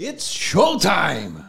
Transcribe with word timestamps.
It's 0.00 0.30
showtime! 0.32 1.44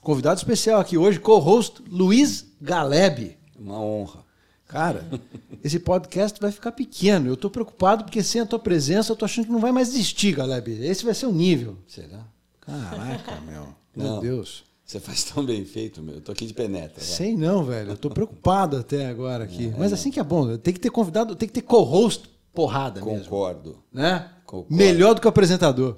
Convidado 0.00 0.38
especial 0.38 0.78
aqui 0.80 0.96
hoje, 0.96 1.18
co-host 1.18 1.82
Luiz 1.90 2.46
Galeb. 2.60 3.36
Uma 3.58 3.80
honra. 3.80 4.20
Cara, 4.68 5.04
esse 5.64 5.80
podcast 5.80 6.40
vai 6.40 6.52
ficar 6.52 6.70
pequeno. 6.70 7.28
Eu 7.28 7.36
tô 7.36 7.50
preocupado 7.50 8.04
porque 8.04 8.22
sem 8.22 8.40
a 8.40 8.46
tua 8.46 8.60
presença 8.60 9.10
eu 9.10 9.16
tô 9.16 9.24
achando 9.24 9.46
que 9.46 9.50
não 9.50 9.58
vai 9.58 9.72
mais 9.72 9.88
existir, 9.88 10.32
Galeb. 10.36 10.68
Esse 10.68 11.04
vai 11.04 11.12
ser 11.12 11.26
o 11.26 11.32
nível. 11.32 11.76
Será? 11.88 12.24
Caraca, 12.60 13.40
meu. 13.44 13.74
Meu 13.96 14.06
Não. 14.06 14.20
Deus. 14.20 14.62
Você 14.84 15.00
faz 15.00 15.24
tão 15.24 15.44
bem 15.44 15.64
feito, 15.64 16.00
meu. 16.00 16.14
Eu 16.14 16.20
tô 16.20 16.30
aqui 16.30 16.46
de 16.46 16.54
penetra. 16.54 16.98
vai. 16.98 17.04
Sei 17.04 17.36
não, 17.36 17.64
velho. 17.64 17.90
Eu 17.90 17.96
tô 17.96 18.10
preocupado 18.14 18.76
até 18.76 19.06
agora 19.06 19.42
aqui. 19.42 19.74
Mas 19.76 19.92
assim 19.92 20.12
que 20.12 20.20
é 20.20 20.24
bom. 20.24 20.56
Tem 20.56 20.72
que 20.72 20.78
ter 20.78 20.90
convidado, 20.90 21.34
tem 21.34 21.48
que 21.48 21.54
ter 21.54 21.62
co-host 21.62 22.30
porrada 22.54 23.04
mesmo. 23.04 23.24
Concordo. 23.24 23.82
Né? 23.92 24.30
Concordo. 24.52 24.76
Melhor 24.76 25.14
do 25.14 25.20
que 25.22 25.26
o 25.26 25.30
apresentador. 25.30 25.96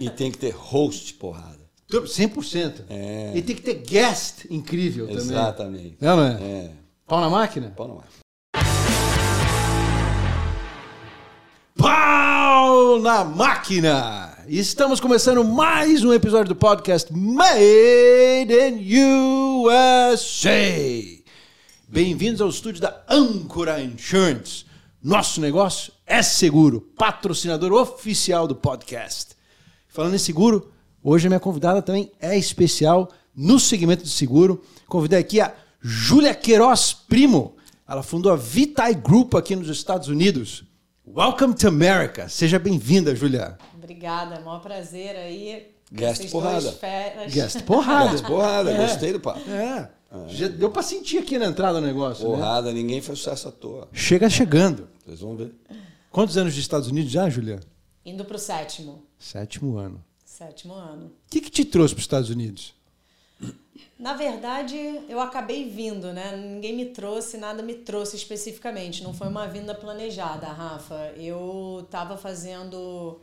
E 0.00 0.10
tem 0.10 0.28
que 0.28 0.36
ter 0.36 0.50
host 0.50 1.14
porrada. 1.14 1.60
100%. 1.88 2.86
É. 2.90 3.30
E 3.36 3.40
tem 3.40 3.54
que 3.54 3.62
ter 3.62 3.74
guest 3.74 4.46
incrível 4.50 5.06
também. 5.06 5.22
Exatamente. 5.22 5.96
Não, 6.00 6.16
não 6.16 6.24
é? 6.24 6.32
É. 6.42 6.70
Pau 7.06 7.20
na 7.20 7.30
máquina? 7.30 7.72
Pau 7.76 7.86
no 7.86 8.00
ar. 8.00 8.08
Pau 11.76 12.98
na 12.98 13.22
máquina! 13.22 14.38
Estamos 14.48 14.98
começando 14.98 15.44
mais 15.44 16.02
um 16.02 16.12
episódio 16.12 16.48
do 16.48 16.56
podcast 16.56 17.12
Made 17.12 18.52
in 18.52 18.92
USA. 19.68 20.50
Bem-vindos 21.86 22.40
ao 22.40 22.48
estúdio 22.48 22.82
da 22.82 23.04
Ancora 23.08 23.80
Insurance. 23.80 24.64
Nosso 25.04 25.38
negócio 25.38 25.92
é 26.06 26.22
seguro, 26.22 26.80
patrocinador 26.80 27.74
oficial 27.74 28.48
do 28.48 28.54
podcast. 28.54 29.36
Falando 29.86 30.14
em 30.14 30.18
seguro, 30.18 30.72
hoje 31.02 31.26
a 31.26 31.28
minha 31.28 31.38
convidada 31.38 31.82
também 31.82 32.10
é 32.18 32.38
especial 32.38 33.10
no 33.36 33.60
segmento 33.60 34.02
de 34.02 34.08
seguro. 34.08 34.64
Convidei 34.88 35.18
aqui 35.18 35.42
a 35.42 35.52
Júlia 35.78 36.34
Queiroz 36.34 36.94
Primo. 36.94 37.54
Ela 37.86 38.02
fundou 38.02 38.32
a 38.32 38.36
Vitae 38.36 38.94
Group 38.94 39.34
aqui 39.34 39.54
nos 39.54 39.68
Estados 39.68 40.08
Unidos. 40.08 40.64
Welcome 41.06 41.52
to 41.52 41.68
America. 41.68 42.26
Seja 42.30 42.58
bem-vinda, 42.58 43.14
Júlia. 43.14 43.58
Obrigada, 43.74 44.40
maior 44.40 44.60
prazer 44.60 45.16
aí. 45.16 45.66
Guest 45.94 46.22
Vocês 46.22 46.32
porrada. 46.32 46.78
Guest 47.30 47.62
porrada. 47.62 48.22
Porrada, 48.22 48.74
gostei 48.74 49.12
do 49.12 49.20
papo. 49.20 49.48
É. 49.48 49.88
Já 50.28 50.48
deu 50.48 50.68
pra 50.68 50.82
sentir 50.82 51.18
aqui 51.18 51.38
na 51.38 51.46
entrada 51.46 51.80
do 51.80 51.86
negócio. 51.86 52.28
Né? 52.28 52.34
Porrada, 52.34 52.72
ninguém 52.72 53.00
faz 53.00 53.20
sucesso 53.20 53.48
à 53.48 53.52
toa. 53.52 53.88
Chega 53.92 54.28
chegando. 54.28 54.88
Vocês 55.06 55.20
vão 55.20 55.36
ver. 55.36 55.52
Quantos 56.10 56.36
anos 56.36 56.52
de 56.52 56.60
Estados 56.60 56.88
Unidos 56.88 57.12
já, 57.12 57.30
Júlia? 57.30 57.60
Indo 58.04 58.24
pro 58.24 58.38
sétimo. 58.38 59.04
Sétimo 59.18 59.76
ano. 59.76 60.04
Sétimo 60.24 60.74
ano. 60.74 61.06
O 61.06 61.30
que, 61.30 61.40
que 61.40 61.50
te 61.50 61.64
trouxe 61.64 61.94
para 61.94 62.00
os 62.00 62.04
Estados 62.04 62.30
Unidos? 62.30 62.74
Na 63.96 64.14
verdade, 64.14 64.76
eu 65.08 65.20
acabei 65.20 65.68
vindo, 65.68 66.12
né? 66.12 66.36
Ninguém 66.36 66.74
me 66.74 66.86
trouxe, 66.86 67.36
nada 67.36 67.62
me 67.62 67.74
trouxe 67.74 68.16
especificamente. 68.16 69.02
Não 69.04 69.14
foi 69.14 69.28
uma 69.28 69.46
vinda 69.46 69.74
planejada, 69.74 70.46
Rafa. 70.48 71.12
Eu 71.16 71.82
estava 71.84 72.16
fazendo 72.16 73.20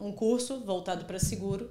um 0.00 0.12
curso 0.12 0.60
voltado 0.60 1.04
para 1.04 1.18
seguro 1.18 1.70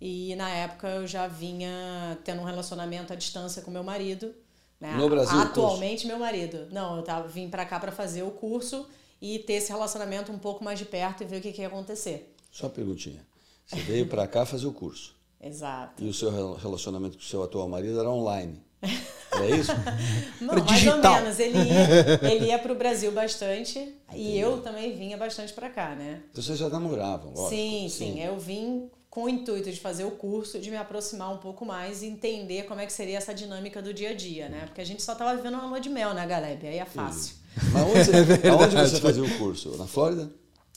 e 0.00 0.34
na 0.36 0.48
época 0.50 0.88
eu 0.88 1.06
já 1.06 1.26
vinha 1.26 2.18
tendo 2.24 2.40
um 2.40 2.44
relacionamento 2.44 3.12
à 3.12 3.16
distância 3.16 3.62
com 3.62 3.70
meu 3.70 3.84
marido. 3.84 4.34
Né? 4.80 4.94
No 4.96 5.08
Brasil, 5.10 5.38
Atualmente, 5.38 6.06
meu 6.06 6.18
marido. 6.18 6.66
Não, 6.72 6.96
eu 6.96 7.02
tava, 7.02 7.28
vim 7.28 7.48
para 7.50 7.66
cá 7.66 7.78
para 7.78 7.92
fazer 7.92 8.22
o 8.22 8.30
curso 8.30 8.86
e 9.20 9.38
ter 9.40 9.54
esse 9.54 9.70
relacionamento 9.70 10.32
um 10.32 10.38
pouco 10.38 10.64
mais 10.64 10.78
de 10.78 10.86
perto 10.86 11.22
e 11.22 11.26
ver 11.26 11.36
o 11.38 11.40
que, 11.42 11.52
que 11.52 11.60
ia 11.60 11.66
acontecer. 11.68 12.34
Só 12.50 12.66
uma 12.66 12.72
perguntinha. 12.72 13.26
Você 13.66 13.76
veio 13.76 14.06
pra 14.08 14.26
cá 14.26 14.46
fazer 14.46 14.66
o 14.66 14.72
curso. 14.72 15.14
Exato. 15.40 16.02
E 16.02 16.08
o 16.08 16.14
seu 16.14 16.30
rel- 16.30 16.54
relacionamento 16.54 17.16
com 17.18 17.22
o 17.22 17.26
seu 17.26 17.42
atual 17.42 17.68
marido 17.68 18.00
era 18.00 18.10
online. 18.10 18.60
É 18.82 19.56
isso? 19.56 19.72
Não, 20.40 20.54
mais 20.54 20.66
digital. 20.66 21.14
ou 21.14 21.20
menos. 21.20 21.38
Ele 21.38 21.58
ia, 21.58 22.32
ele 22.32 22.46
ia 22.46 22.58
para 22.58 22.72
o 22.72 22.74
Brasil 22.74 23.12
bastante 23.12 23.94
e 24.14 24.38
eu 24.38 24.60
também 24.62 24.96
vinha 24.96 25.16
bastante 25.16 25.52
para 25.52 25.68
cá, 25.68 25.94
né? 25.94 26.22
Então 26.30 26.42
vocês 26.42 26.58
já 26.58 26.68
namoravam, 26.68 27.32
lógico. 27.32 27.50
Sim, 27.50 27.88
sim, 27.88 28.20
Eu 28.22 28.38
vim 28.38 28.90
com 29.10 29.24
o 29.24 29.28
intuito 29.28 29.70
de 29.70 29.80
fazer 29.80 30.04
o 30.04 30.12
curso, 30.12 30.58
de 30.58 30.70
me 30.70 30.76
aproximar 30.76 31.32
um 31.32 31.38
pouco 31.38 31.66
mais 31.66 32.02
e 32.02 32.06
entender 32.06 32.64
como 32.64 32.80
é 32.80 32.86
que 32.86 32.92
seria 32.92 33.18
essa 33.18 33.34
dinâmica 33.34 33.82
do 33.82 33.92
dia 33.92 34.10
a 34.10 34.14
dia, 34.14 34.48
né? 34.48 34.62
Porque 34.66 34.80
a 34.80 34.86
gente 34.86 35.02
só 35.02 35.14
tava 35.14 35.36
vivendo 35.36 35.54
uma 35.54 35.66
lua 35.66 35.80
de 35.80 35.88
mel, 35.88 36.14
né, 36.14 36.24
Galeb? 36.26 36.66
Aí 36.66 36.78
é 36.78 36.84
fácil. 36.84 37.34
Mas 37.72 37.82
onde 37.82 38.04
você, 38.40 38.48
aonde 38.48 38.76
você 38.76 39.00
fazia 39.00 39.24
o 39.24 39.38
curso? 39.38 39.76
Na 39.76 39.86
Flórida? 39.86 40.30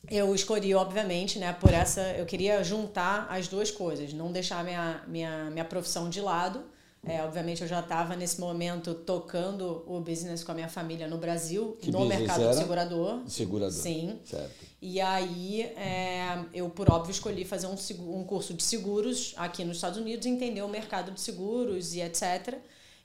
Eu 0.09 0.33
escolhi, 0.35 0.73
obviamente, 0.73 1.39
né, 1.39 1.53
por 1.53 1.71
essa. 1.71 2.01
Eu 2.01 2.25
queria 2.25 2.63
juntar 2.63 3.27
as 3.29 3.47
duas 3.47 3.71
coisas, 3.71 4.11
não 4.13 4.31
deixar 4.31 4.63
minha, 4.63 5.01
minha, 5.07 5.49
minha 5.51 5.63
profissão 5.63 6.09
de 6.09 6.19
lado. 6.19 6.63
É, 7.05 7.21
obviamente, 7.21 7.61
eu 7.61 7.67
já 7.67 7.81
estava 7.81 8.15
nesse 8.15 8.39
momento 8.39 8.93
tocando 8.93 9.83
o 9.85 9.99
business 9.99 10.41
com 10.41 10.53
a 10.53 10.55
minha 10.55 10.69
família 10.69 11.05
no 11.05 11.17
Brasil, 11.17 11.77
Que 11.81 11.91
no 11.91 12.05
mercado 12.05 12.41
era? 12.43 12.51
de 12.51 12.57
segurador. 12.59 13.19
Segurador. 13.27 13.77
Sim. 13.77 14.19
Certo. 14.23 14.65
E 14.81 15.01
aí, 15.01 15.63
é, 15.75 16.45
eu, 16.53 16.69
por 16.69 16.89
óbvio, 16.89 17.11
escolhi 17.11 17.43
fazer 17.43 17.67
um, 17.67 17.75
um 18.19 18.23
curso 18.23 18.53
de 18.53 18.63
seguros 18.63 19.33
aqui 19.35 19.65
nos 19.65 19.77
Estados 19.77 19.97
Unidos, 19.99 20.25
entender 20.25 20.61
o 20.61 20.69
mercado 20.69 21.11
de 21.11 21.19
seguros 21.19 21.93
e 21.93 21.99
etc. 22.01 22.55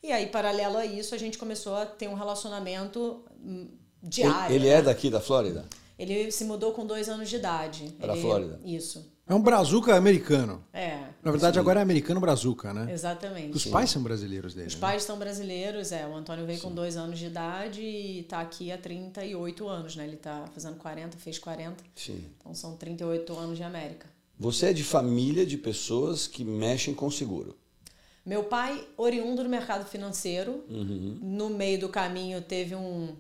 E 0.01 0.13
aí, 0.13 0.27
paralelo 0.27 0.77
a 0.77 0.87
isso, 0.87 1.13
a 1.15 1.19
gente 1.19 1.37
começou 1.37 1.75
a 1.75 1.85
ter 1.85 2.07
um 2.09 2.15
relacionamento 2.15 3.25
hum, 3.45 3.67
Ele, 4.01 4.11
diário. 4.11 4.55
ele 4.55 4.69
né? 4.69 4.75
é 4.75 4.83
daqui 4.83 5.11
da 5.11 5.21
Flórida? 5.21 5.65
Ele 5.99 6.31
se 6.31 6.45
mudou 6.45 6.71
com 6.73 6.87
dois 6.87 7.09
anos 7.09 7.29
de 7.29 7.35
idade. 7.35 7.93
Pra 7.99 8.13
Ele- 8.13 8.23
Flórida? 8.23 8.61
Isso. 8.65 9.13
É 9.29 9.35
um 9.35 9.41
brazuca 9.43 9.95
americano. 9.95 10.65
É, 10.73 11.01
Na 11.23 11.31
verdade, 11.31 11.59
agora 11.59 11.81
é 11.81 11.83
americano 11.83 12.19
brazuca, 12.21 12.73
né? 12.73 12.91
exatamente. 12.93 13.55
Os 13.57 13.67
pais 13.67 13.91
são 13.91 14.03
brasileiros 14.03 14.55
dele. 14.55 14.69
Os 14.69 14.75
né? 14.75 14.81
pais 14.81 15.03
são 15.03 15.19
brasileiros, 15.19 15.93
é. 15.93 16.07
O 16.07 16.15
Antônio 16.15 16.47
veio 16.47 16.61
com 16.61 16.73
dois 16.73 16.97
anos 16.97 17.19
de 17.19 17.27
idade 17.27 17.83
e 17.83 18.23
tá 18.23 18.41
aqui 18.41 18.73
há 18.73 18.79
38 18.79 19.69
anos, 19.69 19.97
né? 19.97 20.07
Ele 20.07 20.17
tá 20.17 20.45
fazendo 20.55 20.77
40, 20.77 21.19
fez 21.19 21.39
40. 21.39 21.85
Sim. 21.95 22.25
Então 22.39 22.55
são 22.55 22.75
38 22.77 23.37
anos 23.37 23.57
de 23.59 23.63
América. 23.63 24.07
Você 24.39 24.67
é 24.67 24.73
de 24.73 24.85
família 24.85 25.45
de 25.45 25.59
pessoas 25.59 26.27
que 26.27 26.45
mexem 26.45 26.95
com 26.95 27.11
seguro. 27.11 27.57
Meu 28.25 28.45
pai, 28.45 28.87
oriundo 28.97 29.43
do 29.43 29.49
mercado 29.49 29.85
financeiro, 29.87 30.63
Uhum. 30.69 31.19
no 31.21 31.51
meio 31.51 31.81
do 31.81 31.89
caminho 31.89 32.41
teve 32.43 32.75
um, 32.75 33.17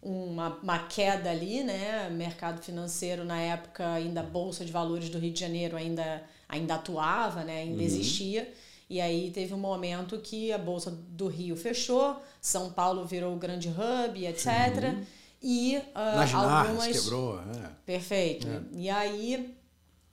uma, 0.00 0.58
uma 0.62 0.78
queda 0.80 1.30
ali, 1.30 1.62
né? 1.64 2.08
Mercado 2.10 2.62
financeiro 2.62 3.24
na 3.24 3.40
época 3.40 3.92
ainda 3.92 4.20
a 4.20 4.24
bolsa 4.24 4.64
de 4.64 4.72
valores 4.72 5.08
do 5.08 5.18
Rio 5.18 5.32
de 5.32 5.40
Janeiro 5.40 5.76
ainda 5.76 6.22
ainda 6.48 6.76
atuava, 6.76 7.44
né? 7.44 7.62
Ainda 7.62 7.82
existia. 7.82 8.52
E 8.88 9.00
aí 9.00 9.30
teve 9.30 9.52
um 9.52 9.58
momento 9.58 10.18
que 10.18 10.50
a 10.50 10.56
bolsa 10.56 10.90
do 10.90 11.28
Rio 11.28 11.54
fechou, 11.56 12.16
São 12.40 12.72
Paulo 12.72 13.04
virou 13.04 13.34
o 13.34 13.38
grande 13.38 13.68
hub, 13.68 14.26
etc. 14.26 14.94
E 15.42 15.76
ah, 15.94 16.16
Na 16.16 16.26
ginástica, 16.26 16.68
algumas 16.68 17.02
quebrou. 17.02 17.38
É. 17.38 17.70
Perfeito. 17.84 18.48
E 18.72 18.88
aí, 18.88 19.54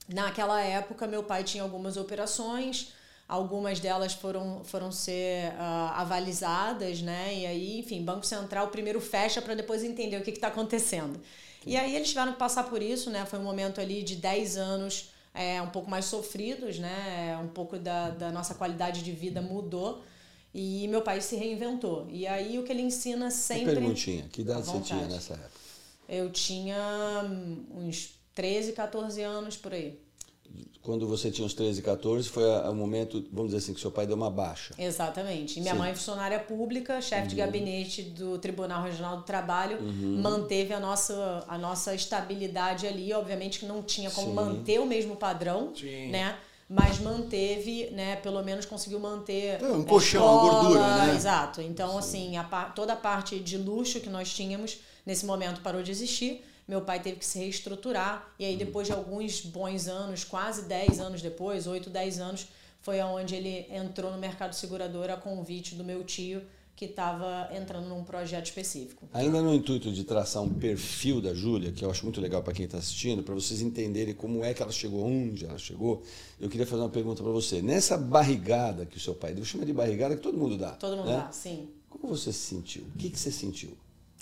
naquela 0.09 0.61
época, 0.61 1.07
meu 1.07 1.23
pai 1.23 1.43
tinha 1.43 1.63
algumas 1.63 1.95
operações, 1.95 2.93
algumas 3.27 3.79
delas 3.79 4.13
foram, 4.13 4.61
foram 4.63 4.91
ser 4.91 5.53
ah, 5.57 6.01
avalizadas, 6.01 7.01
né? 7.01 7.35
E 7.35 7.45
aí, 7.45 7.79
enfim, 7.79 8.03
Banco 8.03 8.25
Central 8.25 8.67
primeiro 8.67 9.01
fecha 9.01 9.41
para 9.41 9.55
depois 9.55 9.83
entender 9.83 10.17
o 10.17 10.21
que 10.21 10.31
está 10.31 10.47
acontecendo. 10.47 11.19
E 11.65 11.75
aí 11.75 11.95
eles 11.95 12.09
tiveram 12.09 12.33
que 12.33 12.37
passar 12.37 12.63
por 12.63 12.81
isso, 12.81 13.09
né? 13.09 13.25
Foi 13.25 13.39
um 13.39 13.43
momento 13.43 13.81
ali 13.81 14.03
de 14.03 14.15
10 14.15 14.57
anos 14.57 15.09
é, 15.33 15.61
um 15.61 15.69
pouco 15.69 15.89
mais 15.89 16.05
sofridos, 16.05 16.77
né? 16.77 17.37
Um 17.43 17.47
pouco 17.47 17.79
da, 17.79 18.11
da 18.11 18.31
nossa 18.31 18.53
qualidade 18.53 19.03
de 19.03 19.11
vida 19.11 19.41
mudou. 19.41 20.03
E 20.53 20.87
meu 20.87 21.01
pai 21.01 21.19
se 21.19 21.35
reinventou. 21.35 22.07
E 22.09 22.25
aí 22.25 22.57
o 22.57 22.63
que 22.63 22.71
ele 22.71 22.83
ensina 22.83 23.29
sempre. 23.31 23.73
perguntinha. 23.73 24.25
Que 24.31 24.41
idade 24.41 24.65
você 24.65 24.79
tinha 24.79 25.05
nessa 25.05 25.33
época? 25.33 25.49
Eu 26.07 26.31
tinha 26.31 27.25
hum, 27.25 27.65
uns 27.71 28.17
13, 28.35 28.71
14 28.73 29.21
anos 29.21 29.57
por 29.57 29.73
aí. 29.73 29.99
Quando 30.85 31.07
você 31.07 31.31
tinha 31.31 31.43
uns 31.43 31.55
13, 31.55 31.81
14, 31.81 32.29
foi 32.29 32.43
o 32.43 32.73
momento, 32.75 33.25
vamos 33.33 33.51
dizer 33.51 33.63
assim, 33.63 33.73
que 33.73 33.81
seu 33.81 33.89
pai 33.89 34.05
deu 34.05 34.15
uma 34.15 34.29
baixa. 34.29 34.75
Exatamente. 34.77 35.57
E 35.57 35.61
minha 35.61 35.73
Sim. 35.73 35.79
mãe, 35.79 35.95
funcionária 35.95 36.39
pública, 36.39 37.01
chefe 37.01 37.29
de 37.29 37.35
gabinete 37.35 38.03
do 38.03 38.37
Tribunal 38.37 38.83
Regional 38.83 39.17
do 39.17 39.23
Trabalho, 39.23 39.79
manteve 39.81 40.75
a 40.75 40.79
nossa, 40.79 41.43
a 41.47 41.57
nossa 41.57 41.95
estabilidade 41.95 42.85
ali. 42.85 43.11
Obviamente 43.13 43.57
que 43.57 43.65
não 43.65 43.81
tinha 43.81 44.11
como 44.11 44.27
Sim. 44.27 44.33
manter 44.33 44.79
o 44.79 44.85
mesmo 44.85 45.15
padrão, 45.15 45.71
Sim. 45.75 46.09
né? 46.11 46.37
Mas 46.69 46.99
manteve, 46.99 47.89
né? 47.91 48.17
Pelo 48.17 48.43
menos 48.43 48.65
conseguiu 48.65 48.99
manter. 48.99 49.61
É, 49.61 49.65
um 49.65 49.81
a 49.81 49.85
colchão, 49.85 50.23
uma 50.23 50.35
escola, 50.35 50.63
gordura, 50.63 50.97
né? 50.97 51.15
Exato. 51.15 51.61
Então, 51.61 51.97
assim, 51.97 52.37
a 52.37 52.43
toda 52.43 52.93
a 52.93 52.95
parte 52.95 53.39
de 53.39 53.57
luxo 53.57 53.99
que 53.99 54.09
nós 54.09 54.31
tínhamos 54.31 54.77
nesse 55.03 55.25
momento 55.25 55.61
parou 55.61 55.81
de 55.81 55.89
existir. 55.89 56.43
Meu 56.67 56.81
pai 56.81 56.99
teve 56.99 57.17
que 57.17 57.25
se 57.25 57.37
reestruturar. 57.39 58.33
E 58.39 58.45
aí, 58.45 58.57
depois 58.57 58.87
de 58.87 58.93
alguns 58.93 59.41
bons 59.41 59.87
anos, 59.87 60.23
quase 60.23 60.63
10 60.63 60.99
anos 60.99 61.21
depois, 61.21 61.67
8, 61.67 61.89
10 61.89 62.19
anos, 62.19 62.47
foi 62.81 62.99
aonde 62.99 63.35
ele 63.35 63.65
entrou 63.69 64.11
no 64.11 64.17
mercado 64.17 64.53
segurador 64.53 65.09
a 65.09 65.17
convite 65.17 65.75
do 65.75 65.83
meu 65.83 66.03
tio, 66.03 66.41
que 66.75 66.85
estava 66.85 67.49
entrando 67.55 67.87
num 67.87 68.03
projeto 68.03 68.47
específico. 68.47 69.07
Ainda 69.13 69.41
no 69.41 69.53
intuito 69.53 69.91
de 69.91 70.03
traçar 70.03 70.43
um 70.43 70.53
perfil 70.53 71.21
da 71.21 71.33
Júlia, 71.33 71.71
que 71.71 71.85
eu 71.85 71.89
acho 71.89 72.03
muito 72.03 72.19
legal 72.19 72.43
para 72.43 72.53
quem 72.53 72.65
está 72.65 72.77
assistindo, 72.77 73.23
para 73.23 73.33
vocês 73.33 73.61
entenderem 73.61 74.13
como 74.13 74.43
é 74.43 74.53
que 74.53 74.61
ela 74.61 74.73
chegou, 74.73 75.05
onde 75.05 75.45
ela 75.45 75.57
chegou, 75.57 76.03
eu 76.39 76.49
queria 76.49 76.67
fazer 76.67 76.81
uma 76.81 76.89
pergunta 76.89 77.23
para 77.23 77.31
você. 77.31 77.61
Nessa 77.61 77.97
barrigada 77.97 78.85
que 78.85 78.97
o 78.97 78.99
seu 78.99 79.15
pai 79.15 79.33
deu, 79.33 79.45
chama 79.45 79.65
de 79.65 79.71
barrigada 79.71 80.17
que 80.17 80.21
todo 80.21 80.37
mundo 80.37 80.57
dá. 80.57 80.71
Todo 80.71 80.97
mundo 80.97 81.07
né? 81.07 81.15
dá, 81.25 81.31
sim. 81.31 81.69
Como 81.89 82.09
você 82.09 82.33
se 82.33 82.39
sentiu? 82.39 82.83
O 82.93 82.97
que, 82.97 83.09
que 83.09 83.17
você 83.17 83.31
sentiu? 83.31 83.71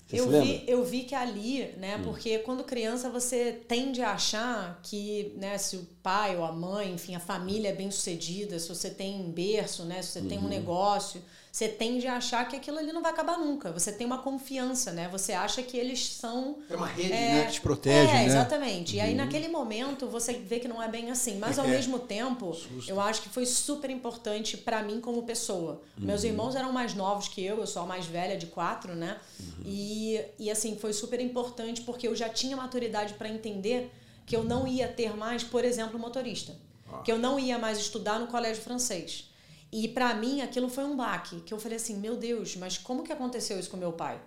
Você 0.06 0.20
eu 0.20 0.28
vi, 0.28 0.64
eu 0.66 0.84
vi 0.84 1.04
que 1.04 1.14
ali, 1.14 1.74
né, 1.78 1.98
porque 2.04 2.38
quando 2.40 2.62
criança 2.62 3.08
você 3.08 3.52
tende 3.52 4.02
a 4.02 4.12
achar 4.12 4.78
que, 4.82 5.32
né, 5.36 5.56
se 5.56 5.76
o 5.76 5.86
pai 6.02 6.36
ou 6.36 6.44
a 6.44 6.52
mãe, 6.52 6.92
enfim, 6.92 7.14
a 7.14 7.20
família 7.20 7.70
é 7.70 7.74
bem 7.74 7.90
sucedida, 7.90 8.58
se 8.58 8.68
você 8.68 8.90
tem 8.90 9.14
um 9.14 9.30
berço, 9.30 9.84
né, 9.84 10.02
se 10.02 10.12
você 10.12 10.20
tem 10.22 10.38
um 10.38 10.48
negócio, 10.48 11.22
você 11.54 11.68
tende 11.68 12.04
a 12.08 12.16
achar 12.16 12.48
que 12.48 12.56
aquilo 12.56 12.78
ali 12.78 12.92
não 12.92 13.00
vai 13.00 13.12
acabar 13.12 13.38
nunca. 13.38 13.70
Você 13.70 13.92
tem 13.92 14.04
uma 14.04 14.18
confiança, 14.18 14.90
né? 14.90 15.08
Você 15.12 15.32
acha 15.32 15.62
que 15.62 15.76
eles 15.76 16.04
são 16.04 16.58
É 16.68 16.74
uma 16.74 16.88
rede, 16.88 17.10
né, 17.10 17.44
que 17.46 17.52
te 17.52 17.60
protege, 17.60 18.10
é, 18.10 18.14
né? 18.14 18.26
exatamente. 18.26 18.96
E 18.96 19.00
aí 19.00 19.14
naquele 19.14 19.46
momento 19.46 20.08
você 20.08 20.32
vê 20.32 20.58
que 20.58 20.66
não 20.66 20.82
é 20.82 20.88
bem 20.88 21.12
assim, 21.12 21.38
mas 21.38 21.56
ao 21.56 21.64
É. 21.66 21.68
mesmo 21.68 22.00
tempo, 22.00 22.56
eu 22.88 23.00
acho 23.00 23.22
que 23.22 23.28
foi 23.28 23.46
super 23.46 23.88
importante 23.88 24.56
pra 24.56 24.82
mim 24.82 25.00
como 25.00 25.22
pessoa. 25.22 25.80
Meus 25.96 26.24
irmãos 26.24 26.56
eram 26.56 26.72
mais 26.72 26.92
novos 26.92 27.28
que 27.28 27.44
eu, 27.44 27.58
eu 27.60 27.68
sou 27.68 27.82
a 27.82 27.86
mais 27.86 28.04
velha 28.04 28.36
de 28.36 28.46
quatro, 28.46 28.92
né? 28.96 29.16
E, 29.64 30.20
e 30.40 30.50
assim, 30.50 30.76
foi 30.76 30.92
super 30.92 31.20
importante 31.20 31.82
porque 31.82 32.08
eu 32.08 32.16
já 32.16 32.28
tinha 32.28 32.56
maturidade 32.56 33.14
pra 33.14 33.28
entender 33.28 33.92
que 34.26 34.34
eu 34.34 34.42
não 34.42 34.66
ia 34.66 34.88
ter 34.88 35.16
mais, 35.16 35.44
por 35.44 35.64
exemplo, 35.64 36.00
motorista. 36.00 36.56
Que 37.04 37.12
eu 37.12 37.18
não 37.18 37.38
ia 37.38 37.58
mais 37.60 37.78
estudar 37.78 38.18
no 38.18 38.26
colégio 38.26 38.60
francês. 38.60 39.32
E 39.76 39.88
pra 39.88 40.14
mim 40.14 40.40
aquilo 40.40 40.68
foi 40.68 40.84
um 40.84 40.94
baque, 40.96 41.40
que 41.40 41.52
eu 41.52 41.58
falei 41.58 41.76
assim, 41.76 41.96
meu 41.96 42.16
Deus, 42.16 42.54
mas 42.54 42.78
como 42.78 43.02
que 43.02 43.12
aconteceu 43.12 43.58
isso 43.58 43.68
com 43.68 43.76
meu 43.76 43.92
pai? 43.92 44.20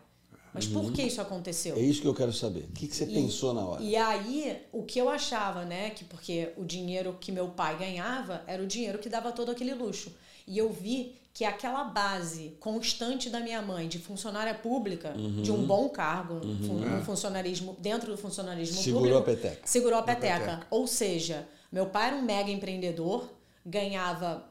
Mas 0.54 0.66
por 0.68 0.92
que 0.92 1.04
isso 1.04 1.22
aconteceu? 1.22 1.76
É 1.78 1.80
isso 1.80 2.02
que 2.02 2.08
eu 2.08 2.14
quero 2.14 2.34
saber. 2.34 2.66
O 2.70 2.74
que, 2.74 2.88
que 2.88 2.96
você 2.96 3.06
E- 3.06 3.14
pensou 3.14 3.54
na 3.54 3.64
hora? 3.64 3.82
E 3.82 3.96
aí, 3.96 4.58
o 4.74 4.84
que 4.84 5.00
eu 5.00 5.08
achava, 5.08 5.64
né, 5.64 5.92
que 5.92 6.04
porque 6.04 6.52
o 6.58 6.66
dinheiro 6.66 7.16
que 7.22 7.32
meu 7.32 7.48
pai 7.50 7.78
ganhava 7.78 8.44
era 8.46 8.62
o 8.62 8.68
dinheiro 8.68 8.98
que 9.00 9.08
dava 9.08 9.32
todo 9.32 9.50
aquele 9.52 9.74
luxo. 9.74 10.12
E 10.46 10.58
eu 10.58 10.70
vi 10.72 11.16
que 11.34 11.46
aquela 11.46 11.84
base 11.86 12.58
constante 12.60 13.30
da 13.30 13.40
minha 13.40 13.62
mãe 13.62 13.88
de 13.88 14.00
funcionária 14.00 14.54
pública, 14.56 15.14
de 15.44 15.52
um 15.52 15.66
bom 15.66 15.88
cargo, 15.90 16.42
fun- 16.66 16.98
um 16.98 17.06
funcionarismo 17.06 17.78
dentro 17.80 18.12
do 18.12 18.18
funcionarismo 18.18 18.82
Segurou 18.82 19.22
público, 19.22 19.32
a 19.32 19.36
peteca. 19.36 19.62
segurou 19.68 20.00
a 20.00 20.04
peteca. 20.04 20.68
Ou 20.72 20.88
seja, 20.88 21.48
meu 21.72 21.86
pai 21.86 22.08
era 22.08 22.16
um 22.18 22.22
mega 22.24 22.50
empreendedor, 22.52 23.30
ganhava 23.66 24.44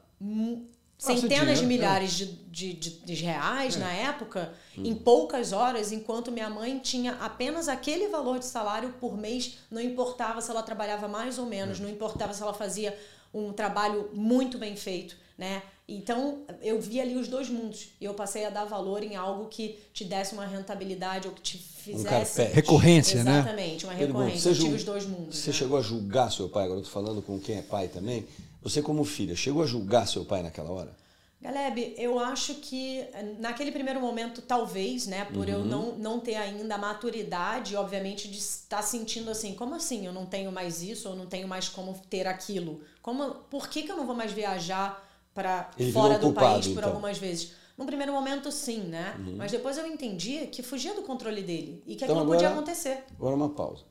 mu- 0.99 1.07
Bastante 1.07 1.21
centenas 1.21 1.59
de 1.59 1.65
dinheiro, 1.65 1.67
milhares 1.67 2.11
de, 2.13 2.25
de, 2.25 2.73
de, 2.73 2.89
de 3.05 3.13
reais 3.13 3.75
na 3.77 3.91
época, 3.91 4.51
em 4.75 4.95
poucas 4.95 5.53
horas, 5.53 5.91
enquanto 5.91 6.31
minha 6.31 6.49
mãe 6.49 6.79
tinha 6.79 7.13
apenas 7.13 7.67
aquele 7.67 8.07
valor 8.07 8.39
de 8.39 8.45
salário 8.45 8.93
por 8.99 9.15
mês, 9.15 9.59
não 9.69 9.79
importava 9.81 10.41
se 10.41 10.49
ela 10.49 10.63
trabalhava 10.63 11.07
mais 11.07 11.37
ou 11.37 11.45
menos, 11.45 11.79
não 11.79 11.89
importava 11.89 12.33
se 12.33 12.41
ela 12.41 12.53
fazia 12.53 12.97
um 13.33 13.53
trabalho 13.53 14.09
muito 14.13 14.57
bem 14.57 14.75
feito, 14.75 15.15
né? 15.37 15.61
Então, 15.89 16.39
eu 16.61 16.81
vi 16.81 16.99
ali 16.99 17.15
os 17.15 17.29
dois 17.29 17.47
mundos 17.47 17.89
e 18.01 18.03
eu 18.03 18.13
passei 18.13 18.43
a 18.43 18.49
dar 18.49 18.65
valor 18.65 19.01
em 19.03 19.15
algo 19.15 19.45
que 19.47 19.79
te 19.93 20.03
desse 20.03 20.33
uma 20.33 20.45
rentabilidade 20.45 21.29
ou 21.29 21.33
que 21.33 21.41
te 21.41 21.57
fizesse... 21.57 22.35
carpete. 22.35 22.55
Recorrência, 22.55 23.23
né? 23.23 23.39
Exatamente, 23.39 23.85
uma 23.85 23.93
recorrência. 23.93 24.49
Eu 24.49 24.55
tive 24.55 24.75
os 24.75 24.83
dois 24.83 25.05
mundos. 25.05 25.37
Você 25.37 25.51
né? 25.51 25.55
chegou 25.55 25.77
a 25.77 25.81
julgar 25.81 26.29
seu 26.29 26.49
pai, 26.49 26.65
agora 26.65 26.79
eu 26.79 26.83
tô 26.83 26.89
falando 26.89 27.21
com 27.21 27.39
quem 27.39 27.59
é 27.59 27.61
pai 27.61 27.87
também. 27.87 28.27
Você 28.67 28.81
como 28.81 29.05
filha, 29.05 29.33
chegou 29.33 29.63
a 29.63 29.65
julgar 29.65 30.05
seu 30.05 30.25
pai 30.25 30.43
naquela 30.43 30.69
hora? 30.69 30.93
Galeb, 31.41 31.93
eu 31.97 32.19
acho 32.19 32.55
que 32.55 32.99
eh, 32.99 33.35
naquele 33.39 33.71
primeiro 33.71 34.01
momento, 34.01 34.41
talvez, 34.41 35.07
né, 35.07 35.23
por 35.23 35.47
eu 35.47 35.63
não, 35.63 35.97
não 35.97 36.19
ter 36.19 36.35
ainda 36.35 36.75
a 36.75 36.77
maturidade, 36.77 37.77
obviamente, 37.77 38.27
de 38.27 38.37
estar 38.37 38.81
sentindo 38.81 39.31
assim, 39.31 39.53
como 39.55 39.73
assim 39.73 40.05
eu 40.05 40.11
não 40.11 40.25
tenho 40.25 40.51
mais 40.51 40.83
isso, 40.83 41.07
ou 41.07 41.15
não 41.15 41.27
tenho 41.27 41.47
mais 41.47 41.69
como 41.69 41.97
ter 42.09 42.27
aquilo? 42.27 42.81
Como, 43.01 43.35
por 43.49 43.69
que, 43.69 43.83
que 43.83 43.91
eu 43.91 43.95
não 43.95 44.05
vou 44.05 44.15
mais 44.15 44.33
viajar 44.33 45.01
para 45.33 45.71
fora 45.93 46.19
do 46.19 46.25
culpado, 46.25 46.53
país 46.55 46.65
por 46.67 46.79
então. 46.79 46.89
algumas 46.89 47.17
vezes? 47.17 47.53
No 47.77 47.85
primeiro 47.85 48.11
momento, 48.11 48.51
sim, 48.51 48.79
né? 48.81 49.15
Mas 49.37 49.49
depois 49.49 49.77
eu 49.77 49.87
entendi 49.87 50.47
que 50.47 50.61
fugia 50.61 50.93
do 50.93 51.03
controle 51.03 51.41
dele 51.41 51.81
e 51.85 51.95
que 51.95 52.03
Então 52.03 52.17
aquilo 52.17 52.31
podia 52.33 52.47
agora- 52.49 52.61
acontecer. 52.63 53.05
Agora 53.11 53.33
uma 53.33 53.49
pausa. 53.49 53.85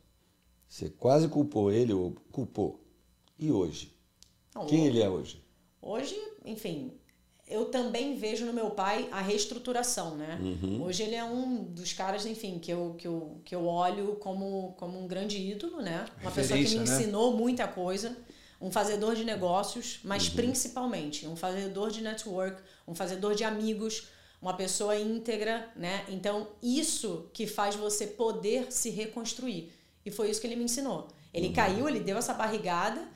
Você 0.69 0.91
quase 0.91 1.29
culpou 1.29 1.73
ele 1.73 1.95
ou 1.95 2.15
culpou. 2.31 2.85
E 3.39 3.51
hoje? 3.51 3.96
Não, 4.57 4.67
Quem 4.67 4.87
ele 4.87 5.03
é 5.03 5.09
hoje? 5.09 5.43
Hoje, 5.83 6.17
enfim, 6.45 6.93
eu 7.47 7.67
também 7.67 8.17
vejo 8.17 8.45
no 8.47 8.53
meu 8.53 8.71
pai 8.71 9.09
a 9.13 9.21
reestruturação, 9.21 10.17
né? 10.17 10.39
Uhum. 10.41 10.83
Hoje 10.83 11.03
ele 11.03 11.15
é 11.15 11.23
um 11.23 11.63
dos 11.63 11.93
caras, 11.93 12.25
enfim, 12.27 12.59
que 12.59 12.73
eu, 12.73 12.95
que 12.99 13.07
eu, 13.07 13.41
que 13.45 13.55
eu 13.55 13.67
olho 13.67 14.17
como, 14.17 14.75
como 14.79 14.99
um 14.99 15.07
grande 15.07 15.37
ídolo, 15.37 15.81
né? 15.81 16.07
Uma 16.23 16.31
pessoa 16.31 16.59
que 16.59 16.69
me 16.69 16.77
né? 16.77 16.83
ensinou 16.83 17.37
muita 17.37 17.69
coisa. 17.69 18.17
Um 18.59 18.71
fazedor 18.71 19.15
de 19.15 19.23
negócios, 19.23 20.01
mas 20.03 20.29
Uhum. 20.29 20.35
principalmente 20.37 21.27
um 21.27 21.37
fazedor 21.37 21.91
de 21.91 22.01
network, 22.01 22.63
um 22.89 22.95
fazedor 22.95 23.35
de 23.35 23.45
amigos, 23.45 24.09
uma 24.41 24.55
pessoa 24.55 24.97
íntegra, 24.99 25.71
né? 25.77 26.07
Então, 26.09 26.49
isso 26.63 27.29
que 27.35 27.47
faz 27.47 27.77
você 27.77 28.07
poder 28.07 28.73
se 28.73 28.89
reconstruir. 28.89 29.71
E 30.07 30.11
foi 30.11 30.31
isso 30.31 30.41
que 30.41 30.47
ele 30.47 30.57
me 30.57 30.65
ensinou. 30.65 31.01
Uhum. 31.01 31.07
Ele 31.35 31.51
caiu, 31.51 31.87
ele 31.87 32.01
deu 32.01 32.17
essa 32.17 32.33
barrigada 32.33 33.07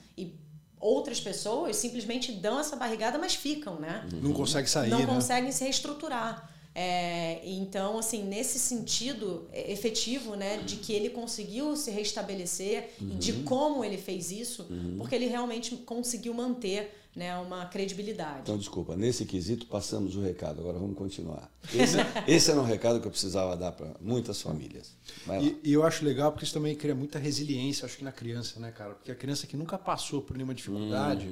outras 0.81 1.21
pessoas 1.21 1.77
simplesmente 1.77 2.33
dão 2.33 2.59
essa 2.59 2.75
barrigada, 2.75 3.19
mas 3.19 3.35
ficam, 3.35 3.79
né? 3.79 4.09
Não 4.23 4.33
consegue 4.33 4.69
sair, 4.69 4.91
não 4.91 5.01
né? 5.01 5.07
conseguem 5.07 5.53
se 5.53 5.63
reestruturar. 5.63 6.51
É, 6.75 7.41
então, 7.45 7.99
assim, 7.99 8.23
nesse 8.23 8.59
sentido 8.59 9.49
é, 9.53 9.73
efetivo, 9.73 10.37
né, 10.37 10.59
de 10.59 10.77
que 10.77 10.93
ele 10.93 11.11
conseguiu 11.11 11.77
se 11.77 11.91
restabelecer 11.91 12.91
e 13.01 13.15
de 13.17 13.33
como 13.43 13.85
ele 13.85 13.97
fez 13.97 14.31
isso, 14.31 14.69
porque 14.97 15.15
ele 15.15 15.27
realmente 15.27 15.77
conseguiu 15.77 16.33
manter, 16.33 16.97
né, 17.15 17.37
uma 17.39 17.67
credibilidade. 17.67 18.41
Então, 18.43 18.57
desculpa, 18.57 18.97
nesse 18.97 19.25
quesito 19.25 19.67
passamos 19.67 20.17
o 20.17 20.21
recado, 20.21 20.61
agora 20.61 20.79
vamos 20.79 20.97
continuar. 20.97 21.51
Esse, 21.75 21.97
esse 22.27 22.51
era 22.51 22.61
um 22.61 22.65
recado 22.65 23.01
que 23.01 23.07
eu 23.07 23.11
precisava 23.11 23.57
dar 23.57 23.73
para 23.73 23.95
muitas 24.01 24.41
famílias. 24.41 24.97
E, 25.41 25.71
e 25.71 25.73
eu 25.73 25.85
acho 25.85 26.05
legal 26.05 26.33
porque 26.33 26.45
isso 26.45 26.55
também 26.55 26.75
cria 26.75 26.95
muita 26.95 27.19
resiliência, 27.19 27.85
acho 27.85 27.99
que 27.99 28.05
na 28.05 28.13
criança, 28.13 28.59
né, 28.61 28.71
cara? 28.71 28.95
Porque 28.95 29.11
a 29.11 29.15
criança 29.15 29.47
que 29.47 29.57
nunca 29.57 29.77
passou 29.77 30.23
por 30.23 30.37
nenhuma 30.37 30.55
dificuldade, 30.55 31.29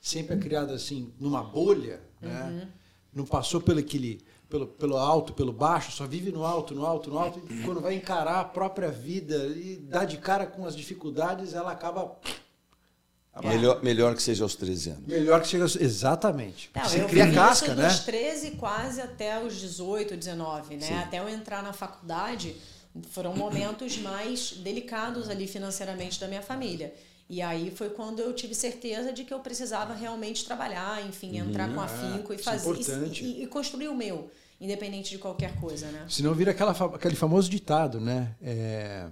sempre 0.00 0.36
é 0.36 0.38
criada 0.38 0.74
assim, 0.74 1.12
numa 1.18 1.42
bolha, 1.42 2.00
né? 2.20 2.68
Não 3.12 3.26
passou 3.26 3.60
pelo 3.60 3.78
aquele, 3.78 4.24
pelo, 4.48 4.66
pelo 4.66 4.96
alto, 4.96 5.32
pelo 5.32 5.52
baixo, 5.52 5.92
só 5.92 6.06
vive 6.06 6.30
no 6.32 6.44
alto, 6.44 6.74
no 6.74 6.84
alto, 6.84 7.10
no 7.10 7.18
alto. 7.18 7.40
E 7.50 7.62
quando 7.62 7.80
vai 7.80 7.94
encarar 7.94 8.40
a 8.40 8.44
própria 8.44 8.90
vida 8.90 9.46
e 9.48 9.76
dar 9.76 10.04
de 10.04 10.18
cara 10.18 10.46
com 10.46 10.64
as 10.66 10.76
dificuldades, 10.76 11.54
ela 11.54 11.72
acaba. 11.72 12.18
Melhor, 13.40 13.82
melhor 13.82 14.14
que 14.14 14.22
seja 14.22 14.44
aos 14.44 14.54
13 14.54 14.90
anos. 14.90 15.06
Melhor 15.06 15.40
que 15.40 15.48
chega. 15.48 15.64
Exatamente. 15.64 16.70
Não, 16.74 16.84
Você 16.84 17.00
eu 17.00 17.08
cria 17.08 17.32
casca, 17.32 17.74
né? 17.74 17.88
dos 17.88 18.00
13 18.00 18.52
quase 18.52 19.00
até 19.00 19.42
os 19.42 19.58
18, 19.58 20.16
19, 20.16 20.76
né? 20.76 20.86
Sim. 20.86 20.94
Até 20.98 21.18
eu 21.18 21.28
entrar 21.28 21.62
na 21.62 21.72
faculdade, 21.72 22.54
foram 23.10 23.34
momentos 23.34 23.96
mais 23.98 24.52
delicados 24.52 25.30
ali 25.30 25.46
financeiramente 25.46 26.20
da 26.20 26.28
minha 26.28 26.42
família. 26.42 26.92
E 27.28 27.40
aí 27.40 27.72
foi 27.74 27.88
quando 27.88 28.20
eu 28.20 28.34
tive 28.34 28.54
certeza 28.54 29.10
de 29.10 29.24
que 29.24 29.32
eu 29.32 29.40
precisava 29.40 29.94
realmente 29.94 30.44
trabalhar, 30.44 31.02
enfim, 31.06 31.38
entrar 31.38 31.72
com 31.72 31.80
afinco 31.80 32.34
e 32.34 32.36
isso 32.36 32.50
é 32.50 32.52
fazer 32.52 32.68
importante. 32.70 33.24
e, 33.24 33.42
e 33.44 33.46
construir 33.46 33.88
o 33.88 33.94
meu, 33.94 34.30
independente 34.60 35.08
de 35.08 35.16
qualquer 35.16 35.58
coisa, 35.58 35.86
né? 35.90 36.04
Senão 36.10 36.34
vira 36.34 36.50
aquela, 36.50 36.72
aquele 36.72 37.16
famoso 37.16 37.48
ditado, 37.48 37.98
né? 37.98 38.34
É, 38.42 39.08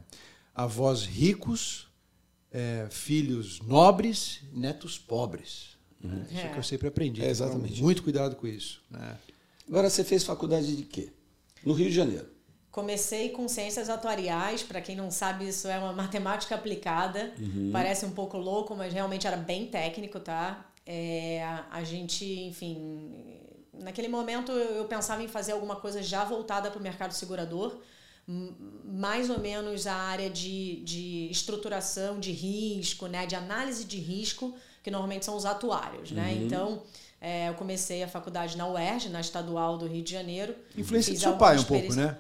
avós 0.54 1.06
ricos, 1.06 1.89
é, 2.52 2.86
filhos 2.90 3.60
nobres, 3.60 4.40
netos 4.52 4.98
pobres. 4.98 5.78
Isso 6.30 6.38
é 6.40 6.46
É. 6.46 6.48
que 6.48 6.58
eu 6.58 6.62
sempre 6.62 6.88
aprendi. 6.88 7.22
É, 7.22 7.28
exatamente. 7.28 7.74
Então, 7.74 7.84
muito 7.84 8.02
cuidado 8.02 8.34
com 8.36 8.46
isso. 8.46 8.82
Né? 8.90 9.16
Agora, 9.68 9.88
você 9.90 10.02
fez 10.02 10.24
faculdade 10.24 10.74
de 10.76 10.82
quê? 10.84 11.12
No 11.64 11.74
Rio 11.74 11.88
de 11.88 11.94
Janeiro. 11.94 12.26
Comecei 12.70 13.30
com 13.30 13.46
ciências 13.48 13.88
atuariais, 13.90 14.62
para 14.62 14.80
quem 14.80 14.94
não 14.96 15.10
sabe, 15.10 15.48
isso 15.48 15.66
é 15.68 15.76
uma 15.78 15.92
matemática 15.92 16.54
aplicada. 16.54 17.34
Parece 17.72 18.06
um 18.06 18.12
pouco 18.12 18.38
louco, 18.38 18.74
mas 18.76 18.92
realmente 18.92 19.26
era 19.26 19.36
bem 19.36 19.66
técnico, 19.66 20.20
tá? 20.20 20.66
É, 20.86 21.42
a 21.70 21.82
gente, 21.84 22.24
enfim, 22.24 23.40
naquele 23.74 24.08
momento 24.08 24.52
eu 24.52 24.84
pensava 24.86 25.22
em 25.22 25.28
fazer 25.28 25.52
alguma 25.52 25.76
coisa 25.76 26.00
já 26.02 26.24
voltada 26.24 26.70
para 26.70 26.78
o 26.78 26.82
mercado 26.82 27.12
segurador, 27.12 27.80
mais 28.84 29.30
ou 29.30 29.40
menos 29.40 29.86
a 29.86 29.94
área 29.94 30.30
de, 30.30 30.82
de 30.84 31.28
estruturação 31.30 32.20
de 32.20 32.32
risco, 32.32 33.06
né, 33.06 33.26
de 33.26 33.34
análise 33.34 33.84
de 33.84 33.98
risco, 33.98 34.54
que 34.82 34.90
normalmente 34.90 35.24
são 35.24 35.36
os 35.36 35.44
atuários, 35.44 36.10
né? 36.10 36.38
Então, 36.40 36.82
é, 37.20 37.48
eu 37.48 37.54
comecei 37.54 38.02
a 38.02 38.08
faculdade 38.08 38.56
na 38.56 38.66
UERJ, 38.66 39.08
na 39.10 39.20
Estadual 39.20 39.76
do 39.76 39.86
Rio 39.86 40.02
de 40.02 40.10
Janeiro. 40.10 40.54
Influência 40.76 41.12
do 41.12 41.18
seu 41.18 41.36
pai 41.36 41.58
um 41.58 41.64
pouco, 41.64 41.92
né? 41.94 42.16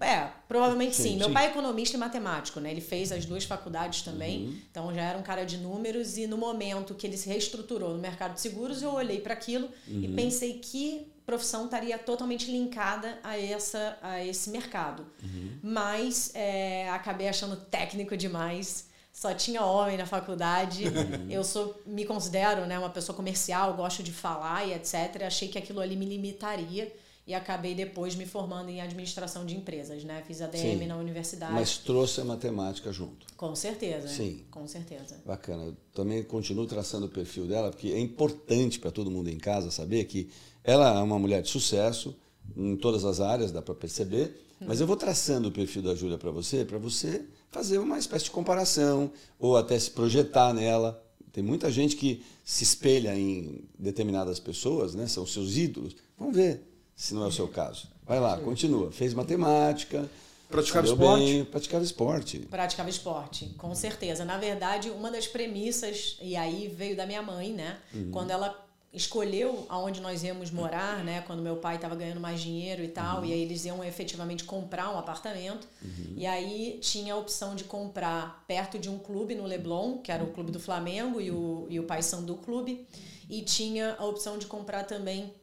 É, 0.00 0.06
é 0.06 0.32
provavelmente 0.48 0.94
sim. 0.94 1.02
sim. 1.02 1.16
Meu 1.16 1.30
pai 1.30 1.46
é 1.46 1.50
economista 1.50 1.96
e 1.96 2.00
matemático, 2.00 2.60
né? 2.60 2.70
Ele 2.70 2.80
fez 2.80 3.10
as 3.12 3.26
duas 3.26 3.44
faculdades 3.44 4.02
também, 4.02 4.46
uhum. 4.46 4.58
então 4.70 4.94
já 4.94 5.02
era 5.02 5.18
um 5.18 5.22
cara 5.22 5.44
de 5.44 5.58
números 5.58 6.16
e 6.16 6.26
no 6.26 6.38
momento 6.38 6.94
que 6.94 7.06
ele 7.06 7.16
se 7.16 7.28
reestruturou 7.28 7.90
no 7.90 7.98
mercado 7.98 8.34
de 8.34 8.40
seguros, 8.40 8.82
eu 8.82 8.92
olhei 8.92 9.20
para 9.20 9.34
aquilo 9.34 9.68
uhum. 9.88 10.04
e 10.04 10.08
pensei 10.08 10.54
que 10.54 11.12
profissão 11.24 11.64
estaria 11.64 11.98
totalmente 11.98 12.50
linkada 12.50 13.18
a, 13.22 13.38
essa, 13.38 13.98
a 14.02 14.24
esse 14.24 14.50
mercado. 14.50 15.06
Uhum. 15.22 15.58
Mas 15.62 16.30
é, 16.34 16.88
acabei 16.90 17.28
achando 17.28 17.56
técnico 17.56 18.16
demais. 18.16 18.86
Só 19.12 19.32
tinha 19.32 19.64
homem 19.64 19.96
na 19.96 20.06
faculdade. 20.06 20.84
Uhum. 20.84 21.30
eu 21.30 21.44
sou, 21.44 21.80
me 21.86 22.04
considero 22.04 22.66
né, 22.66 22.78
uma 22.78 22.90
pessoa 22.90 23.14
comercial, 23.14 23.74
gosto 23.74 24.02
de 24.02 24.12
falar 24.12 24.66
e 24.66 24.74
etc. 24.74 25.22
Achei 25.26 25.48
que 25.48 25.56
aquilo 25.56 25.80
ali 25.80 25.96
me 25.96 26.04
limitaria 26.04 26.92
e 27.26 27.32
acabei 27.32 27.74
depois 27.74 28.14
me 28.14 28.26
formando 28.26 28.68
em 28.68 28.82
administração 28.82 29.46
de 29.46 29.56
empresas, 29.56 30.04
né? 30.04 30.22
Fiz 30.26 30.42
ADM 30.42 30.58
Sim, 30.58 30.86
na 30.86 30.96
universidade. 30.96 31.54
Mas 31.54 31.78
trouxe 31.78 32.20
a 32.20 32.24
matemática 32.24 32.92
junto. 32.92 33.26
Com 33.34 33.56
certeza. 33.56 34.08
Sim. 34.08 34.44
Com 34.50 34.68
certeza. 34.68 35.22
Bacana. 35.24 35.64
Eu 35.64 35.76
também 35.94 36.22
continuo 36.22 36.66
traçando 36.66 37.06
o 37.06 37.08
perfil 37.08 37.46
dela, 37.46 37.70
porque 37.70 37.88
é 37.88 37.98
importante 37.98 38.78
para 38.78 38.90
todo 38.90 39.10
mundo 39.10 39.30
em 39.30 39.38
casa 39.38 39.70
saber 39.70 40.04
que 40.04 40.30
ela 40.64 40.98
é 40.98 41.02
uma 41.02 41.18
mulher 41.18 41.42
de 41.42 41.50
sucesso 41.50 42.16
em 42.56 42.74
todas 42.76 43.04
as 43.04 43.20
áreas, 43.20 43.52
dá 43.52 43.62
para 43.62 43.74
perceber. 43.74 44.40
Mas 44.60 44.80
eu 44.80 44.86
vou 44.86 44.96
traçando 44.96 45.48
o 45.48 45.52
perfil 45.52 45.82
da 45.82 45.94
Júlia 45.94 46.16
para 46.16 46.30
você, 46.30 46.64
para 46.64 46.78
você 46.78 47.24
fazer 47.50 47.78
uma 47.78 47.98
espécie 47.98 48.26
de 48.26 48.30
comparação 48.30 49.12
ou 49.38 49.56
até 49.56 49.78
se 49.78 49.90
projetar 49.90 50.54
nela. 50.54 51.02
Tem 51.32 51.42
muita 51.42 51.70
gente 51.70 51.96
que 51.96 52.24
se 52.44 52.64
espelha 52.64 53.14
em 53.14 53.64
determinadas 53.78 54.40
pessoas, 54.40 54.94
né? 54.94 55.06
São 55.06 55.26
seus 55.26 55.56
ídolos. 55.56 55.94
Vamos 56.18 56.34
ver 56.34 56.62
se 56.94 57.12
não 57.12 57.24
é 57.24 57.26
o 57.26 57.32
seu 57.32 57.48
caso. 57.48 57.88
Vai 58.06 58.20
lá, 58.20 58.38
continua. 58.38 58.90
Fez 58.90 59.12
matemática. 59.12 60.08
Praticava 60.48 60.86
esporte? 60.86 61.24
Bem, 61.24 61.44
praticava 61.44 61.84
esporte. 61.84 62.38
Praticava 62.38 62.88
esporte, 62.88 63.46
com 63.58 63.74
certeza. 63.74 64.24
Na 64.24 64.38
verdade, 64.38 64.90
uma 64.90 65.10
das 65.10 65.26
premissas, 65.26 66.16
e 66.22 66.36
aí 66.36 66.68
veio 66.68 66.96
da 66.96 67.04
minha 67.04 67.22
mãe, 67.22 67.52
né? 67.52 67.78
Uhum. 67.92 68.10
Quando 68.12 68.30
ela 68.30 68.63
escolheu 68.94 69.66
aonde 69.68 70.00
nós 70.00 70.22
íamos 70.22 70.50
morar, 70.50 71.04
né? 71.04 71.22
Quando 71.26 71.42
meu 71.42 71.56
pai 71.56 71.76
estava 71.76 71.96
ganhando 71.96 72.20
mais 72.20 72.40
dinheiro 72.40 72.82
e 72.82 72.88
tal, 72.88 73.18
uhum. 73.18 73.24
e 73.24 73.32
aí 73.32 73.42
eles 73.42 73.64
iam 73.64 73.82
efetivamente 73.82 74.44
comprar 74.44 74.94
um 74.94 74.98
apartamento. 74.98 75.66
Uhum. 75.82 76.14
E 76.16 76.24
aí 76.26 76.78
tinha 76.80 77.14
a 77.14 77.16
opção 77.16 77.54
de 77.54 77.64
comprar 77.64 78.44
perto 78.46 78.78
de 78.78 78.88
um 78.88 78.98
clube 78.98 79.34
no 79.34 79.44
Leblon, 79.44 79.98
que 79.98 80.12
era 80.12 80.22
o 80.22 80.28
clube 80.28 80.52
do 80.52 80.60
Flamengo 80.60 81.20
e 81.20 81.30
o, 81.30 81.66
e 81.68 81.80
o 81.80 81.84
Paysandu 81.84 82.36
Clube, 82.36 82.86
e 83.28 83.42
tinha 83.42 83.96
a 83.98 84.04
opção 84.04 84.38
de 84.38 84.46
comprar 84.46 84.84
também 84.84 85.34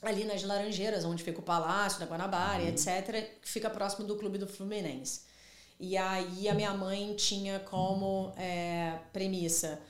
ali 0.00 0.24
nas 0.24 0.42
Laranjeiras, 0.42 1.04
onde 1.04 1.22
fica 1.22 1.40
o 1.40 1.42
Palácio 1.42 1.98
da 1.98 2.06
Guanabara, 2.06 2.62
uhum. 2.62 2.68
etc., 2.68 3.38
que 3.42 3.48
fica 3.48 3.68
próximo 3.68 4.06
do 4.06 4.16
Clube 4.16 4.38
do 4.38 4.46
Fluminense. 4.46 5.22
E 5.80 5.96
aí 5.96 6.48
a 6.48 6.54
minha 6.54 6.72
mãe 6.72 7.14
tinha 7.14 7.58
como 7.58 8.32
é, 8.36 8.98
premissa 9.12 9.80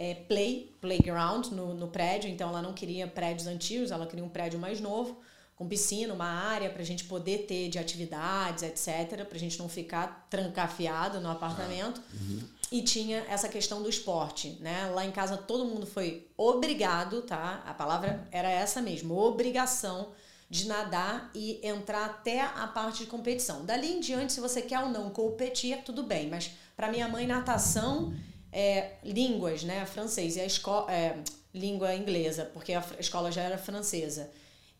é, 0.00 0.14
play, 0.14 0.74
playground 0.80 1.48
no, 1.48 1.74
no 1.74 1.86
prédio, 1.86 2.30
então 2.30 2.48
ela 2.48 2.62
não 2.62 2.72
queria 2.72 3.06
prédios 3.06 3.46
antigos, 3.46 3.90
ela 3.90 4.06
queria 4.06 4.24
um 4.24 4.30
prédio 4.30 4.58
mais 4.58 4.80
novo, 4.80 5.20
com 5.54 5.68
piscina, 5.68 6.14
uma 6.14 6.24
área 6.24 6.70
para 6.70 6.80
a 6.80 6.84
gente 6.86 7.04
poder 7.04 7.44
ter 7.46 7.68
de 7.68 7.78
atividades, 7.78 8.62
etc., 8.62 9.26
para 9.26 9.36
a 9.36 9.38
gente 9.38 9.58
não 9.58 9.68
ficar 9.68 10.26
trancafiado 10.30 11.20
no 11.20 11.30
apartamento. 11.30 12.00
Ah, 12.00 12.16
uhum. 12.18 12.40
E 12.72 12.80
tinha 12.80 13.18
essa 13.28 13.46
questão 13.46 13.82
do 13.82 13.90
esporte, 13.90 14.56
né? 14.60 14.90
Lá 14.94 15.04
em 15.04 15.10
casa 15.10 15.36
todo 15.36 15.66
mundo 15.66 15.86
foi 15.86 16.26
obrigado, 16.34 17.20
tá? 17.20 17.62
A 17.66 17.74
palavra 17.74 18.26
era 18.32 18.50
essa 18.50 18.80
mesmo, 18.80 19.14
obrigação 19.18 20.12
de 20.48 20.66
nadar 20.66 21.30
e 21.34 21.60
entrar 21.62 22.06
até 22.06 22.40
a 22.40 22.66
parte 22.66 23.00
de 23.00 23.06
competição. 23.06 23.66
Dali 23.66 23.92
em 23.92 24.00
diante, 24.00 24.32
se 24.32 24.40
você 24.40 24.62
quer 24.62 24.80
ou 24.80 24.88
não 24.88 25.10
competir, 25.10 25.76
tudo 25.84 26.02
bem. 26.02 26.30
Mas 26.30 26.52
para 26.74 26.90
minha 26.90 27.06
mãe, 27.06 27.26
natação, 27.26 28.14
é, 28.52 28.92
línguas, 29.04 29.62
né? 29.62 29.84
Francês 29.86 30.36
e 30.36 30.40
a 30.40 30.46
escola, 30.46 30.92
é, 30.92 31.16
língua 31.54 31.94
inglesa, 31.94 32.44
porque 32.52 32.72
a 32.72 32.84
escola 32.98 33.30
já 33.30 33.42
era 33.42 33.58
francesa. 33.58 34.30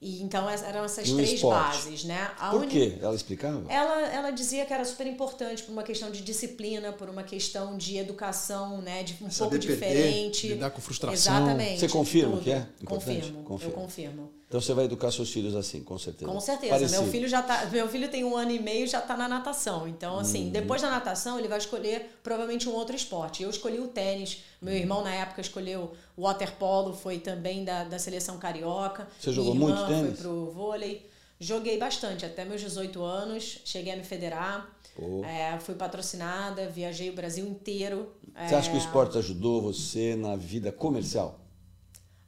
E 0.00 0.22
então 0.22 0.48
eram 0.48 0.82
essas 0.82 1.10
três 1.10 1.32
esporte. 1.34 1.76
bases, 1.76 2.04
né? 2.04 2.30
A 2.38 2.50
por 2.50 2.66
quê? 2.66 2.96
Ela 3.02 3.14
explicava? 3.14 3.70
Ela, 3.70 4.00
ela 4.08 4.30
dizia 4.30 4.64
que 4.64 4.72
era 4.72 4.82
super 4.82 5.06
importante 5.06 5.62
por 5.62 5.72
uma 5.72 5.82
questão 5.82 6.10
de 6.10 6.22
disciplina, 6.22 6.90
por 6.90 7.10
uma 7.10 7.22
questão 7.22 7.76
de 7.76 7.98
educação, 7.98 8.80
né? 8.80 9.02
De 9.02 9.12
um 9.22 9.30
Saber 9.30 9.58
pouco 9.58 9.66
perder, 9.66 9.74
diferente. 9.74 10.48
Lidar 10.48 10.70
com 10.70 10.80
frustração. 10.80 11.12
Exatamente. 11.36 11.80
Você 11.80 11.88
confirma 11.88 12.32
tudo. 12.32 12.44
que 12.44 12.50
é 12.50 12.66
importante? 12.80 12.86
Confirmo, 12.86 13.44
confirmo. 13.44 13.72
Eu 13.72 13.78
confirmo. 13.78 14.39
Então 14.50 14.60
você 14.60 14.74
vai 14.74 14.86
educar 14.86 15.12
seus 15.12 15.30
filhos 15.30 15.54
assim, 15.54 15.80
com 15.84 15.96
certeza. 15.96 16.28
Com 16.28 16.40
certeza. 16.40 16.72
Parecido. 16.72 17.02
Meu 17.02 17.12
filho 17.12 17.28
já 17.28 17.40
tá, 17.40 17.66
meu 17.66 17.86
filho 17.86 18.08
tem 18.10 18.24
um 18.24 18.36
ano 18.36 18.50
e 18.50 18.58
meio 18.58 18.84
já 18.84 18.98
está 18.98 19.16
na 19.16 19.28
natação. 19.28 19.86
Então, 19.86 20.18
assim, 20.18 20.46
uhum. 20.46 20.50
depois 20.50 20.82
da 20.82 20.90
natação, 20.90 21.38
ele 21.38 21.46
vai 21.46 21.58
escolher 21.58 22.18
provavelmente 22.20 22.68
um 22.68 22.72
outro 22.72 22.96
esporte. 22.96 23.44
Eu 23.44 23.50
escolhi 23.50 23.78
o 23.78 23.86
tênis. 23.86 24.42
Meu 24.60 24.74
irmão, 24.74 25.04
na 25.04 25.14
época, 25.14 25.40
escolheu 25.40 25.92
o 26.16 26.22
waterpolo, 26.22 26.92
foi 26.92 27.20
também 27.20 27.64
da, 27.64 27.84
da 27.84 27.96
seleção 27.96 28.38
carioca. 28.38 29.06
Você 29.20 29.32
jogou 29.32 29.54
muito 29.54 29.86
tênis? 29.86 30.18
Foi 30.18 30.22
pro 30.24 30.50
vôlei. 30.50 31.08
Joguei 31.38 31.78
bastante, 31.78 32.26
até 32.26 32.44
meus 32.44 32.60
18 32.60 33.00
anos. 33.04 33.60
Cheguei 33.64 33.92
a 33.92 33.96
me 33.96 34.02
federar. 34.02 34.68
É, 35.24 35.60
fui 35.60 35.76
patrocinada, 35.76 36.68
viajei 36.68 37.08
o 37.08 37.14
Brasil 37.14 37.46
inteiro. 37.46 38.08
Você 38.34 38.54
é... 38.56 38.58
acha 38.58 38.68
que 38.68 38.76
o 38.76 38.80
esporte 38.80 39.16
ajudou 39.16 39.62
você 39.62 40.16
na 40.16 40.34
vida 40.34 40.72
comercial? 40.72 41.38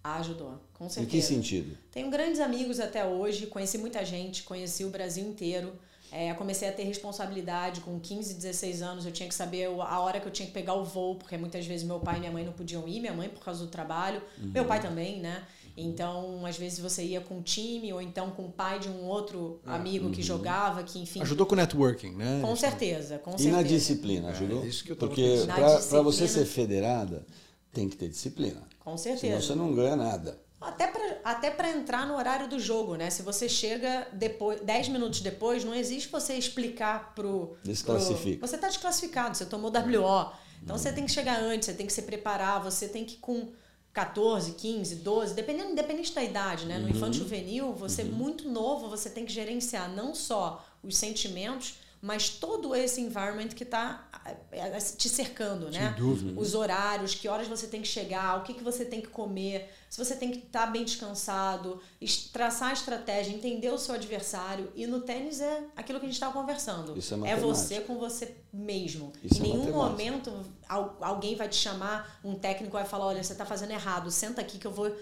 Ajudou, 0.05 0.55
com 0.83 0.89
certeza. 0.89 1.17
Em 1.17 1.21
que 1.21 1.23
sentido? 1.23 1.79
Tenho 1.93 2.11
grandes 2.11 2.41
amigos 2.41 2.81
até 2.81 3.05
hoje, 3.05 3.47
conheci 3.47 3.79
muita 3.79 4.05
gente, 4.05 4.43
conheci 4.43 4.85
o 4.85 4.91
Brasil 4.91 5.25
inteiro. 5.25 5.73
É, 6.11 6.35
comecei 6.35 6.69
a 6.69 6.73
ter 6.73 6.83
responsabilidade 6.83 7.81
com 7.81 7.99
15, 7.99 8.35
16 8.35 8.83
anos. 8.83 9.07
Eu 9.07 9.13
tinha 9.13 9.29
que 9.29 9.35
saber 9.35 9.67
a 9.67 10.01
hora 10.01 10.21
que 10.21 10.27
eu 10.27 10.33
tinha 10.33 10.47
que 10.47 10.53
pegar 10.53 10.75
o 10.75 10.85
voo, 10.85 11.15
porque 11.15 11.39
muitas 11.39 11.65
vezes 11.65 11.87
meu 11.87 12.01
pai 12.01 12.17
e 12.17 12.21
minha 12.21 12.33
mãe 12.33 12.45
não 12.45 12.53
podiam 12.53 12.87
ir, 12.87 13.01
minha 13.01 13.15
mãe 13.15 13.31
por 13.31 13.43
causa 13.43 13.65
do 13.65 13.71
trabalho, 13.71 14.21
uhum. 14.39 14.51
meu 14.51 14.65
pai 14.67 14.83
também, 14.83 15.21
né? 15.21 15.43
Então, 15.75 16.45
às 16.45 16.59
vezes 16.59 16.81
você 16.81 17.03
ia 17.03 17.23
com 17.23 17.37
um 17.37 17.43
time 17.43 17.91
ou 17.95 18.03
então 18.03 18.31
com 18.33 18.45
o 18.45 18.53
pai 18.53 18.79
de 18.79 18.91
um 18.91 19.05
outro 19.07 19.59
ah, 19.65 19.77
amigo 19.77 20.07
uhum. 20.07 20.13
que 20.13 20.21
jogava, 20.21 20.83
que 20.83 20.99
enfim. 20.99 21.23
Ajudou 21.23 21.47
com 21.47 21.55
o 21.55 21.57
networking, 21.57 22.11
né? 22.11 22.41
Com 22.43 22.55
certeza, 22.57 23.19
com 23.19 23.31
certeza. 23.31 23.49
E 23.49 23.53
na 23.53 23.63
disciplina, 23.63 24.29
ajudou? 24.31 24.65
É, 24.65 24.67
isso 24.67 24.85
que 24.85 24.93
eu 24.93 24.97
Porque 24.97 25.45
para 25.47 26.03
você 26.03 26.29
ser 26.29 26.45
federada, 26.45 27.25
tem 27.73 27.89
que 27.89 27.97
ter 27.97 28.11
disciplina. 28.11 28.63
Com 28.79 28.99
certeza. 28.99 29.41
Senão 29.41 29.41
você 29.41 29.55
não 29.55 29.75
ganha 29.75 29.97
nada. 29.97 30.39
Até 30.63 30.87
para 30.87 31.21
até 31.25 31.71
entrar 31.71 32.07
no 32.07 32.17
horário 32.17 32.49
do 32.49 32.59
jogo, 32.59 32.95
né? 32.95 33.11
Se 33.11 33.23
você 33.23 33.49
chega 33.49 34.07
depois, 34.13 34.61
10 34.61 34.89
minutos 34.89 35.21
depois, 35.21 35.65
não 35.65 35.75
existe 35.75 36.09
você 36.09 36.35
explicar 36.35 37.15
pro. 37.15 37.57
Desclassifica. 37.63 38.39
Pro, 38.39 38.49
você 38.49 38.57
está 38.57 38.69
desclassificado, 38.69 39.37
você 39.37 39.47
tomou 39.47 39.71
WO. 39.71 40.33
Então 40.63 40.79
você 40.79 40.93
tem 40.93 41.05
que 41.05 41.11
chegar 41.13 41.41
antes, 41.41 41.67
você 41.67 41.75
tem 41.75 41.87
que 41.87 41.93
se 41.93 42.03
preparar, 42.03 42.63
você 42.63 42.89
tem 42.89 43.05
que 43.05 43.17
com 43.17 43.53
14, 43.93 44.53
15, 44.53 44.97
12, 44.97 45.35
dependendo, 45.35 45.73
independente 45.73 46.15
da 46.15 46.23
idade, 46.23 46.65
né? 46.67 46.79
No 46.79 46.85
uhum. 46.85 46.91
infanto 46.91 47.17
juvenil, 47.17 47.73
você 47.73 48.03
uhum. 48.03 48.13
muito 48.13 48.49
novo, 48.49 48.89
você 48.89 49.11
tem 49.11 49.27
que 49.27 49.33
gerenciar 49.33 49.91
não 49.91 50.15
só 50.15 50.65
os 50.83 50.97
sentimentos, 50.97 51.75
mas 52.03 52.29
todo 52.29 52.75
esse 52.75 53.01
environment 53.01 53.51
que 53.51 53.63
está 53.63 54.09
é, 54.51 54.59
é, 54.59 54.79
te 54.79 55.09
cercando, 55.09 55.71
né? 55.71 55.95
Sem 55.95 56.05
dúvida. 56.05 56.41
Os 56.41 56.53
horários, 56.53 57.15
que 57.15 57.29
horas 57.29 57.47
você 57.47 57.69
tem 57.69 57.81
que 57.81 57.87
chegar, 57.87 58.41
o 58.41 58.43
que, 58.43 58.55
que 58.55 58.65
você 58.65 58.85
tem 58.85 59.01
que 59.01 59.07
comer, 59.07 59.71
se 59.89 60.05
você 60.05 60.17
tem 60.17 60.33
que 60.33 60.39
estar 60.39 60.67
tá 60.67 60.67
bem 60.67 60.85
descansado, 60.85 61.81
traçar 62.33 62.71
a 62.71 62.73
estratégia, 62.73 63.33
entender 63.33 63.71
o 63.71 63.79
seu 63.79 63.95
adversário. 63.95 64.73
E 64.75 64.85
no 64.85 65.03
tênis 65.03 65.41
é 65.41 65.63
aquilo 65.77 66.01
que 66.01 66.07
a 66.07 66.09
gente 66.09 66.17
estava 66.17 66.33
conversando. 66.33 66.99
Isso 66.99 67.25
é, 67.25 67.31
é 67.31 67.37
você 67.37 67.83
com 67.83 67.97
você 67.97 68.35
mesmo. 68.53 69.13
Isso 69.23 69.41
em 69.41 69.51
é 69.51 69.55
nenhum 69.55 69.71
momento 69.71 70.33
alguém 70.69 71.37
vai 71.37 71.49
te 71.49 71.57
chamar, 71.57 72.19
um 72.25 72.35
técnico 72.35 72.73
vai 72.73 72.85
falar, 72.85 73.07
olha, 73.07 73.23
você 73.23 73.33
está 73.33 73.47
fazendo 73.47 73.71
errado, 73.71 74.11
senta 74.11 74.41
aqui 74.41 74.59
que 74.59 74.67
eu 74.67 74.73
vou 74.73 74.93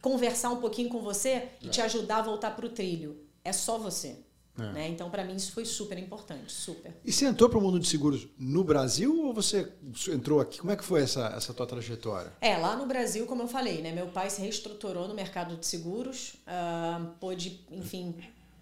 conversar 0.00 0.48
um 0.48 0.60
pouquinho 0.60 0.88
com 0.88 1.02
você 1.02 1.50
e 1.60 1.68
te 1.68 1.82
ajudar 1.82 2.18
a 2.18 2.22
voltar 2.22 2.56
para 2.56 2.64
o 2.64 2.70
trilho. 2.70 3.26
É 3.44 3.52
só 3.52 3.76
você. 3.76 4.24
É. 4.62 4.72
Né? 4.72 4.88
Então, 4.88 5.10
para 5.10 5.24
mim, 5.24 5.36
isso 5.36 5.52
foi 5.52 5.64
super 5.64 5.98
importante, 5.98 6.52
super. 6.52 6.92
E 7.04 7.12
você 7.12 7.26
entrou 7.26 7.48
para 7.48 7.58
o 7.58 7.62
mundo 7.62 7.78
de 7.78 7.86
seguros 7.86 8.26
no 8.38 8.62
Brasil 8.64 9.26
ou 9.26 9.34
você 9.34 9.72
entrou 10.08 10.40
aqui? 10.40 10.58
Como 10.58 10.72
é 10.72 10.76
que 10.76 10.84
foi 10.84 11.02
essa, 11.02 11.28
essa 11.36 11.52
tua 11.52 11.66
trajetória? 11.66 12.32
É, 12.40 12.56
lá 12.56 12.76
no 12.76 12.86
Brasil, 12.86 13.26
como 13.26 13.42
eu 13.42 13.48
falei, 13.48 13.82
né? 13.82 13.92
meu 13.92 14.08
pai 14.08 14.30
se 14.30 14.40
reestruturou 14.40 15.08
no 15.08 15.14
mercado 15.14 15.56
de 15.56 15.66
seguros, 15.66 16.34
uh, 16.46 17.06
pôde, 17.20 17.60
enfim, 17.70 18.14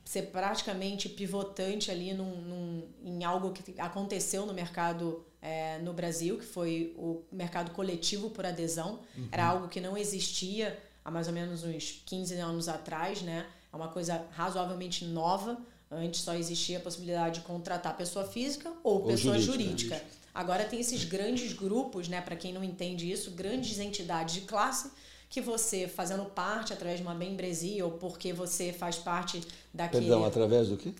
ser 0.05 0.23
praticamente 0.23 1.09
pivotante 1.09 1.91
ali 1.91 2.15
num, 2.15 2.41
num, 2.41 2.89
em 3.05 3.25
algo 3.25 3.53
que 3.53 3.79
aconteceu 3.79 4.47
no 4.47 4.55
mercado 4.55 5.23
é, 5.43 5.79
no 5.79 5.93
Brasil, 5.93 6.39
que 6.39 6.47
foi 6.47 6.95
o 6.97 7.23
mercado 7.31 7.73
coletivo 7.73 8.31
por 8.31 8.47
adesão. 8.47 9.01
Uhum. 9.17 9.29
Era 9.31 9.47
algo 9.47 9.69
que 9.69 9.81
não 9.81 9.97
existia 9.97 10.79
há 11.05 11.11
mais 11.11 11.27
ou 11.27 11.33
menos 11.33 11.65
uns 11.65 12.03
15 12.07 12.35
anos 12.37 12.69
atrás, 12.69 13.23
né? 13.23 13.47
É 13.73 13.77
uma 13.77 13.89
coisa 13.89 14.27
razoavelmente 14.31 15.05
nova. 15.05 15.59
Antes 15.91 16.21
só 16.21 16.35
existia 16.35 16.79
a 16.79 16.81
possibilidade 16.81 17.41
de 17.41 17.47
contratar 17.47 17.97
pessoa 17.97 18.25
física 18.27 18.71
ou, 18.85 18.97
ou 19.01 19.07
pessoa 19.07 19.39
jurídica. 19.39 19.97
jurídica. 19.97 20.03
Agora 20.35 20.65
tem 20.65 20.79
esses 20.81 21.05
grandes 21.05 21.53
grupos, 21.53 22.09
né, 22.09 22.21
para 22.21 22.37
quem 22.37 22.53
não 22.53 22.63
entende 22.63 23.11
isso, 23.11 23.31
grandes 23.33 23.79
entidades 23.79 24.35
de 24.35 24.43
classe 24.43 24.91
que 25.31 25.41
você 25.41 25.89
fazendo 25.89 26.25
parte 26.27 26.73
através 26.73 26.99
de 26.99 27.03
uma 27.05 27.15
membresia 27.15 27.85
ou 27.85 27.93
porque 27.93 28.33
você 28.33 28.73
faz 28.73 28.97
parte 28.97 29.43
daquele 29.75 30.07
Perdão, 30.07 30.25
através 30.25 30.69
do 30.69 30.77
quê? 30.77 30.93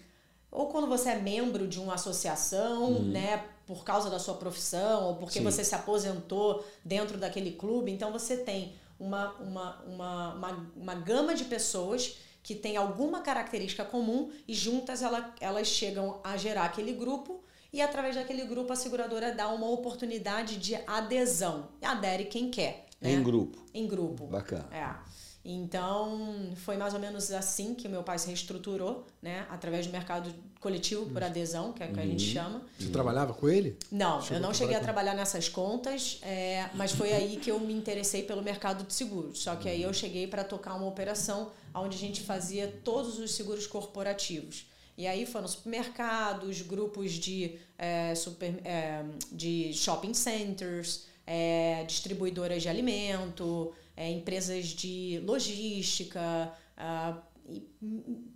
ou 0.51 0.67
quando 0.69 0.87
você 0.87 1.11
é 1.11 1.17
membro 1.17 1.67
de 1.69 1.79
uma 1.79 1.95
associação, 1.95 2.85
Uhum. 2.93 3.03
né, 3.11 3.45
por 3.67 3.85
causa 3.85 4.09
da 4.09 4.19
sua 4.19 4.35
profissão, 4.35 5.05
ou 5.09 5.17
porque 5.17 5.39
Sim. 5.41 5.45
você 5.45 5.63
se 5.63 5.75
aposentou 5.75 6.65
dentro 6.83 7.19
daquele 7.19 7.53
clube, 7.53 7.91
então 7.93 8.11
você 8.11 8.37
tem 8.39 8.73
uma, 8.99 9.33
uma, 9.35 9.77
uma, 9.87 10.35
uma, 10.35 10.71
uma 10.75 10.95
gama 10.95 11.35
de 11.35 11.45
pessoas 11.45 12.17
que 12.49 12.55
tem 12.55 12.79
alguma 12.79 13.21
característica 13.21 13.85
comum 13.85 14.31
e 14.49 14.55
juntas 14.55 15.03
ela, 15.03 15.35
elas 15.39 15.67
chegam 15.67 16.19
a 16.25 16.35
gerar 16.39 16.65
aquele 16.65 16.95
grupo 16.95 17.45
e 17.71 17.83
através 17.83 18.17
daquele 18.17 18.47
grupo 18.47 18.73
a 18.73 18.77
seguradora 18.77 19.35
dá 19.35 19.49
uma 19.49 19.69
oportunidade 19.69 20.57
de 20.57 20.75
adesão. 20.87 21.69
E 21.83 21.85
adere 21.85 22.25
quem 22.25 22.51
quer. 22.51 22.87
Né? 23.03 23.13
Em 23.13 23.23
grupo. 23.23 23.59
Em 23.75 23.87
grupo. 23.87 24.27
Bacana. 24.29 24.67
É. 24.73 25.19
Então, 25.45 26.51
foi 26.57 26.79
mais 26.79 26.95
ou 26.95 27.01
menos 27.01 27.31
assim 27.31 27.75
que 27.75 27.87
o 27.87 27.91
meu 27.91 28.03
pai 28.03 28.19
se 28.19 28.29
reestruturou, 28.29 29.07
né? 29.21 29.47
Através 29.51 29.87
do 29.87 29.93
mercado 29.93 30.35
coletivo 30.59 31.07
por 31.07 31.23
adesão, 31.23 31.73
que 31.75 31.83
é 31.83 31.87
o 31.87 31.93
que 31.93 32.01
a 32.01 32.07
gente 32.07 32.23
chama. 32.23 32.63
Você 32.79 32.89
trabalhava 32.89 33.35
com 33.35 33.49
ele? 33.49 33.77
Não, 33.93 34.23
Chegou 34.23 34.39
eu 34.39 34.43
não 34.43 34.51
a 34.51 34.55
cheguei 34.55 34.75
a 34.75 34.81
trabalhar 34.81 35.13
trabalhar 35.13 35.15
nessas 35.15 35.51
contas, 35.51 36.19
é, 36.23 36.69
mas 36.75 36.93
foi 36.93 37.13
aí 37.13 37.37
que 37.37 37.51
eu 37.51 37.61
me 37.61 37.75
interessei 37.75 38.23
pelo 38.23 38.43
mercado 38.43 38.85
de 38.85 38.93
seguros. 38.95 39.39
Só 39.39 39.55
que 39.55 39.69
aí 39.69 39.83
eu 39.83 39.93
cheguei 39.93 40.27
para 40.27 40.43
tocar 40.43 40.75
uma 40.75 40.87
operação 40.87 41.51
onde 41.75 41.97
a 41.97 42.01
gente 42.01 42.23
fazia 42.23 42.81
todos 42.85 43.19
os 43.19 43.33
seguros 43.33 43.67
corporativos. 43.67 44.67
E 44.97 45.07
aí 45.07 45.25
foram 45.25 45.47
supermercados, 45.47 46.61
grupos 46.63 47.13
de, 47.13 47.57
é, 47.79 48.15
super, 48.17 48.61
é, 48.65 49.05
de 49.31 49.73
shopping 49.73 50.13
centers, 50.13 51.07
é, 51.25 51.85
distribuidoras 51.85 52.63
de 52.63 52.69
alimento, 52.69 53.73
é, 53.97 54.11
empresas 54.11 54.67
de 54.67 55.21
logística, 55.25 56.53
ah, 56.77 57.23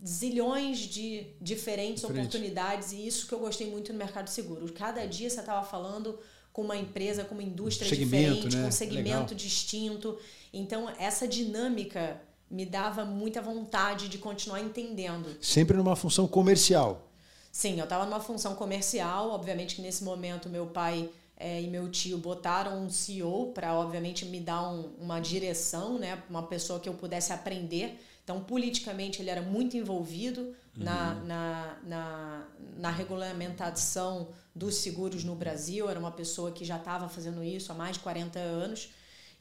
zilhões 0.06 0.78
de 0.78 1.26
diferentes 1.40 2.02
Diferente. 2.02 2.26
oportunidades 2.26 2.92
e 2.92 3.06
isso 3.06 3.26
que 3.26 3.32
eu 3.34 3.38
gostei 3.38 3.70
muito 3.70 3.92
no 3.92 3.98
mercado 3.98 4.26
de 4.26 4.30
seguros. 4.30 4.70
Cada 4.70 5.04
dia 5.06 5.28
você 5.28 5.40
estava 5.40 5.66
falando 5.66 6.18
com 6.52 6.62
uma 6.62 6.76
empresa, 6.76 7.24
com 7.24 7.34
uma 7.34 7.42
indústria 7.42 7.88
Segmento, 7.88 8.34
diferente, 8.34 8.56
né? 8.56 8.62
com 8.62 8.68
um 8.68 8.72
segmento 8.72 9.08
Legal. 9.08 9.34
distinto. 9.34 10.18
Então, 10.52 10.88
essa 10.98 11.26
dinâmica 11.26 12.20
me 12.52 12.64
dava 12.66 13.04
muita 13.04 13.40
vontade 13.42 14.08
de 14.08 14.18
continuar 14.18 14.60
entendendo. 14.60 15.36
Sempre 15.40 15.76
numa 15.76 15.96
função 15.96 16.28
comercial. 16.28 17.08
Sim, 17.50 17.78
eu 17.78 17.84
estava 17.84 18.04
numa 18.04 18.20
função 18.20 18.54
comercial. 18.54 19.30
Obviamente 19.30 19.74
que 19.76 19.82
nesse 19.82 20.04
momento 20.04 20.48
meu 20.48 20.66
pai 20.66 21.08
eh, 21.36 21.62
e 21.62 21.66
meu 21.66 21.90
tio 21.90 22.18
botaram 22.18 22.84
um 22.84 22.88
CEO 22.90 23.52
para, 23.52 23.74
obviamente, 23.74 24.24
me 24.26 24.38
dar 24.38 24.62
um- 24.70 24.90
uma 25.00 25.18
direção, 25.18 25.98
né? 25.98 26.22
Uma 26.30 26.42
pessoa 26.44 26.78
que 26.78 26.88
eu 26.88 26.94
pudesse 26.94 27.32
aprender. 27.32 27.98
Então, 28.22 28.40
politicamente, 28.44 29.20
ele 29.20 29.30
era 29.30 29.42
muito 29.42 29.76
envolvido 29.76 30.54
na, 30.76 31.14
na, 31.14 31.76
na, 31.84 32.46
na 32.76 32.90
regulamentação 32.90 34.28
dos 34.54 34.76
seguros 34.76 35.24
no 35.24 35.34
Brasil. 35.34 35.88
Era 35.90 35.98
uma 35.98 36.12
pessoa 36.12 36.52
que 36.52 36.64
já 36.64 36.76
estava 36.76 37.08
fazendo 37.08 37.42
isso 37.42 37.72
há 37.72 37.74
mais 37.74 37.94
de 37.96 38.00
40 38.02 38.38
anos. 38.38 38.90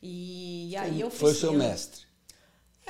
E, 0.02 0.76
aí 0.78 1.00
eu 1.00 1.12
Foi 1.12 1.30
o 1.30 1.34
fiz 1.34 1.42
seu 1.42 1.54
eu- 1.54 1.60
mestre. 1.60 2.02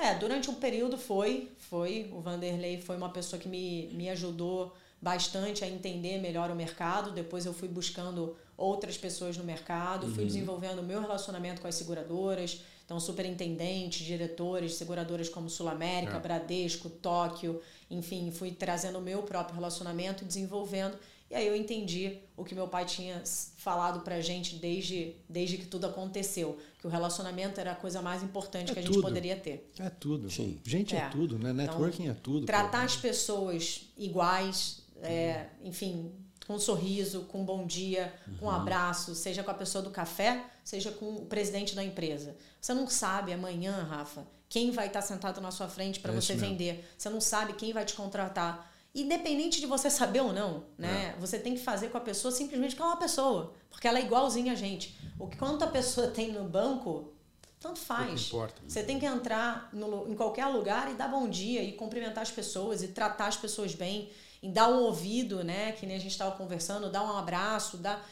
É, 0.02 0.16
durante 0.16 0.50
um 0.50 0.56
período 0.56 0.98
foi, 0.98 1.52
foi. 1.58 2.10
O 2.12 2.20
Vanderlei 2.20 2.82
foi 2.82 2.98
uma 2.98 3.10
pessoa 3.10 3.40
que 3.40 3.48
me, 3.48 3.88
me 3.94 4.10
ajudou 4.10 4.76
bastante 5.02 5.64
a 5.64 5.68
entender 5.68 6.20
melhor 6.20 6.50
o 6.52 6.56
mercado. 6.56 7.12
Depois 7.12 7.46
eu 7.46 7.54
fui 7.54 7.68
buscando 7.68 8.36
outras 8.58 8.98
pessoas 8.98 9.38
no 9.38 9.44
mercado, 9.44 10.08
fui 10.14 10.26
desenvolvendo 10.26 10.80
o 10.80 10.84
meu 10.84 11.02
relacionamento 11.02 11.62
com 11.62 11.68
as 11.68 11.76
seguradoras. 11.76 12.62
Então, 12.86 13.00
superintendentes, 13.00 14.06
diretores, 14.06 14.76
seguradoras 14.76 15.30
como 15.30 15.50
Sul 15.50 15.70
América, 15.70 16.18
É. 16.18 16.20
Bradesco, 16.20 16.90
Tóquio, 16.90 17.62
enfim, 17.90 18.32
fui 18.32 18.52
trazendo 18.52 18.98
o 19.00 19.02
meu 19.02 19.24
próprio 19.24 19.56
relacionamento 19.56 20.24
e 20.24 20.28
desenvolvendo. 20.28 20.98
E 21.32 21.36
aí 21.36 21.48
eu 21.48 21.56
entendi 21.56 22.18
o 22.36 22.44
que 22.44 22.54
meu 22.54 22.68
pai 22.68 22.84
tinha 22.84 23.24
falado 23.56 24.02
pra 24.02 24.20
gente 24.20 24.56
desde, 24.58 25.16
desde 25.30 25.58
que 25.58 25.66
tudo 25.66 25.88
aconteceu, 25.88 26.58
que 26.78 26.86
o 26.86 26.90
relacionamento 26.90 27.58
era 27.58 27.72
a 27.72 27.76
coisa 27.76 28.02
mais 28.02 28.22
importante 28.22 28.72
É 28.72 28.74
que 28.74 28.80
a 28.80 28.82
gente 28.82 28.92
tudo. 28.92 29.04
poderia 29.04 29.38
ter. 29.38 29.72
É 29.80 29.90
tudo. 29.90 30.30
Sim. 30.30 30.60
Gente 30.66 30.94
é, 30.94 31.00
É. 31.00 31.10
tudo, 31.10 31.40
né? 31.40 31.52
Então, 31.52 31.56
Networking 31.66 32.10
é 32.10 32.14
tudo. 32.14 32.46
Tratar 32.46 32.80
pô. 32.80 32.86
as 32.86 32.98
pessoas 32.98 33.84
iguais, 33.98 34.82
é, 35.02 35.46
enfim, 35.64 36.12
com 36.46 36.56
um 36.56 36.60
sorriso, 36.60 37.22
com 37.22 37.42
um 37.42 37.46
bom 37.46 37.66
dia, 37.66 38.14
com 38.38 38.48
um 38.48 38.50
abraço, 38.52 39.16
seja 39.16 39.42
com 39.42 39.52
a 39.52 39.54
pessoa 39.54 39.82
do 39.82 39.90
café, 39.90 40.44
seja 40.66 40.92
com 40.92 41.16
o 41.16 41.26
presidente 41.28 41.74
da 41.76 41.84
empresa. 41.84 42.36
Você 42.60 42.74
não 42.74 42.88
sabe 42.90 43.32
amanhã, 43.32 43.84
Rafa, 43.90 44.28
quem 44.50 44.72
vai 44.72 44.88
estar 44.88 45.02
sentado 45.02 45.40
na 45.40 45.50
sua 45.52 45.70
frente 45.70 46.02
para 46.02 46.12
É 46.12 46.16
você 46.20 46.34
mesmo. 46.34 46.50
vender. 46.50 46.92
Você 46.98 47.10
não 47.10 47.22
sabe 47.22 47.54
quem 47.54 47.72
vai 47.72 47.86
te 47.86 47.94
contratar. 47.94 48.70
Independente 48.94 49.62
de 49.62 49.66
você 49.66 49.90
saber 49.90 50.20
ou 50.20 50.34
não, 50.34 50.66
né? 50.78 51.16
Você 51.20 51.40
tem 51.40 51.56
que 51.56 51.62
fazer 51.62 51.90
com 51.90 51.98
a 51.98 52.02
pessoa 52.02 52.32
simplesmente 52.32 52.76
ela 52.76 52.88
é 52.88 52.90
uma 52.90 52.98
pessoa, 52.98 53.54
porque 53.70 53.88
ela 53.88 54.00
é 54.00 54.02
igualzinha 54.02 54.52
a 54.52 54.56
gente. 54.56 54.98
O 55.18 55.28
que 55.28 55.38
quanto 55.38 55.64
a 55.64 55.68
pessoa 55.68 56.08
tem 56.08 56.34
no 56.34 56.44
banco, 56.44 57.14
tanto 57.62 57.80
faz. 57.80 58.28
importa. 58.28 58.62
Você 58.68 58.84
tem 58.84 59.00
que 59.00 59.06
entrar 59.06 59.70
no 59.72 60.12
em 60.12 60.16
qualquer 60.16 60.48
lugar 60.48 60.92
e 60.92 60.96
dar 60.96 61.08
bom 61.08 61.30
dia 61.30 61.64
e 61.64 61.74
cumprimentar 61.74 62.24
as 62.24 62.32
pessoas 62.32 62.82
e 62.84 62.90
tratar 62.90 63.28
as 63.28 63.38
pessoas 63.38 63.76
bem, 63.76 64.10
e 64.42 64.50
dar 64.50 64.68
um 64.68 64.82
ouvido, 64.82 65.44
né? 65.44 65.72
Que 65.74 65.86
nem 65.86 65.96
a 65.96 66.00
gente 66.00 66.12
estava 66.12 66.36
conversando, 66.36 66.92
dar 66.92 67.04
um 67.04 67.16
abraço, 67.16 67.78
dar. 67.78 68.06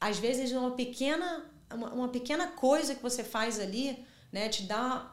Às 0.00 0.18
vezes 0.18 0.52
uma 0.52 0.70
pequena, 0.70 1.44
uma, 1.72 1.92
uma 1.92 2.08
pequena 2.08 2.46
coisa 2.46 2.94
que 2.94 3.02
você 3.02 3.24
faz 3.24 3.58
ali, 3.58 4.06
né? 4.32 4.48
Te 4.48 4.62
dá 4.62 5.12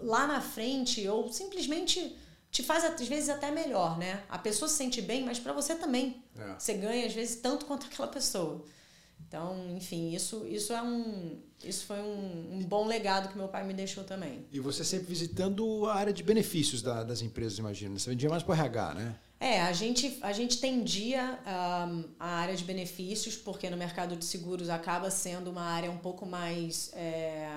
lá 0.00 0.26
na 0.26 0.40
frente 0.40 1.08
ou 1.08 1.32
simplesmente 1.32 2.18
te 2.54 2.62
faz 2.62 2.84
às 2.84 3.08
vezes 3.08 3.28
até 3.28 3.50
melhor, 3.50 3.98
né? 3.98 4.22
A 4.28 4.38
pessoa 4.38 4.68
se 4.68 4.76
sente 4.76 5.02
bem, 5.02 5.24
mas 5.24 5.40
para 5.40 5.52
você 5.52 5.74
também. 5.74 6.22
É. 6.38 6.54
Você 6.56 6.74
ganha 6.74 7.04
às 7.04 7.12
vezes 7.12 7.34
tanto 7.36 7.66
quanto 7.66 7.86
aquela 7.86 8.06
pessoa. 8.06 8.64
Então, 9.26 9.56
enfim, 9.76 10.14
isso, 10.14 10.46
isso 10.46 10.72
é 10.72 10.80
um. 10.80 11.40
Isso 11.64 11.84
foi 11.86 11.98
um, 11.98 12.58
um 12.58 12.64
bom 12.64 12.86
legado 12.86 13.28
que 13.28 13.36
meu 13.36 13.48
pai 13.48 13.64
me 13.66 13.74
deixou 13.74 14.04
também. 14.04 14.46
E 14.52 14.60
você 14.60 14.84
sempre 14.84 15.06
visitando 15.08 15.86
a 15.86 15.94
área 15.94 16.12
de 16.12 16.22
benefícios 16.22 16.80
da- 16.80 17.02
das 17.02 17.22
empresas, 17.22 17.58
imagina. 17.58 17.98
Você 17.98 18.08
vendia 18.10 18.28
mais 18.28 18.44
para 18.44 18.54
RH, 18.54 18.94
né? 18.94 19.16
É, 19.40 19.60
a 19.62 19.72
gente, 19.72 20.18
a 20.22 20.32
gente 20.32 20.60
tendia 20.60 21.40
ahm, 21.44 22.04
a 22.20 22.28
área 22.36 22.54
de 22.54 22.62
benefícios, 22.62 23.34
porque 23.36 23.68
no 23.68 23.76
mercado 23.76 24.14
de 24.14 24.24
seguros 24.24 24.68
acaba 24.70 25.10
sendo 25.10 25.50
uma 25.50 25.62
área 25.62 25.90
um 25.90 25.98
pouco 25.98 26.24
mais 26.24 26.92
é, 26.94 27.48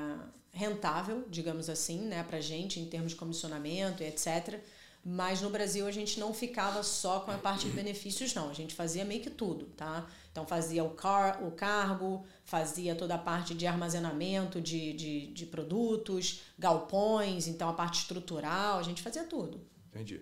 rentável, 0.52 1.24
digamos 1.30 1.70
assim, 1.70 2.00
né, 2.00 2.24
pra 2.28 2.42
gente, 2.42 2.80
em 2.80 2.86
termos 2.88 3.12
de 3.12 3.16
comissionamento 3.18 4.02
e 4.02 4.08
etc. 4.08 4.60
Mas 5.10 5.42
no 5.42 5.50
Brasil 5.50 5.88
a 5.88 5.92
gente 5.92 6.20
não 6.20 6.34
ficava 6.34 6.84
só 6.84 7.22
com 7.22 7.32
a 7.32 7.38
parte 7.38 7.66
de 7.66 7.72
benefícios, 7.72 8.34
não. 8.34 8.50
A 8.50 8.54
gente 8.54 8.76
fazia 8.76 9.06
meio 9.06 9.22
que 9.22 9.30
tudo, 9.30 9.68
tá? 9.68 10.06
Então 10.30 10.46
fazia 10.46 10.84
o, 10.84 10.90
car 10.90 11.42
o 11.48 11.52
cargo, 11.52 12.26
fazia 12.44 12.94
toda 12.94 13.16
a 13.16 13.18
parte 13.18 13.54
de 13.54 13.66
armazenamento 13.66 14.60
de, 14.60 14.92
de, 14.92 15.28
de 15.28 15.46
produtos, 15.46 16.42
galpões, 16.60 17.48
então 17.48 17.70
a 17.70 17.74
parte 17.74 18.02
estrutural, 18.02 18.80
a 18.80 18.84
gente 18.84 19.02
fazia 19.02 19.24
tudo. 19.24 19.62
Entendi. 19.88 20.20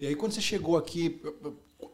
E 0.00 0.04
aí, 0.08 0.16
quando 0.16 0.32
você 0.32 0.40
chegou 0.40 0.76
aqui, 0.76 1.22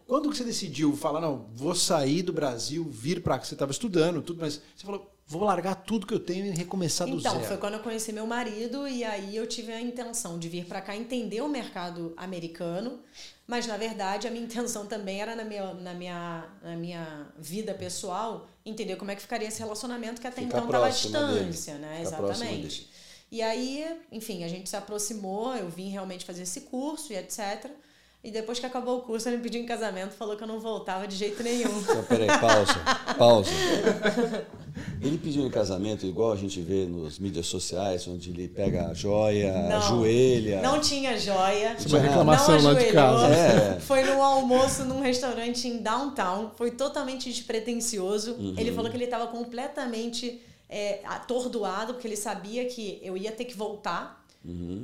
quando 0.07 0.31
que 0.31 0.37
você 0.39 0.45
decidiu 0.45 0.97
falar, 0.97 1.21
não, 1.21 1.47
vou 1.53 1.75
sair 1.75 2.23
do 2.23 2.33
Brasil, 2.33 2.89
vir 2.89 3.23
para 3.23 3.39
cá? 3.39 3.45
Você 3.45 3.53
estava 3.53 3.71
estudando, 3.71 4.23
tudo, 4.23 4.41
mas 4.41 4.63
você 4.75 4.87
falou, 4.87 5.15
vou 5.31 5.45
largar 5.45 5.77
tudo 5.77 6.07
que 6.09 6.13
eu 6.13 6.19
tenho 6.19 6.47
e 6.47 6.51
recomeçar 6.51 7.07
do 7.09 7.17
Então, 7.17 7.35
zero. 7.35 7.45
foi 7.45 7.57
quando 7.57 7.75
eu 7.75 7.81
conheci 7.81 8.13
meu 8.13 8.27
marido 8.27 8.87
e 8.89 9.05
aí 9.05 9.37
eu 9.37 9.47
tive 9.47 9.73
a 9.73 9.81
intenção 9.81 10.37
de 10.41 10.49
vir 10.49 10.65
para 10.67 10.81
cá 10.81 10.97
entender 10.97 11.41
o 11.41 11.49
mercado 11.49 12.13
americano, 12.17 12.99
mas 13.47 13.65
na 13.65 13.77
verdade 13.77 14.27
a 14.27 14.31
minha 14.31 14.43
intenção 14.45 14.87
também 14.87 15.21
era 15.23 15.37
na 15.37 15.45
minha, 15.45 15.73
na 15.75 15.95
minha, 15.95 16.45
na 16.63 16.77
minha 16.77 17.29
vida 17.39 17.73
pessoal 17.75 18.49
entender 18.67 18.97
como 18.97 19.13
é 19.13 19.15
que 19.15 19.23
ficaria 19.23 19.47
esse 19.47 19.61
relacionamento 19.61 20.21
que 20.21 20.27
até 20.27 20.43
Ficar 20.43 20.59
então 20.59 20.67
estava 20.67 20.87
à 20.87 20.89
dele. 20.89 21.45
distância, 21.45 21.75
né? 21.79 22.05
Ficar 22.05 22.17
próxima 22.17 22.47
Exatamente. 22.47 22.81
dele. 22.81 22.91
E 23.31 23.41
aí, 23.43 23.87
enfim, 24.11 24.43
a 24.43 24.49
gente 24.49 24.69
se 24.69 24.75
aproximou, 24.77 25.55
eu 25.55 25.69
vim 25.69 25.91
realmente 25.91 26.25
fazer 26.25 26.43
esse 26.43 26.63
curso 26.63 27.13
e 27.13 27.17
etc. 27.17 27.71
E 28.23 28.31
depois 28.31 28.59
que 28.59 28.67
acabou 28.67 28.99
o 28.99 29.01
curso, 29.01 29.29
ele 29.31 29.39
me 29.39 29.43
pediu 29.43 29.63
em 29.63 29.67
casamento, 29.67 30.11
falou 30.13 30.37
que 30.37 30.43
eu 30.43 30.47
não 30.47 30.61
voltava 30.61 31.09
de 31.09 31.17
jeito 31.17 31.43
nenhum. 31.43 31.71
Então, 31.81 32.03
peraí, 32.05 32.29
pausa. 32.39 32.75
Pausa. 33.17 33.51
Ele 35.01 35.17
pediu 35.19 35.47
em 35.47 35.51
casamento 35.51 36.05
igual 36.07 36.33
a 36.33 36.37
gente 36.37 36.61
vê 36.61 36.85
nos 36.85 37.19
mídias 37.19 37.47
sociais, 37.47 38.07
onde 38.07 38.31
ele 38.31 38.47
pega 38.49 38.89
a 38.89 38.95
joia, 38.95 39.53
Não, 39.69 39.77
ajoelha. 39.79 40.61
Não 40.61 40.81
tinha 40.81 41.19
joia. 41.19 41.77
É 41.83 41.89
uma 41.89 41.99
reclamação 41.99 42.57
não 42.59 42.65
lá 42.65 42.75
de 42.75 42.79
ajoelhou. 42.81 42.95
casa. 42.95 43.27
É. 43.35 43.81
Foi 43.81 44.03
num 44.05 44.23
almoço 44.23 44.85
num 44.85 45.01
restaurante 45.01 45.67
em 45.67 45.79
downtown. 45.79 46.51
Foi 46.57 46.71
totalmente 46.71 47.31
despretensioso. 47.31 48.33
Uhum. 48.35 48.55
Ele 48.59 48.71
falou 48.73 48.91
que 48.91 48.97
ele 48.97 49.05
estava 49.05 49.27
completamente 49.29 50.41
é, 50.69 51.01
atordoado, 51.05 51.95
porque 51.95 52.07
ele 52.07 52.17
sabia 52.17 52.67
que 52.67 53.01
eu 53.03 53.17
ia 53.17 53.33
ter 53.33 53.45
que 53.47 53.57
voltar. 53.57 54.21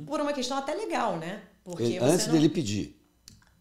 Por 0.05 0.19
uma 0.21 0.33
questão 0.33 0.57
até 0.57 0.73
legal, 0.75 1.17
né? 1.17 1.41
Porque 1.63 1.83
Ele- 1.83 1.99
você 1.99 2.05
antes 2.05 2.27
não- 2.27 2.33
dele 2.33 2.49
pedir. 2.49 2.96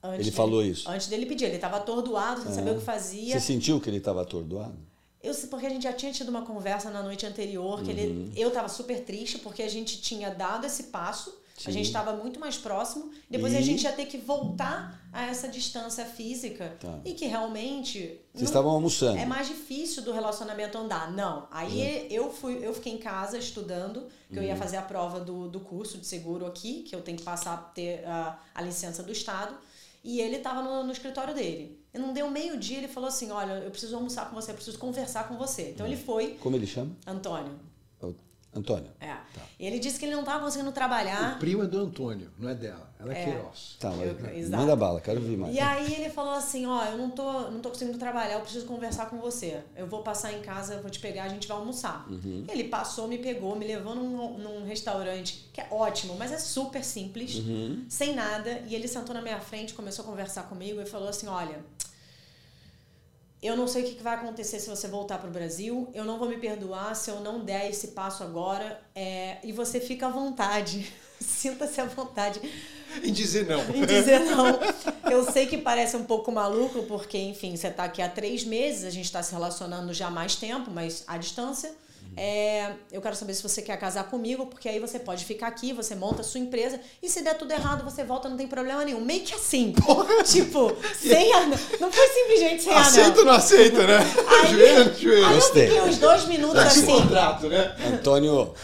Antes 0.06 0.14
ele 0.20 0.24
dele- 0.24 0.36
falou 0.36 0.64
isso. 0.64 0.88
Antes 0.90 1.06
dele 1.08 1.26
pedir. 1.26 1.44
Ele 1.46 1.56
estava 1.56 1.76
atordoado, 1.78 2.42
sem 2.42 2.52
saber 2.52 2.70
o 2.72 2.78
que 2.78 2.84
fazia. 2.84 3.34
Você 3.38 3.46
sentiu 3.46 3.80
que 3.80 3.88
ele 3.90 3.98
estava 3.98 4.22
atordoado? 4.22 4.76
Eu 5.22 5.34
sei 5.34 5.48
porque 5.48 5.66
a 5.66 5.70
gente 5.70 5.82
já 5.82 5.92
tinha 5.92 6.12
tido 6.12 6.28
uma 6.28 6.42
conversa 6.42 6.88
na 6.90 7.02
noite 7.02 7.26
anterior, 7.26 7.82
que 7.82 7.90
ele, 7.90 8.32
eu 8.36 8.50
tava 8.50 8.68
super 8.68 9.00
triste 9.04 9.38
porque 9.38 9.62
a 9.62 9.68
gente 9.68 10.00
tinha 10.00 10.30
dado 10.30 10.66
esse 10.66 10.84
passo 10.84 11.34
A 11.66 11.70
gente 11.70 11.86
estava 11.86 12.12
muito 12.12 12.38
mais 12.38 12.56
próximo. 12.58 13.10
Depois 13.30 13.54
E? 13.54 13.56
a 13.56 13.60
gente 13.62 13.82
ia 13.84 13.92
ter 13.92 14.04
que 14.06 14.18
voltar 14.18 15.00
a 15.10 15.26
essa 15.26 15.48
distância 15.48 16.04
física. 16.04 16.76
Tá. 16.78 17.00
E 17.02 17.14
que 17.14 17.24
realmente. 17.26 17.98
Vocês 17.98 18.20
não- 18.34 18.44
estavam 18.44 18.70
almoçando. 18.72 19.18
é 19.18 19.24
mais 19.24 19.48
difícil 19.48 20.02
do 20.02 20.12
relacionamento 20.12 20.76
andar. 20.76 21.10
Não. 21.10 21.48
Aí 21.50 22.06
eu 22.10 22.30
fui, 22.30 22.60
eu 22.62 22.74
fiquei 22.74 22.92
em 22.92 22.98
casa 22.98 23.38
estudando, 23.38 24.06
que 24.30 24.38
eu 24.38 24.42
ia 24.42 24.54
fazer 24.54 24.76
a 24.76 24.82
prova 24.82 25.18
do, 25.18 25.48
do 25.48 25.58
curso 25.60 25.96
de 25.98 26.06
seguro 26.06 26.44
aqui, 26.46 26.82
que 26.82 26.94
eu 26.94 27.00
tenho 27.00 27.16
que 27.16 27.24
passar 27.24 27.72
ter 27.74 28.04
a, 28.06 28.38
a 28.54 28.60
licença 28.62 29.02
do 29.02 29.10
Estado. 29.10 29.56
E 30.06 30.20
ele 30.20 30.36
estava 30.36 30.62
no, 30.62 30.84
no 30.84 30.92
escritório 30.92 31.34
dele. 31.34 31.80
E 31.92 31.98
não 31.98 32.12
deu 32.12 32.30
meio-dia, 32.30 32.78
ele 32.78 32.86
falou 32.86 33.08
assim: 33.08 33.32
Olha, 33.32 33.54
eu 33.54 33.70
preciso 33.72 33.96
almoçar 33.96 34.30
com 34.30 34.36
você, 34.36 34.52
eu 34.52 34.54
preciso 34.54 34.78
conversar 34.78 35.26
com 35.26 35.36
você. 35.36 35.70
Então 35.70 35.84
ele 35.84 35.96
foi, 35.96 36.36
Como 36.40 36.54
ele 36.54 36.66
chama? 36.66 36.96
Antônio. 37.04 37.50
É 38.56 38.58
Antônio. 38.58 38.90
É. 39.00 39.16
E 39.58 39.66
ele 39.66 39.78
disse 39.78 39.98
que 39.98 40.04
ele 40.04 40.12
não 40.14 40.20
estava 40.20 40.44
conseguindo 40.44 40.70
trabalhar. 40.72 41.36
O 41.36 41.38
primo 41.38 41.62
é 41.62 41.66
do 41.66 41.78
Antônio, 41.78 42.30
não 42.38 42.48
é 42.48 42.54
dela. 42.54 42.90
Ela 42.98 43.12
é, 43.14 43.24
Queiroz. 43.24 43.76
Tá, 43.78 43.90
Eu- 43.92 44.16
mas 44.20 44.36
exato. 44.38 44.62
manda 44.62 44.76
bala, 44.76 45.00
quero 45.00 45.20
ouvir 45.20 45.36
mais. 45.36 45.54
E 45.54 45.60
aí 45.60 45.94
ele 45.94 46.10
falou 46.10 46.32
assim, 46.32 46.66
ó, 46.66 46.84
eu 46.86 46.98
não 46.98 47.10
tô, 47.10 47.50
não 47.50 47.60
tô 47.60 47.70
conseguindo 47.70 47.98
trabalhar, 47.98 48.34
eu 48.34 48.40
preciso 48.40 48.66
conversar 48.66 49.06
com 49.10 49.18
você. 49.18 49.60
Eu 49.76 49.86
vou 49.86 50.02
passar 50.02 50.32
em 50.32 50.40
casa, 50.40 50.80
vou 50.80 50.90
te 50.90 50.98
pegar, 50.98 51.24
a 51.24 51.28
gente 51.28 51.46
vai 51.46 51.56
almoçar. 51.56 52.06
Ele 52.48 52.64
passou, 52.64 53.06
me 53.08 53.18
pegou, 53.18 53.54
me 53.56 53.66
levou 53.66 53.94
num, 53.94 54.38
num 54.38 54.64
restaurante 54.66 55.48
que 55.52 55.60
é 55.60 55.68
ótimo, 55.70 56.16
mas 56.18 56.32
é 56.32 56.38
super 56.38 56.84
simples, 56.84 57.34
sem 57.88 58.14
nada. 58.14 58.62
E 58.66 58.74
ele 58.74 58.88
sentou 58.88 59.14
na 59.14 59.22
minha 59.22 59.40
frente, 59.40 59.74
começou 59.74 60.04
a 60.04 60.08
conversar 60.08 60.44
comigo 60.44 60.80
e 60.80 60.86
falou 60.86 61.08
assim, 61.08 61.26
olha, 61.28 61.60
eu 63.42 63.56
não 63.56 63.68
sei 63.68 63.84
o 63.84 63.86
que 63.86 64.02
vai 64.02 64.14
acontecer 64.14 64.58
se 64.58 64.68
você 64.68 64.88
voltar 64.88 65.18
para 65.18 65.28
o 65.28 65.32
Brasil. 65.32 65.88
Eu 65.94 66.04
não 66.04 66.18
vou 66.18 66.28
me 66.28 66.38
perdoar 66.38 66.94
se 66.96 67.10
eu 67.10 67.20
não 67.20 67.44
der 67.44 67.70
esse 67.70 67.88
passo 67.88 68.22
agora. 68.22 68.80
É, 68.94 69.38
e 69.44 69.52
você 69.52 69.80
fica 69.80 70.06
à 70.06 70.10
vontade. 70.10 70.92
Sinta-se 71.20 71.80
à 71.80 71.86
vontade 71.86 72.40
Em 73.02 73.10
dizer 73.10 73.46
não. 73.46 73.60
em 73.74 73.86
dizer 73.86 74.20
não. 74.20 74.58
Eu 75.10 75.24
sei 75.30 75.46
que 75.46 75.56
parece 75.56 75.96
um 75.96 76.04
pouco 76.04 76.30
maluco, 76.30 76.82
porque, 76.82 77.16
enfim, 77.16 77.56
você 77.56 77.68
está 77.68 77.84
aqui 77.84 78.02
há 78.02 78.08
três 78.08 78.44
meses, 78.44 78.84
a 78.84 78.90
gente 78.90 79.06
está 79.06 79.22
se 79.22 79.32
relacionando 79.32 79.94
já 79.94 80.08
há 80.08 80.10
mais 80.10 80.36
tempo, 80.36 80.70
mas 80.70 81.04
à 81.06 81.16
distância. 81.16 81.72
É, 82.16 82.72
eu 82.90 83.02
quero 83.02 83.14
saber 83.14 83.34
se 83.34 83.42
você 83.42 83.60
quer 83.60 83.76
casar 83.78 84.04
comigo, 84.04 84.46
porque 84.46 84.68
aí 84.68 84.78
você 84.78 84.98
pode 84.98 85.24
ficar 85.24 85.48
aqui, 85.48 85.72
você 85.74 85.94
monta 85.94 86.22
a 86.22 86.24
sua 86.24 86.40
empresa, 86.40 86.80
e 87.02 87.10
se 87.10 87.20
der 87.22 87.36
tudo 87.36 87.52
errado, 87.52 87.84
você 87.84 88.02
volta, 88.04 88.28
não 88.28 88.38
tem 88.38 88.48
problema 88.48 88.84
nenhum. 88.84 89.00
Meio 89.04 89.20
que 89.20 89.34
assim. 89.34 89.74
Tipo, 90.24 90.74
sem 90.98 91.32
anel. 91.34 91.58
Não 91.78 91.92
foi 91.92 92.08
simplesmente 92.08 92.62
sem 92.62 92.72
Aceita 92.72 93.08
anel. 93.08 93.18
ou 93.18 93.24
não 93.26 93.32
aceita, 93.32 93.86
né? 93.86 93.98
Aí- 94.42 94.50
joelho, 94.50 94.94
joelho. 94.98 95.26
Aí 95.26 95.36
eu 95.36 95.42
fiquei 95.42 95.80
uns 95.82 95.98
dois 95.98 96.24
minutos 96.24 96.58
assim. 96.58 96.86
Contrato, 96.86 97.48
né? 97.48 97.76
Antônio, 97.92 98.54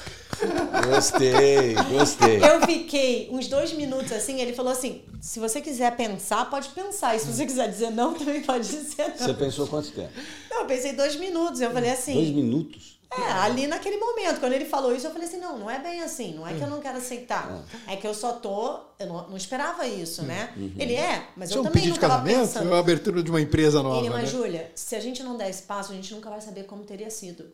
gostei, 0.88 1.74
gostei. 1.90 2.38
Eu 2.42 2.60
fiquei 2.62 3.28
uns 3.30 3.48
dois 3.48 3.72
minutos 3.72 4.12
assim, 4.12 4.40
ele 4.40 4.52
falou 4.52 4.72
assim: 4.72 5.02
se 5.20 5.38
você 5.38 5.60
quiser 5.60 5.94
pensar, 5.96 6.48
pode 6.50 6.68
pensar. 6.70 7.14
E 7.16 7.18
se 7.20 7.26
você 7.26 7.44
quiser 7.46 7.68
dizer 7.68 7.90
não, 7.90 8.14
também 8.14 8.42
pode 8.42 8.66
dizer 8.66 9.14
não. 9.18 9.26
Você 9.26 9.34
pensou 9.34 9.66
quanto 9.66 9.90
tempo? 9.90 10.10
Não, 10.50 10.60
eu 10.60 10.66
pensei 10.66 10.92
dois 10.94 11.16
minutos. 11.16 11.60
Eu 11.60 11.70
falei 11.70 11.90
assim. 11.90 12.14
Dois 12.14 12.30
minutos? 12.30 12.98
É, 13.18 13.32
ali 13.32 13.66
naquele 13.66 13.98
momento, 13.98 14.40
quando 14.40 14.52
ele 14.52 14.64
falou 14.64 14.94
isso, 14.94 15.06
eu 15.06 15.10
falei 15.10 15.28
assim: 15.28 15.38
não, 15.38 15.58
não 15.58 15.70
é 15.70 15.78
bem 15.78 16.00
assim, 16.00 16.34
não 16.34 16.46
é 16.46 16.54
que 16.54 16.62
eu 16.62 16.68
não 16.68 16.80
quero 16.80 16.98
aceitar. 16.98 17.62
É 17.86 17.96
que 17.96 18.06
eu 18.06 18.14
só 18.14 18.32
tô. 18.32 18.80
Eu 18.98 19.06
não, 19.06 19.28
não 19.28 19.36
esperava 19.36 19.86
isso, 19.86 20.22
né? 20.22 20.52
Ele 20.78 20.94
é, 20.94 21.26
mas 21.36 21.50
Isso 21.50 21.58
é 21.58 21.60
eu 21.60 21.62
um 21.62 21.64
também 21.66 21.82
pedido 21.82 21.94
de 21.94 22.00
não 22.00 22.08
tava 22.08 22.22
casamento 22.22 22.46
pensando. 22.46 22.68
ou 22.68 22.74
é 22.74 22.76
a 22.76 22.80
abertura 22.80 23.22
de 23.22 23.30
uma 23.30 23.40
empresa 23.40 23.82
nova, 23.82 23.98
Ele, 23.98 24.10
mas 24.10 24.22
né? 24.22 24.38
Júlia, 24.38 24.72
se 24.74 24.94
a 24.96 25.00
gente 25.00 25.22
não 25.22 25.36
der 25.36 25.50
espaço, 25.50 25.92
a 25.92 25.94
gente 25.94 26.12
nunca 26.14 26.30
vai 26.30 26.40
saber 26.40 26.64
como 26.64 26.84
teria 26.84 27.10
sido. 27.10 27.52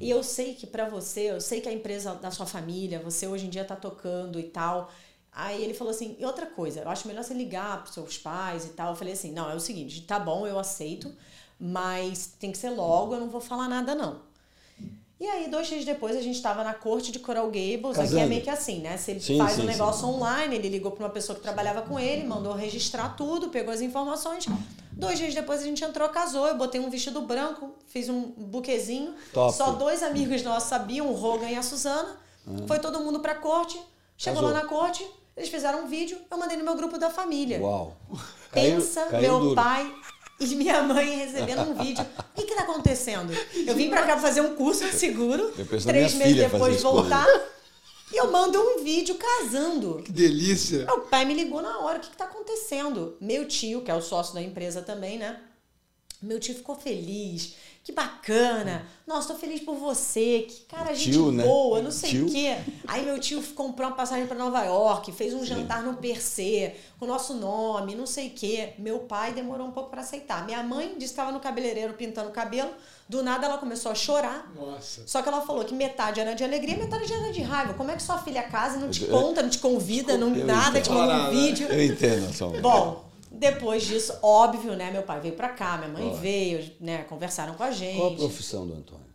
E 0.00 0.10
eu 0.10 0.22
sei 0.22 0.54
que 0.54 0.66
pra 0.66 0.88
você, 0.88 1.30
eu 1.30 1.40
sei 1.40 1.60
que 1.60 1.68
a 1.68 1.72
empresa 1.72 2.14
da 2.14 2.30
sua 2.30 2.46
família, 2.46 2.98
você 2.98 3.26
hoje 3.26 3.46
em 3.46 3.48
dia 3.48 3.64
tá 3.64 3.76
tocando 3.76 4.38
e 4.38 4.42
tal. 4.42 4.90
Aí 5.32 5.62
ele 5.62 5.72
falou 5.72 5.92
assim, 5.92 6.16
e 6.18 6.24
outra 6.24 6.46
coisa, 6.46 6.80
eu 6.80 6.88
acho 6.88 7.06
melhor 7.06 7.22
você 7.22 7.32
ligar 7.32 7.82
pros 7.82 7.94
seus 7.94 8.18
pais 8.18 8.64
e 8.64 8.70
tal. 8.70 8.90
Eu 8.90 8.96
falei 8.96 9.12
assim, 9.12 9.32
não, 9.32 9.48
é 9.48 9.54
o 9.54 9.60
seguinte, 9.60 10.02
tá 10.02 10.18
bom, 10.18 10.46
eu 10.46 10.58
aceito, 10.58 11.14
mas 11.60 12.34
tem 12.38 12.50
que 12.50 12.58
ser 12.58 12.70
logo, 12.70 13.14
eu 13.14 13.20
não 13.20 13.30
vou 13.30 13.40
falar 13.40 13.68
nada 13.68 13.94
não. 13.94 14.20
E 15.20 15.26
aí, 15.26 15.48
dois 15.50 15.66
dias 15.66 15.84
depois, 15.84 16.16
a 16.16 16.20
gente 16.22 16.36
estava 16.36 16.62
na 16.62 16.72
corte 16.72 17.10
de 17.10 17.18
Coral 17.18 17.46
Gables. 17.46 17.98
Aqui 17.98 18.00
é 18.00 18.04
Casando. 18.04 18.28
meio 18.28 18.42
que 18.42 18.50
assim, 18.50 18.78
né? 18.80 18.96
Se 18.96 19.10
ele 19.10 19.20
Sim, 19.20 19.38
faz 19.38 19.52
sim, 19.54 19.62
um 19.62 19.64
negócio 19.64 20.06
sim. 20.06 20.12
online, 20.12 20.54
ele 20.54 20.68
ligou 20.68 20.92
para 20.92 21.04
uma 21.06 21.10
pessoa 21.10 21.34
que 21.34 21.42
trabalhava 21.42 21.82
com 21.82 21.98
ele, 21.98 22.22
mandou 22.24 22.52
registrar 22.54 23.16
tudo, 23.16 23.48
pegou 23.48 23.74
as 23.74 23.80
informações. 23.80 24.46
Dois 24.92 25.18
dias 25.18 25.34
depois 25.34 25.60
a 25.60 25.64
gente 25.64 25.82
entrou, 25.84 26.08
casou. 26.08 26.46
Eu 26.46 26.56
botei 26.56 26.80
um 26.80 26.88
vestido 26.88 27.20
branco, 27.22 27.74
fiz 27.88 28.08
um 28.08 28.30
buquezinho. 28.36 29.12
Top. 29.32 29.52
Só 29.56 29.72
dois 29.72 30.04
amigos 30.04 30.42
nossos 30.44 30.68
sabiam, 30.68 31.08
o 31.08 31.14
Rogan 31.14 31.48
e 31.50 31.56
a 31.56 31.62
Suzana. 31.62 32.16
Foi 32.68 32.78
todo 32.78 33.00
mundo 33.00 33.18
pra 33.18 33.34
corte. 33.34 33.78
Chegou 34.16 34.40
Casou. 34.42 34.56
lá 34.56 34.62
na 34.62 34.68
corte, 34.68 35.04
eles 35.36 35.48
fizeram 35.48 35.84
um 35.84 35.86
vídeo, 35.88 36.18
eu 36.30 36.38
mandei 36.38 36.56
no 36.56 36.64
meu 36.64 36.74
grupo 36.76 36.96
da 36.98 37.10
família. 37.10 37.60
Uau. 37.60 37.96
Caiu- 38.50 38.76
Pensa, 38.76 39.02
caiu 39.06 39.20
meu 39.20 39.40
duro. 39.40 39.54
pai 39.54 39.92
e 40.40 40.46
minha 40.54 40.82
mãe 40.82 41.18
recebendo 41.18 41.62
um 41.62 41.74
vídeo. 41.74 42.04
O 42.04 42.40
que 42.40 42.46
que 42.46 42.54
tá 42.54 42.62
acontecendo? 42.62 43.32
Eu 43.54 43.74
vim 43.74 43.88
pra 43.88 44.06
cá 44.06 44.18
fazer 44.18 44.40
um 44.40 44.54
curso 44.54 44.84
de 44.84 44.92
seguro, 44.92 45.52
três 45.84 46.14
meses 46.14 46.36
depois 46.36 46.82
voltar, 46.82 47.26
e 48.12 48.16
eu 48.16 48.30
mando 48.30 48.58
um 48.60 48.82
vídeo 48.82 49.16
casando. 49.16 50.02
Que 50.04 50.12
delícia. 50.12 50.84
Meu 50.86 51.00
pai 51.00 51.24
me 51.24 51.34
ligou 51.34 51.60
na 51.60 51.78
hora, 51.78 51.98
o 51.98 52.00
que, 52.00 52.10
que 52.10 52.16
tá 52.16 52.24
acontecendo? 52.24 53.16
Meu 53.20 53.46
tio, 53.46 53.82
que 53.82 53.90
é 53.90 53.94
o 53.94 54.00
sócio 54.00 54.34
da 54.34 54.42
empresa 54.42 54.80
também, 54.80 55.18
né? 55.18 55.40
Meu 56.20 56.40
tio 56.40 56.54
ficou 56.54 56.74
feliz. 56.74 57.54
Que 57.88 57.92
bacana. 57.92 58.82
Nossa, 59.06 59.32
tô 59.32 59.40
feliz 59.40 59.62
por 59.62 59.74
você. 59.74 60.44
Que 60.46 60.60
cara, 60.66 60.92
gente 60.92 61.12
Tio, 61.12 61.32
né? 61.32 61.42
boa, 61.42 61.80
não 61.80 61.90
sei 61.90 62.20
o 62.20 62.26
quê. 62.26 62.58
Aí 62.86 63.02
meu 63.02 63.18
tio 63.18 63.42
comprou 63.54 63.88
uma 63.88 63.96
passagem 63.96 64.26
para 64.26 64.36
Nova 64.36 64.62
York, 64.62 65.10
fez 65.10 65.32
um 65.32 65.42
jantar 65.42 65.82
no 65.82 65.94
Percê, 65.94 66.74
com 66.98 67.06
o 67.06 67.08
nosso 67.08 67.32
nome, 67.32 67.94
não 67.94 68.04
sei 68.04 68.26
o 68.26 68.30
quê. 68.32 68.74
Meu 68.78 68.98
pai 68.98 69.32
demorou 69.32 69.66
um 69.66 69.70
pouco 69.70 69.88
para 69.88 70.02
aceitar. 70.02 70.44
Minha 70.44 70.62
mãe 70.62 70.88
disse 70.88 70.98
que 70.98 71.04
estava 71.04 71.32
no 71.32 71.40
cabeleireiro 71.40 71.94
pintando 71.94 72.28
o 72.28 72.32
cabelo. 72.32 72.68
Do 73.08 73.22
nada 73.22 73.46
ela 73.46 73.56
começou 73.56 73.90
a 73.90 73.94
chorar. 73.94 74.52
Nossa. 74.54 75.04
Só 75.06 75.22
que 75.22 75.28
ela 75.30 75.40
falou 75.40 75.64
que 75.64 75.72
metade 75.72 76.20
era 76.20 76.34
de 76.34 76.44
alegria, 76.44 76.76
metade 76.76 77.10
era 77.10 77.32
de 77.32 77.40
raiva. 77.40 77.72
Como 77.72 77.90
é 77.90 77.96
que 77.96 78.02
sua 78.02 78.18
filha 78.18 78.42
casa 78.42 78.76
não 78.76 78.90
te 78.90 79.06
conta, 79.06 79.40
não 79.40 79.48
te 79.48 79.60
convida, 79.60 80.18
não 80.18 80.36
eu 80.36 80.44
nada, 80.44 80.78
te 80.78 80.90
manda 80.90 81.30
um 81.30 81.30
vídeo? 81.30 81.68
Eu 81.68 81.82
entendo, 81.82 82.26
Antônio. 82.26 82.60
Bom, 82.60 83.07
depois 83.38 83.86
disso, 83.86 84.18
óbvio, 84.22 84.74
né? 84.74 84.90
Meu 84.90 85.02
pai 85.02 85.20
veio 85.20 85.34
pra 85.34 85.48
cá, 85.50 85.76
minha 85.78 85.88
mãe 85.88 86.14
veio, 86.20 86.70
né? 86.80 87.04
Conversaram 87.04 87.54
com 87.54 87.62
a 87.62 87.70
gente. 87.70 87.96
Qual 87.96 88.12
a 88.12 88.16
profissão 88.16 88.66
do 88.66 88.74
Antônio? 88.74 89.06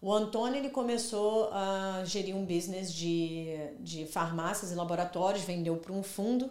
O 0.00 0.12
Antônio 0.12 0.58
ele 0.58 0.68
começou 0.70 1.48
a 1.52 2.02
gerir 2.04 2.34
um 2.34 2.44
business 2.44 2.92
de, 2.92 3.56
de 3.78 4.04
farmácias 4.06 4.72
e 4.72 4.74
laboratórios, 4.74 5.44
vendeu 5.44 5.76
para 5.76 5.92
um 5.92 6.02
fundo 6.02 6.50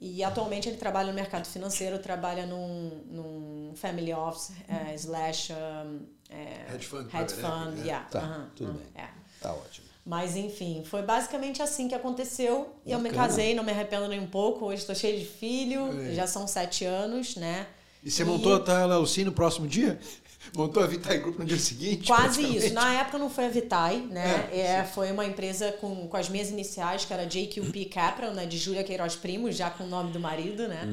e 0.00 0.22
atualmente 0.24 0.68
ele 0.68 0.78
trabalha 0.78 1.08
no 1.08 1.14
mercado 1.14 1.46
financeiro, 1.46 1.98
trabalha 1.98 2.46
num, 2.46 3.02
num 3.06 3.72
family 3.74 4.12
office 4.12 4.52
eh, 4.68 4.94
slash 4.94 5.52
um, 5.52 6.06
eh, 6.30 6.66
Hedge 6.74 6.86
fund, 6.86 7.02
hedge 7.02 7.10
private 7.10 7.34
fund, 7.34 7.68
equity, 7.68 7.86
yeah, 7.86 8.08
Tá, 8.08 8.48
tudo 8.56 8.72
bem. 8.72 8.86
é. 8.94 9.08
Tá 9.40 9.52
ótimo. 9.52 9.85
Mas 10.06 10.36
enfim, 10.36 10.84
foi 10.84 11.02
basicamente 11.02 11.60
assim 11.60 11.88
que 11.88 11.94
aconteceu. 11.94 12.68
E 12.86 12.92
eu 12.92 13.00
me 13.00 13.10
casei, 13.10 13.56
não 13.56 13.64
me 13.64 13.72
arrependo 13.72 14.06
nem 14.06 14.20
um 14.20 14.26
pouco. 14.28 14.66
Hoje 14.66 14.82
estou 14.82 14.94
cheia 14.94 15.18
de 15.18 15.24
filho, 15.24 15.88
É. 16.00 16.14
já 16.14 16.28
são 16.28 16.46
sete 16.46 16.84
anos, 16.84 17.34
né? 17.34 17.66
E 18.04 18.10
você 18.10 18.24
montou 18.24 18.54
a 18.54 18.60
Talalci 18.60 19.24
no 19.24 19.32
próximo 19.32 19.66
dia? 19.66 19.98
Montou 20.54 20.80
a 20.80 20.86
Vitae 20.86 21.18
Group 21.18 21.40
no 21.40 21.44
dia 21.44 21.58
seguinte? 21.58 22.06
Quase 22.06 22.40
isso. 22.40 22.72
Na 22.72 23.00
época 23.00 23.18
não 23.18 23.28
foi 23.28 23.46
a 23.46 23.48
Vitae, 23.48 23.96
né? 24.08 24.48
É, 24.52 24.84
foi 24.84 25.10
uma 25.10 25.26
empresa 25.26 25.72
com, 25.72 26.06
com 26.06 26.16
as 26.16 26.28
minhas 26.28 26.50
iniciais, 26.50 27.04
que 27.04 27.12
era 27.12 27.26
JQP 27.26 27.86
Capital, 27.86 28.32
né? 28.32 28.46
De 28.46 28.56
Júlia 28.56 28.84
Queiroz 28.84 29.16
Primos, 29.16 29.56
já 29.56 29.70
com 29.70 29.82
o 29.82 29.88
nome 29.88 30.12
do 30.12 30.20
marido, 30.20 30.68
né? 30.68 30.86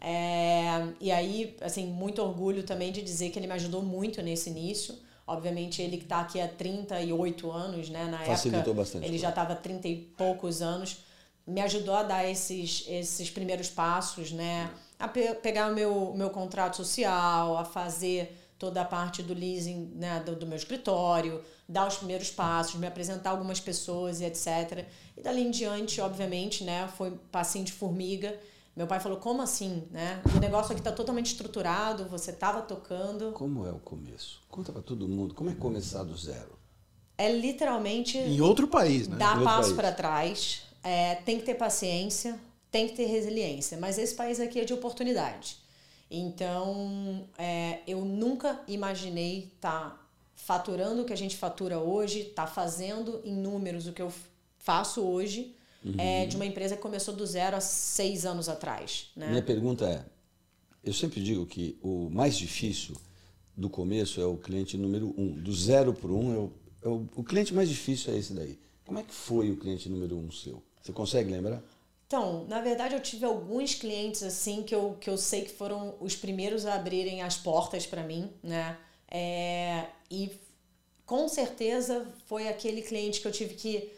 É, 0.00 0.84
e 1.00 1.12
aí, 1.12 1.54
assim, 1.60 1.86
muito 1.86 2.20
orgulho 2.20 2.64
também 2.64 2.90
de 2.90 3.00
dizer 3.00 3.30
que 3.30 3.38
ele 3.38 3.46
me 3.46 3.52
ajudou 3.52 3.82
muito 3.82 4.20
nesse 4.20 4.50
início. 4.50 4.96
Obviamente, 5.28 5.80
ele 5.82 5.98
que 5.98 6.04
está 6.04 6.20
aqui 6.20 6.40
há 6.40 6.48
38 6.48 7.50
anos, 7.50 7.88
né? 7.90 8.04
Na 8.06 8.18
Facilitou 8.18 8.60
época, 8.60 8.74
bastante 8.76 9.02
ele 9.04 9.10
coisa. 9.10 9.22
já 9.22 9.28
estava 9.28 9.52
há 9.52 9.56
30 9.56 9.86
e 9.88 9.96
poucos 10.16 10.62
anos. 10.62 10.98
Me 11.46 11.60
ajudou 11.60 11.94
a 11.94 12.02
dar 12.02 12.28
esses, 12.28 12.84
esses 12.88 13.30
primeiros 13.30 13.68
passos, 13.68 14.32
né? 14.32 14.70
A 14.98 15.06
pe- 15.06 15.34
pegar 15.34 15.70
o 15.70 15.74
meu, 15.74 16.12
meu 16.14 16.30
contrato 16.30 16.76
social, 16.76 17.56
a 17.56 17.64
fazer 17.64 18.36
toda 18.58 18.80
a 18.82 18.84
parte 18.84 19.22
do 19.22 19.32
leasing 19.34 19.92
né, 19.94 20.20
do, 20.26 20.34
do 20.34 20.44
meu 20.46 20.56
escritório, 20.56 21.44
dar 21.68 21.86
os 21.86 21.96
primeiros 21.96 22.28
passos, 22.30 22.74
me 22.74 22.86
apresentar 22.88 23.30
algumas 23.30 23.60
pessoas 23.60 24.20
e 24.20 24.24
etc. 24.24 24.84
E 25.16 25.22
dali 25.22 25.42
em 25.42 25.50
diante, 25.50 26.00
obviamente, 26.00 26.64
né, 26.64 26.88
foi 26.96 27.12
passinho 27.30 27.64
de 27.64 27.72
formiga. 27.72 28.34
Meu 28.78 28.86
pai 28.86 29.00
falou, 29.00 29.18
como 29.18 29.42
assim? 29.42 29.88
Né? 29.90 30.22
O 30.36 30.38
negócio 30.38 30.70
aqui 30.70 30.80
está 30.80 30.92
totalmente 30.92 31.26
estruturado, 31.32 32.04
você 32.04 32.30
estava 32.30 32.62
tocando. 32.62 33.32
Como 33.32 33.66
é 33.66 33.72
o 33.72 33.80
começo? 33.80 34.40
Conta 34.48 34.72
pra 34.72 34.80
todo 34.80 35.08
mundo. 35.08 35.34
Como 35.34 35.50
é 35.50 35.54
começar 35.56 36.04
do 36.04 36.16
zero? 36.16 36.56
É 37.18 37.32
literalmente 37.32 38.16
Em 38.16 38.40
outro 38.40 38.68
país, 38.68 39.08
né? 39.08 39.16
dar 39.16 39.42
passo 39.42 39.74
para 39.74 39.90
trás, 39.90 40.62
é, 40.84 41.16
tem 41.16 41.40
que 41.40 41.44
ter 41.44 41.56
paciência, 41.56 42.38
tem 42.70 42.86
que 42.86 42.94
ter 42.94 43.06
resiliência. 43.06 43.76
Mas 43.78 43.98
esse 43.98 44.14
país 44.14 44.38
aqui 44.38 44.60
é 44.60 44.64
de 44.64 44.72
oportunidade. 44.72 45.56
Então, 46.08 47.26
é, 47.36 47.80
eu 47.84 48.04
nunca 48.04 48.60
imaginei 48.68 49.50
estar 49.56 50.08
faturando 50.36 51.02
o 51.02 51.04
que 51.04 51.12
a 51.12 51.16
gente 51.16 51.36
fatura 51.36 51.80
hoje, 51.80 52.20
estar 52.20 52.46
fazendo 52.46 53.20
em 53.24 53.34
números 53.34 53.88
o 53.88 53.92
que 53.92 54.00
eu 54.00 54.12
faço 54.56 55.02
hoje, 55.02 55.52
é, 55.96 56.26
de 56.26 56.36
uma 56.36 56.44
empresa 56.44 56.76
que 56.76 56.82
começou 56.82 57.14
do 57.14 57.24
zero 57.26 57.56
há 57.56 57.60
seis 57.60 58.26
anos 58.26 58.48
atrás. 58.48 59.10
Né? 59.16 59.28
Minha 59.28 59.42
pergunta 59.42 59.86
é: 59.86 60.04
eu 60.84 60.92
sempre 60.92 61.22
digo 61.22 61.46
que 61.46 61.78
o 61.82 62.10
mais 62.10 62.36
difícil 62.36 62.96
do 63.56 63.70
começo 63.70 64.20
é 64.20 64.26
o 64.26 64.36
cliente 64.36 64.76
número 64.76 65.14
um. 65.16 65.32
Do 65.32 65.52
zero 65.54 65.92
para 65.92 66.12
um, 66.12 66.34
é 66.34 66.38
o, 66.38 66.52
é 66.82 66.88
o, 66.88 67.08
o 67.16 67.24
cliente 67.24 67.54
mais 67.54 67.68
difícil 67.68 68.12
é 68.12 68.18
esse 68.18 68.32
daí. 68.32 68.58
Como 68.84 68.98
é 68.98 69.02
que 69.02 69.12
foi 69.12 69.50
o 69.50 69.56
cliente 69.56 69.88
número 69.88 70.16
um 70.16 70.30
seu? 70.30 70.62
Você 70.80 70.92
consegue 70.92 71.30
lembrar? 71.30 71.62
Então, 72.06 72.46
na 72.48 72.62
verdade, 72.62 72.94
eu 72.94 73.00
tive 73.00 73.26
alguns 73.26 73.74
clientes 73.74 74.22
assim 74.22 74.62
que 74.62 74.74
eu, 74.74 74.96
que 74.98 75.10
eu 75.10 75.18
sei 75.18 75.42
que 75.42 75.52
foram 75.52 75.94
os 76.00 76.16
primeiros 76.16 76.64
a 76.64 76.74
abrirem 76.74 77.20
as 77.20 77.36
portas 77.36 77.86
para 77.86 78.02
mim, 78.02 78.30
né? 78.42 78.78
É, 79.10 79.88
e 80.10 80.32
com 81.04 81.28
certeza 81.28 82.06
foi 82.26 82.48
aquele 82.48 82.80
cliente 82.80 83.20
que 83.20 83.28
eu 83.28 83.32
tive 83.32 83.54
que 83.54 83.90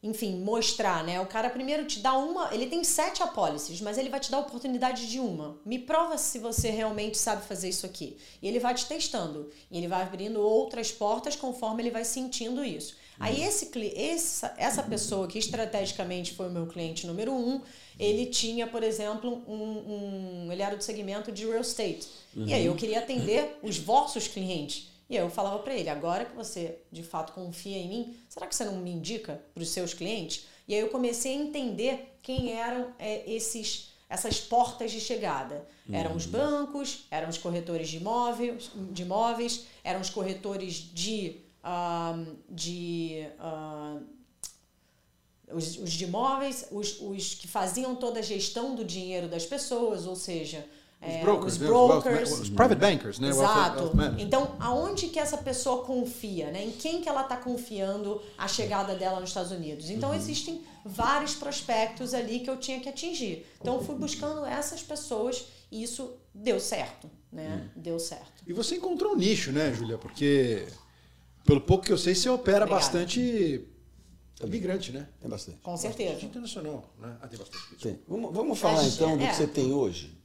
enfim, 0.00 0.36
mostrar, 0.36 1.02
né? 1.02 1.20
O 1.20 1.26
cara 1.26 1.50
primeiro 1.50 1.84
te 1.84 1.98
dá 1.98 2.16
uma. 2.16 2.54
Ele 2.54 2.66
tem 2.66 2.84
sete 2.84 3.20
apólices, 3.20 3.80
mas 3.80 3.98
ele 3.98 4.08
vai 4.08 4.20
te 4.20 4.30
dar 4.30 4.36
a 4.36 4.40
oportunidade 4.40 5.10
de 5.10 5.18
uma. 5.18 5.58
Me 5.64 5.78
prova 5.78 6.16
se 6.16 6.38
você 6.38 6.70
realmente 6.70 7.18
sabe 7.18 7.44
fazer 7.44 7.68
isso 7.68 7.84
aqui. 7.84 8.16
E 8.40 8.46
ele 8.46 8.60
vai 8.60 8.74
te 8.74 8.86
testando. 8.86 9.50
E 9.68 9.76
ele 9.76 9.88
vai 9.88 10.02
abrindo 10.02 10.40
outras 10.40 10.92
portas 10.92 11.34
conforme 11.34 11.82
ele 11.82 11.90
vai 11.90 12.04
sentindo 12.04 12.64
isso. 12.64 12.96
Aí 13.18 13.42
esse, 13.42 13.70
essa, 13.96 14.54
essa 14.56 14.82
pessoa 14.84 15.26
que 15.26 15.40
estrategicamente 15.40 16.34
foi 16.34 16.46
o 16.46 16.52
meu 16.52 16.68
cliente 16.68 17.04
número 17.04 17.32
um, 17.32 17.60
ele 17.98 18.26
tinha, 18.26 18.68
por 18.68 18.84
exemplo, 18.84 19.42
um. 19.48 20.44
um 20.46 20.52
ele 20.52 20.62
era 20.62 20.76
do 20.76 20.84
segmento 20.84 21.32
de 21.32 21.44
real 21.44 21.60
estate. 21.60 22.06
Uhum. 22.36 22.46
E 22.46 22.54
aí 22.54 22.66
eu 22.66 22.76
queria 22.76 23.00
atender 23.00 23.58
os 23.64 23.76
vossos 23.76 24.28
clientes. 24.28 24.92
E 25.08 25.16
aí 25.16 25.24
eu 25.24 25.30
falava 25.30 25.58
para 25.60 25.74
ele, 25.74 25.88
agora 25.88 26.24
que 26.24 26.36
você 26.36 26.78
de 26.92 27.02
fato 27.02 27.32
confia 27.32 27.78
em 27.78 27.88
mim, 27.88 28.16
será 28.28 28.46
que 28.46 28.54
você 28.54 28.64
não 28.64 28.76
me 28.76 28.90
indica 28.90 29.42
para 29.54 29.62
os 29.62 29.70
seus 29.70 29.94
clientes? 29.94 30.46
E 30.66 30.74
aí 30.74 30.80
eu 30.80 30.88
comecei 30.88 31.32
a 31.32 31.36
entender 31.36 32.18
quem 32.20 32.52
eram 32.52 32.92
é, 32.98 33.30
esses 33.30 33.88
essas 34.08 34.40
portas 34.40 34.90
de 34.90 35.00
chegada. 35.00 35.68
Eram 35.90 36.16
os 36.16 36.24
uhum. 36.26 36.32
bancos, 36.32 37.06
eram 37.10 37.28
os 37.28 37.38
corretores 37.38 37.88
de 37.88 37.98
imóveis, 37.98 38.70
de 38.90 39.02
imóveis 39.02 39.66
eram 39.84 40.00
os 40.00 40.10
corretores 40.10 40.74
de, 40.74 41.36
uh, 41.62 42.36
de 42.48 43.26
uh, 43.38 44.02
os, 45.50 45.78
os 45.78 45.92
de 45.92 46.04
imóveis, 46.04 46.66
os, 46.70 47.00
os 47.00 47.34
que 47.34 47.46
faziam 47.48 47.94
toda 47.94 48.20
a 48.20 48.22
gestão 48.22 48.74
do 48.74 48.84
dinheiro 48.84 49.28
das 49.28 49.46
pessoas, 49.46 50.06
ou 50.06 50.16
seja, 50.16 50.66
os 51.00 51.14
é, 51.14 51.20
brokers, 51.22 51.52
os, 51.52 51.58
brokers 51.58 52.32
os, 52.32 52.50
private 52.50 52.80
bankers, 52.80 53.18
né? 53.20 53.28
Exato. 53.28 53.92
então, 54.18 54.56
aonde 54.58 55.06
que 55.08 55.18
essa 55.18 55.38
pessoa 55.38 55.84
confia, 55.84 56.50
né? 56.50 56.64
Em 56.64 56.72
quem 56.72 57.00
que 57.00 57.08
ela 57.08 57.22
está 57.22 57.36
confiando 57.36 58.20
a 58.36 58.48
chegada 58.48 58.96
dela 58.96 59.20
nos 59.20 59.30
Estados 59.30 59.52
Unidos? 59.52 59.90
Então, 59.90 60.10
uhum. 60.10 60.16
existem 60.16 60.60
vários 60.84 61.34
prospectos 61.36 62.14
ali 62.14 62.40
que 62.40 62.50
eu 62.50 62.56
tinha 62.56 62.80
que 62.80 62.88
atingir. 62.88 63.46
Então, 63.60 63.76
eu 63.76 63.84
fui 63.84 63.94
buscando 63.94 64.44
essas 64.44 64.82
pessoas 64.82 65.46
e 65.70 65.84
isso 65.84 66.16
deu 66.34 66.58
certo, 66.58 67.08
né? 67.30 67.70
Uhum. 67.76 67.82
Deu 67.82 67.98
certo. 68.00 68.42
E 68.44 68.52
você 68.52 68.76
encontrou 68.76 69.12
um 69.12 69.16
nicho, 69.16 69.52
né, 69.52 69.72
Julia? 69.72 69.98
Porque, 69.98 70.66
pelo 71.44 71.60
pouco 71.60 71.84
que 71.84 71.92
eu 71.92 71.98
sei, 71.98 72.16
você 72.16 72.28
opera 72.28 72.64
Obrigada. 72.64 72.74
bastante 72.74 73.64
imigrante, 74.42 74.90
né? 74.90 75.08
Tem 75.20 75.30
bastante. 75.30 75.58
Com 75.58 75.76
certeza. 75.76 76.10
Bastante 76.10 76.26
internacional, 76.26 76.92
né? 76.98 77.16
Ah, 77.22 77.28
tem 77.28 77.38
bastante. 77.38 77.76
Tem. 77.80 78.00
Vamos, 78.08 78.34
vamos 78.34 78.58
falar, 78.58 78.84
então, 78.84 79.16
do 79.16 79.22
é. 79.22 79.28
que 79.28 79.36
você 79.36 79.46
tem 79.46 79.72
hoje. 79.72 80.17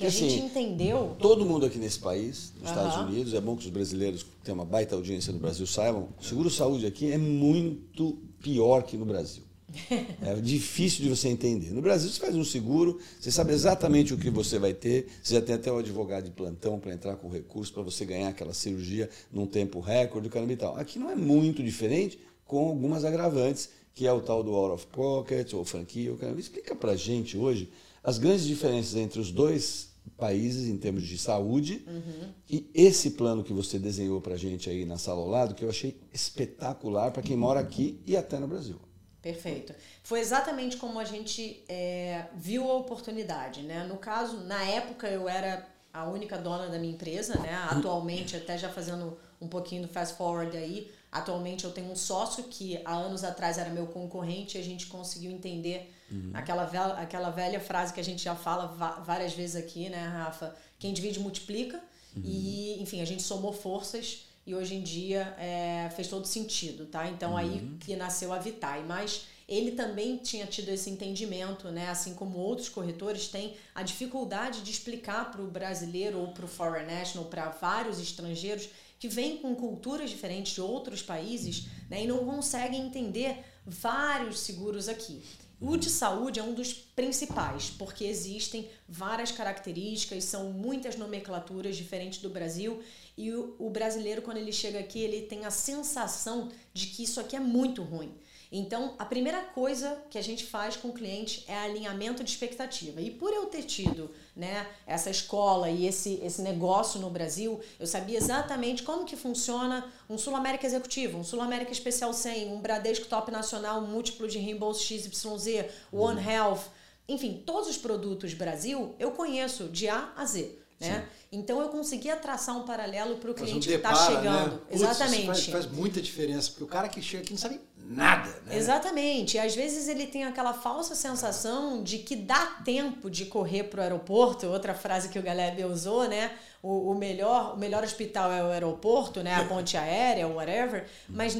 Que 0.00 0.06
a 0.06 0.10
gente 0.10 0.38
assim, 0.38 0.46
entendeu. 0.46 1.14
Todo 1.18 1.44
mundo 1.44 1.66
aqui 1.66 1.76
nesse 1.76 1.98
país, 1.98 2.54
nos 2.58 2.70
Estados 2.70 2.96
Unidos, 2.96 3.34
é 3.34 3.40
bom 3.40 3.54
que 3.54 3.66
os 3.66 3.70
brasileiros 3.70 4.22
que 4.22 4.30
têm 4.42 4.54
uma 4.54 4.64
baita 4.64 4.94
audiência 4.94 5.30
no 5.30 5.38
Brasil 5.38 5.66
saibam, 5.66 6.08
o 6.18 6.24
seguro-saúde 6.24 6.86
aqui 6.86 7.12
é 7.12 7.18
muito 7.18 8.16
pior 8.40 8.82
que 8.82 8.96
no 8.96 9.04
Brasil. 9.04 9.42
É 10.22 10.34
difícil 10.40 11.02
de 11.02 11.10
você 11.10 11.28
entender. 11.28 11.70
No 11.70 11.82
Brasil, 11.82 12.08
você 12.08 12.18
faz 12.18 12.34
um 12.34 12.44
seguro, 12.44 12.98
você 13.20 13.30
sabe 13.30 13.52
exatamente 13.52 14.14
o 14.14 14.16
que 14.16 14.30
você 14.30 14.58
vai 14.58 14.72
ter, 14.72 15.06
você 15.22 15.34
já 15.34 15.42
tem 15.42 15.54
até 15.54 15.70
o 15.70 15.76
advogado 15.76 16.24
de 16.24 16.30
plantão 16.30 16.78
para 16.78 16.92
entrar 16.92 17.16
com 17.16 17.28
recurso 17.28 17.72
para 17.72 17.82
você 17.82 18.06
ganhar 18.06 18.28
aquela 18.28 18.54
cirurgia 18.54 19.08
num 19.30 19.46
tempo 19.46 19.80
recorde, 19.80 20.30
caramba 20.30 20.52
e 20.54 20.56
tal. 20.56 20.76
Aqui 20.76 20.98
não 20.98 21.10
é 21.10 21.14
muito 21.14 21.62
diferente, 21.62 22.18
com 22.46 22.68
algumas 22.68 23.04
agravantes, 23.04 23.68
que 23.94 24.06
é 24.06 24.12
o 24.12 24.20
tal 24.20 24.42
do 24.42 24.54
out 24.54 24.74
of 24.74 24.86
pocket, 24.86 25.52
ou 25.52 25.62
franquia. 25.62 26.10
Ou 26.10 26.16
caramba. 26.16 26.40
Explica 26.40 26.74
para 26.74 26.96
gente 26.96 27.36
hoje 27.36 27.70
as 28.02 28.16
grandes 28.16 28.46
diferenças 28.46 28.96
entre 28.96 29.20
os 29.20 29.30
dois 29.30 29.89
países 30.16 30.68
em 30.68 30.76
termos 30.76 31.04
de 31.04 31.16
saúde. 31.18 31.84
Uhum. 31.86 32.32
E 32.48 32.70
esse 32.74 33.12
plano 33.12 33.42
que 33.42 33.52
você 33.52 33.78
desenhou 33.78 34.20
para 34.20 34.34
a 34.34 34.38
gente 34.38 34.68
aí 34.68 34.84
na 34.84 34.98
sala 34.98 35.20
ao 35.20 35.28
lado, 35.28 35.54
que 35.54 35.64
eu 35.64 35.70
achei 35.70 36.00
espetacular 36.12 37.10
para 37.10 37.22
quem 37.22 37.36
mora 37.36 37.60
aqui 37.60 38.00
e 38.06 38.16
até 38.16 38.38
no 38.38 38.46
Brasil. 38.46 38.80
Perfeito. 39.22 39.74
Foi 40.02 40.20
exatamente 40.20 40.76
como 40.76 40.98
a 40.98 41.04
gente 41.04 41.62
é, 41.68 42.26
viu 42.34 42.70
a 42.70 42.76
oportunidade. 42.76 43.62
Né? 43.62 43.84
No 43.84 43.96
caso, 43.96 44.38
na 44.38 44.62
época 44.64 45.08
eu 45.08 45.28
era 45.28 45.66
a 45.92 46.08
única 46.08 46.38
dona 46.38 46.68
da 46.68 46.78
minha 46.78 46.94
empresa, 46.94 47.38
né? 47.38 47.54
atualmente, 47.70 48.36
até 48.36 48.56
já 48.56 48.68
fazendo 48.68 49.18
um 49.40 49.48
pouquinho 49.48 49.82
do 49.82 49.88
fast 49.88 50.16
forward 50.16 50.56
aí, 50.56 50.90
atualmente 51.10 51.64
eu 51.64 51.72
tenho 51.72 51.90
um 51.90 51.96
sócio 51.96 52.44
que 52.44 52.80
há 52.84 52.94
anos 52.94 53.24
atrás 53.24 53.58
era 53.58 53.70
meu 53.70 53.86
concorrente 53.86 54.58
e 54.58 54.60
a 54.60 54.64
gente 54.64 54.86
conseguiu 54.86 55.30
entender 55.30 55.92
Uhum. 56.10 56.30
Aquela, 56.34 56.64
velha, 56.64 56.94
aquela 56.94 57.30
velha 57.30 57.60
frase 57.60 57.92
que 57.92 58.00
a 58.00 58.04
gente 58.04 58.22
já 58.22 58.34
fala 58.34 58.66
várias 59.04 59.32
vezes 59.32 59.56
aqui, 59.56 59.88
né, 59.88 60.06
Rafa? 60.08 60.54
Quem 60.78 60.92
divide 60.92 61.20
multiplica. 61.20 61.80
Uhum. 62.16 62.22
E, 62.24 62.82
enfim, 62.82 63.00
a 63.00 63.04
gente 63.04 63.22
somou 63.22 63.52
forças 63.52 64.26
e 64.44 64.54
hoje 64.54 64.74
em 64.74 64.82
dia 64.82 65.34
é, 65.38 65.90
fez 65.94 66.08
todo 66.08 66.26
sentido, 66.26 66.86
tá? 66.86 67.08
Então 67.08 67.32
uhum. 67.32 67.36
aí 67.36 67.70
que 67.80 67.94
nasceu 67.94 68.32
a 68.32 68.38
Vitae. 68.38 68.82
Mas 68.82 69.26
ele 69.48 69.72
também 69.72 70.16
tinha 70.16 70.46
tido 70.46 70.70
esse 70.70 70.90
entendimento, 70.90 71.68
né? 71.68 71.88
Assim 71.88 72.14
como 72.14 72.38
outros 72.38 72.68
corretores 72.68 73.28
têm 73.28 73.54
a 73.74 73.82
dificuldade 73.84 74.62
de 74.62 74.70
explicar 74.70 75.30
para 75.30 75.40
o 75.40 75.46
brasileiro 75.46 76.18
ou 76.18 76.28
para 76.28 76.44
o 76.44 76.48
foreign 76.48 76.92
national, 76.92 77.26
para 77.26 77.50
vários 77.50 78.00
estrangeiros 78.00 78.68
que 79.00 79.08
vêm 79.08 79.38
com 79.38 79.56
culturas 79.56 80.10
diferentes 80.10 80.52
de 80.52 80.60
outros 80.60 81.02
países, 81.02 81.66
né? 81.88 82.04
E 82.04 82.06
não 82.06 82.24
conseguem 82.24 82.86
entender 82.86 83.42
vários 83.66 84.38
seguros 84.40 84.88
aqui. 84.88 85.22
O 85.58 85.76
de 85.76 85.90
saúde 85.90 86.38
é 86.38 86.42
um 86.42 86.54
dos 86.54 86.72
principais, 86.72 87.70
porque 87.70 88.04
existem 88.04 88.68
várias 88.86 89.32
características, 89.32 90.24
são 90.24 90.52
muitas 90.52 90.96
nomenclaturas 90.96 91.76
diferentes 91.76 92.20
do 92.20 92.30
Brasil, 92.30 92.82
e 93.16 93.32
o, 93.32 93.56
o 93.58 93.70
brasileiro, 93.70 94.22
quando 94.22 94.36
ele 94.36 94.52
chega 94.52 94.78
aqui, 94.78 95.00
ele 95.00 95.22
tem 95.22 95.44
a 95.44 95.50
sensação 95.50 96.50
de 96.72 96.86
que 96.86 97.02
isso 97.02 97.20
aqui 97.20 97.36
é 97.36 97.40
muito 97.40 97.82
ruim. 97.82 98.14
Então, 98.52 98.94
a 98.98 99.04
primeira 99.04 99.42
coisa 99.42 100.02
que 100.10 100.18
a 100.18 100.22
gente 100.22 100.44
faz 100.44 100.76
com 100.76 100.88
o 100.88 100.92
cliente 100.92 101.44
é 101.46 101.56
alinhamento 101.56 102.24
de 102.24 102.30
expectativa. 102.30 103.00
E 103.00 103.10
por 103.10 103.32
eu 103.32 103.46
ter 103.46 103.62
tido 103.62 104.10
né, 104.40 104.66
essa 104.86 105.10
escola 105.10 105.68
e 105.68 105.86
esse, 105.86 106.14
esse 106.22 106.40
negócio 106.40 106.98
no 106.98 107.10
Brasil, 107.10 107.60
eu 107.78 107.86
sabia 107.86 108.16
exatamente 108.16 108.82
como 108.82 109.04
que 109.04 109.14
funciona 109.14 109.86
um 110.08 110.16
Sul 110.16 110.34
América 110.34 110.66
Executivo, 110.66 111.18
um 111.18 111.24
Sul 111.24 111.42
América 111.42 111.70
Especial 111.70 112.14
100, 112.14 112.48
um 112.50 112.58
Bradesco 112.58 113.06
Top 113.06 113.30
Nacional, 113.30 113.82
um 113.82 113.86
múltiplo 113.86 114.26
de 114.26 114.38
reembolso 114.38 114.82
XYZ, 114.82 115.66
One 115.92 116.18
uhum. 116.18 116.30
Health, 116.30 116.62
enfim, 117.06 117.42
todos 117.44 117.68
os 117.68 117.76
produtos 117.76 118.32
Brasil 118.32 118.94
eu 118.98 119.10
conheço 119.10 119.68
de 119.68 119.88
A 119.90 120.10
a 120.16 120.24
Z. 120.24 120.58
Né? 120.80 121.06
Então 121.30 121.60
eu 121.60 121.68
conseguia 121.68 122.16
traçar 122.16 122.56
um 122.56 122.62
paralelo 122.62 123.18
para 123.18 123.30
o 123.30 123.34
cliente 123.34 123.68
um 123.68 123.70
que 123.70 123.76
está 123.76 123.94
chegando. 123.94 124.54
Né? 124.54 124.60
Exatamente. 124.70 125.26
Faz, 125.26 125.46
faz, 125.46 125.66
muita 125.66 126.00
diferença, 126.00 126.48
porque 126.48 126.64
o 126.64 126.66
cara 126.66 126.88
que 126.88 127.02
chega 127.02 127.22
aqui 127.22 127.32
não 127.32 127.38
sabe 127.38 127.60
nada. 127.86 128.28
Né? 128.46 128.56
Exatamente. 128.56 129.36
E 129.36 129.40
às 129.40 129.54
vezes 129.54 129.88
ele 129.88 130.06
tem 130.06 130.24
aquela 130.24 130.52
falsa 130.52 130.94
sensação 130.94 131.82
de 131.82 131.98
que 131.98 132.16
dá 132.16 132.46
tempo 132.64 133.10
de 133.10 133.26
correr 133.26 133.64
para 133.64 133.80
o 133.80 133.82
aeroporto, 133.82 134.46
outra 134.46 134.74
frase 134.74 135.08
que 135.08 135.18
o 135.18 135.22
Galeb 135.22 135.64
usou, 135.64 136.08
né? 136.08 136.32
O, 136.62 136.90
o, 136.90 136.94
melhor, 136.94 137.54
o 137.54 137.58
melhor 137.58 137.82
hospital 137.82 138.30
é 138.30 138.42
o 138.42 138.46
aeroporto, 138.46 139.22
né? 139.22 139.34
A 139.34 139.44
ponte 139.44 139.76
aérea, 139.76 140.28
whatever, 140.28 140.86
mas 141.08 141.36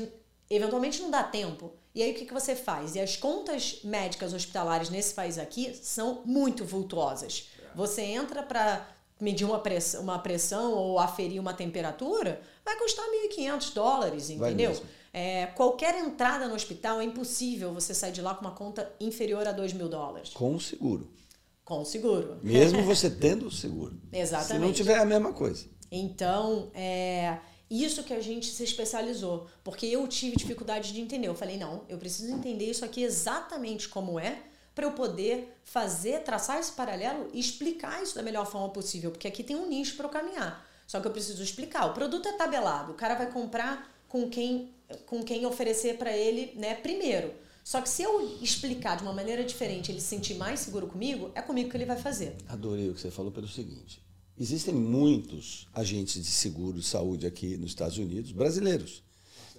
eventualmente 0.48 1.00
não 1.02 1.10
dá 1.10 1.22
tempo. 1.22 1.72
E 1.94 2.02
aí 2.02 2.12
o 2.12 2.14
que, 2.14 2.24
que 2.24 2.32
você 2.32 2.54
faz? 2.54 2.94
E 2.94 3.00
as 3.00 3.16
contas 3.16 3.80
médicas 3.82 4.32
hospitalares 4.32 4.90
nesse 4.90 5.12
país 5.14 5.38
aqui 5.38 5.74
são 5.82 6.22
muito 6.24 6.64
vultuosas. 6.64 7.48
Você 7.74 8.02
entra 8.02 8.42
para 8.42 8.86
medir 9.20 9.44
uma 9.44 9.58
pressão, 9.58 10.02
uma 10.02 10.18
pressão 10.18 10.72
ou 10.72 10.98
aferir 10.98 11.40
uma 11.40 11.52
temperatura, 11.52 12.40
vai 12.64 12.76
custar 12.76 13.04
1.500 13.06 13.74
dólares, 13.74 14.30
entendeu? 14.30 14.74
É, 15.12 15.46
qualquer 15.46 15.98
entrada 15.98 16.46
no 16.46 16.54
hospital 16.54 17.00
é 17.00 17.04
impossível 17.04 17.74
você 17.74 17.92
sair 17.92 18.12
de 18.12 18.22
lá 18.22 18.34
com 18.34 18.42
uma 18.42 18.54
conta 18.54 18.92
inferior 19.00 19.46
a 19.46 19.52
2 19.52 19.72
mil 19.72 19.88
dólares. 19.88 20.30
Com 20.30 20.54
o 20.54 20.60
seguro. 20.60 21.10
Com 21.64 21.82
o 21.82 21.84
seguro. 21.84 22.38
Mesmo 22.42 22.82
você 22.84 23.10
tendo 23.10 23.46
o 23.46 23.50
seguro. 23.50 24.00
Exatamente. 24.12 24.52
Se 24.52 24.58
não 24.58 24.72
tiver 24.72 24.98
a 24.98 25.04
mesma 25.04 25.32
coisa. 25.32 25.66
Então, 25.90 26.70
é 26.74 27.38
isso 27.68 28.02
que 28.02 28.12
a 28.12 28.20
gente 28.20 28.46
se 28.46 28.64
especializou. 28.64 29.46
Porque 29.62 29.86
eu 29.86 30.06
tive 30.08 30.36
dificuldade 30.36 30.92
de 30.92 31.00
entender. 31.00 31.28
Eu 31.28 31.34
falei, 31.34 31.56
não, 31.56 31.82
eu 31.88 31.98
preciso 31.98 32.32
entender 32.32 32.66
isso 32.66 32.84
aqui 32.84 33.02
exatamente 33.02 33.88
como 33.88 34.18
é 34.18 34.42
para 34.74 34.86
eu 34.86 34.92
poder 34.92 35.56
fazer, 35.62 36.20
traçar 36.20 36.58
esse 36.58 36.72
paralelo 36.72 37.28
e 37.32 37.40
explicar 37.40 38.02
isso 38.02 38.14
da 38.14 38.22
melhor 38.22 38.46
forma 38.46 38.68
possível, 38.70 39.10
porque 39.10 39.28
aqui 39.28 39.42
tem 39.42 39.56
um 39.56 39.68
nicho 39.68 39.96
para 39.96 40.06
eu 40.06 40.10
caminhar. 40.10 40.66
Só 40.86 41.00
que 41.00 41.06
eu 41.06 41.12
preciso 41.12 41.42
explicar. 41.42 41.86
O 41.86 41.92
produto 41.92 42.26
é 42.28 42.32
tabelado, 42.32 42.92
o 42.92 42.94
cara 42.94 43.14
vai 43.14 43.30
comprar 43.30 43.92
com 44.08 44.28
quem 44.28 44.72
com 45.06 45.22
quem 45.22 45.46
oferecer 45.46 45.96
para 45.98 46.16
ele, 46.16 46.52
né, 46.56 46.74
primeiro. 46.74 47.32
Só 47.62 47.80
que 47.80 47.88
se 47.88 48.02
eu 48.02 48.38
explicar 48.42 48.96
de 48.96 49.02
uma 49.02 49.12
maneira 49.12 49.44
diferente, 49.44 49.92
ele 49.92 50.00
se 50.00 50.08
sentir 50.08 50.34
mais 50.34 50.60
seguro 50.60 50.86
comigo, 50.86 51.30
é 51.34 51.42
comigo 51.42 51.70
que 51.70 51.76
ele 51.76 51.84
vai 51.84 51.96
fazer. 51.96 52.34
Adorei 52.48 52.88
o 52.88 52.94
que 52.94 53.00
você 53.00 53.10
falou 53.10 53.30
pelo 53.30 53.46
seguinte: 53.46 54.02
existem 54.38 54.74
muitos 54.74 55.68
agentes 55.72 56.22
de 56.22 56.30
seguro 56.30 56.78
de 56.78 56.86
saúde 56.86 57.26
aqui 57.26 57.56
nos 57.56 57.70
Estados 57.70 57.98
Unidos, 57.98 58.32
brasileiros. 58.32 59.02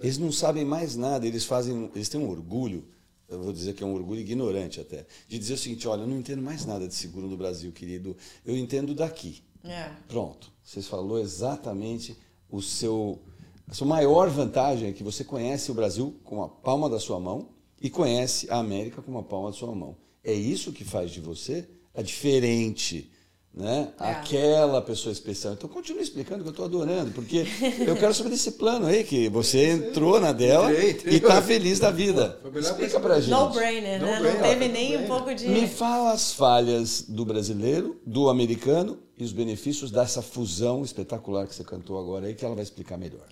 Eles 0.00 0.18
não 0.18 0.32
sabem 0.32 0.64
mais 0.64 0.96
nada, 0.96 1.26
eles 1.26 1.44
fazem, 1.44 1.90
eles 1.94 2.08
têm 2.08 2.20
um 2.20 2.28
orgulho, 2.28 2.84
eu 3.28 3.40
vou 3.40 3.52
dizer 3.52 3.72
que 3.74 3.82
é 3.82 3.86
um 3.86 3.94
orgulho 3.94 4.20
ignorante 4.20 4.80
até, 4.80 5.06
de 5.28 5.38
dizer 5.38 5.54
o 5.54 5.58
seguinte: 5.58 5.86
olha, 5.86 6.02
eu 6.02 6.06
não 6.06 6.18
entendo 6.18 6.42
mais 6.42 6.66
nada 6.66 6.88
de 6.88 6.94
seguro 6.94 7.28
no 7.28 7.36
Brasil, 7.36 7.70
querido, 7.72 8.16
eu 8.44 8.56
entendo 8.56 8.94
daqui. 8.94 9.42
É. 9.64 9.90
Pronto, 10.08 10.52
você 10.62 10.82
falou 10.82 11.20
exatamente 11.20 12.16
o 12.50 12.60
seu. 12.60 13.22
A 13.72 13.74
sua 13.74 13.86
maior 13.86 14.28
vantagem 14.28 14.90
é 14.90 14.92
que 14.92 15.02
você 15.02 15.24
conhece 15.24 15.70
o 15.70 15.74
Brasil 15.74 16.14
com 16.24 16.42
a 16.42 16.46
palma 16.46 16.90
da 16.90 17.00
sua 17.00 17.18
mão 17.18 17.48
e 17.80 17.88
conhece 17.88 18.46
a 18.50 18.58
América 18.58 19.00
com 19.00 19.16
a 19.16 19.22
palma 19.22 19.50
da 19.50 19.56
sua 19.56 19.74
mão. 19.74 19.96
É 20.22 20.30
isso 20.30 20.72
que 20.72 20.84
faz 20.84 21.10
de 21.10 21.20
você 21.20 21.66
a 21.94 22.02
diferente 22.02 23.10
né? 23.54 23.88
É. 23.98 24.10
Aquela 24.10 24.82
pessoa 24.82 25.10
especial. 25.10 25.54
Então 25.54 25.70
continue 25.70 26.02
explicando 26.02 26.42
que 26.42 26.48
eu 26.48 26.52
estou 26.52 26.66
adorando, 26.66 27.12
porque 27.12 27.46
eu 27.86 27.96
quero 27.96 28.12
saber 28.12 28.28
desse 28.28 28.52
plano 28.52 28.84
aí 28.84 29.04
que 29.04 29.30
você 29.30 29.70
entrou 29.70 30.20
na 30.20 30.32
dela 30.32 30.70
Entrei, 30.70 30.90
entrei. 30.90 31.14
e 31.14 31.16
está 31.16 31.40
feliz 31.40 31.78
da 31.78 31.90
vida. 31.90 32.38
Foi 32.42 32.50
melhor 32.50 32.72
Explica 32.72 33.00
pra 33.00 33.08
pra 33.08 33.20
gente. 33.20 33.30
No 33.30 33.48
brainer, 33.48 34.02
né? 34.02 34.14
No-brainer, 34.14 34.40
Não 34.40 34.48
teve 34.48 34.68
nem 34.68 34.98
um 34.98 35.06
pouco 35.06 35.34
de. 35.34 35.48
Me 35.48 35.66
fala 35.66 36.12
as 36.12 36.34
falhas 36.34 37.06
do 37.08 37.24
brasileiro, 37.24 37.98
do 38.06 38.28
americano 38.28 38.98
e 39.16 39.24
os 39.24 39.32
benefícios 39.32 39.90
dessa 39.90 40.20
fusão 40.20 40.82
espetacular 40.82 41.46
que 41.46 41.54
você 41.54 41.64
cantou 41.64 41.98
agora 41.98 42.26
aí, 42.26 42.34
que 42.34 42.44
ela 42.44 42.54
vai 42.54 42.64
explicar 42.64 42.98
melhor. 42.98 43.26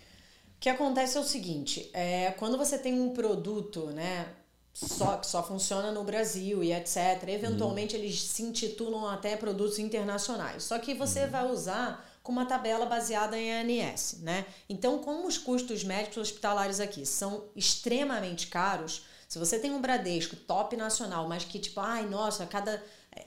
Que 0.60 0.68
acontece 0.68 1.16
é 1.16 1.20
o 1.20 1.24
seguinte, 1.24 1.90
é, 1.94 2.32
quando 2.32 2.58
você 2.58 2.78
tem 2.78 3.00
um 3.00 3.14
produto, 3.14 3.86
né, 3.86 4.28
só 4.74 5.16
que 5.16 5.26
só 5.26 5.42
funciona 5.42 5.90
no 5.90 6.04
Brasil 6.04 6.62
e 6.62 6.72
etc, 6.72 7.26
eventualmente 7.28 7.96
eles 7.96 8.22
se 8.22 8.42
intitulam 8.42 9.08
até 9.08 9.36
produtos 9.36 9.78
internacionais. 9.78 10.62
Só 10.62 10.78
que 10.78 10.92
você 10.92 11.26
vai 11.26 11.50
usar 11.50 12.06
com 12.22 12.30
uma 12.30 12.44
tabela 12.44 12.84
baseada 12.84 13.38
em 13.38 13.50
ANS, 13.50 14.18
né? 14.20 14.44
Então, 14.68 14.98
como 14.98 15.26
os 15.26 15.38
custos 15.38 15.82
médicos 15.82 16.18
hospitalares 16.18 16.78
aqui 16.78 17.06
são 17.06 17.44
extremamente 17.56 18.48
caros, 18.48 19.02
se 19.26 19.38
você 19.38 19.58
tem 19.58 19.70
um 19.70 19.80
Bradesco 19.80 20.36
top 20.36 20.76
nacional, 20.76 21.26
mas 21.26 21.44
que 21.44 21.58
tipo, 21.58 21.80
ai, 21.80 22.04
nossa, 22.06 22.44
cada 22.46 22.82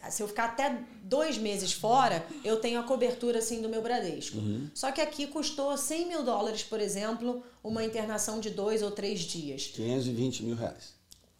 se 0.09 0.21
eu 0.21 0.27
ficar 0.27 0.45
até 0.45 0.79
dois 1.03 1.37
meses 1.37 1.73
fora, 1.73 2.25
eu 2.43 2.57
tenho 2.57 2.79
a 2.79 2.83
cobertura 2.83 3.39
assim 3.39 3.61
do 3.61 3.69
meu 3.69 3.81
Bradesco. 3.81 4.37
Só 4.73 4.91
que 4.91 5.01
aqui 5.01 5.27
custou 5.27 5.75
100 5.77 6.07
mil 6.07 6.23
dólares, 6.23 6.63
por 6.63 6.79
exemplo, 6.79 7.43
uma 7.63 7.83
internação 7.83 8.39
de 8.39 8.49
dois 8.49 8.81
ou 8.81 8.91
três 8.91 9.21
dias. 9.21 9.67
520 9.67 10.43
mil 10.43 10.55
reais. 10.55 10.93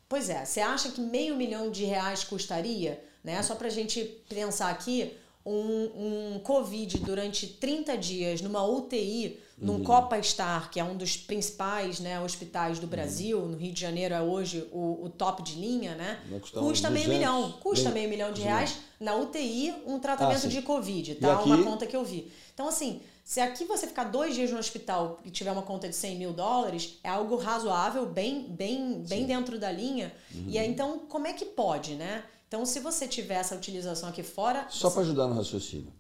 Pois 0.08 0.30
é, 0.30 0.46
você 0.46 0.60
acha 0.60 0.92
que 0.92 1.02
meio 1.02 1.36
milhão 1.36 1.72
de 1.72 1.86
reais 1.86 2.24
custaria, 2.24 3.04
né? 3.24 3.42
Só 3.42 3.56
pra 3.56 3.70
gente 3.70 4.04
pensar 4.30 4.70
aqui, 4.70 5.12
um, 5.46 6.36
um 6.36 6.40
Covid 6.40 7.00
durante 7.00 7.48
30 7.48 7.98
dias 7.98 8.42
numa 8.42 8.64
UTI, 8.66 9.40
num 9.64 9.84
Copa 9.84 10.22
Star, 10.22 10.70
que 10.70 10.80
é 10.80 10.84
um 10.84 10.96
dos 10.96 11.16
principais 11.18 12.00
né, 12.00 12.20
hospitais 12.20 12.80
do 12.80 12.86
Brasil, 12.88 13.40
no 13.48 13.58
Rio 13.58 13.72
de 13.74 13.80
Janeiro 13.80 14.14
é 14.14 14.22
hoje 14.22 14.68
o, 14.72 15.06
o 15.06 15.10
top 15.10 15.42
de 15.42 15.56
linha, 15.56 15.96
né? 15.96 16.20
Custa 16.52 16.90
meio 16.90 17.06
200, 17.06 17.08
milhão, 17.08 17.52
custa 17.62 17.90
meio- 17.90 18.10
milhão 18.10 18.28
de 18.32 18.42
200. 18.42 18.46
reais 18.54 18.78
na 19.00 19.16
UTI, 19.16 19.74
um 19.86 20.00
tratamento 20.00 20.46
Ah, 20.46 20.50
de 20.50 20.62
Covid, 20.62 21.16
tá? 21.16 21.34
aqui? 21.34 21.50
Uma 21.50 21.64
conta 21.64 21.86
que 21.88 21.96
eu 21.96 22.04
vi. 22.04 22.32
Então, 22.54 22.68
assim, 22.68 23.02
se 23.24 23.40
aqui 23.40 23.66
você 23.66 23.88
ficar 23.88 24.06
dois 24.06 24.36
dias 24.36 24.52
no 24.52 24.60
hospital 24.60 25.20
e 25.26 25.30
tiver 25.32 25.52
uma 25.52 25.62
conta 25.64 25.88
de 25.90 25.96
100 25.96 26.18
mil 26.18 26.34
dólares, 26.34 27.00
é 27.04 27.10
algo 27.10 27.36
razoável, 27.38 28.06
bem, 28.06 28.44
bem, 28.50 29.04
bem 29.08 29.26
dentro 29.26 29.58
da 29.60 29.72
linha. 29.72 30.14
Uhum. 30.36 30.46
E 30.48 30.58
aí, 30.60 30.70
então, 30.70 31.00
como 31.08 31.26
é 31.28 31.34
que 31.34 31.46
pode, 31.46 31.96
né? 31.96 32.24
Então, 32.48 32.66
se 32.66 32.80
você 32.80 33.08
tiver 33.08 33.36
essa 33.36 33.56
utilização 33.56 34.10
aqui 34.10 34.22
fora. 34.24 34.68
Só 34.70 34.90
para 34.90 35.02
ajudar 35.02 35.28
no 35.28 35.36
raciocínio. 35.36 35.92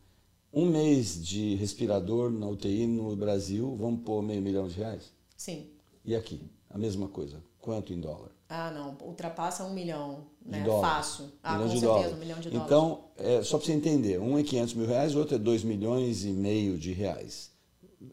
Um 0.54 0.68
mês 0.68 1.20
de 1.26 1.56
respirador 1.56 2.30
na 2.30 2.48
UTI 2.48 2.86
no 2.86 3.16
Brasil, 3.16 3.76
vamos 3.76 4.02
pôr 4.04 4.22
meio 4.22 4.39
milhão 4.39 4.68
de 4.68 4.76
reais? 4.78 5.12
Sim. 5.36 5.66
E 6.06 6.16
aqui? 6.16 6.42
A 6.70 6.78
mesma 6.78 7.08
coisa. 7.08 7.44
Quanto 7.60 7.92
em 7.92 8.00
dólar? 8.00 8.30
Ah, 8.48 8.70
não. 8.70 8.96
Ultrapassa 9.08 9.63
um 9.63 9.74
milhão, 9.74 10.26
né? 10.46 10.60
De 10.60 10.66
dólar. 10.66 10.96
Fácil. 10.98 11.26
Ah, 11.42 11.54
milhão 11.54 11.68
com 11.70 11.74
de 11.74 11.80
certeza, 11.80 12.02
dólar. 12.04 12.16
um 12.16 12.20
milhão 12.20 12.39
de 12.39 12.50
dólares. 12.52 12.66
Então, 12.68 13.04
é, 13.18 13.42
só 13.42 13.58
para 13.58 13.66
você 13.66 13.74
entender, 13.74 14.20
um 14.20 14.38
é 14.38 14.44
500 14.44 14.74
mil 14.76 14.86
reais, 14.86 15.16
o 15.16 15.20
outro 15.20 15.36
é 15.36 15.39
2 15.39 15.63
milhões 15.63 16.24
e 16.24 16.30
meio 16.30 16.78
de 16.78 16.94
reais. 16.94 17.52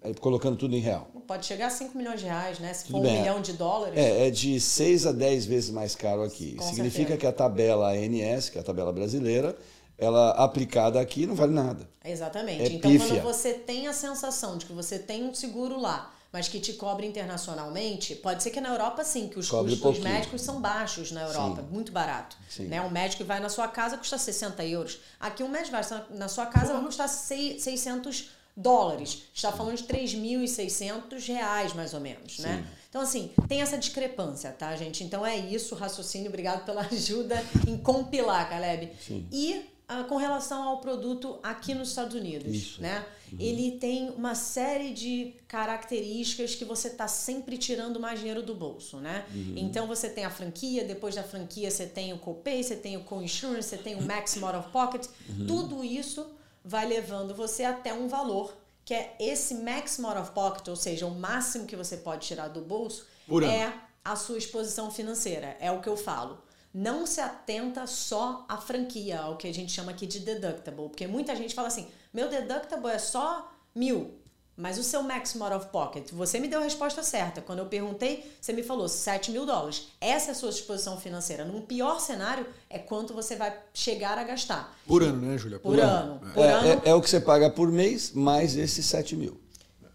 É, 0.01 0.15
colocando 0.15 0.57
tudo 0.57 0.75
em 0.75 0.81
real. 0.81 1.11
Pode 1.27 1.45
chegar 1.45 1.67
a 1.67 1.71
5 1.71 1.99
milhões 1.99 2.21
de 2.21 2.27
reais, 2.27 2.59
né? 2.59 2.73
Se 2.73 2.85
Tudo 2.87 2.93
for 2.93 2.99
um 3.01 3.03
bem. 3.03 3.19
milhão 3.19 3.41
de 3.43 3.53
dólares. 3.53 3.99
É, 3.99 4.29
é 4.29 4.31
de 4.31 4.59
6 4.61 5.07
a 5.07 5.13
10 5.13 5.45
vezes 5.47 5.71
mais 5.71 5.95
caro 5.95 6.23
aqui. 6.23 6.55
Com 6.55 6.65
Significa 6.65 7.09
certeza. 7.09 7.19
que 7.19 7.27
a 7.27 7.33
tabela 7.33 7.91
ANS, 7.93 8.49
que 8.49 8.57
é 8.57 8.61
a 8.61 8.65
tabela 8.65 8.93
brasileira, 8.93 9.57
ela 10.01 10.31
aplicada 10.31 11.01
aqui 11.01 11.27
não 11.27 11.35
vale 11.35 11.53
nada. 11.53 11.89
Exatamente. 12.05 12.63
É 12.63 12.67
então, 12.69 12.91
pífia. 12.91 13.07
quando 13.09 13.23
você 13.23 13.53
tem 13.55 13.87
a 13.87 13.93
sensação 13.93 14.57
de 14.59 14.67
que 14.67 14.73
você 14.73 14.99
tem 14.99 15.25
um 15.25 15.35
seguro 15.35 15.79
lá, 15.79 16.13
mas 16.33 16.49
que 16.49 16.59
te 16.61 16.73
cobre 16.75 17.07
internacionalmente, 17.07 18.15
pode 18.15 18.43
ser 18.43 18.51
que 18.51 18.61
na 18.61 18.71
Europa 18.71 19.03
sim, 19.05 19.29
que 19.29 19.39
os 19.39 19.49
Cobre 19.51 19.73
custos 19.73 19.83
pouquinho. 19.99 20.05
médicos 20.15 20.41
são 20.43 20.61
baixos 20.61 21.11
na 21.11 21.23
Europa, 21.23 21.61
muito 21.63 21.91
barato. 21.93 22.37
Sim. 22.49 22.67
Né? 22.67 22.81
Um 22.81 22.89
médico 22.91 23.23
que 23.23 23.29
vai 23.29 23.41
na 23.41 23.49
sua 23.49 23.67
casa 23.69 23.97
custa 23.99 24.17
60 24.17 24.65
euros. 24.65 25.01
Aqui 25.19 25.43
um 25.43 25.49
médico 25.49 25.73
vai 25.73 25.83
na 26.11 26.29
sua 26.29 26.47
casa 26.47 26.73
vai 26.73 26.83
custar 26.85 27.09
sei- 27.09 27.59
600 27.59 28.31
dólares. 28.57 29.25
Está 29.35 29.51
falando 29.53 29.77
de 29.77 29.85
3.600 29.85 31.27
reais, 31.27 31.73
mais 31.75 31.95
ou 31.95 32.01
menos, 32.01 32.39
né? 32.39 32.65
Então, 32.89 33.01
assim, 33.03 33.31
tem 33.49 33.61
essa 33.63 33.79
discrepância, 33.79 34.51
tá, 34.53 34.75
gente? 34.77 35.05
Então 35.05 35.25
é 35.25 35.37
isso, 35.37 35.75
raciocínio. 35.75 36.29
Obrigado 36.29 36.65
pela 36.65 36.83
ajuda 36.91 37.43
em 37.67 37.77
compilar, 37.77 38.49
Caleb. 38.49 38.91
E 39.33 39.65
ah, 39.93 40.05
com 40.05 40.17
relação 40.17 40.63
ao 40.63 40.79
produto 40.79 41.41
aqui 41.43 41.75
nos 41.75 41.89
Estados 41.89 42.15
Unidos, 42.15 42.55
Isso. 42.55 42.81
né? 42.81 43.05
Ele 43.41 43.73
tem 43.73 44.11
uma 44.11 44.37
série 44.37 44.95
de 44.95 45.35
características 45.49 46.55
que 46.55 46.65
você 46.65 46.87
está 46.87 47.09
sempre 47.09 47.59
tirando 47.59 47.99
mais 47.99 48.21
dinheiro 48.21 48.41
do 48.41 48.55
bolso, 48.55 48.99
né? 48.99 49.27
Então 49.57 49.89
você 49.89 50.09
tem 50.09 50.25
a 50.25 50.31
franquia, 50.31 50.85
depois 50.85 51.17
da 51.17 51.25
franquia 51.25 51.69
você 51.73 51.87
tem 51.87 52.13
o 52.13 52.19
copay, 52.19 52.63
você 52.63 52.77
tem 52.77 52.97
o 52.97 53.03
co-insurance, 53.03 53.69
você 53.69 53.79
tem 53.79 53.97
o 53.97 54.03
max 54.03 54.41
out 54.41 54.57
of 54.57 54.69
pocket. 54.71 55.07
Tudo 55.49 55.83
isso 55.83 56.25
vai 56.65 56.87
levando 56.87 57.35
você 57.35 57.65
até 57.65 57.93
um 57.93 58.07
valor 58.07 58.57
que 58.85 58.95
é 58.95 59.17
esse 59.19 59.55
max 59.55 59.99
out 59.99 60.19
of 60.19 60.31
pocket, 60.31 60.69
ou 60.69 60.77
seja, 60.77 61.05
o 61.05 61.15
máximo 61.15 61.67
que 61.67 61.75
você 61.75 61.97
pode 61.97 62.27
tirar 62.27 62.47
do 62.47 62.61
bolso 62.61 63.07
é 63.45 63.73
a 64.05 64.15
sua 64.15 64.39
exposição 64.39 64.89
financeira. 64.89 65.57
É 65.61 65.71
o 65.73 65.81
que 65.81 65.89
eu 65.89 65.97
falo. 65.97 66.39
Não 66.73 67.05
se 67.07 67.21
atenta 67.21 67.87
só 67.87 68.45
à 68.49 68.57
franquia, 68.57 69.21
ao 69.21 69.37
que 69.37 69.49
a 69.49 69.53
gente 69.55 69.73
chama 69.73 69.91
aqui 69.91 70.07
de 70.07 70.21
deductible. 70.21 70.89
Porque 70.89 71.07
muita 71.07 71.35
gente 71.35 71.55
fala 71.55 71.69
assim: 71.69 71.89
meu 72.13 72.29
deductible 72.29 72.91
é 72.91 72.99
só 72.99 73.51
mil. 73.75 74.17
Mas 74.57 74.77
o 74.79 74.83
seu 74.83 75.03
max 75.03 75.35
out 75.41 75.55
of 75.55 75.67
pocket, 75.69 76.11
você 76.13 76.39
me 76.39 76.47
deu 76.47 76.61
a 76.61 76.63
resposta 76.63 77.03
certa. 77.03 77.41
Quando 77.41 77.61
eu 77.61 77.67
perguntei, 77.67 78.31
você 78.39 78.53
me 78.53 78.63
falou 78.63 78.89
7 78.89 79.31
mil 79.31 79.47
dólares. 79.47 79.87
Essa 79.99 80.29
é 80.29 80.33
a 80.33 80.35
sua 80.35 80.51
exposição 80.51 81.01
financeira. 81.01 81.47
Num 81.47 81.63
pior 81.63 81.99
cenário, 81.99 82.47
é 82.69 82.79
quanto 82.79 83.15
você 83.15 83.37
vai 83.37 83.59
chegar 83.73 84.19
a 84.19 84.25
gastar. 84.25 84.77
Por 84.87 85.03
ano, 85.03 85.27
né, 85.29 85.39
Júlia? 85.39 85.59
Por 85.59 85.81
ano. 85.81 86.21
Por 86.35 86.45
É, 86.45 86.53
ano, 86.53 86.83
é- 86.85 86.91
é 86.91 86.95
o 86.95 87.01
que 87.01 87.09
você 87.09 87.21
paga 87.21 87.49
por 87.49 87.73
mês, 87.73 88.13
mais 88.13 88.55
esses 88.55 88.85
7 88.85 89.17
mil. 89.17 89.41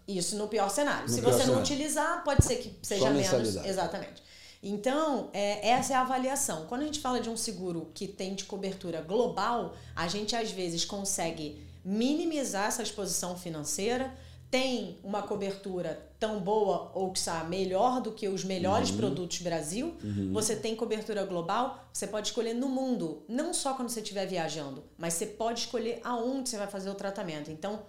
Isso 0.08 0.36
no 0.36 0.48
pior 0.48 0.68
cenário. 0.68 1.08
No 1.08 1.14
Se 1.14 1.20
pior 1.20 1.30
você 1.32 1.38
não 1.38 1.44
cenário. 1.44 1.62
utilizar, 1.62 2.24
pode 2.24 2.44
ser 2.44 2.56
que 2.56 2.76
seja 2.82 3.04
Só 3.04 3.10
menos. 3.10 3.56
Exatamente. 3.64 4.20
Então, 4.68 5.30
é, 5.32 5.68
essa 5.68 5.92
é 5.92 5.96
a 5.96 6.00
avaliação. 6.00 6.66
Quando 6.66 6.82
a 6.82 6.84
gente 6.86 6.98
fala 7.00 7.20
de 7.20 7.30
um 7.30 7.36
seguro 7.36 7.90
que 7.94 8.08
tem 8.08 8.34
de 8.34 8.44
cobertura 8.44 9.00
global, 9.00 9.74
a 9.94 10.08
gente 10.08 10.34
às 10.34 10.50
vezes 10.50 10.84
consegue 10.84 11.64
minimizar 11.84 12.66
essa 12.66 12.82
exposição 12.82 13.36
financeira, 13.38 14.12
tem 14.50 14.98
uma 15.04 15.22
cobertura 15.22 16.08
tão 16.18 16.40
boa 16.40 16.90
ou 16.94 17.12
que 17.12 17.18
está 17.18 17.44
melhor 17.44 18.00
do 18.00 18.10
que 18.12 18.26
os 18.28 18.42
melhores 18.44 18.90
Uhum. 18.90 18.96
produtos 18.96 19.38
Brasil. 19.40 19.94
Você 20.32 20.56
tem 20.56 20.74
cobertura 20.74 21.24
global, 21.24 21.84
você 21.92 22.06
pode 22.06 22.28
escolher 22.28 22.54
no 22.54 22.68
mundo, 22.68 23.22
não 23.28 23.52
só 23.54 23.74
quando 23.74 23.88
você 23.88 24.00
estiver 24.00 24.26
viajando, 24.26 24.82
mas 24.98 25.14
você 25.14 25.26
pode 25.26 25.60
escolher 25.60 26.00
aonde 26.02 26.48
você 26.48 26.56
vai 26.56 26.66
fazer 26.66 26.90
o 26.90 26.94
tratamento. 26.94 27.50
Então, 27.52 27.82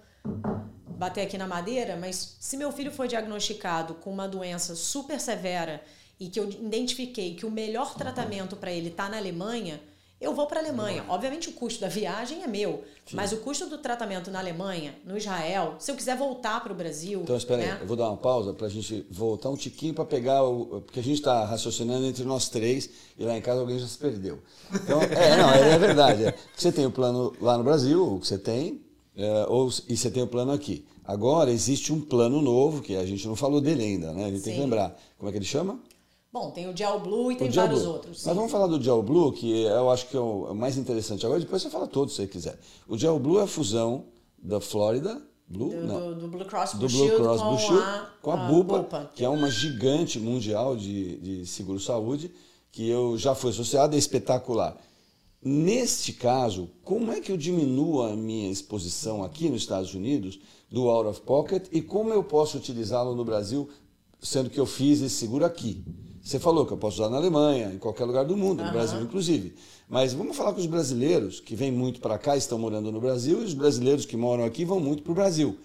bater 0.98 1.22
aqui 1.22 1.38
na 1.38 1.48
madeira, 1.48 1.96
mas 1.96 2.38
se 2.40 2.58
meu 2.58 2.72
filho 2.72 2.92
for 2.92 3.08
diagnosticado 3.08 3.96
com 3.96 4.12
uma 4.12 4.28
doença 4.28 4.76
super 4.76 5.20
severa 5.20 5.82
e 6.20 6.30
que 6.30 6.40
eu 6.40 6.50
identifiquei 6.50 7.36
que 7.36 7.46
o 7.46 7.52
melhor 7.52 7.96
tratamento 7.96 8.56
para 8.56 8.72
ele 8.72 8.90
está 8.90 9.08
na 9.10 9.18
Alemanha, 9.18 9.80
eu 10.20 10.34
vou 10.34 10.48
para 10.48 10.60
a 10.60 10.64
Alemanha. 10.64 11.06
Obviamente 11.08 11.48
o 11.50 11.52
custo 11.52 11.80
da 11.80 11.88
viagem 11.88 12.42
é 12.42 12.48
meu, 12.48 12.84
mas 13.14 13.32
o 13.32 13.38
custo 13.38 13.68
do 13.68 13.78
tratamento 13.78 14.32
na 14.32 14.40
Alemanha, 14.40 14.96
no 15.06 15.16
Israel, 15.16 15.76
se 15.78 15.92
eu 15.92 15.96
quiser 15.96 16.18
voltar 16.18 16.60
para 16.64 16.74
o 16.74 16.76
Brasil, 16.76 17.22
Então, 17.22 17.38
espera 17.38 17.62
né? 17.62 17.72
aí, 17.74 17.82
eu 17.82 17.88
vou 17.88 17.96
dar 17.96 18.08
uma 18.08 18.18
pausa 18.18 18.52
para 18.52 18.66
a 18.66 18.70
gente 18.70 19.06
voltar 19.12 19.52
um 19.52 19.56
tiquinho 19.56 19.94
para 19.94 20.06
pegar 20.06 20.44
o. 20.44 20.82
Porque 20.82 21.00
a 21.00 21.04
gente 21.04 21.20
está 21.20 21.46
raciocinando 21.46 22.04
entre 22.08 22.24
nós 22.24 22.50
três 22.50 22.90
e 23.16 23.24
lá 23.24 23.38
em 23.38 23.42
casa 23.42 23.60
alguém 23.60 23.78
já 23.78 23.86
se 23.86 23.98
perdeu. 23.98 24.40
Então, 24.74 25.00
é, 25.04 25.38
não, 25.38 25.52
é, 25.52 25.74
é 25.74 25.78
verdade. 25.78 26.26
é. 26.26 26.36
Você 26.56 26.72
tem 26.72 26.88
o 26.88 26.92
plano 26.92 27.32
lá 27.40 27.56
no 27.56 27.64
Brasil, 27.64 28.16
o 28.16 28.20
que 28.20 28.26
você 28.26 28.40
tem, 28.40 28.82
é, 29.16 29.46
ou, 29.48 29.70
e 29.88 29.96
você 29.96 30.10
tem 30.10 30.24
o 30.24 30.28
plano 30.28 30.52
aqui. 30.52 30.84
Agora 31.06 31.52
existe 31.52 31.94
um 31.94 32.02
plano 32.02 32.42
novo, 32.42 32.82
que 32.82 32.96
a 32.96 33.06
gente 33.06 33.26
não 33.28 33.36
falou 33.36 33.62
dele 33.62 33.84
ainda, 33.84 34.12
né? 34.14 34.26
A 34.26 34.30
gente 34.32 34.42
tem 34.42 34.54
que 34.54 34.60
Sim. 34.60 34.66
lembrar. 34.66 35.00
Como 35.18 35.30
é 35.30 35.32
que 35.32 35.38
ele 35.38 35.46
chama? 35.46 35.80
Bom, 36.32 36.52
tem 36.52 36.70
o 36.70 36.76
Gel 36.76 37.00
Blue 37.00 37.32
e 37.32 37.36
tem 37.36 37.50
vários 37.50 37.84
Blue. 37.84 37.94
outros. 37.94 38.24
Mas 38.26 38.36
vamos 38.36 38.52
falar 38.52 38.68
do 38.68 38.82
Gel 38.82 39.02
Blue, 39.02 39.32
que 39.32 39.64
eu 39.64 39.90
acho 39.90 40.08
que 40.08 40.18
é 40.18 40.20
o 40.20 40.54
mais 40.54 40.78
interessante 40.78 41.26
agora. 41.26 41.40
Depois 41.40 41.62
você 41.62 41.70
fala 41.70 41.88
todos 41.88 42.14
se 42.14 42.22
você 42.22 42.28
quiser. 42.28 42.60
O 42.88 42.98
Gel 42.98 43.18
Blue 43.18 43.40
é 43.40 43.44
a 43.44 43.48
fusão 43.48 44.06
da 44.38 44.60
Florida 44.60 45.22
Blue, 45.48 45.70
do, 45.70 45.88
do, 45.88 46.16
do 46.16 46.28
Blue 46.28 46.46
Cross 46.46 46.74
do 46.74 46.80
Blue 46.80 46.90
Blue 46.90 47.08
Shield 47.08 47.16
Cross 47.24 47.42
com, 47.42 47.48
Blue 47.48 47.58
Shield 47.60 47.82
a, 47.82 48.10
com 48.22 48.32
a 48.32 48.46
a 48.46 48.52
Bupa, 48.52 49.12
que 49.16 49.24
é 49.24 49.30
uma 49.30 49.50
gigante 49.50 50.20
mundial 50.20 50.76
de, 50.76 51.18
de 51.18 51.46
seguro-saúde, 51.46 52.32
que 52.72 52.88
eu 52.88 53.18
já 53.18 53.34
fui 53.34 53.52
associado, 53.52 53.96
é 53.96 53.98
espetacular. 53.98 54.78
Neste 55.42 56.12
caso, 56.12 56.70
como 56.84 57.14
é 57.14 57.22
que 57.22 57.32
eu 57.32 57.38
diminuo 57.38 58.02
a 58.02 58.16
minha 58.16 58.52
exposição 58.52 59.24
aqui 59.24 59.50
nos 59.50 59.62
Estados 59.62 59.94
Unidos 59.94 60.38
do 60.70 60.90
out 60.90 61.08
of 61.08 61.22
pocket 61.22 61.68
e 61.72 61.82
como 61.82 62.12
eu 62.12 62.24
posso 62.24 62.58
utilizá-lo 62.58 63.16
no 63.16 63.24
Brasil, 63.24 63.70
sendo 64.20 64.50
que 64.50 64.60
eu 64.60 64.66
fiz 64.66 65.00
esse 65.00 65.16
seguro 65.16 65.46
aqui? 65.46 65.86
Você 66.28 66.40
falou 66.40 66.66
que 66.66 66.74
eu 66.74 66.78
posso 66.78 67.02
usar 67.02 67.10
na 67.10 67.16
Alemanha, 67.16 67.72
em 67.74 67.78
qualquer 67.78 68.04
lugar 68.04 68.26
do 68.26 68.36
mundo, 68.36 68.62
no 68.62 68.70
Brasil 68.70 69.00
inclusive. 69.02 69.54
Mas 69.88 70.12
vamos 70.12 70.36
falar 70.36 70.52
com 70.52 70.60
os 70.60 70.66
brasileiros 70.66 71.40
que 71.40 71.56
vêm 71.56 71.72
muito 71.72 72.02
para 72.02 72.18
cá, 72.18 72.36
estão 72.36 72.60
morando 72.60 72.92
no 72.92 73.00
Brasil, 73.00 73.42
e 73.42 73.46
os 73.46 73.54
brasileiros 73.54 74.06
que 74.06 74.18
moram 74.18 74.44
aqui 74.44 74.66
vão 74.66 74.78
muito 74.78 75.04
para 75.04 75.12
o 75.14 75.16
Brasil. 75.16 75.58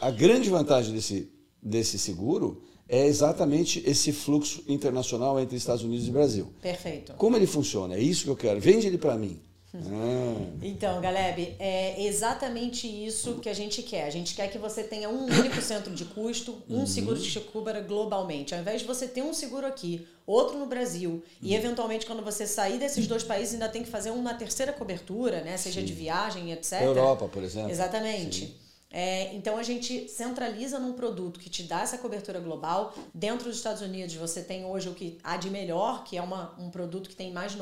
A 0.00 0.10
grande 0.10 0.50
vantagem 0.50 0.92
desse, 0.92 1.30
desse 1.62 2.00
seguro 2.00 2.60
é 2.88 3.06
exatamente 3.06 3.80
esse 3.86 4.10
fluxo 4.10 4.64
internacional 4.66 5.38
entre 5.38 5.56
Estados 5.56 5.84
Unidos 5.84 6.08
e 6.08 6.10
Brasil. 6.10 6.48
Perfeito. 6.60 7.12
Como 7.12 7.36
ele 7.36 7.46
funciona? 7.46 7.94
É 7.94 8.00
isso 8.00 8.24
que 8.24 8.30
eu 8.30 8.36
quero. 8.36 8.58
Vende 8.58 8.88
ele 8.88 8.98
para 8.98 9.16
mim. 9.16 9.38
Ah, 9.74 10.58
Então, 10.62 11.00
Galeb, 11.00 11.54
é 11.58 12.02
exatamente 12.04 12.86
isso 12.86 13.34
que 13.34 13.48
a 13.48 13.54
gente 13.54 13.82
quer. 13.82 14.04
A 14.04 14.10
gente 14.10 14.34
quer 14.34 14.48
que 14.48 14.58
você 14.58 14.82
tenha 14.82 15.08
um 15.08 15.24
único 15.24 15.60
centro 15.62 15.94
de 15.94 16.04
custo, 16.06 16.62
um 16.68 16.86
seguro 16.86 17.18
de 17.18 17.40
cubra 17.40 17.80
globalmente. 17.80 18.54
Ao 18.54 18.60
invés 18.60 18.80
de 18.80 18.86
você 18.86 19.06
ter 19.06 19.22
um 19.22 19.34
seguro 19.34 19.66
aqui, 19.66 20.06
outro 20.26 20.58
no 20.58 20.66
Brasil, 20.66 21.22
e 21.42 21.54
eventualmente 21.54 22.06
quando 22.06 22.22
você 22.22 22.46
sair 22.46 22.78
desses 22.78 23.06
dois 23.06 23.22
países 23.22 23.54
ainda 23.54 23.68
tem 23.68 23.82
que 23.82 23.90
fazer 23.90 24.10
uma 24.10 24.34
terceira 24.34 24.72
cobertura, 24.72 25.42
né? 25.42 25.56
Seja 25.56 25.82
de 25.82 25.92
viagem, 25.92 26.50
etc. 26.52 26.82
Europa, 26.82 27.28
por 27.28 27.42
exemplo. 27.42 27.70
Exatamente. 27.70 28.56
É, 28.90 29.34
então 29.34 29.58
a 29.58 29.62
gente 29.62 30.08
centraliza 30.08 30.78
num 30.78 30.94
produto 30.94 31.38
que 31.38 31.50
te 31.50 31.62
dá 31.62 31.82
essa 31.82 31.98
cobertura 31.98 32.40
global. 32.40 32.94
Dentro 33.12 33.48
dos 33.48 33.58
Estados 33.58 33.82
Unidos 33.82 34.14
você 34.14 34.42
tem 34.42 34.64
hoje 34.64 34.88
o 34.88 34.94
que 34.94 35.18
há 35.22 35.36
de 35.36 35.50
melhor, 35.50 36.04
que 36.04 36.16
é 36.16 36.22
uma, 36.22 36.54
um 36.58 36.70
produto 36.70 37.10
que 37.10 37.14
tem 37.14 37.30
mais 37.30 37.52
de 37.52 37.58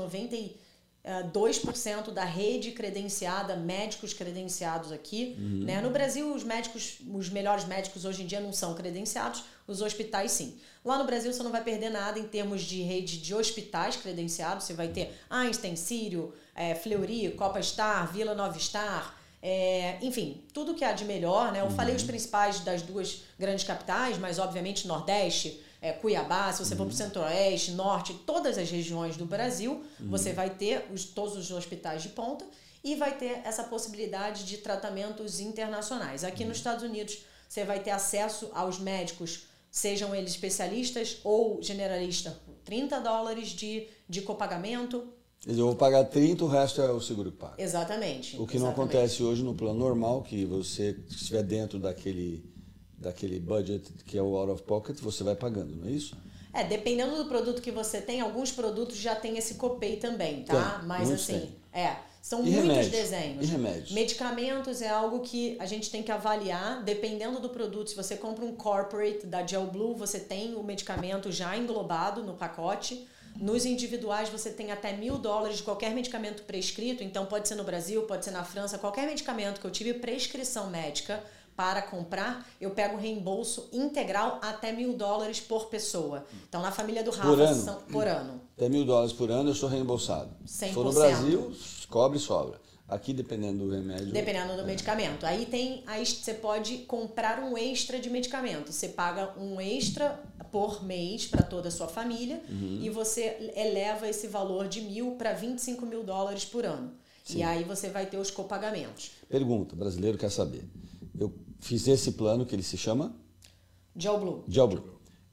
92% 1.07 2.11
da 2.11 2.25
rede 2.25 2.73
credenciada, 2.73 3.55
médicos 3.55 4.13
credenciados 4.13 4.91
aqui. 4.91 5.37
Né? 5.39 5.81
No 5.81 5.91
Brasil, 5.91 6.35
os 6.35 6.43
médicos, 6.43 6.99
os 7.15 7.29
melhores 7.31 7.65
médicos 7.65 8.05
hoje 8.05 8.25
em 8.25 8.27
dia 8.27 8.41
não 8.41 8.53
são 8.53 8.75
credenciados, 8.75 9.45
os 9.69 9.81
hospitais 9.81 10.33
sim. 10.33 10.59
Lá 10.85 10.99
no 10.99 11.05
Brasil 11.05 11.33
você 11.33 11.43
não 11.43 11.53
vai 11.53 11.63
perder 11.63 11.91
nada 11.91 12.19
em 12.19 12.27
termos 12.27 12.63
de 12.63 12.83
rede 12.83 13.19
de 13.19 13.35
hospitais 13.35 13.97
credenciados. 13.97 14.65
Você 14.65 14.75
vai 14.75 14.89
ter 14.89 15.17
Einstein, 15.31 15.77
Sírio, 15.77 16.35
é, 16.55 16.75
Fleury, 16.75 17.31
Copa 17.33 17.63
Star, 17.63 18.13
Vila 18.13 18.35
Nova 18.35 18.59
Star. 18.59 19.17
É, 19.43 19.99
enfim, 20.03 20.43
tudo 20.53 20.75
que 20.75 20.85
há 20.85 20.93
de 20.93 21.05
melhor, 21.05 21.53
né? 21.53 21.61
Eu 21.61 21.71
falei 21.71 21.95
os 21.95 22.03
principais 22.03 22.61
das 22.61 22.83
duas 22.83 23.23
grandes 23.39 23.65
capitais, 23.65 24.19
mas 24.19 24.39
obviamente 24.39 24.89
Nordeste, 24.89 25.61
é, 25.81 25.93
Cuiabá, 25.93 26.53
se 26.53 26.65
você 26.65 26.75
for 26.75 26.87
para 26.87 26.93
o 26.93 26.97
Centro-Oeste, 26.97 27.73
Norte, 27.73 28.15
todas 28.27 28.59
as 28.59 28.71
regiões 28.71 29.17
do 29.17 29.27
Brasil, 29.27 29.85
você 30.01 30.33
vai 30.33 30.51
ter 30.51 30.87
os, 30.93 31.05
todos 31.05 31.37
os 31.37 31.51
hospitais 31.51 32.03
de 32.03 32.11
ponta 32.11 32.45
e 32.83 32.95
vai 32.95 33.17
ter 33.17 33.41
essa 33.45 33.65
possibilidade 33.65 34.45
de 34.45 34.59
tratamentos 34.59 35.41
internacionais. 35.41 36.23
Aqui 36.23 36.45
nos 36.45 36.59
Estados 36.59 36.85
Unidos, 36.85 37.19
você 37.49 37.65
vai 37.65 37.81
ter 37.81 37.91
acesso 37.91 38.49
aos 38.55 38.79
médicos, 38.79 39.45
sejam 39.71 40.15
eles 40.15 40.31
especialistas 40.31 41.19
ou 41.25 41.61
generalistas, 41.63 42.33
por 42.35 42.55
30 42.65 43.01
dólares 43.01 43.49
de, 43.49 43.89
de 44.09 44.23
copagamento. 44.23 45.05
Eu 45.47 45.67
vou 45.67 45.77
pagar 45.77 46.05
30, 46.05 46.45
o 46.45 46.49
resto 46.49 46.81
é 46.81 46.91
o 46.91 47.01
seguro 47.01 47.31
que 47.31 47.39
paga. 47.39 47.63
Exatamente. 47.63 48.37
O 48.37 48.47
que 48.47 48.59
não 48.59 48.69
exatamente. 48.69 48.97
acontece 48.97 49.23
hoje 49.23 49.43
no 49.43 49.55
plano 49.55 49.79
normal, 49.79 50.23
que 50.23 50.45
você 50.45 50.97
se 51.09 51.17
estiver 51.17 51.43
dentro 51.43 51.79
daquele, 51.79 52.45
daquele 52.99 53.39
budget 53.39 53.93
que 54.05 54.17
é 54.19 54.23
o 54.23 54.37
out 54.37 54.51
of 54.53 54.63
pocket, 54.63 54.99
você 55.01 55.23
vai 55.25 55.35
pagando, 55.35 55.75
não 55.77 55.89
é 55.89 55.91
isso? 55.93 56.17
É, 56.53 56.65
dependendo 56.65 57.17
do 57.17 57.27
produto 57.27 57.61
que 57.61 57.71
você 57.71 58.01
tem, 58.01 58.21
alguns 58.21 58.51
produtos 58.51 58.97
já 58.97 59.15
tem 59.15 59.37
esse 59.37 59.55
copay 59.55 59.97
também, 59.97 60.43
tá? 60.43 60.79
Tem, 60.79 60.89
Mas 60.89 61.11
assim, 61.11 61.41
têm. 61.41 61.57
é, 61.83 61.97
são 62.23 62.41
E 62.41 62.45
muitos 62.45 62.63
remédios? 62.63 62.91
desenhos. 62.91 63.45
E 63.45 63.47
remédios? 63.53 63.93
Medicamentos 63.93 64.81
é 64.81 64.89
algo 64.89 65.21
que 65.21 65.57
a 65.61 65.67
gente 65.67 65.91
tem 65.91 66.03
que 66.03 66.11
avaliar, 66.11 66.83
dependendo 66.83 67.41
do 67.41 67.51
produto. 67.51 67.91
Se 67.91 67.97
você 67.97 68.17
compra 68.17 68.43
um 68.45 68.55
corporate 68.57 69.27
da 69.27 69.47
Gel 69.47 69.67
Blue, 69.67 69.95
você 69.95 70.19
tem 70.19 70.55
o 70.55 70.63
medicamento 70.63 71.31
já 71.31 71.55
englobado 71.57 72.23
no 72.23 72.33
pacote. 72.35 73.07
Nos 73.39 73.67
individuais, 73.67 74.31
você 74.31 74.49
tem 74.49 74.73
até 74.73 74.97
mil 74.97 75.19
dólares 75.19 75.59
de 75.59 75.63
qualquer 75.63 75.95
medicamento 75.95 76.43
prescrito. 76.45 77.05
Então, 77.05 77.27
pode 77.27 77.47
ser 77.47 77.55
no 77.55 77.65
Brasil, 77.65 78.03
pode 78.05 78.25
ser 78.25 78.31
na 78.31 78.43
França. 78.43 78.79
Qualquer 78.79 79.07
medicamento 79.07 79.61
que 79.61 79.67
eu 79.67 79.71
tive 79.71 79.93
prescrição 79.93 80.71
médica 80.71 81.23
para 81.57 81.81
comprar, 81.83 82.47
eu 82.61 82.71
pego 82.71 82.97
reembolso 82.97 83.69
integral 83.73 84.39
até 84.43 84.73
mil 84.73 84.93
dólares 84.93 85.41
por 85.41 85.67
pessoa. 85.67 86.25
Então, 86.49 86.61
na 86.61 86.71
família 86.71 87.03
do 87.03 87.11
Rafa, 87.11 87.29
Por 87.29 87.41
ano? 87.41 87.65
são 87.65 87.75
por 87.91 88.07
ano. 88.07 88.41
Até 88.57 88.69
mil 88.69 88.85
dólares 88.85 89.13
por 89.13 89.31
ano 89.31 89.51
eu 89.51 89.55
sou 89.55 89.69
reembolsado. 89.69 90.29
Se 90.45 90.69
for 90.69 90.85
no 90.85 90.91
100%. 90.91 90.95
Brasil, 90.95 91.57
cobre 91.89 92.19
e 92.19 92.21
sobra. 92.21 92.61
Aqui, 92.89 93.13
dependendo 93.13 93.67
do 93.67 93.73
remédio. 93.75 94.13
Dependendo 94.13 94.57
do 94.57 94.65
medicamento. 94.65 95.27
Aí 95.27 95.45
tem. 95.47 95.83
Aí 95.87 96.05
você 96.07 96.33
pode 96.35 96.79
comprar 96.79 97.41
um 97.43 97.59
extra 97.59 97.99
de 97.99 98.09
medicamento. 98.09 98.71
Você 98.71 98.91
paga 98.91 99.33
um 99.37 99.61
extra 99.61 100.21
por 100.53 100.85
mês 100.85 101.27
para 101.27 101.43
toda 101.43 101.67
a 101.67 101.71
sua 101.73 101.89
família 101.89 102.41
Uhum. 102.49 102.79
e 102.83 102.89
você 102.89 103.53
eleva 103.57 104.09
esse 104.09 104.29
valor 104.29 104.69
de 104.69 104.81
mil 104.83 105.13
para 105.17 105.33
25 105.33 105.85
mil 105.85 106.05
dólares 106.05 106.45
por 106.45 106.65
ano. 106.65 106.93
E 107.29 107.43
aí 107.43 107.65
você 107.65 107.89
vai 107.91 108.07
ter 108.07 108.19
os 108.19 108.31
copagamentos. 108.31 109.11
Pergunta, 109.29 109.75
brasileiro 109.75 110.17
quer 110.17 110.31
saber. 110.31 110.65
Eu 111.19 111.35
fiz 111.61 111.87
esse 111.89 112.13
plano 112.13 112.45
que 112.45 112.55
ele 112.55 112.63
se 112.63 112.77
chama 112.77 113.15
Gel 113.95 114.19
Blue. 114.19 114.45
Gel 114.49 114.69
Blue. 114.69 114.85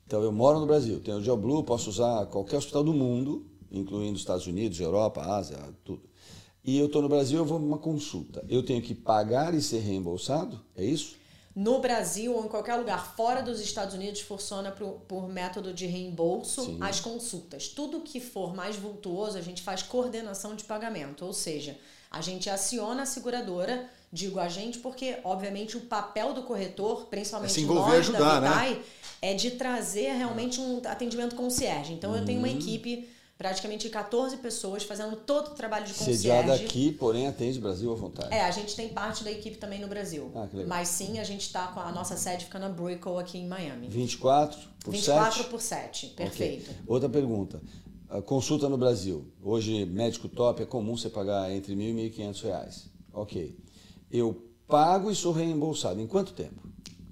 Então 0.05 0.21
eu 0.21 0.32
moro 0.32 0.59
no 0.59 0.65
Brasil, 0.65 0.99
tenho 0.99 1.17
o 1.17 1.24
Gel 1.24 1.38
Blue, 1.38 1.63
posso 1.63 1.89
usar 1.89 2.26
qualquer 2.28 2.57
hospital 2.57 2.84
do 2.84 2.93
mundo, 2.93 3.45
incluindo 3.71 4.17
Estados 4.17 4.47
Unidos, 4.47 4.80
Europa, 4.80 5.21
Ásia, 5.21 5.57
tudo. 5.84 6.01
E 6.63 6.78
eu 6.78 6.86
estou 6.86 7.01
no 7.01 7.09
Brasil, 7.09 7.39
eu 7.39 7.45
vou 7.45 7.59
numa 7.59 7.78
consulta. 7.78 8.45
Eu 8.47 8.63
tenho 8.63 8.82
que 8.82 8.95
pagar 8.95 9.53
e 9.53 9.61
ser 9.61 9.80
reembolsado? 9.80 10.61
É 10.76 10.84
isso? 10.84 11.15
No 11.55 11.80
Brasil 11.80 12.34
ou 12.34 12.45
em 12.45 12.47
qualquer 12.47 12.76
lugar 12.76 13.15
fora 13.15 13.41
dos 13.41 13.59
Estados 13.59 13.93
Unidos 13.93 14.21
funciona 14.21 14.71
por, 14.71 15.01
por 15.07 15.30
método 15.30 15.71
de 15.74 15.86
reembolso 15.86 16.63
Sim. 16.63 16.78
as 16.82 16.99
consultas. 16.99 17.67
Tudo 17.67 18.01
que 18.01 18.19
for 18.19 18.55
mais 18.55 18.76
vultuoso, 18.76 19.38
a 19.38 19.41
gente 19.41 19.61
faz 19.61 19.84
coordenação 19.84 20.55
de 20.55 20.63
pagamento, 20.63 21.26
ou 21.26 21.34
seja, 21.34 21.78
a 22.09 22.21
gente 22.21 22.49
aciona 22.49 23.03
a 23.03 23.05
seguradora, 23.05 23.88
digo 24.14 24.39
a 24.39 24.47
gente 24.47 24.78
porque, 24.78 25.18
obviamente, 25.24 25.76
o 25.76 25.82
papel 25.82 26.34
do 26.34 26.43
corretor, 26.43 27.07
principalmente 27.07 27.49
É 27.51 27.53
se 27.55 27.61
envolver 27.61 27.82
nós 27.82 27.95
e 27.95 27.99
ajudar, 27.99 28.39
da 28.39 28.41
né? 28.41 28.47
Vitai, 28.49 28.82
é 29.22 29.34
de 29.34 29.51
trazer 29.51 30.14
realmente 30.14 30.61
um 30.61 30.80
atendimento 30.86 31.36
concierge. 31.36 31.91
Então, 31.93 32.16
eu 32.16 32.24
tenho 32.24 32.39
Uhum. 32.39 32.45
uma 32.45 32.53
equipe 32.53 33.09
praticamente 33.36 33.89
14 33.89 34.38
pessoas 34.38 34.84
fazendo 34.84 35.16
todo 35.16 35.47
o 35.47 35.55
trabalho 35.55 35.86
de 35.86 35.93
Sediada 35.93 36.43
concierge. 36.51 36.66
aqui, 36.66 36.91
porém 36.91 37.28
atende 37.28 37.59
Brasil 37.59 37.91
à 37.91 37.95
vontade. 37.95 38.34
É, 38.34 38.41
a 38.41 38.51
gente 38.51 38.76
tem 38.76 38.88
parte 38.89 39.24
da 39.24 39.32
equipe 39.32 39.57
também 39.57 39.82
no 39.82 39.88
Brasil. 39.88 40.32
Ah, 40.36 40.47
que 40.47 40.55
legal. 40.57 40.70
Mas 40.70 40.88
sim, 40.89 41.18
a 41.20 41.24
gente 41.24 41.41
está 41.41 41.68
com 41.68 41.80
a 41.80 41.91
nossa 41.91 42.16
sede 42.16 42.45
fica 42.45 42.59
na 42.59 42.70
Brickell 42.70 43.18
aqui 43.18 43.39
em 43.39 43.47
Miami. 43.47 43.88
24 43.89 44.59
por 44.84 44.91
24 44.91 45.38
7? 45.39 45.49
por 45.49 45.59
7, 45.61 46.05
Ok. 46.05 46.16
perfeito. 46.16 46.72
Outra 46.88 47.09
pergunta. 47.09 47.59
A 48.09 48.22
consulta 48.22 48.70
no 48.70 48.78
Brasil. 48.78 49.28
Hoje, 49.41 49.86
médico 49.88 50.30
top, 50.30 50.61
é 50.61 50.66
comum 50.68 50.95
você 50.95 51.09
pagar 51.09 51.51
entre 51.51 51.76
mil 51.76 51.89
e 51.97 52.11
1.500 52.11 52.41
reais. 52.43 52.86
Ok. 53.11 53.57
Eu 54.14 54.47
pago 54.68 55.09
e 55.09 55.16
sou 55.16 55.34
reembolsado. 55.34 55.99
Em 55.99 56.05
quanto 56.05 56.34
tempo? 56.34 56.61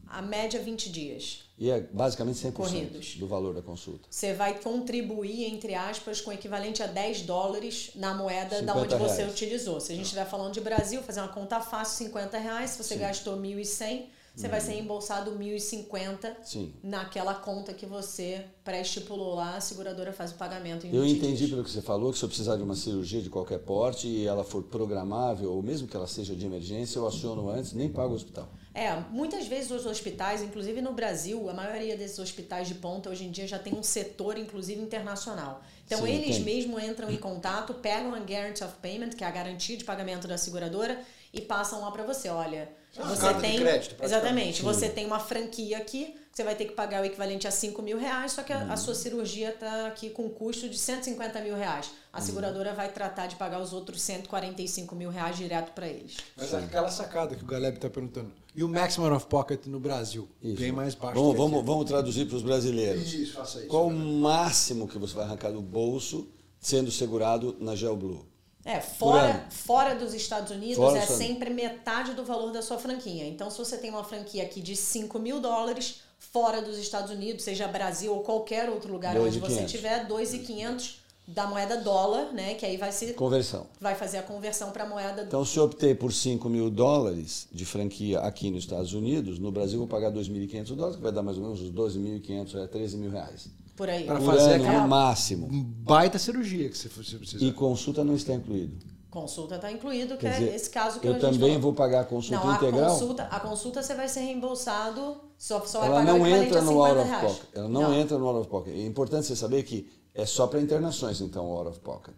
A 0.08 0.22
média 0.22 0.62
20 0.62 0.91
dias. 0.91 1.45
E 1.58 1.72
é 1.72 1.80
basicamente 1.80 2.38
100% 2.39 2.52
Corridos. 2.54 3.16
do 3.16 3.28
valor 3.28 3.56
da 3.56 3.62
consulta. 3.62 4.08
Você 4.10 4.34
vai 4.34 4.60
contribuir, 4.60 5.45
entre 5.45 5.74
aspas, 5.74 6.22
com 6.22 6.30
o 6.30 6.34
equivalente 6.34 6.84
a 6.84 6.88
10 6.88 7.22
dólares 7.24 7.91
na 7.95 8.14
moeda 8.14 8.62
da 8.62 8.74
50 8.74 8.80
onde 8.80 8.95
você 8.95 9.18
reais. 9.22 9.32
utilizou. 9.34 9.80
Se 9.80 9.91
a 9.93 9.95
gente 9.95 10.06
estiver 10.06 10.26
falando 10.26 10.54
de 10.54 10.62
Brasil, 10.62 11.02
fazer 11.02 11.22
uma 11.22 11.30
conta 11.30 11.60
fácil, 11.60 12.06
50 12.06 12.38
reais. 12.38 12.72
Se 12.72 12.84
você 12.84 12.95
gastou 12.97 13.36
1.100, 13.38 14.06
você 14.34 14.48
vai 14.48 14.62
ser 14.62 14.72
reembolsado 14.72 15.32
1.050 15.32 16.36
Sim. 16.44 16.74
naquela 16.82 17.34
conta 17.34 17.74
que 17.74 17.86
você 17.86 18.46
pré-estipulou 18.64 19.36
lá. 19.36 19.58
A 19.58 19.62
seguradora 19.62 20.14
faz 20.14 20.32
o 20.32 20.36
pagamento 20.36 20.88
em 20.88 20.92
20 20.92 20.96
Eu 20.98 21.06
entendi 21.06 21.38
dias. 21.38 21.50
pelo 21.50 21.64
que 21.64 21.70
você 21.70 21.82
falou 21.82 22.12
que 22.12 22.18
se 22.18 22.24
eu 22.24 22.30
precisar 22.30 22.56
de 22.56 22.64
uma 22.64 22.76
cirurgia 22.76 23.22
de 23.22 23.30
qualquer 23.30 23.60
porte 23.60 24.08
e 24.08 24.26
ela 24.26 24.44
for 24.44 24.64
programável, 24.64 25.52
ou 25.52 25.62
mesmo 25.62 25.88
que 25.88 25.96
ela 25.96 26.08
seja 26.08 26.36
de 26.36 26.46
emergência, 26.46 26.98
eu 26.98 27.06
aciono 27.06 27.50
antes, 27.50 27.74
nem 27.74 27.90
pago 27.90 28.14
o 28.14 28.16
hospital. 28.16 28.50
É, 28.74 28.96
muitas 29.10 29.48
vezes 29.48 29.70
os 29.70 29.86
hospitais, 29.86 30.42
inclusive 30.42 30.82
no 30.82 30.94
Brasil, 30.94 31.50
a 31.50 31.54
maioria 31.54 31.98
desses 31.98 32.18
hospitais 32.18 32.70
de 32.70 32.76
ponta 32.76 33.10
hoje 33.10 33.26
em 33.26 33.32
dia 33.32 33.46
já 33.46 33.60
tem 33.60 33.76
um 33.76 33.84
setor, 33.84 34.38
inclusive 34.38 34.82
internacional. 34.82 35.62
Então 35.86 36.06
Sim, 36.06 36.10
eles 36.14 36.38
tem. 36.38 36.46
mesmo 36.46 36.80
entram 36.80 37.12
em 37.12 37.18
contato, 37.18 37.74
pegam 37.74 38.16
a 38.16 38.20
Guarantee 38.20 38.64
of 38.64 38.76
Payment, 38.82 39.10
que 39.10 39.26
é 39.26 39.28
a 39.28 39.32
garantia 39.32 39.76
de 39.76 39.84
pagamento 39.84 40.26
da 40.26 40.38
seguradora, 40.38 41.02
e 41.34 41.42
passam 41.42 41.82
lá 41.82 41.92
para 41.92 42.04
você. 42.04 42.30
Olha, 42.30 42.72
É 42.98 43.04
você 43.04 43.22
carta 43.22 43.42
de 43.42 43.48
tem. 43.48 43.60
crédito, 43.60 43.96
exatamente, 44.04 44.62
você 44.62 44.89
tem 44.89 45.06
uma 45.06 45.20
franquia 45.20 45.78
aqui, 45.78 46.14
você 46.32 46.44
vai 46.44 46.56
ter 46.56 46.66
que 46.66 46.74
pagar 46.74 47.02
o 47.02 47.06
equivalente 47.06 47.48
a 47.48 47.52
5 47.52 47.82
mil 47.82 47.98
reais, 47.98 48.34
só 48.34 48.44
que 48.44 48.52
a, 48.52 48.72
a 48.72 48.78
sua 48.78 48.94
cirurgia 48.96 49.50
está 49.50 49.88
aqui 49.88 50.10
com 50.10 50.30
custo 50.30 50.68
de 50.68 50.78
150 50.78 51.39
mil 51.42 51.56
reais. 51.56 51.92
A 52.12 52.20
seguradora 52.20 52.74
vai 52.74 52.89
tratar 52.92 53.28
de 53.28 53.36
pagar 53.38 53.62
os 53.62 53.72
outros 53.72 54.02
145 54.02 54.94
mil 54.96 55.10
reais 55.10 55.38
direto 55.38 55.72
para 55.72 55.88
eles. 55.88 56.18
Mas 56.36 56.54
é 56.54 56.58
aquela 56.58 56.89
sacada 56.89 57.36
que 57.36 57.44
o 57.44 57.48
Galeb 57.48 57.76
está 57.78 57.89
perguntando. 57.89 58.32
E 58.54 58.64
o 58.64 58.68
maximum 58.68 59.14
of 59.16 59.26
pocket 59.28 59.66
no 59.68 59.80
Brasil? 59.80 60.28
Isso. 60.42 60.58
Bem 60.60 60.74
mais 60.74 60.94
baixo. 60.94 61.16
Vamos, 61.16 61.38
vamos, 61.38 61.66
vamos 61.66 61.86
traduzir 61.86 62.26
para 62.28 62.36
os 62.36 62.44
brasileiros. 62.44 63.14
Isso, 63.14 63.34
faça 63.34 63.60
isso. 63.60 63.68
Qual 63.68 63.88
o 63.88 63.94
máximo 63.94 64.88
que 64.88 64.98
você 64.98 65.14
vai 65.14 65.24
arrancar 65.24 65.52
do 65.52 65.62
bolso 65.62 66.28
sendo 66.60 66.92
segurado 66.92 67.56
na 67.60 67.76
GeoBlue? 67.76 68.26
É, 68.64 68.80
fora, 68.80 69.45
fora 69.49 69.95
dos 69.95 70.14
Estados 70.14 70.51
Unidos 70.51 70.78
Fora 70.78 70.99
é 70.99 71.05
sempre 71.05 71.49
metade 71.49 72.14
do 72.14 72.24
valor 72.24 72.51
da 72.51 72.62
sua 72.62 72.78
franquia. 72.78 73.28
Então, 73.28 73.49
se 73.49 73.57
você 73.57 73.78
tem 73.78 73.89
uma 73.89 74.03
franquia 74.03 74.43
aqui 74.43 74.62
de 74.62 74.76
5 74.76 75.18
mil 75.18 75.39
dólares, 75.39 76.01
fora 76.20 76.62
dos 76.62 76.78
Estados 76.78 77.12
Unidos, 77.12 77.43
seja 77.43 77.68
Brasil 77.68 78.14
ou 78.14 78.22
qualquer 78.22 78.70
outro 78.70 78.91
lugar 78.91 79.16
Dois 79.16 79.36
onde 79.36 79.39
você 79.39 79.66
tiver, 79.66 80.05
2,500 80.05 81.01
da 81.28 81.47
moeda 81.47 81.78
dólar, 81.78 82.34
né? 82.34 82.55
Que 82.55 82.66
aí 82.66 82.78
vai, 82.78 82.91
se, 82.91 83.14
Conversão. 83.14 83.66
vai 83.80 83.95
fazer 83.95 84.18
a 84.18 84.24
conversão 84.24 84.72
para 84.72 84.86
moeda 84.86 85.24
Então, 85.24 85.45
se 85.45 85.57
eu 85.57 85.64
optei 85.64 85.95
por 85.95 86.12
5 86.12 86.47
mil 86.49 86.70
dólares 86.70 87.47
de 87.51 87.66
franquia 87.66 88.20
aqui 88.20 88.51
nos 88.51 88.64
Estados 88.64 88.93
Unidos, 88.93 89.39
no 89.39 89.51
Brasil 89.51 89.76
eu 89.76 89.80
vou 89.80 89.88
pagar 89.88 90.12
2.500 90.12 90.76
dólares, 90.76 90.95
que 90.97 91.01
vai 91.01 91.12
dar 91.12 91.24
mais 91.24 91.38
ou 91.38 91.43
menos 91.43 91.62
uns 91.62 91.72
12.500, 91.72 92.64
é 92.64 92.68
13 92.68 92.97
mil 92.97 93.12
reais. 93.12 93.49
Por 93.82 93.90
aí. 93.90 94.04
Por 94.06 94.22
fazer 94.22 94.54
ano, 94.54 94.64
aquela- 94.64 94.82
no 94.84 94.88
máximo. 94.88 95.48
Baita 95.52 96.20
cirurgia 96.20 96.70
que 96.70 96.78
você 96.78 96.88
precisa. 96.88 97.44
E 97.44 97.52
consulta 97.52 98.04
não 98.04 98.14
está 98.14 98.32
incluído. 98.34 98.78
Consulta 99.10 99.56
está 99.56 99.72
incluído, 99.72 100.14
que 100.16 100.22
Quer 100.22 100.28
é 100.36 100.40
dizer, 100.40 100.56
esse 100.56 100.70
caso 100.70 101.00
que 101.00 101.08
eu 101.08 101.20
também 101.20 101.40
falou. 101.40 101.60
vou 101.60 101.74
pagar 101.74 102.02
a 102.02 102.04
consulta 102.06 102.46
Não, 102.46 102.54
integral? 102.56 102.86
A 102.86 102.94
consulta, 102.94 103.24
a 103.24 103.40
consulta 103.40 103.82
você 103.84 103.96
vai 103.96 104.08
ser 104.08 104.20
reembolsado, 104.22 105.18
só, 105.36 105.60
só 105.66 105.80
vai 105.80 105.90
ela 105.90 105.98
pagar 105.98 106.14
o 106.14 106.18
não 106.20 106.28
entra 106.28 106.62
no 106.62 106.68
50 106.72 106.88
out 106.88 107.00
of 107.10 107.22
pocket. 107.26 107.44
Ela 107.56 107.68
não, 107.70 107.94
entra 107.94 108.18
no 108.20 108.28
out 108.28 108.40
of 108.42 108.48
pocket. 108.50 108.74
É 108.76 108.86
importante 108.86 109.26
você 109.28 109.36
saber 109.36 109.64
que 109.64 109.90
é 110.14 110.26
só 110.26 110.46
para 110.46 110.62
internações, 110.62 111.20
então, 111.20 111.50
o 111.50 111.58
out 111.58 111.70
of 111.72 111.80
pocket. 111.80 112.14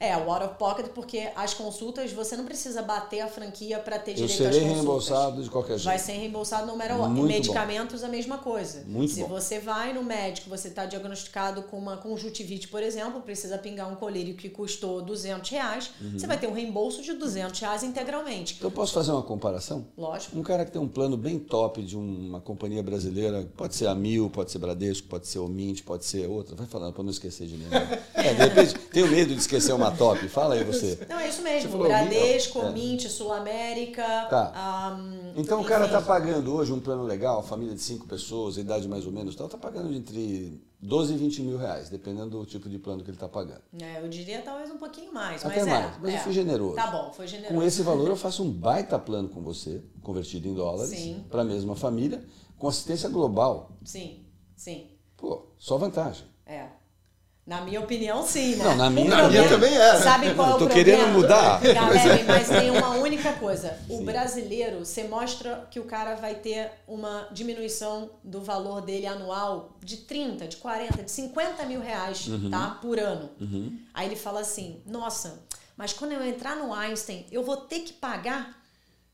É, 0.00 0.16
o 0.16 0.30
out 0.32 0.44
of 0.44 0.54
pocket, 0.58 0.86
porque 0.94 1.28
as 1.34 1.54
consultas, 1.54 2.12
você 2.12 2.36
não 2.36 2.44
precisa 2.44 2.82
bater 2.82 3.20
a 3.20 3.26
franquia 3.26 3.80
para 3.80 3.98
ter 3.98 4.12
Eu 4.12 4.26
direito 4.26 4.30
às 4.32 4.36
serei 4.36 4.50
consultas. 4.60 4.76
reembolsado 4.76 5.42
de 5.42 5.50
qualquer 5.50 5.72
jeito. 5.78 5.84
Vai 5.84 5.98
ser 5.98 6.12
reembolsado 6.12 6.66
no 6.68 6.76
matter 6.76 6.96
what. 7.00 7.12
Medicamentos, 7.12 8.04
a 8.04 8.08
mesma 8.08 8.38
coisa. 8.38 8.84
Muito 8.86 9.12
Se 9.12 9.22
bom. 9.22 9.28
você 9.28 9.58
vai 9.58 9.92
no 9.92 10.02
médico, 10.04 10.48
você 10.48 10.68
está 10.68 10.86
diagnosticado 10.86 11.62
com 11.62 11.76
uma 11.76 11.96
conjuntivite, 11.96 12.68
por 12.68 12.80
exemplo, 12.82 13.20
precisa 13.22 13.58
pingar 13.58 13.90
um 13.92 13.96
colírio 13.96 14.34
que 14.36 14.48
custou 14.48 15.02
200 15.02 15.50
reais, 15.50 15.90
Uhum. 16.00 16.18
você 16.18 16.26
vai 16.28 16.38
ter 16.38 16.46
um 16.46 16.52
reembolso 16.52 17.02
de 17.02 17.12
200 17.14 17.58
reais 17.60 17.82
integralmente. 17.82 18.58
Eu 18.60 18.70
posso 18.70 18.92
fazer 18.92 19.10
uma 19.10 19.22
comparação? 19.22 19.84
Lógico. 19.96 20.38
Um 20.38 20.42
cara 20.44 20.64
que 20.64 20.70
tem 20.70 20.80
um 20.80 20.86
plano 20.88 21.16
bem 21.16 21.38
top 21.40 21.82
de 21.82 21.96
uma 21.96 22.40
companhia 22.40 22.82
brasileira, 22.84 23.48
pode 23.56 23.74
ser 23.74 23.88
a 23.88 23.94
Mil, 23.96 24.30
pode 24.30 24.52
ser 24.52 24.58
Bradesco, 24.58 25.08
pode 25.08 25.26
ser 25.26 25.40
o 25.40 25.48
Mint, 25.48 25.82
pode 25.82 26.04
ser 26.04 26.28
outra. 26.28 26.54
Vai 26.54 26.66
falando 26.68 26.92
para 26.92 27.02
não 27.02 27.10
esquecer 27.10 27.48
de 27.48 27.56
nenhum. 27.56 27.70
É, 28.18 28.34
de 28.34 28.40
repente, 28.42 28.74
tenho 28.92 29.06
medo 29.06 29.32
de 29.32 29.40
esquecer 29.40 29.72
uma 29.72 29.87
top. 29.90 30.28
Fala 30.28 30.54
aí 30.54 30.64
você. 30.64 30.98
Não, 31.08 31.18
é 31.18 31.28
isso 31.28 31.42
mesmo. 31.42 31.78
Bradesco, 31.78 32.60
é. 32.60 32.70
Mint, 32.72 33.06
Sul 33.08 33.32
América. 33.32 34.02
Tá. 34.30 34.52
ahm, 34.54 35.32
Então 35.36 35.60
o 35.60 35.64
cara 35.64 35.86
está 35.86 36.00
pagando 36.00 36.54
hoje 36.54 36.72
um 36.72 36.80
plano 36.80 37.02
legal, 37.02 37.42
família 37.42 37.74
de 37.74 37.80
cinco 37.80 38.06
pessoas, 38.06 38.56
idade 38.56 38.88
mais 38.88 39.06
ou 39.06 39.12
menos, 39.12 39.34
tal, 39.36 39.46
está 39.46 39.58
pagando 39.58 39.92
entre 39.94 40.60
12 40.80 41.14
e 41.14 41.16
20 41.16 41.42
mil 41.42 41.58
reais, 41.58 41.88
dependendo 41.88 42.38
do 42.38 42.46
tipo 42.46 42.68
de 42.68 42.78
plano 42.78 43.02
que 43.02 43.10
ele 43.10 43.16
está 43.16 43.28
pagando. 43.28 43.62
É, 43.80 44.00
eu 44.00 44.08
diria 44.08 44.40
talvez 44.42 44.70
um 44.70 44.78
pouquinho 44.78 45.12
mais, 45.12 45.44
Até 45.44 45.56
mas 45.56 45.66
é. 45.66 45.70
mais, 45.70 45.98
mas 46.00 46.14
é. 46.14 46.16
eu 46.16 46.20
fui 46.20 46.32
generoso. 46.32 46.76
Tá 46.76 46.86
bom, 46.90 47.12
foi 47.12 47.26
generoso. 47.26 47.54
Com 47.54 47.62
esse 47.62 47.82
valor 47.82 48.08
eu 48.08 48.16
faço 48.16 48.42
um 48.42 48.50
baita 48.50 48.98
plano 48.98 49.28
com 49.28 49.42
você, 49.42 49.82
convertido 50.02 50.46
em 50.48 50.54
dólares, 50.54 51.16
para 51.28 51.42
a 51.42 51.44
mesma 51.44 51.74
família, 51.74 52.24
com 52.56 52.68
assistência 52.68 53.08
global. 53.08 53.72
Sim, 53.84 54.24
sim, 54.56 54.90
Pô, 55.16 55.46
só 55.58 55.76
vantagem. 55.76 56.24
é. 56.46 56.68
Na 57.48 57.62
minha 57.62 57.80
opinião, 57.80 58.22
sim, 58.26 58.56
né? 58.56 58.64
Não, 58.64 58.76
na 58.76 58.90
minha- 58.90 59.06
O 59.06 59.08
na 59.08 59.28
minha 59.30 59.48
também 59.48 59.74
era. 59.74 59.98
Sabe 60.02 60.34
qual 60.34 60.48
é 60.48 60.50
Eu 60.50 60.56
o 60.56 60.58
tô 60.58 60.66
problema? 60.66 60.84
querendo 60.84 61.08
mudar. 61.14 61.60
Galera, 61.62 62.24
mas 62.26 62.46
tem 62.48 62.70
uma 62.76 62.90
única 62.96 63.32
coisa. 63.32 63.74
O 63.88 64.02
brasileiro, 64.02 64.80
você 64.84 65.04
mostra 65.04 65.66
que 65.70 65.80
o 65.80 65.84
cara 65.84 66.14
vai 66.16 66.34
ter 66.34 66.70
uma 66.86 67.26
diminuição 67.32 68.10
do 68.22 68.42
valor 68.42 68.82
dele 68.82 69.06
anual 69.06 69.78
de 69.82 69.96
30, 69.96 70.46
de 70.46 70.58
40, 70.58 71.02
de 71.02 71.10
50 71.10 71.64
mil 71.64 71.80
reais, 71.80 72.26
Uhum. 72.28 72.50
tá? 72.50 72.78
Por 72.82 72.98
ano. 72.98 73.30
Aí 73.94 74.06
ele 74.08 74.16
fala 74.16 74.40
assim, 74.40 74.82
nossa, 74.84 75.40
mas 75.74 75.94
quando 75.94 76.12
eu 76.12 76.22
entrar 76.22 76.54
no 76.54 76.74
Einstein, 76.74 77.24
eu 77.32 77.42
vou 77.42 77.56
ter 77.56 77.78
que 77.80 77.94
pagar 77.94 78.58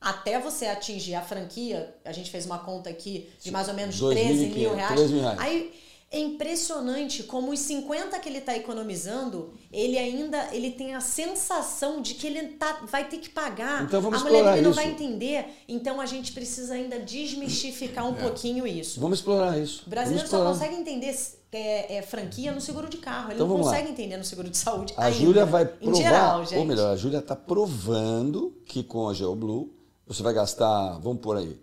até 0.00 0.40
você 0.40 0.66
atingir 0.66 1.14
a 1.14 1.22
franquia, 1.22 1.94
a 2.04 2.10
gente 2.10 2.30
fez 2.32 2.44
uma 2.46 2.58
conta 2.58 2.90
aqui 2.90 3.30
de 3.40 3.52
mais 3.52 3.68
ou 3.68 3.74
menos 3.74 3.96
13 3.96 4.46
mil 4.46 4.70
2.500, 4.70 4.74
reais. 4.74 4.94
13 4.96 5.12
mil 5.14 5.22
reais. 5.22 5.38
Aí 5.40 5.72
é 6.10 6.18
impressionante 6.20 7.24
como 7.24 7.50
os 7.50 7.58
50 7.60 8.18
que 8.20 8.28
ele 8.28 8.38
está 8.38 8.56
economizando, 8.56 9.52
ele 9.72 9.98
ainda 9.98 10.48
ele 10.52 10.70
tem 10.70 10.94
a 10.94 11.00
sensação 11.00 12.00
de 12.00 12.14
que 12.14 12.26
ele 12.26 12.48
tá, 12.50 12.80
vai 12.88 13.08
ter 13.08 13.18
que 13.18 13.28
pagar. 13.28 13.82
Então 13.82 14.00
vamos 14.00 14.20
a 14.20 14.24
mulher 14.24 14.62
não 14.62 14.72
vai 14.72 14.90
entender. 14.90 15.46
Então 15.68 16.00
a 16.00 16.06
gente 16.06 16.32
precisa 16.32 16.74
ainda 16.74 17.00
desmistificar 17.00 18.08
um 18.08 18.14
pouquinho 18.14 18.66
isso. 18.66 19.00
Vamos 19.00 19.18
explorar 19.18 19.58
isso. 19.58 19.82
O 19.86 19.90
brasileiro 19.90 20.28
só 20.28 20.44
consegue 20.44 20.76
entender 20.76 21.16
é, 21.50 21.96
é, 21.96 22.02
franquia 22.02 22.52
no 22.52 22.60
seguro 22.60 22.88
de 22.88 22.98
carro. 22.98 23.28
Ele 23.28 23.34
Então 23.34 23.46
não 23.48 23.54
vamos 23.54 23.66
lá. 23.66 23.72
consegue 23.72 23.90
entender 23.92 24.16
no 24.16 24.24
seguro 24.24 24.48
de 24.48 24.56
saúde. 24.56 24.94
A 24.96 25.06
ainda. 25.06 25.18
Júlia 25.18 25.44
vai 25.46 25.64
Em 25.64 25.66
provar, 25.86 25.96
geral, 26.02 26.44
gente. 26.44 26.58
ou 26.58 26.64
melhor, 26.64 26.92
a 26.92 26.96
Júlia 26.96 27.18
está 27.18 27.34
provando 27.34 28.56
que 28.66 28.82
com 28.84 29.08
a 29.08 29.14
GeoBlue 29.14 29.72
você 30.06 30.22
vai 30.22 30.34
gastar, 30.34 30.98
vamos 30.98 31.20
por 31.20 31.36
aí, 31.36 31.58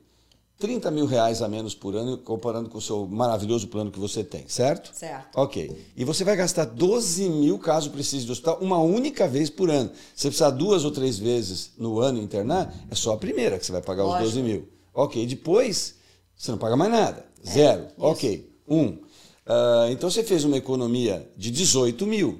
30 0.62 0.90
mil 0.92 1.06
reais 1.06 1.42
a 1.42 1.48
menos 1.50 1.76
por 1.76 1.96
ano, 1.96 2.18
comparando 2.20 2.70
com 2.70 2.78
o 2.78 2.82
seu 2.82 3.06
maravilhoso 3.08 3.68
plano 3.68 3.92
que 3.92 4.00
você 4.00 4.24
tem, 4.24 4.48
certo? 4.48 4.92
Certo. 4.96 5.36
Ok. 5.38 5.76
E 5.98 6.06
você 6.06 6.24
vai 6.24 6.36
gastar 6.36 6.66
12 6.66 7.28
mil 7.30 7.60
caso 7.60 7.90
precise 7.90 8.26
de 8.26 8.32
hospital 8.32 8.60
uma 8.62 8.78
única 8.80 9.28
vez 9.28 9.50
por 9.50 9.70
ano. 9.70 9.90
Se 10.16 10.22
você 10.24 10.28
precisar 10.30 10.52
duas 10.52 10.86
ou 10.86 10.92
três 10.92 11.18
vezes 11.18 11.72
no 11.78 12.00
ano 12.00 12.22
internar, 12.22 12.74
é 12.90 12.96
só 12.96 13.14
a 13.14 13.18
primeira 13.18 13.58
que 13.60 13.66
você 13.66 13.72
vai 13.72 13.82
pagar 13.82 14.04
Lógico. 14.04 14.24
os 14.28 14.34
12 14.36 14.44
mil. 14.48 14.70
Ok. 14.94 15.26
Depois, 15.26 15.96
você 16.38 16.52
não 16.52 16.58
paga 16.58 16.76
mais 16.78 16.92
nada. 16.92 17.26
Zero. 17.46 17.88
Ok. 17.98 18.50
Um. 18.68 18.98
Ah, 19.46 19.88
então 19.90 20.10
você 20.10 20.24
fez 20.24 20.44
uma 20.46 20.56
economia 20.58 21.28
de 21.36 21.50
18 21.52 22.06
mil, 22.06 22.40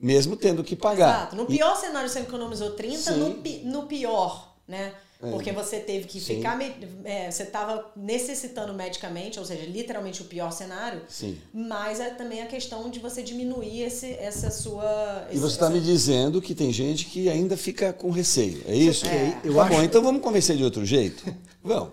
mesmo 0.00 0.36
tendo 0.36 0.64
que 0.64 0.74
pagar. 0.74 1.18
Exato. 1.18 1.36
No 1.36 1.46
pior 1.46 1.76
cenário 1.76 2.08
você 2.08 2.20
economizou 2.20 2.70
30, 2.70 3.12
Sim. 3.12 3.18
no, 3.18 3.34
pi- 3.34 3.62
no 3.64 3.82
pior, 3.84 4.56
né? 4.66 4.94
É. 5.24 5.30
Porque 5.30 5.52
você 5.52 5.80
teve 5.80 6.06
que 6.06 6.20
Sim. 6.20 6.36
ficar. 6.36 6.58
é, 7.04 7.30
você 7.30 7.44
estava 7.44 7.90
necessitando 7.96 8.72
medicamente, 8.74 9.38
ou 9.38 9.44
seja, 9.44 9.64
literalmente 9.64 10.22
o 10.22 10.24
pior 10.26 10.50
cenário. 10.50 11.02
Sim. 11.08 11.38
Mas 11.52 12.00
é 12.00 12.10
também 12.10 12.42
a 12.42 12.46
questão 12.46 12.90
de 12.90 12.98
você 12.98 13.22
diminuir 13.22 13.82
esse, 13.82 14.12
essa 14.14 14.50
sua. 14.50 15.26
E 15.30 15.32
esse- 15.32 15.40
você 15.40 15.54
está 15.54 15.66
essa- 15.66 15.74
me 15.74 15.80
dizendo 15.80 16.40
que 16.42 16.54
tem 16.54 16.72
gente 16.72 17.06
que 17.06 17.28
ainda 17.28 17.56
fica 17.56 17.92
com 17.92 18.10
receio. 18.10 18.62
É 18.66 18.74
isso? 18.74 19.06
É. 19.06 19.38
Eu 19.44 19.54
tá 19.54 19.64
bom, 19.64 19.82
então 19.82 20.02
vamos 20.02 20.22
convencer 20.22 20.56
de 20.56 20.64
outro 20.64 20.84
jeito? 20.84 21.24
Vamos. 21.62 21.90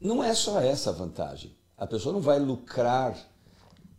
Não 0.00 0.24
é 0.24 0.32
só 0.34 0.58
essa 0.60 0.88
a 0.90 0.92
vantagem. 0.92 1.54
A 1.76 1.86
pessoa 1.86 2.12
não 2.12 2.20
vai 2.22 2.38
lucrar 2.38 3.14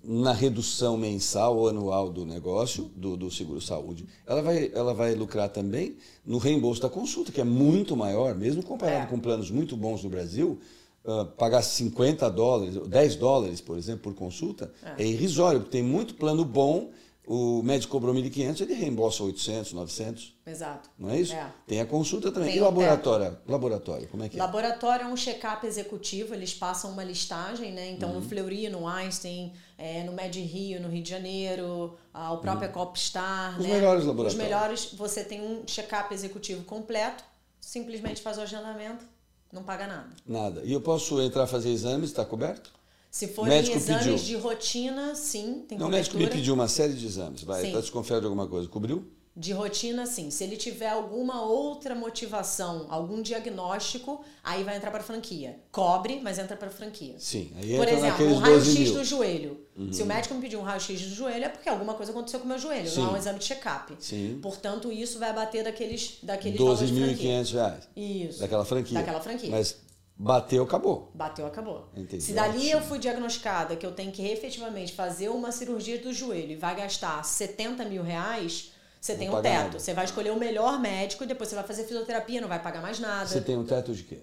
na 0.03 0.33
redução 0.33 0.97
mensal 0.97 1.55
ou 1.57 1.69
anual 1.69 2.09
do 2.09 2.25
negócio, 2.25 2.89
do, 2.95 3.15
do 3.15 3.29
seguro-saúde. 3.29 4.05
Ela 4.25 4.41
vai, 4.41 4.71
ela 4.73 4.93
vai 4.93 5.13
lucrar 5.13 5.49
também 5.49 5.95
no 6.25 6.37
reembolso 6.39 6.81
da 6.81 6.89
consulta, 6.89 7.31
que 7.31 7.39
é 7.39 7.43
muito 7.43 7.95
maior, 7.95 8.33
mesmo 8.35 8.63
comparado 8.63 9.03
É. 9.03 9.05
com 9.07 9.19
planos 9.19 9.51
muito 9.51 9.77
bons 9.77 10.03
no 10.03 10.09
Brasil. 10.09 10.59
ah, 11.03 11.25
pagar 11.37 11.63
50 11.63 12.29
dólares, 12.29 12.75
10 12.87 13.15
dólares, 13.15 13.59
por 13.59 13.75
exemplo, 13.77 14.03
por 14.03 14.13
consulta, 14.13 14.71
é, 14.97 15.03
irrisório, 15.05 15.59
porque 15.61 15.71
tem 15.77 15.83
muito 15.83 16.13
plano 16.13 16.45
bom. 16.45 16.91
O 17.33 17.63
médico 17.63 17.93
cobrou 17.93 18.13
1.500, 18.13 18.59
ele 18.59 18.73
reembolsa 18.73 19.23
800, 19.23 19.71
900. 19.71 20.33
Exato. 20.45 20.89
Não 20.99 21.09
é 21.11 21.21
isso? 21.21 21.31
É. 21.33 21.49
Tem 21.65 21.79
a 21.79 21.85
consulta 21.85 22.29
também. 22.29 22.49
Tem 22.49 22.57
e 22.57 22.61
o 22.61 22.65
laboratório? 22.65 23.37
Laboratório, 23.47 24.05
como 24.09 24.23
é 24.25 24.27
que 24.27 24.35
é? 24.37 24.41
Laboratório 24.41 25.05
é 25.05 25.07
um 25.07 25.15
check-up 25.15 25.65
executivo, 25.65 26.33
eles 26.33 26.53
passam 26.53 26.91
uma 26.91 27.05
listagem, 27.05 27.71
né? 27.71 27.89
Então, 27.89 28.09
Uhum. 28.09 28.15
no 28.15 28.21
Fleury, 28.21 28.67
no 28.67 28.85
Einstein, 28.85 29.53
é, 29.77 30.03
no 30.03 30.11
Med 30.11 30.37
Rio, 30.41 30.81
no 30.81 30.89
Rio 30.89 31.01
de 31.01 31.09
Janeiro, 31.09 31.95
ah, 32.13 32.33
o 32.33 32.39
próprio 32.39 32.67
Uhum. 32.67 33.59
Os 33.59 33.65
né? 33.65 33.75
melhores 33.75 34.01
Os 34.01 34.07
laboratórios. 34.07 34.35
melhores, 34.35 34.93
você 34.93 35.23
tem 35.23 35.39
um 35.39 35.63
check-up 35.65 36.13
executivo 36.13 36.65
completo, 36.65 37.23
simplesmente 37.61 38.21
faz 38.21 38.39
o 38.39 38.41
agendamento, 38.41 39.05
não 39.53 39.63
paga 39.63 39.87
nada. 39.87 40.09
Nada. 40.27 40.61
E 40.65 40.73
eu 40.73 40.81
posso 40.81 41.21
entrar 41.21 41.47
fazer 41.47 41.69
exames, 41.69 42.09
está 42.09 42.25
coberto? 42.25 42.73
Se 43.11 43.27
forem 43.27 43.59
exames 43.59 44.05
pediu. 44.05 44.15
de 44.15 44.35
rotina, 44.37 45.13
sim, 45.15 45.65
tem 45.67 45.77
Não, 45.77 45.87
o 45.87 45.89
médico 45.89 46.15
me 46.15 46.21
cobertura. 46.23 46.39
pediu 46.39 46.53
uma 46.53 46.69
série 46.69 46.93
de 46.93 47.05
exames. 47.05 47.43
Vai, 47.43 47.67
está 47.67 47.81
desconfiado 47.81 48.21
de 48.21 48.27
alguma 48.27 48.47
coisa. 48.47 48.69
Cobriu? 48.69 49.05
De 49.35 49.51
rotina, 49.53 50.05
sim. 50.05 50.29
Se 50.29 50.43
ele 50.43 50.55
tiver 50.57 50.89
alguma 50.89 51.41
outra 51.41 51.93
motivação, 51.95 52.85
algum 52.89 53.21
diagnóstico, 53.21 54.23
aí 54.43 54.63
vai 54.63 54.75
entrar 54.77 54.91
para 54.91 55.01
franquia. 55.03 55.57
Cobre, 55.71 56.19
mas 56.21 56.37
entra 56.37 56.55
para 56.55 56.69
franquia. 56.69 57.15
Sim. 57.17 57.51
Aí 57.57 57.75
Por 57.77 57.87
exemplo, 57.87 58.25
um 58.25 58.39
12 58.39 58.41
raio-x. 58.41 58.89
Uhum. 58.89 58.93
do 58.97 59.03
joelho. 59.05 59.59
Se 59.91 60.03
o 60.03 60.05
médico 60.05 60.35
me 60.35 60.41
pedir 60.41 60.57
um 60.57 60.61
raio-x 60.61 61.01
do 61.01 61.15
joelho, 61.15 61.45
é 61.45 61.49
porque 61.49 61.67
alguma 61.69 61.93
coisa 61.93 62.11
aconteceu 62.11 62.39
com 62.39 62.45
o 62.45 62.49
meu 62.49 62.59
joelho, 62.59 62.89
Sim. 62.89 63.01
não 63.01 63.09
é 63.09 63.13
um 63.13 63.17
exame 63.17 63.39
de 63.39 63.45
check-up. 63.45 63.93
Sim. 63.99 64.39
Portanto, 64.41 64.91
isso 64.91 65.17
vai 65.17 65.33
bater 65.33 65.63
daqueles, 65.63 66.17
daqueles 66.23 66.57
valores 66.59 66.89
de 66.89 66.93
franquia. 66.99 67.41
12.500 67.41 67.51
reais. 67.53 67.87
Isso. 67.95 68.39
Daquela 68.39 68.65
franquia. 68.65 68.99
Daquela 68.99 69.21
franquia. 69.21 69.49
Mas 69.49 69.77
Bateu, 70.17 70.63
acabou. 70.63 71.09
Bateu, 71.15 71.45
acabou. 71.47 71.89
Entendi, 71.95 72.21
Se 72.21 72.33
dali 72.33 72.69
eu 72.69 72.79
fui 72.81 72.99
diagnosticada 72.99 73.75
que 73.75 73.85
eu 73.85 73.91
tenho 73.91 74.11
que 74.11 74.21
efetivamente 74.27 74.93
fazer 74.93 75.29
uma 75.29 75.51
cirurgia 75.51 75.97
do 75.97 76.13
joelho 76.13 76.51
e 76.51 76.55
vai 76.55 76.75
gastar 76.75 77.23
70 77.25 77.85
mil 77.85 78.03
reais, 78.03 78.71
você 78.99 79.15
tem 79.15 79.29
um 79.29 79.41
teto. 79.41 79.63
nada. 79.63 79.79
Você 79.79 79.93
vai 79.95 80.05
escolher 80.05 80.29
o 80.31 80.37
melhor 80.37 80.79
médico 80.79 81.23
e 81.23 81.27
depois 81.27 81.49
você 81.49 81.55
vai 81.55 81.63
fazer 81.63 81.85
fisioterapia, 81.85 82.39
não 82.39 82.47
vai 82.47 82.61
pagar 82.61 82.81
mais 82.83 82.99
nada. 82.99 83.25
Você 83.25 83.41
tem 83.41 83.57
um 83.57 83.65
teto 83.65 83.93
de 83.93 84.03
quê? 84.03 84.19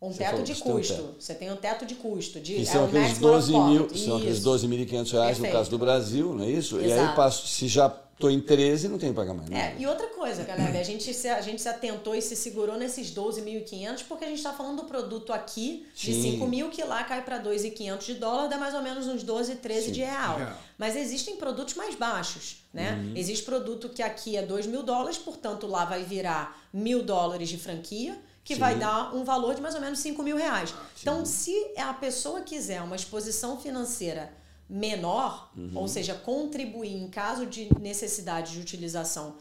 um 0.00 0.12
você 0.12 0.18
teto 0.18 0.30
falou 0.30 0.44
de 0.44 0.54
você 0.54 0.62
tem 0.62 0.72
um 0.72 0.76
custo. 0.76 0.94
teto. 0.94 1.14
Você 1.18 1.34
tem 1.34 1.50
um 1.50 1.56
teto 1.56 1.86
de 1.86 1.94
custo. 1.96 2.38
De, 2.40 2.54
Que 2.54 2.60
é 2.62 2.64
são 2.64 2.82
o 2.82 2.86
aqueles 2.86 3.08
maximum 3.08 3.28
12 3.30 3.54
out 3.54 3.64
of 3.64 3.72
mil, 3.94 4.04
são 4.04 4.16
aqueles 4.18 4.38
Isso. 4.38 4.48
12.500 4.68 4.68
reais 4.92 5.06
no 5.08 5.14
Perfeito. 5.16 5.52
caso 5.52 5.70
do 5.70 5.78
Brasil, 5.78 6.34
não 6.34 6.44
é 6.44 6.50
isso? 6.50 6.78
E 6.80 6.84
aí 6.84 6.92
Exato. 6.92 7.16
passo, 7.16 7.46
se 7.48 7.66
já 7.66 7.88
estou 8.16 8.30
em 8.30 8.40
13, 8.40 8.88
não 8.88 8.98
tenho 8.98 9.12
que 9.12 9.16
pagar 9.16 9.34
mais 9.34 9.48
nada. 9.50 9.62
É, 9.62 9.76
e 9.78 9.86
outra 9.86 10.06
coisa, 10.08 10.42
galera, 10.42 10.78
a 10.78 10.82
gente, 10.82 11.12
se, 11.12 11.28
a 11.28 11.40
gente 11.42 11.60
se 11.60 11.68
atentou 11.68 12.14
e 12.14 12.22
se 12.22 12.34
segurou 12.34 12.78
nesses 12.78 13.14
12.500 13.14 14.04
porque 14.08 14.24
a 14.24 14.28
gente 14.28 14.38
está 14.38 14.54
falando 14.54 14.82
do 14.82 14.84
produto 14.84 15.34
aqui 15.34 15.86
de 15.94 16.14
Sim. 16.14 16.32
5 16.32 16.46
mil 16.46 16.70
que 16.70 16.82
lá 16.82 17.04
cai 17.04 17.22
para 17.22 17.38
2.500 17.38 18.06
de 18.06 18.14
dólar, 18.14 18.48
dá 18.48 18.56
mais 18.56 18.74
ou 18.74 18.82
menos 18.82 19.06
uns 19.06 19.22
12, 19.22 19.56
13 19.56 19.92
de 19.92 20.00
real. 20.00 20.38
Real. 20.38 20.58
Mas 20.78 20.96
existem 20.96 21.36
produtos 21.36 21.74
mais 21.74 21.94
baixos, 21.94 22.64
né? 22.72 22.92
Uhum. 22.92 23.12
Existe 23.14 23.44
produto 23.44 23.90
que 23.90 24.02
aqui 24.02 24.36
é 24.36 24.42
2 24.42 24.66
mil 24.66 24.82
dólares, 24.82 25.18
portanto 25.18 25.66
lá 25.66 25.84
vai 25.84 26.02
virar 26.02 26.58
mil 26.72 27.02
dólares 27.02 27.50
de 27.50 27.58
franquia, 27.58 28.18
que 28.42 28.54
Sim. 28.54 28.60
vai 28.60 28.76
dar 28.76 29.14
um 29.14 29.24
valor 29.24 29.54
de 29.54 29.60
mais 29.60 29.74
ou 29.74 29.80
menos 29.80 29.98
5 29.98 30.22
mil 30.22 30.36
reais. 30.36 30.72
Então, 31.02 31.26
se 31.26 31.52
a 31.76 31.92
pessoa 31.92 32.40
quiser 32.40 32.80
uma 32.80 32.96
exposição 32.96 33.58
financeira 33.58 34.32
menor, 34.68 35.52
Uhum. 35.56 35.70
ou 35.74 35.88
seja, 35.88 36.14
contribuir 36.14 36.92
em 36.94 37.08
caso 37.08 37.46
de 37.46 37.68
necessidade 37.80 38.52
de 38.52 38.60
utilização, 38.60 39.36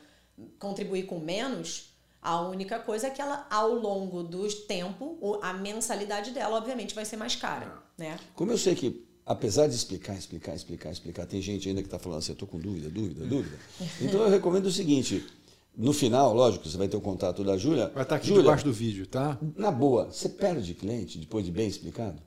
contribuir 0.60 1.04
com 1.04 1.20
menos, 1.20 1.94
a 2.22 2.42
única 2.42 2.80
coisa 2.80 3.08
é 3.08 3.10
que 3.10 3.22
ela, 3.22 3.46
ao 3.50 3.74
longo 3.74 4.24
do 4.24 4.48
tempo, 4.66 5.40
a 5.42 5.54
mensalidade 5.54 6.32
dela, 6.32 6.58
obviamente, 6.58 6.94
vai 6.96 7.06
ser 7.06 7.18
mais 7.18 7.36
cara, 7.36 7.72
né? 7.98 8.18
Como 8.36 8.52
eu 8.52 8.58
sei 8.58 8.74
que, 8.76 9.06
apesar 9.26 9.68
de 9.68 9.76
explicar, 9.76 10.16
explicar, 10.18 10.56
explicar, 10.56 10.92
explicar, 10.92 11.26
tem 11.28 11.42
gente 11.42 11.70
ainda 11.70 11.82
que 11.82 11.88
está 11.88 12.00
falando 12.00 12.20
assim, 12.20 12.32
eu 12.32 12.34
estou 12.34 12.48
com 12.48 12.58
dúvida, 12.60 12.90
dúvida, 12.90 13.26
dúvida. 13.26 13.58
Então 14.02 14.22
eu 14.22 14.30
recomendo 14.30 14.66
o 14.66 14.72
seguinte, 14.72 15.24
no 15.78 15.94
final, 15.94 16.34
lógico, 16.34 16.68
você 16.68 16.78
vai 16.78 16.88
ter 16.88 16.98
o 16.98 17.02
contato 17.02 17.44
da 17.44 17.58
Júlia. 17.58 17.90
Vai 17.94 18.04
estar 18.04 18.16
aqui 18.16 18.28
Júlia, 18.28 18.42
debaixo 18.44 18.66
do 18.66 18.74
vídeo, 18.74 19.06
tá? 19.06 19.38
na 19.56 19.72
boa, 19.72 20.06
você 20.12 20.28
perde 20.30 20.74
cliente 20.74 21.18
depois 21.20 21.46
de 21.46 21.52
bem 21.52 21.68
explicado? 21.68 22.22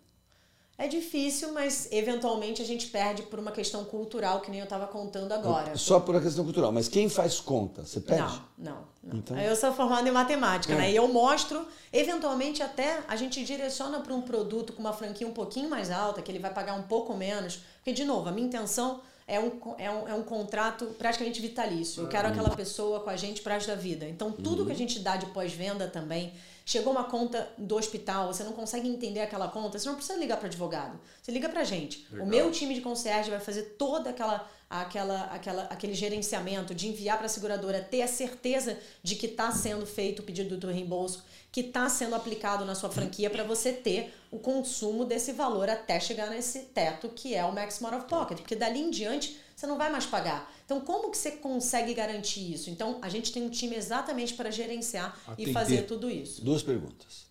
É 0.81 0.87
difícil, 0.87 1.53
mas 1.53 1.89
eventualmente 1.91 2.63
a 2.63 2.65
gente 2.65 2.87
perde 2.87 3.23
por 3.25 3.41
uma 3.41 3.51
questão 3.51 3.85
cultural, 3.85 4.41
que 4.41 4.49
nem 4.49 4.61
eu 4.61 4.65
estava 4.65 4.87
contando 4.87 5.33
agora. 5.33 5.77
Só 5.77 5.99
por 5.99 6.15
a 6.15 6.21
questão 6.21 6.45
cultural. 6.45 6.71
Mas 6.71 6.87
quem 6.89 7.09
faz 7.09 7.41
conta, 7.41 7.85
você 7.85 8.01
perde? 8.01 8.41
Não, 8.57 8.75
não, 8.77 8.85
não. 9.03 9.19
Então- 9.19 9.37
Eu 9.37 9.57
sou 9.57 9.73
formada 9.73 10.09
em 10.09 10.13
matemática, 10.13 10.73
É. 10.75 10.77
né? 10.77 10.93
E 10.93 10.95
eu 10.95 11.09
mostro, 11.09 11.67
eventualmente 11.93 12.63
até 12.63 13.01
a 13.09 13.17
gente 13.17 13.45
direciona 13.45 13.99
para 13.99 14.15
um 14.15 14.23
produto 14.23 14.73
com 14.73 14.79
uma 14.81 14.93
franquia 14.93 15.27
um 15.27 15.33
pouquinho 15.33 15.69
mais 15.69 15.91
alta, 15.91 16.23
que 16.23 16.31
ele 16.31 16.39
vai 16.39 16.55
pagar 16.55 16.75
um 16.75 16.83
pouco 16.85 17.13
menos. 17.13 17.59
Porque, 17.79 17.93
de 17.93 18.05
novo, 18.05 18.29
a 18.29 18.33
minha 18.33 18.47
intenção 18.47 19.01
é 19.29 19.39
um, 19.39 19.53
é 19.77 19.91
um, 19.91 20.09
é 20.09 20.15
um 20.15 20.23
contrato 20.23 20.87
praticamente 20.99 21.41
vitalício. 21.41 22.03
Eu 22.03 22.09
quero 22.09 22.29
aquela 22.29 22.49
pessoa 22.57 23.01
com 23.01 23.11
a 23.11 23.17
gente 23.17 23.43
para 23.43 23.59
da 23.59 23.75
vida. 23.75 24.09
Então, 24.09 24.33
tudo 24.33 24.65
que 24.65 24.73
a 24.73 24.75
gente 24.75 25.01
dá 25.01 25.17
de 25.17 25.27
pós-venda 25.27 25.87
também. 25.87 26.33
Chegou 26.65 26.93
uma 26.93 27.05
conta 27.05 27.49
do 27.57 27.77
hospital, 27.77 28.33
você 28.33 28.45
não 28.45 28.53
consegue 28.53 28.89
entender 28.89 29.21
aquela 29.21 29.49
conta, 29.49 29.79
você 29.79 29.89
não 29.89 29.97
precisa 29.97 30.19
ligar 30.19 30.37
para 30.37 30.49
advogado. 30.49 30.99
Você 31.23 31.33
liga 31.33 31.49
para 31.49 31.65
gente. 31.65 32.07
O 32.13 32.27
meu 32.27 32.51
time 32.51 32.75
de 32.75 32.81
concierge 32.81 33.31
vai 33.31 33.41
fazer 33.41 33.75
toda 33.79 34.11
aquela 34.11 34.47
aquela, 34.69 35.25
aquela, 35.25 35.63
aquele 35.65 35.95
gerenciamento 35.95 36.75
de 36.75 36.89
enviar 36.89 37.17
para 37.17 37.27
a 37.27 37.29
seguradora, 37.29 37.81
ter 37.81 38.03
a 38.03 38.09
certeza 38.09 38.79
de 39.03 39.17
que 39.17 39.27
está 39.27 39.51
sendo 39.51 39.87
feito 39.87 40.21
o 40.21 40.23
pedido 40.23 40.57
do 40.57 40.71
reembolso, 40.71 41.25
que 41.51 41.61
está 41.61 41.89
sendo 41.89 42.15
aplicado 42.15 42.65
na 42.65 42.75
sua 42.75 42.91
franquia 42.91 43.31
para 43.31 43.45
você 43.45 43.73
ter 43.73 44.15
o 44.31 44.39
consumo 44.39 45.05
desse 45.05 45.33
valor 45.33 45.71
até 45.71 45.99
chegar 45.99 46.29
nesse 46.29 46.61
teto 46.61 47.09
que 47.09 47.35
é 47.35 47.45
o 47.45 47.53
maximum 47.53 47.89
out 47.89 47.99
of 47.99 48.07
pocket, 48.09 48.39
porque 48.39 48.55
dali 48.55 48.81
em 48.81 48.91
diante 48.91 49.39
você 49.57 49.67
não 49.67 49.79
vai 49.79 49.91
mais 49.91 50.07
pagar. 50.07 50.53
Então, 50.65 50.81
como 50.81 51.11
que 51.11 51.17
você 51.17 51.33
consegue 51.33 51.93
garantir 51.95 52.53
isso? 52.53 52.71
Então, 52.71 52.99
a 53.03 53.09
gente 53.09 53.33
tem 53.33 53.43
um 53.43 53.51
time 53.51 53.75
exatamente 53.75 54.35
para 54.35 54.51
gerenciar 54.51 55.19
Atender. 55.27 55.51
e 55.51 55.53
fazer 55.53 55.83
tudo 55.83 56.09
isso. 56.09 56.45
Duas 56.45 56.63
perguntas. 56.63 57.27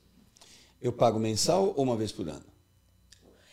Eu 0.81 0.91
pago 0.91 1.19
mensal 1.19 1.73
ou 1.77 1.83
uma 1.83 1.95
vez 1.95 2.11
por 2.11 2.27
ano? 2.27 2.45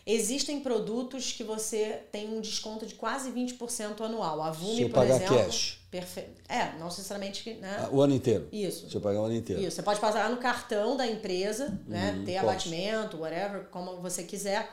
Existem 0.07 0.61
produtos 0.61 1.33
que 1.33 1.43
você 1.43 2.01
tem 2.13 2.29
um 2.29 2.41
desconto 2.41 2.85
de 2.85 2.95
quase 2.95 3.31
20% 3.31 4.03
anual. 4.03 4.43
A 4.43 4.51
Vume, 4.51 4.77
Se 4.77 4.83
eu 4.83 4.89
por 4.91 4.97
pagar 4.97 5.17
exemplo. 5.17 5.39
cash. 5.39 5.79
Perfe... 5.91 6.25
É, 6.47 6.73
não 6.79 6.87
necessariamente. 6.87 7.55
Né? 7.55 7.77
Ah, 7.81 7.89
O 7.91 8.03
ano 8.03 8.15
inteiro? 8.15 8.47
Isso. 8.53 8.91
Se 8.91 8.95
eu 8.95 9.01
pagar 9.01 9.21
o 9.21 9.25
ano 9.25 9.35
inteiro. 9.35 9.63
Isso, 9.63 9.77
você 9.77 9.83
pode 9.83 10.01
passar 10.01 10.29
no 10.29 10.37
cartão 10.37 10.95
da 10.97 11.07
empresa, 11.07 11.79
né? 11.87 12.23
Ter 12.27 12.35
posso. 12.35 12.49
abatimento, 12.49 13.17
whatever, 13.19 13.65
como 13.71 13.97
você 13.97 14.23
quiser. 14.25 14.69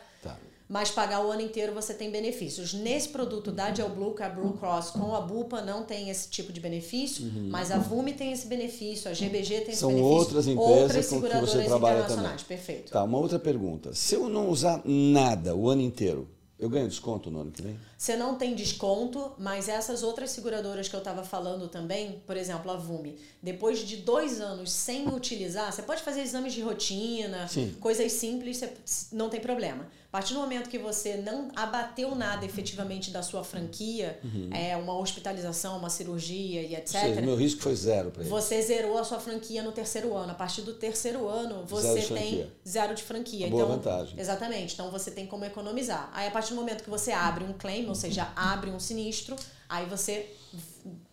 Mas 0.72 0.90
pagar 0.90 1.26
o 1.26 1.30
ano 1.30 1.42
inteiro 1.42 1.74
você 1.74 1.94
tem 1.94 2.10
benefícios. 2.10 2.74
Nesse 2.74 3.10
produto 3.10 3.52
da 3.52 3.74
Gel 3.74 3.90
Blue, 3.90 4.16
que 4.16 4.24
é 4.24 4.26
a 4.26 4.30
Blue 4.30 4.54
Cross 4.54 4.92
com 4.92 5.14
a 5.14 5.20
Bupa 5.20 5.62
não 5.62 5.84
tem 5.84 6.10
esse 6.10 6.30
tipo 6.30 6.54
de 6.54 6.62
benefício, 6.62 7.30
mas 7.50 7.72
a 7.72 7.78
Vume 7.78 8.14
tem 8.14 8.32
esse 8.32 8.48
benefício, 8.48 9.12
a 9.12 9.14
GBG 9.14 9.60
tem 9.62 9.72
esse 9.72 9.76
São 9.82 9.90
benefício. 9.90 10.16
outras 10.16 10.48
empresas 10.48 10.82
outras 10.82 11.08
com 11.10 11.22
que 11.22 11.28
você 11.28 11.64
trabalha 11.66 11.96
internacionais. 12.00 12.42
também. 12.44 12.58
Perfeito. 12.58 12.90
Tá, 12.94 13.04
uma 13.04 13.18
outra 13.18 13.38
pergunta. 13.38 13.94
Se 13.94 14.16
eu 14.16 14.30
não 14.30 14.50
usar 14.50 14.82
nada 14.86 15.54
o 15.54 15.68
ano 15.70 15.82
inteiro, 15.82 16.30
eu 16.58 16.70
ganho 16.70 16.88
desconto 16.88 17.30
no 17.30 17.42
ano 17.42 17.52
que 17.52 17.62
vem? 17.62 17.78
Você 17.98 18.16
não 18.16 18.36
tem 18.36 18.56
desconto, 18.56 19.34
mas 19.38 19.68
essas 19.68 20.04
outras 20.04 20.30
seguradoras 20.30 20.88
que 20.88 20.96
eu 20.96 21.00
estava 21.00 21.24
falando 21.24 21.68
também, 21.68 22.22
por 22.26 22.38
exemplo, 22.38 22.72
a 22.72 22.78
Vume, 22.78 23.18
depois 23.44 23.80
de 23.80 23.98
dois 23.98 24.40
anos 24.40 24.72
sem 24.72 25.08
utilizar, 25.10 25.74
você 25.74 25.82
pode 25.82 26.02
fazer 26.02 26.22
exames 26.22 26.54
de 26.54 26.62
rotina, 26.62 27.46
Sim. 27.50 27.76
coisas 27.80 28.10
simples, 28.14 28.58
você- 28.58 28.74
não 29.12 29.28
tem 29.28 29.42
problema. 29.42 29.86
A 30.12 30.18
partir 30.18 30.34
do 30.34 30.42
momento 30.42 30.70
que 30.70 30.78
você 30.78 31.16
não 31.16 31.48
abateu 31.56 32.14
nada 32.16 32.46
efetivamente 32.46 33.12
da 33.12 33.24
sua 33.24 33.46
franquia, 33.46 34.20
é 34.52 34.76
uma 34.76 34.94
hospitalização, 34.98 35.78
uma 35.78 35.90
cirurgia 35.90 36.62
e 36.62 36.76
etc. 36.76 37.00
Seja, 37.00 37.22
meu 37.22 37.38
risco 37.38 37.62
foi 37.62 37.74
zero 37.74 38.12
para. 38.12 38.22
Você 38.26 38.62
zerou 38.62 38.98
a 38.98 39.06
sua 39.06 39.22
franquia 39.22 39.64
no 39.64 39.72
terceiro 39.72 40.14
ano. 40.14 40.34
A 40.34 40.36
partir 40.36 40.64
do 40.64 40.74
terceiro 40.74 41.30
ano, 41.30 41.64
você 41.66 42.02
Zero 42.02 42.14
tem 42.14 42.52
zero 42.68 42.94
de 42.94 43.04
franquia. 43.04 43.48
Uma 43.48 43.52
boa 43.52 43.64
então, 43.64 43.76
vantagem. 43.78 44.20
Exatamente. 44.20 44.74
Então 44.74 44.92
você 44.92 45.12
tem 45.12 45.26
como 45.26 45.46
economizar. 45.46 46.10
Aí 46.14 46.28
a 46.28 46.32
partir 46.32 46.50
do 46.50 46.56
momento 46.58 46.84
que 46.84 46.90
você 46.90 47.14
abre 47.14 47.46
um 47.46 47.54
claim, 47.54 47.88
ou 47.88 47.96
seja, 47.96 48.34
abre 48.36 48.70
um 48.70 48.82
sinistro, 48.82 49.38
aí 49.70 49.86
você 49.86 50.30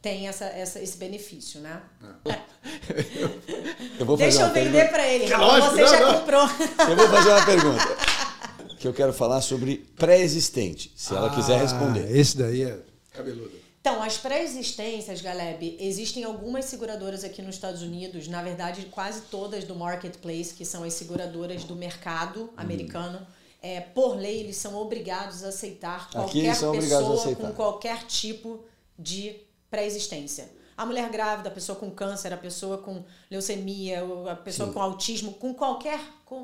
tem 0.03 0.27
essa, 0.27 0.47
essa, 0.47 0.81
esse 0.81 0.97
benefício, 0.97 1.61
né? 1.61 1.83
Eu 3.97 4.05
vou 4.05 4.19
fazer 4.19 4.31
Deixa 4.31 4.43
eu 4.43 4.53
vender 4.53 4.91
pra 4.91 5.07
ele. 5.07 5.33
É 5.33 5.37
lógico, 5.37 5.71
você 5.71 5.83
não, 5.83 5.89
já 5.89 6.01
não. 6.01 6.19
comprou. 6.19 6.43
Eu 6.89 6.97
vou 6.97 7.09
fazer 7.09 7.29
uma 7.29 7.47
pergunta. 7.47 8.18
Que 8.79 8.87
eu 8.87 8.95
quero 8.95 9.13
falar 9.13 9.41
sobre 9.41 9.79
pré-existente, 9.97 10.93
se 10.97 11.15
ela 11.15 11.35
quiser 11.35 11.57
Ah, 11.57 11.63
responder. 11.63 12.15
Esse 12.17 12.37
daí 12.37 12.63
é 12.63 12.79
cabeludo. 13.13 13.51
Então, 13.81 14.03
as 14.03 14.19
pré-existências, 14.19 15.21
Galeb, 15.23 15.77
existem 15.81 16.23
algumas 16.25 16.67
seguradoras 16.67 17.25
aqui 17.25 17.41
nos 17.41 17.55
Estados 17.55 17.81
Unidos, 17.83 18.29
na 18.29 18.43
verdade, 18.43 18.87
quase 18.91 19.23
todas 19.31 19.65
do 19.65 19.75
marketplace, 19.75 20.53
que 20.55 20.65
são 20.65 20.85
as 20.85 20.93
seguradoras 20.95 21.65
do 21.65 21.75
mercado 21.75 22.41
Uhum. 22.43 22.49
americano. 22.57 23.27
É, 23.63 23.81
por 23.81 24.17
lei, 24.17 24.41
eles 24.41 24.57
são 24.57 24.77
obrigados 24.77 25.43
a 25.43 25.49
aceitar 25.49 26.11
qualquer 26.11 26.53
obrigados 26.63 26.63
a 26.63 26.73
pessoa 27.01 27.15
aceitar. 27.15 27.43
com 27.49 27.53
qualquer 27.55 28.05
tipo 28.07 28.65
de 28.99 29.35
pré-existência. 29.71 30.49
A 30.79 30.87
mulher 30.87 31.11
grávida, 31.11 31.49
a 31.49 31.53
pessoa 31.53 31.77
com 31.77 31.91
câncer, 31.91 32.33
a 32.33 32.37
pessoa 32.37 32.79
com 32.79 33.03
leucemia, 33.29 34.01
a 34.31 34.37
pessoa 34.37 34.69
Sim. 34.69 34.75
com 34.75 34.81
autismo, 34.81 35.35
com 35.35 35.53
qualquer 35.53 35.99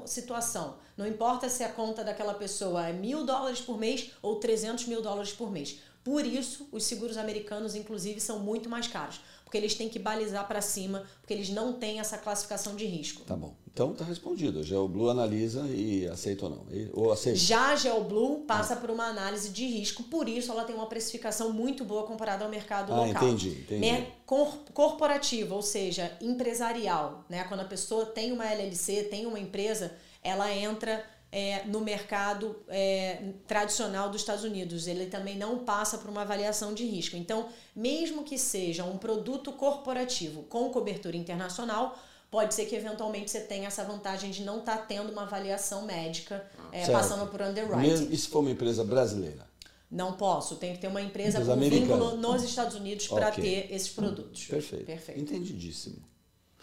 situação. 0.06 0.74
Não 0.96 1.06
importa 1.06 1.48
se 1.48 1.62
a 1.62 1.68
conta 1.68 2.02
daquela 2.02 2.34
pessoa 2.34 2.88
é 2.88 2.92
mil 2.92 3.24
dólares 3.24 3.60
por 3.60 3.78
mês 3.78 4.10
ou 4.20 4.40
300 4.40 4.86
mil 4.86 5.00
dólares 5.00 5.32
por 5.32 5.52
mês. 5.52 5.78
Por 6.02 6.26
isso, 6.26 6.68
os 6.72 6.82
seguros 6.82 7.16
americanos, 7.16 7.76
inclusive, 7.76 8.20
são 8.20 8.40
muito 8.40 8.68
mais 8.68 8.88
caros. 8.88 9.20
Porque 9.44 9.56
eles 9.56 9.76
têm 9.76 9.88
que 9.88 10.00
balizar 10.00 10.48
para 10.48 10.60
cima, 10.60 11.06
porque 11.20 11.32
eles 11.32 11.48
não 11.50 11.74
têm 11.74 12.00
essa 12.00 12.18
classificação 12.18 12.74
de 12.74 12.86
risco. 12.86 13.22
Tá 13.22 13.36
bom. 13.36 13.54
Então 13.74 13.92
tá 13.92 14.04
respondido. 14.04 14.62
Já 14.62 14.78
o 14.78 14.86
Blue 14.86 15.08
analisa 15.10 15.66
e 15.66 16.06
aceita 16.06 16.44
ou 16.44 16.50
não. 16.52 16.66
E- 16.70 16.88
Ou 16.94 17.10
aceita. 17.10 17.36
Já 17.36 17.72
a 17.72 17.76
GeoBlue 17.76 18.44
passa 18.46 18.76
por 18.76 18.88
uma 18.88 19.06
análise 19.06 19.50
de 19.50 19.66
risco, 19.66 20.04
por 20.04 20.28
isso 20.28 20.52
ela 20.52 20.62
tem 20.62 20.76
uma 20.76 20.86
precificação 20.86 21.52
muito 21.52 21.84
boa 21.84 22.04
comparada 22.04 22.44
ao 22.44 22.50
mercado 22.50 22.92
Ah, 22.92 23.04
local. 23.04 23.24
entendi, 23.24 23.48
entendi. 23.48 23.80
Mer- 23.80 24.06
cor- 24.24 24.58
corporativa, 24.72 25.56
ou 25.56 25.60
seja, 25.62 26.16
empresarial, 26.20 27.24
né? 27.28 27.42
Quando 27.48 27.60
a 27.60 27.64
pessoa 27.64 28.06
tem 28.06 28.30
uma 28.30 28.44
LLC, 28.48 29.02
tem 29.10 29.26
uma 29.26 29.40
empresa, 29.40 29.92
ela 30.22 30.54
entra 30.54 31.04
é, 31.36 31.64
no 31.66 31.80
mercado 31.80 32.54
é, 32.68 33.18
tradicional 33.48 34.08
dos 34.08 34.20
Estados 34.20 34.44
Unidos. 34.44 34.86
Ele 34.86 35.06
também 35.06 35.36
não 35.36 35.58
passa 35.64 35.98
por 35.98 36.08
uma 36.08 36.22
avaliação 36.22 36.72
de 36.72 36.84
risco. 36.86 37.16
Então, 37.16 37.48
mesmo 37.74 38.22
que 38.22 38.38
seja 38.38 38.84
um 38.84 38.96
produto 38.96 39.50
corporativo 39.50 40.44
com 40.44 40.70
cobertura 40.70 41.16
internacional, 41.16 41.98
pode 42.30 42.54
ser 42.54 42.66
que 42.66 42.74
eventualmente 42.74 43.30
você 43.30 43.40
tenha 43.40 43.68
essa 43.68 43.84
vantagem 43.84 44.30
de 44.30 44.42
não 44.42 44.58
estar 44.60 44.78
tendo 44.86 45.12
uma 45.12 45.22
avaliação 45.22 45.82
médica 45.86 46.44
é, 46.72 46.90
passando 46.90 47.30
por 47.30 47.40
underwriting. 47.40 47.80
Mesmo, 47.88 48.12
e 48.12 48.16
se 48.16 48.28
for 48.28 48.40
uma 48.40 48.50
empresa 48.50 48.82
brasileira? 48.84 49.46
Não 49.90 50.14
posso, 50.14 50.56
tem 50.56 50.74
que 50.74 50.80
ter 50.80 50.88
uma 50.88 51.00
empresa 51.00 51.38
Empresa 51.38 51.46
com 51.46 51.52
americana. 51.52 51.86
vínculo 52.04 52.16
nos 52.16 52.42
Estados 52.42 52.74
Unidos 52.74 53.06
para 53.06 53.28
Ok. 53.28 53.44
ter 53.44 53.72
esses 53.72 53.88
produtos. 53.90 54.44
Perfeito. 54.46 54.84
Perfeito. 54.86 55.20
Entendidíssimo. 55.20 56.02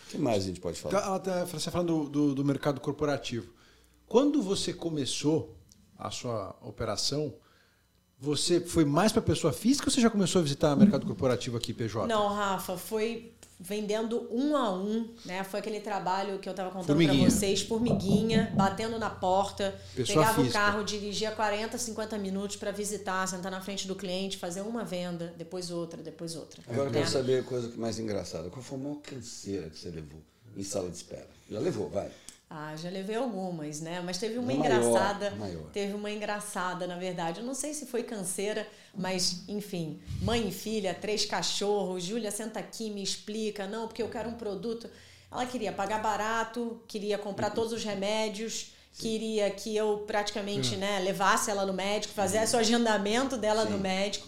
que 0.10 0.18
mais 0.18 0.44
a 0.44 0.48
gente 0.48 0.60
pode 0.60 0.78
falar? 0.78 1.00
Tá, 1.00 1.08
ela 1.08 1.20
tá- 1.20 1.46
Você 1.46 1.56
está 1.56 1.72
falando 1.72 2.04
do, 2.04 2.10
do, 2.10 2.36
do 2.36 2.44
mercado 2.46 2.82
corporativo. 2.82 3.54
Quando 4.06 4.42
você 4.42 4.74
começou 4.74 5.56
a 5.98 6.12
sua 6.12 6.54
operação, 6.62 7.34
você 8.20 8.60
foi 8.60 8.84
mais 8.84 9.14
para 9.14 9.22
pessoa 9.22 9.54
física 9.54 9.88
ou 9.88 9.92
você 9.92 10.02
já 10.02 10.10
começou 10.10 10.40
a 10.40 10.44
visitar 10.44 10.74
o 10.76 10.78
mercado 10.78 11.06
corporativo 11.08 11.56
aqui, 11.56 11.74
PJ? 11.74 12.06
Não, 12.08 12.28
Rafa, 12.28 12.78
foi 12.78 13.34
vendendo 13.62 14.28
um 14.32 14.58
a 14.58 14.74
um, 14.74 15.08
né? 15.24 15.44
Foi 15.44 15.60
aquele 15.60 15.80
trabalho 15.80 16.40
que 16.40 16.50
eu 16.50 16.52
estava 16.52 16.72
contando 16.72 16.98
para 16.98 17.14
vocês, 17.14 17.62
formiguinha, 17.62 18.52
batendo 18.56 18.98
na 18.98 19.10
porta, 19.10 19.80
Pessoa 19.96 20.20
pegava 20.20 20.42
física. 20.42 20.58
o 20.58 20.62
carro, 20.62 20.84
dirigia 20.84 21.32
40, 21.32 21.78
50 21.78 22.18
minutos 22.18 22.56
para 22.56 22.72
visitar, 22.72 23.28
sentar 23.28 23.52
na 23.52 23.62
frente 23.62 23.88
do 23.88 23.96
cliente, 23.96 24.38
fazer 24.38 24.62
uma 24.62 24.84
venda, 24.84 25.34
depois 25.38 25.70
outra, 25.70 26.02
depois 26.02 26.36
outra. 26.36 26.62
Agora 26.68 26.90
eu 26.90 26.92
né? 26.92 27.00
quero 27.00 27.12
saber 27.12 27.42
a 27.42 27.44
coisa 27.44 27.70
que 27.70 27.80
mais 27.80 28.00
engraçada. 28.00 28.50
Qual 28.50 28.64
foi 28.64 28.80
a 28.80 28.82
maior 28.82 28.96
canseira 28.96 29.70
que 29.70 29.78
você 29.78 29.90
levou 29.90 30.20
em 30.58 30.64
sala 30.64 30.90
de 30.90 30.98
espera? 30.98 31.30
Já 31.50 31.60
levou, 31.60 31.88
vai. 31.90 32.10
Ah, 32.54 32.76
já 32.76 32.90
levei 32.90 33.16
algumas, 33.16 33.80
né? 33.80 34.02
Mas 34.04 34.18
teve 34.18 34.38
uma 34.38 34.52
Uma 34.52 34.60
maior, 34.60 34.82
engraçada. 34.82 35.32
maior. 35.32 35.64
Teve 35.72 35.94
uma 35.94 36.12
engraçada, 36.12 36.86
na 36.86 36.98
verdade. 36.98 37.40
Eu 37.40 37.46
não 37.46 37.54
sei 37.54 37.74
se 37.74 37.86
foi 37.86 38.04
canseira, 38.04 38.68
mas, 38.94 39.44
enfim, 39.48 40.02
mãe 40.22 40.50
e 40.50 40.52
filha, 40.52 40.94
três 40.94 41.24
cachorros. 41.24 42.04
Júlia, 42.04 42.30
senta 42.30 42.60
aqui, 42.60 42.90
me 42.90 43.02
explica. 43.02 43.66
Não, 43.68 43.88
porque 43.88 44.04
eu 44.04 44.10
quero 44.10 44.28
um 44.28 44.34
produto. 44.34 44.90
Ela 45.32 45.46
queria 45.46 45.72
pagar 45.72 46.02
barato, 46.02 46.82
queria 46.90 47.18
comprar 47.18 47.52
todos 47.52 47.72
os 47.72 47.86
remédios, 47.86 48.74
queria 49.00 49.50
que 49.50 49.74
eu 49.74 50.04
praticamente 50.06 50.76
né, 50.76 51.00
levasse 51.00 51.50
ela 51.50 51.66
no 51.66 51.72
médico, 51.72 52.14
fizesse 52.14 52.54
o 52.54 52.60
agendamento 52.60 53.38
dela 53.38 53.64
no 53.64 53.78
médico. 53.80 54.28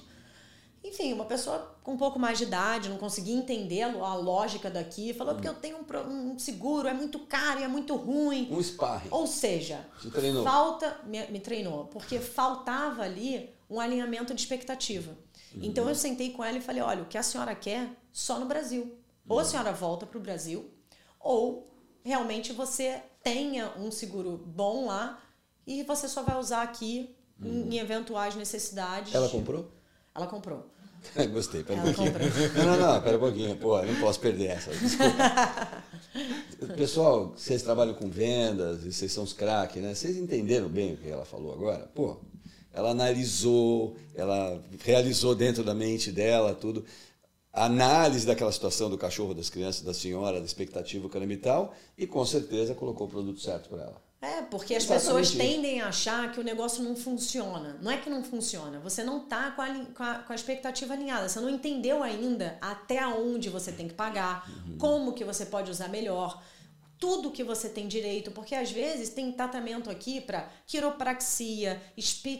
Enfim, 0.84 1.14
uma 1.14 1.26
pessoa 1.26 1.76
com 1.82 1.94
um 1.94 1.98
pouco 1.98 2.20
mais 2.20 2.38
de 2.38 2.44
idade, 2.44 2.90
não 2.90 2.98
conseguia 2.98 3.36
entender 3.36 3.82
a 3.82 4.16
lógica 4.16 4.70
daqui, 4.70 5.14
falou 5.14 5.34
porque 5.34 5.48
eu 5.48 5.54
tenho 5.54 5.78
um, 5.78 6.34
um 6.34 6.40
seguro, 6.40 6.88
é 6.88 6.94
muito 6.94 7.20
caro 7.20 7.62
e 7.62 7.64
é 7.64 7.68
muito 7.68 7.96
ruim. 7.96 8.50
Um 8.52 8.62
sparring. 8.62 9.08
Ou 9.10 9.26
seja, 9.26 9.86
falta. 10.44 11.00
Me, 11.06 11.26
me 11.28 11.40
treinou, 11.40 11.86
porque 11.86 12.20
faltava 12.20 13.04
ali 13.04 13.50
um 13.70 13.80
alinhamento 13.80 14.34
de 14.34 14.42
expectativa. 14.42 15.18
Então 15.56 15.88
eu 15.88 15.96
sentei 15.96 16.32
com 16.32 16.44
ela 16.44 16.58
e 16.58 16.62
falei: 16.62 16.82
olha, 16.82 17.04
o 17.04 17.06
que 17.06 17.18
a 17.18 17.24
senhora 17.24 17.56
quer 17.56 17.90
só 18.12 18.40
no 18.40 18.46
Brasil. 18.46 18.98
Ou 19.28 19.40
a 19.40 19.46
senhora 19.46 19.72
volta 19.72 20.06
para 20.06 20.18
o 20.18 20.22
Brasil, 20.22 20.70
ou 21.18 21.72
realmente 22.04 22.52
você 22.52 23.02
tenha 23.24 23.72
um 23.78 23.90
seguro 23.90 24.38
bom 24.38 24.86
lá 24.88 25.24
e 25.66 25.82
você 25.84 26.10
só 26.10 26.24
vai 26.24 26.38
usar 26.38 26.62
aqui 26.62 27.16
em, 27.42 27.76
em 27.76 27.80
eventuais 27.80 28.36
necessidades. 28.36 29.16
Ela 29.16 29.30
comprou? 29.30 29.72
Ela 30.14 30.28
comprou. 30.28 30.70
Gostei, 31.32 31.64
pera 31.64 31.80
um 31.80 31.84
pouquinho. 31.84 32.12
comprou. 32.12 32.66
Não, 32.66 32.78
não, 32.78 32.94
não, 32.94 33.02
pera 33.02 33.18
um 33.18 33.20
pouquinho. 33.20 33.56
Pô, 33.58 33.82
não 33.82 33.96
posso 34.00 34.20
perder 34.20 34.52
essa. 34.52 34.72
Desculpa. 34.72 35.84
Pessoal, 36.78 37.34
vocês 37.36 37.62
trabalham 37.62 37.94
com 37.94 38.10
vendas 38.10 38.86
e 38.86 38.92
vocês 38.92 39.12
são 39.12 39.24
os 39.24 39.34
craques, 39.34 39.82
né? 39.82 39.94
Vocês 39.94 40.18
entenderam 40.18 40.70
bem 40.70 40.94
o 40.94 40.98
que 40.98 41.10
ela 41.10 41.26
falou 41.26 41.54
agora? 41.54 41.90
Pô, 41.94 42.18
ela 42.74 42.90
analisou, 42.90 43.96
ela 44.16 44.62
realizou 44.84 45.36
dentro 45.36 45.64
da 45.64 45.74
mente 45.74 46.12
dela 46.12 46.56
tudo. 46.56 46.84
A 47.52 47.66
análise 47.66 48.26
daquela 48.26 48.52
situação 48.52 48.90
do 48.90 48.98
cachorro, 48.98 49.36
das 49.36 49.50
crianças, 49.50 49.84
da 49.84 49.94
senhora, 49.94 50.40
da 50.40 50.46
expectativa, 50.46 51.08
caramba 51.08 51.34
e 51.34 51.38
tal, 51.38 51.76
e 51.96 52.08
com 52.08 52.26
certeza 52.26 52.74
colocou 52.74 53.06
o 53.06 53.10
produto 53.10 53.40
certo 53.40 53.70
para 53.70 53.84
ela. 53.84 54.02
É, 54.24 54.42
porque 54.44 54.74
as 54.74 54.84
Exatamente 54.84 55.06
pessoas 55.06 55.32
tendem 55.32 55.82
a 55.82 55.88
achar 55.90 56.32
que 56.32 56.40
o 56.40 56.44
negócio 56.44 56.82
não 56.82 56.96
funciona. 56.96 57.78
Não 57.82 57.92
é 57.92 57.98
que 57.98 58.10
não 58.10 58.24
funciona, 58.24 58.80
você 58.80 59.04
não 59.04 59.20
tá 59.20 59.52
com 59.52 59.64
com 59.94 60.04
a, 60.04 60.16
com 60.16 60.32
a 60.32 60.36
expectativa 60.36 60.94
alinhada. 60.94 61.28
Você 61.28 61.42
não 61.42 61.50
entendeu 61.50 62.02
ainda 62.02 62.58
até 62.62 63.06
onde 63.06 63.50
você 63.50 63.72
tem 63.72 63.88
que 63.88 63.94
pagar, 63.94 64.50
Uhum. 64.50 64.78
como 64.78 65.14
que 65.14 65.26
você 65.26 65.46
pode 65.46 65.70
usar 65.70 65.90
melhor, 65.90 66.42
tudo 66.98 67.32
que 67.32 67.44
você 67.44 67.68
tem 67.68 67.86
direito, 67.86 68.32
porque 68.32 68.56
às 68.56 68.72
vezes 68.72 69.10
tem 69.10 69.30
tratamento 69.34 69.90
aqui 69.90 70.22
para 70.22 70.48
quiropraxia, 70.66 71.82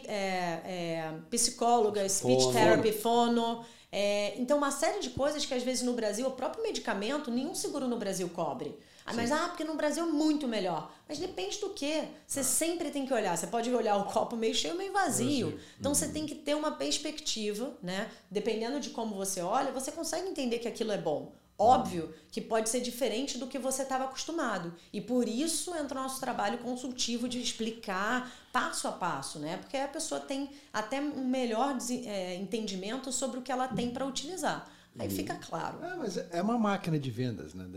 é, 0.06 0.14
é, 0.14 1.12
psicóloga, 1.30 2.08
speech 2.08 2.44
Fono. 2.44 2.52
therapy, 2.54 2.92
fono. 2.92 3.64
é, 3.92 4.34
então, 4.38 4.56
uma 4.56 4.70
série 4.70 5.00
de 5.00 5.10
coisas 5.10 5.44
que 5.44 5.52
às 5.52 5.62
vezes 5.62 5.82
no 5.82 5.92
Brasil, 5.92 6.26
o 6.26 6.30
próprio 6.30 6.62
medicamento, 6.62 7.30
nenhum 7.30 7.54
seguro 7.54 7.86
no 7.86 7.98
Brasil 7.98 8.26
cobre. 8.30 8.74
Ah, 9.06 9.12
mas 9.12 9.30
ah, 9.30 9.48
porque 9.48 9.64
no 9.64 9.74
Brasil 9.74 10.02
é 10.02 10.06
muito 10.06 10.48
melhor. 10.48 10.90
Mas 11.08 11.18
depende 11.18 11.58
do 11.58 11.70
quê? 11.70 12.04
Você 12.26 12.42
sempre 12.42 12.90
tem 12.90 13.06
que 13.06 13.12
olhar. 13.12 13.36
Você 13.36 13.46
pode 13.46 13.72
olhar 13.72 13.96
o 13.96 14.04
copo 14.04 14.36
meio 14.36 14.54
cheio, 14.54 14.76
meio 14.76 14.92
vazio. 14.92 15.58
Então 15.78 15.94
você 15.94 16.08
tem 16.08 16.24
que 16.24 16.34
ter 16.34 16.54
uma 16.54 16.72
perspectiva, 16.72 17.76
né? 17.82 18.10
Dependendo 18.30 18.80
de 18.80 18.90
como 18.90 19.14
você 19.14 19.40
olha, 19.40 19.70
você 19.70 19.92
consegue 19.92 20.28
entender 20.28 20.58
que 20.58 20.68
aquilo 20.68 20.92
é 20.92 20.98
bom. 20.98 21.32
Óbvio 21.56 22.12
que 22.32 22.40
pode 22.40 22.68
ser 22.68 22.80
diferente 22.80 23.38
do 23.38 23.46
que 23.46 23.60
você 23.60 23.82
estava 23.82 24.04
acostumado. 24.04 24.74
E 24.92 25.00
por 25.00 25.28
isso 25.28 25.72
entra 25.76 25.98
o 25.98 26.02
nosso 26.02 26.18
trabalho 26.18 26.58
consultivo 26.58 27.28
de 27.28 27.40
explicar 27.40 28.32
passo 28.52 28.88
a 28.88 28.92
passo, 28.92 29.38
né? 29.38 29.58
Porque 29.58 29.76
a 29.76 29.86
pessoa 29.86 30.20
tem 30.20 30.50
até 30.72 31.00
um 31.00 31.24
melhor 31.24 31.78
é, 32.06 32.34
entendimento 32.34 33.12
sobre 33.12 33.38
o 33.38 33.42
que 33.42 33.52
ela 33.52 33.68
tem 33.68 33.90
para 33.90 34.04
utilizar. 34.04 34.68
Aí 34.96 35.10
fica 35.10 35.34
claro. 35.34 35.76
É, 35.82 35.96
mas 35.96 36.16
é 36.30 36.40
uma 36.40 36.56
máquina 36.56 36.96
de 36.98 37.10
vendas, 37.10 37.52
né? 37.52 37.64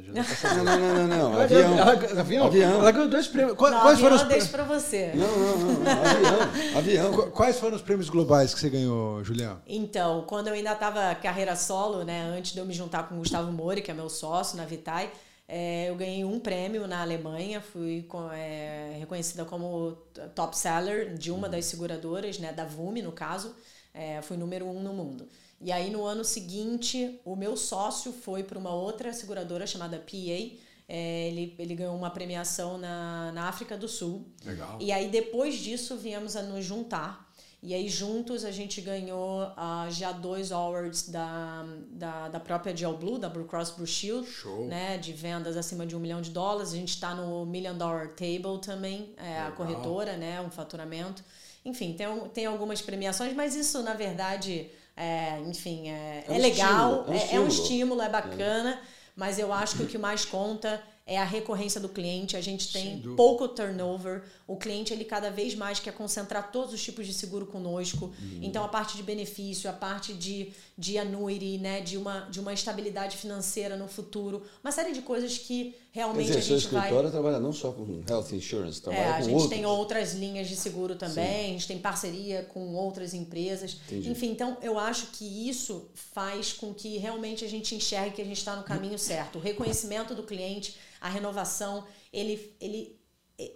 Não, 0.56 0.64
não, 0.64 0.78
não, 0.78 1.08
não, 1.08 1.32
não. 1.32 1.42
Avião. 1.42 1.78
ela- 1.78 1.92
avião? 2.22 2.46
Avião. 2.46 2.80
Ela 2.82 2.92
ganhou 2.92 3.10
dois 3.10 3.28
prêmios. 3.28 3.58
Quais, 3.58 3.74
Não, 3.74 3.82
quais 3.82 4.00
foram 4.00 4.16
os 4.16 4.22
eu 4.22 4.28
prêmios? 4.28 4.48
para 4.50 4.64
você. 4.64 5.12
Não, 5.16 5.28
não, 5.28 5.58
não, 5.58 5.74
não. 5.80 5.92
Avião. 5.92 6.78
Avião. 6.78 7.12
Qu- 7.14 7.32
Quais 7.32 7.60
foram 7.60 7.76
os 7.76 7.82
prêmios 7.82 8.08
globais 8.10 8.54
que 8.54 8.60
você 8.60 8.70
ganhou, 8.70 9.24
Julião? 9.24 9.60
Então, 9.66 10.26
quando 10.28 10.50
eu 10.50 10.54
ainda 10.54 10.74
estava 10.74 11.16
carreira 11.16 11.56
solo, 11.56 12.04
né, 12.04 12.22
antes 12.22 12.54
de 12.54 12.60
eu 12.60 12.66
me 12.68 12.74
juntar 12.74 13.10
com 13.10 13.16
o 13.16 13.18
Gustavo 13.18 13.52
Mori, 13.52 13.82
que 13.82 13.90
é 13.90 13.94
meu 13.96 14.10
sócio 14.10 14.56
na 14.56 14.66
Vitae, 14.66 15.10
é, 15.48 15.90
eu 15.90 15.96
ganhei 15.96 16.24
um 16.24 16.40
prêmio 16.40 16.86
na 16.88 17.02
Alemanha, 17.02 17.62
fui 17.62 18.04
co- 18.08 18.30
é, 18.32 18.96
reconhecida 19.00 19.44
como 19.44 19.98
top 20.36 20.56
seller 20.56 21.16
de 21.16 21.32
uma 21.32 21.50
das 21.50 21.66
seguradoras, 21.66 22.38
né, 22.38 22.54
da 22.54 22.66
VUME 22.66 23.02
no 23.02 23.12
caso, 23.12 23.56
é, 23.92 24.22
fui 24.22 24.38
número 24.38 24.68
um 24.68 24.82
no 24.84 24.94
mundo. 24.94 25.28
E 25.60 25.72
aí 25.72 25.90
no 25.90 26.06
ano 26.06 26.24
seguinte, 26.24 27.20
o 27.26 27.36
meu 27.36 27.58
sócio 27.58 28.12
foi 28.12 28.44
para 28.44 28.60
uma 28.60 28.74
outra 28.74 29.12
seguradora 29.12 29.66
chamada 29.66 29.98
PA, 29.98 30.58
é, 30.90 31.28
ele, 31.28 31.56
ele 31.60 31.76
ganhou 31.76 31.96
uma 31.96 32.10
premiação 32.10 32.78
na, 32.78 33.32
na 33.34 33.50
África 33.50 33.78
do 33.78 33.88
Sul. 33.88 34.26
Legal. 34.46 34.78
E 34.80 34.92
aí, 34.92 35.10
depois 35.10 35.56
disso, 35.56 35.98
viemos 35.98 36.36
a 36.36 36.42
nos 36.42 36.64
juntar. 36.64 37.28
E 37.62 37.74
aí, 37.74 37.90
juntos, 37.90 38.46
a 38.46 38.52
gente 38.52 38.80
ganhou 38.80 39.52
ah, 39.58 39.88
já 39.90 40.12
dois 40.14 40.52
awards 40.52 41.10
da, 41.10 41.66
da, 41.90 42.30
da 42.30 42.40
própria 42.40 42.76
Gel 42.76 42.96
Blue, 42.96 43.18
da 43.18 43.28
Blue 43.28 43.46
Cross 43.46 43.72
Blue 43.72 43.88
Shield, 43.88 44.30
Show. 44.30 44.68
né? 44.68 44.98
De 44.98 45.12
vendas 45.12 45.58
acima 45.58 45.86
de 45.86 45.96
um 45.96 46.00
milhão 46.00 46.22
de 46.22 46.30
dólares. 46.30 46.72
A 46.72 46.76
gente 46.78 46.94
está 46.94 47.14
no 47.14 47.46
Million 47.46 47.76
Dollar 47.76 48.10
Table 48.10 48.62
também, 48.62 49.14
é, 49.18 49.40
a 49.40 49.52
corretora, 49.52 50.16
né? 50.16 50.40
Um 50.40 50.52
faturamento. 50.52 51.22
Enfim, 51.66 51.94
tem, 51.94 52.08
tem 52.30 52.46
algumas 52.46 52.82
premiações, 52.82 53.34
mas 53.34 53.56
isso, 53.56 53.82
na 53.84 53.94
verdade, 53.94 54.72
é, 54.98 55.40
enfim, 55.46 55.90
é, 55.90 56.26
É 56.28 56.32
um 56.32 56.36
é 56.36 56.40
legal, 56.40 56.92
estímulo, 56.92 57.08
é 57.08 57.12
um 57.12 57.14
é, 57.14 57.36
é 57.36 57.40
um 57.40 57.48
estímulo. 57.48 58.02
é 58.02 58.10
bacana, 58.10 58.82
mas 59.16 59.38
eu 59.38 59.54
acho 59.54 59.78
que 59.78 59.84
o 59.84 59.88
que 59.88 59.98
mais 59.98 60.26
conta 60.26 60.82
é 61.08 61.18
a 61.18 61.24
recorrência 61.24 61.80
do 61.80 61.88
cliente. 61.88 62.36
A 62.36 62.42
gente 62.42 62.72
tem 62.74 63.02
pouco 63.16 63.48
turnover. 63.48 64.24
O 64.46 64.58
cliente 64.58 64.92
ele 64.92 65.06
cada 65.06 65.32
vez 65.32 65.56
mais 65.56 65.80
quer 65.80 65.94
concentrar 65.94 66.52
todos 66.52 66.74
os 66.74 66.84
tipos 66.84 67.08
de 67.08 67.14
seguro 67.14 67.46
conosco. 67.46 68.08
Uhum. 68.08 68.40
Então 68.42 68.64
a 68.64 68.68
parte 68.68 68.98
de 68.98 69.04
benefício, 69.04 69.70
a 69.70 69.74
parte 69.74 70.14
de, 70.14 70.52
de 70.78 70.98
annuity, 70.98 71.58
né, 71.60 71.80
de 71.80 71.98
uma 71.98 72.22
de 72.30 72.42
uma 72.42 72.54
estabilidade 72.54 73.16
financeira 73.16 73.78
no 73.78 73.88
futuro, 73.88 74.44
uma 74.62 74.72
série 74.72 74.92
de 74.92 75.02
coisas 75.02 75.38
que 75.38 75.74
realmente 75.98 76.28
dizer, 76.28 76.40
a 76.40 76.42
seu 76.44 76.60
gente 76.60 76.72
vai 76.72 76.84
escritório 76.84 77.10
trabalha 77.10 77.40
não 77.40 77.52
só 77.52 77.72
com 77.72 78.04
health 78.08 78.32
insurance, 78.32 78.80
trabalha 78.80 79.02
é, 79.02 79.10
a 79.10 79.18
com 79.18 79.24
gente 79.24 79.34
outros. 79.34 79.50
tem 79.50 79.66
outras 79.66 80.14
linhas 80.14 80.48
de 80.48 80.56
seguro 80.56 80.96
também, 80.96 81.46
a 81.46 81.54
gente 81.54 81.68
tem 81.68 81.80
parceria 81.80 82.44
com 82.44 82.76
outras 82.76 83.16
empresas. 83.16 83.80
Entendi. 83.88 84.12
Enfim, 84.12 84.32
então 84.32 84.58
eu 84.62 84.78
acho 84.78 85.08
que 85.08 85.50
isso 85.50 85.90
faz 85.96 86.54
com 86.54 86.72
que 86.72 86.98
realmente 86.98 87.44
a 87.44 87.50
gente 87.50 87.74
enxergue 87.74 88.16
que 88.16 88.22
a 88.22 88.26
gente 88.26 88.38
está 88.38 88.56
no 88.56 88.64
caminho 88.64 89.00
certo. 89.00 89.40
O 89.40 89.42
reconhecimento 89.42 90.14
do 90.14 90.22
cliente, 90.22 90.78
a 91.02 91.10
renovação, 91.10 91.84
ele 92.14 92.56
ele 92.62 92.96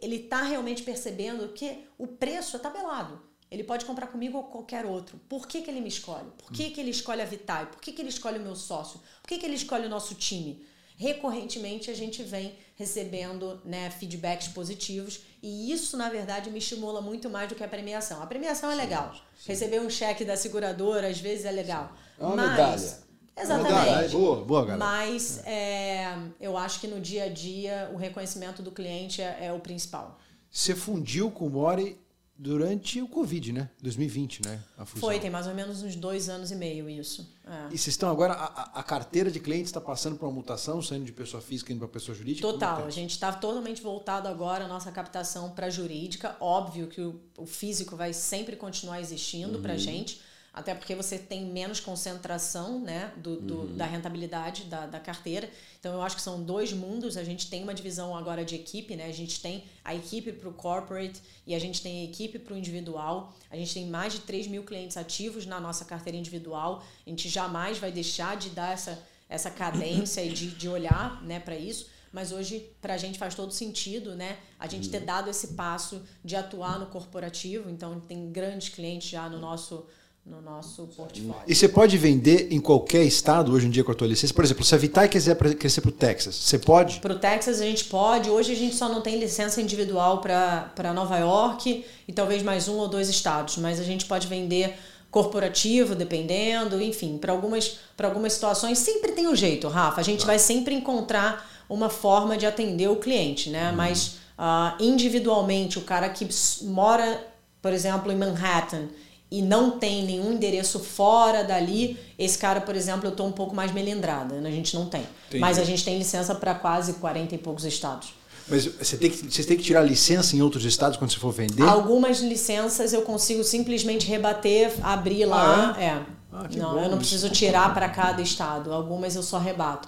ele 0.01 0.15
está 0.15 0.43
realmente 0.43 0.83
percebendo 0.83 1.47
que 1.49 1.85
o 1.97 2.07
preço 2.07 2.55
é 2.55 2.59
tabelado. 2.59 3.21
Ele 3.51 3.63
pode 3.63 3.83
comprar 3.83 4.07
comigo 4.07 4.37
ou 4.37 4.45
qualquer 4.45 4.85
outro. 4.85 5.19
Por 5.27 5.45
que, 5.45 5.61
que 5.61 5.69
ele 5.69 5.81
me 5.81 5.89
escolhe? 5.89 6.29
Por 6.37 6.51
que, 6.53 6.69
que 6.69 6.79
ele 6.79 6.91
escolhe 6.91 7.21
a 7.21 7.25
Vitae? 7.25 7.65
Por 7.65 7.81
que, 7.81 7.91
que 7.91 8.01
ele 8.01 8.09
escolhe 8.09 8.39
o 8.39 8.41
meu 8.41 8.55
sócio? 8.55 8.99
Por 9.21 9.27
que, 9.27 9.37
que 9.37 9.45
ele 9.45 9.55
escolhe 9.55 9.85
o 9.85 9.89
nosso 9.89 10.15
time? 10.15 10.65
Recorrentemente 11.01 11.89
a 11.89 11.95
gente 11.95 12.21
vem 12.21 12.53
recebendo 12.75 13.59
né, 13.65 13.89
feedbacks 13.89 14.49
positivos 14.49 15.21
e 15.41 15.71
isso, 15.71 15.97
na 15.97 16.09
verdade, 16.09 16.51
me 16.51 16.59
estimula 16.59 17.01
muito 17.01 17.27
mais 17.27 17.49
do 17.49 17.55
que 17.55 17.63
a 17.63 17.67
premiação. 17.67 18.21
A 18.21 18.27
premiação 18.27 18.69
é 18.69 18.75
legal. 18.75 19.11
Receber 19.47 19.81
um 19.81 19.89
cheque 19.89 20.23
da 20.23 20.37
seguradora 20.37 21.07
às 21.07 21.19
vezes 21.19 21.45
é 21.45 21.51
legal. 21.51 21.91
É 22.19 22.23
uma 22.23 22.35
mas, 22.35 22.51
medalha. 22.51 22.97
Exatamente. 23.35 23.73
Medalha. 23.73 24.09
Boa, 24.09 24.45
boa, 24.45 24.61
galera. 24.61 24.77
Mas 24.77 25.41
é, 25.47 26.15
eu 26.39 26.55
acho 26.55 26.79
que 26.79 26.85
no 26.85 27.01
dia 27.01 27.23
a 27.23 27.29
dia 27.29 27.89
o 27.91 27.97
reconhecimento 27.97 28.61
do 28.61 28.71
cliente 28.71 29.23
é, 29.23 29.45
é 29.45 29.51
o 29.51 29.59
principal. 29.59 30.19
Você 30.51 30.75
fundiu 30.75 31.31
com 31.31 31.47
o 31.47 31.49
Mori 31.49 31.97
durante 32.41 32.99
o 32.99 33.07
Covid, 33.07 33.53
né? 33.53 33.69
2020, 33.83 34.43
né? 34.43 34.59
Foi, 34.83 35.19
tem 35.19 35.29
mais 35.29 35.45
ou 35.45 35.53
menos 35.53 35.83
uns 35.83 35.95
dois 35.95 36.27
anos 36.27 36.49
e 36.49 36.55
meio 36.55 36.89
isso. 36.89 37.31
É. 37.45 37.67
E 37.67 37.77
vocês 37.77 37.89
estão 37.89 38.09
agora, 38.09 38.33
a, 38.33 38.79
a, 38.79 38.83
carteira 38.83 39.29
de 39.29 39.39
clientes 39.39 39.67
está 39.67 39.79
passando 39.79 40.17
por 40.17 40.25
uma 40.25 40.31
mutação, 40.31 40.81
saindo 40.81 41.05
de 41.05 41.11
pessoa 41.11 41.39
física 41.39 41.71
indo 41.71 41.77
para 41.77 41.87
pessoa 41.87 42.17
jurídica? 42.17 42.47
Total, 42.47 42.81
é 42.81 42.87
a 42.87 42.89
gente 42.89 43.11
está 43.11 43.31
totalmente 43.31 43.79
voltado 43.83 44.27
agora 44.27 44.65
a 44.65 44.67
nossa 44.67 44.91
captação 44.91 45.51
para 45.51 45.69
jurídica. 45.69 46.35
Óbvio 46.39 46.87
que 46.87 47.01
o, 47.01 47.21
o, 47.37 47.45
físico 47.45 47.95
vai 47.95 48.11
sempre 48.11 48.55
continuar 48.55 48.99
existindo 48.99 49.57
uhum. 49.57 49.61
para 49.61 49.73
a 49.73 49.77
gente 49.77 50.19
até 50.53 50.75
porque 50.75 50.93
você 50.93 51.17
tem 51.17 51.45
menos 51.45 51.79
concentração 51.79 52.81
né, 52.81 53.13
do, 53.15 53.37
do 53.37 53.55
uhum. 53.59 53.77
da 53.77 53.85
rentabilidade 53.85 54.65
da, 54.65 54.85
da 54.85 54.99
carteira. 54.99 55.49
Então, 55.79 55.93
eu 55.93 56.01
acho 56.01 56.17
que 56.17 56.21
são 56.21 56.43
dois 56.43 56.73
mundos. 56.73 57.15
A 57.15 57.23
gente 57.23 57.49
tem 57.49 57.63
uma 57.63 57.73
divisão 57.73 58.15
agora 58.15 58.43
de 58.43 58.55
equipe, 58.55 58.95
né? 58.97 59.05
a 59.05 59.13
gente 59.13 59.41
tem 59.41 59.63
a 59.83 59.95
equipe 59.95 60.33
para 60.33 60.49
o 60.49 60.53
corporate 60.53 61.21
e 61.47 61.55
a 61.55 61.59
gente 61.59 61.81
tem 61.81 62.01
a 62.01 62.03
equipe 62.03 62.37
para 62.37 62.53
o 62.53 62.57
individual. 62.57 63.33
A 63.49 63.55
gente 63.55 63.73
tem 63.73 63.87
mais 63.87 64.11
de 64.11 64.19
3 64.19 64.47
mil 64.47 64.63
clientes 64.63 64.97
ativos 64.97 65.45
na 65.45 65.59
nossa 65.59 65.85
carteira 65.85 66.17
individual. 66.17 66.83
A 67.07 67.09
gente 67.09 67.29
jamais 67.29 67.77
vai 67.77 67.91
deixar 67.91 68.35
de 68.35 68.49
dar 68.49 68.73
essa, 68.73 69.01
essa 69.29 69.49
cadência 69.49 70.21
e 70.21 70.33
de, 70.33 70.51
de 70.51 70.67
olhar 70.67 71.23
né, 71.23 71.39
para 71.39 71.55
isso 71.55 71.87
mas 72.13 72.33
hoje 72.33 72.69
para 72.81 72.95
a 72.95 72.97
gente 72.97 73.17
faz 73.17 73.35
todo 73.35 73.53
sentido, 73.53 74.15
né? 74.15 74.37
A 74.59 74.67
gente 74.67 74.89
ter 74.89 74.99
uhum. 74.99 75.05
dado 75.05 75.29
esse 75.29 75.53
passo 75.53 76.03
de 76.21 76.35
atuar 76.35 76.77
no 76.77 76.87
corporativo, 76.87 77.69
então 77.69 78.01
tem 78.01 78.29
grandes 78.31 78.67
clientes 78.67 79.09
já 79.09 79.29
no 79.29 79.39
nosso 79.39 79.87
no 80.25 80.39
nosso 80.39 80.83
portfólio. 80.95 81.35
E 81.47 81.55
você 81.55 81.67
pode 81.67 81.97
vender 81.97 82.47
em 82.51 82.59
qualquer 82.59 83.03
estado 83.03 83.51
hoje 83.51 83.65
em 83.65 83.69
dia 83.69 83.83
com 83.83 83.91
a 83.91 83.95
tua 83.95 84.07
licença? 84.07 84.33
Por 84.33 84.43
exemplo, 84.43 84.63
se 84.63 84.75
a 84.75 84.77
Vitae 84.77 85.09
quiser 85.09 85.35
crescer 85.35 85.81
para 85.81 85.89
o 85.89 85.91
Texas, 85.91 86.35
você 86.35 86.59
pode? 86.59 86.99
Para 86.99 87.13
o 87.13 87.19
Texas 87.19 87.59
a 87.59 87.65
gente 87.65 87.85
pode. 87.85 88.29
Hoje 88.29 88.51
a 88.51 88.55
gente 88.55 88.75
só 88.75 88.87
não 88.87 89.01
tem 89.01 89.19
licença 89.19 89.61
individual 89.61 90.21
para 90.21 90.93
Nova 90.93 91.17
York 91.17 91.83
e 92.07 92.13
talvez 92.13 92.43
mais 92.43 92.67
um 92.67 92.77
ou 92.77 92.87
dois 92.87 93.09
estados, 93.09 93.57
mas 93.57 93.79
a 93.79 93.83
gente 93.83 94.05
pode 94.05 94.27
vender 94.27 94.75
corporativo, 95.09 95.95
dependendo, 95.95 96.81
enfim, 96.81 97.17
para 97.17 97.33
algumas, 97.33 97.79
algumas 98.01 98.31
situações 98.31 98.77
sempre 98.77 99.11
tem 99.11 99.27
um 99.27 99.35
jeito, 99.35 99.67
Rafa. 99.67 99.99
A 99.99 100.03
gente 100.03 100.25
vai 100.25 100.39
sempre 100.39 100.73
encontrar 100.73 101.49
uma 101.67 101.89
forma 101.89 102.37
de 102.37 102.45
atender 102.45 102.87
o 102.87 102.95
cliente, 102.95 103.49
né? 103.49 103.71
Uhum. 103.71 103.75
Mas 103.75 104.17
uh, 104.37 104.81
individualmente, 104.81 105.79
o 105.79 105.81
cara 105.81 106.07
que 106.09 106.27
mora, 106.63 107.27
por 107.61 107.73
exemplo, 107.73 108.11
em 108.11 108.15
Manhattan 108.15 108.87
e 109.31 109.41
não 109.41 109.71
tem 109.71 110.03
nenhum 110.05 110.33
endereço 110.33 110.77
fora 110.79 111.41
dali, 111.43 111.97
esse 112.19 112.37
cara, 112.37 112.59
por 112.59 112.75
exemplo, 112.75 113.07
eu 113.07 113.11
estou 113.11 113.25
um 113.25 113.31
pouco 113.31 113.55
mais 113.55 113.71
melindrada, 113.71 114.35
né? 114.41 114.49
a 114.49 114.51
gente 114.51 114.75
não 114.75 114.87
tem. 114.87 115.07
Entendi. 115.27 115.39
Mas 115.39 115.57
a 115.57 115.63
gente 115.63 115.85
tem 115.85 115.97
licença 115.97 116.35
para 116.35 116.53
quase 116.53 116.93
40 116.93 117.33
e 117.35 117.37
poucos 117.37 117.63
estados. 117.63 118.13
Mas 118.47 118.65
você 118.65 118.97
tem, 118.97 119.09
que, 119.09 119.31
você 119.31 119.43
tem 119.45 119.55
que 119.55 119.63
tirar 119.63 119.81
licença 119.81 120.35
em 120.35 120.41
outros 120.41 120.65
estados 120.65 120.97
quando 120.97 121.11
você 121.11 121.19
for 121.19 121.31
vender? 121.31 121.63
Algumas 121.63 122.19
licenças 122.19 122.91
eu 122.91 123.03
consigo 123.03 123.43
simplesmente 123.45 124.05
rebater, 124.05 124.73
abrir 124.83 125.23
lá. 125.23 125.73
Ah, 125.77 125.81
é? 125.81 125.85
é. 125.85 126.05
Ah, 126.33 126.47
não, 126.57 126.73
bom, 126.73 126.83
eu 126.83 126.89
não 126.89 126.97
preciso 126.97 127.29
tirar 127.29 127.73
para 127.73 127.87
cada 127.87 128.21
estado. 128.21 128.73
Algumas 128.73 129.15
eu 129.15 129.23
só 129.23 129.37
rebato. 129.37 129.87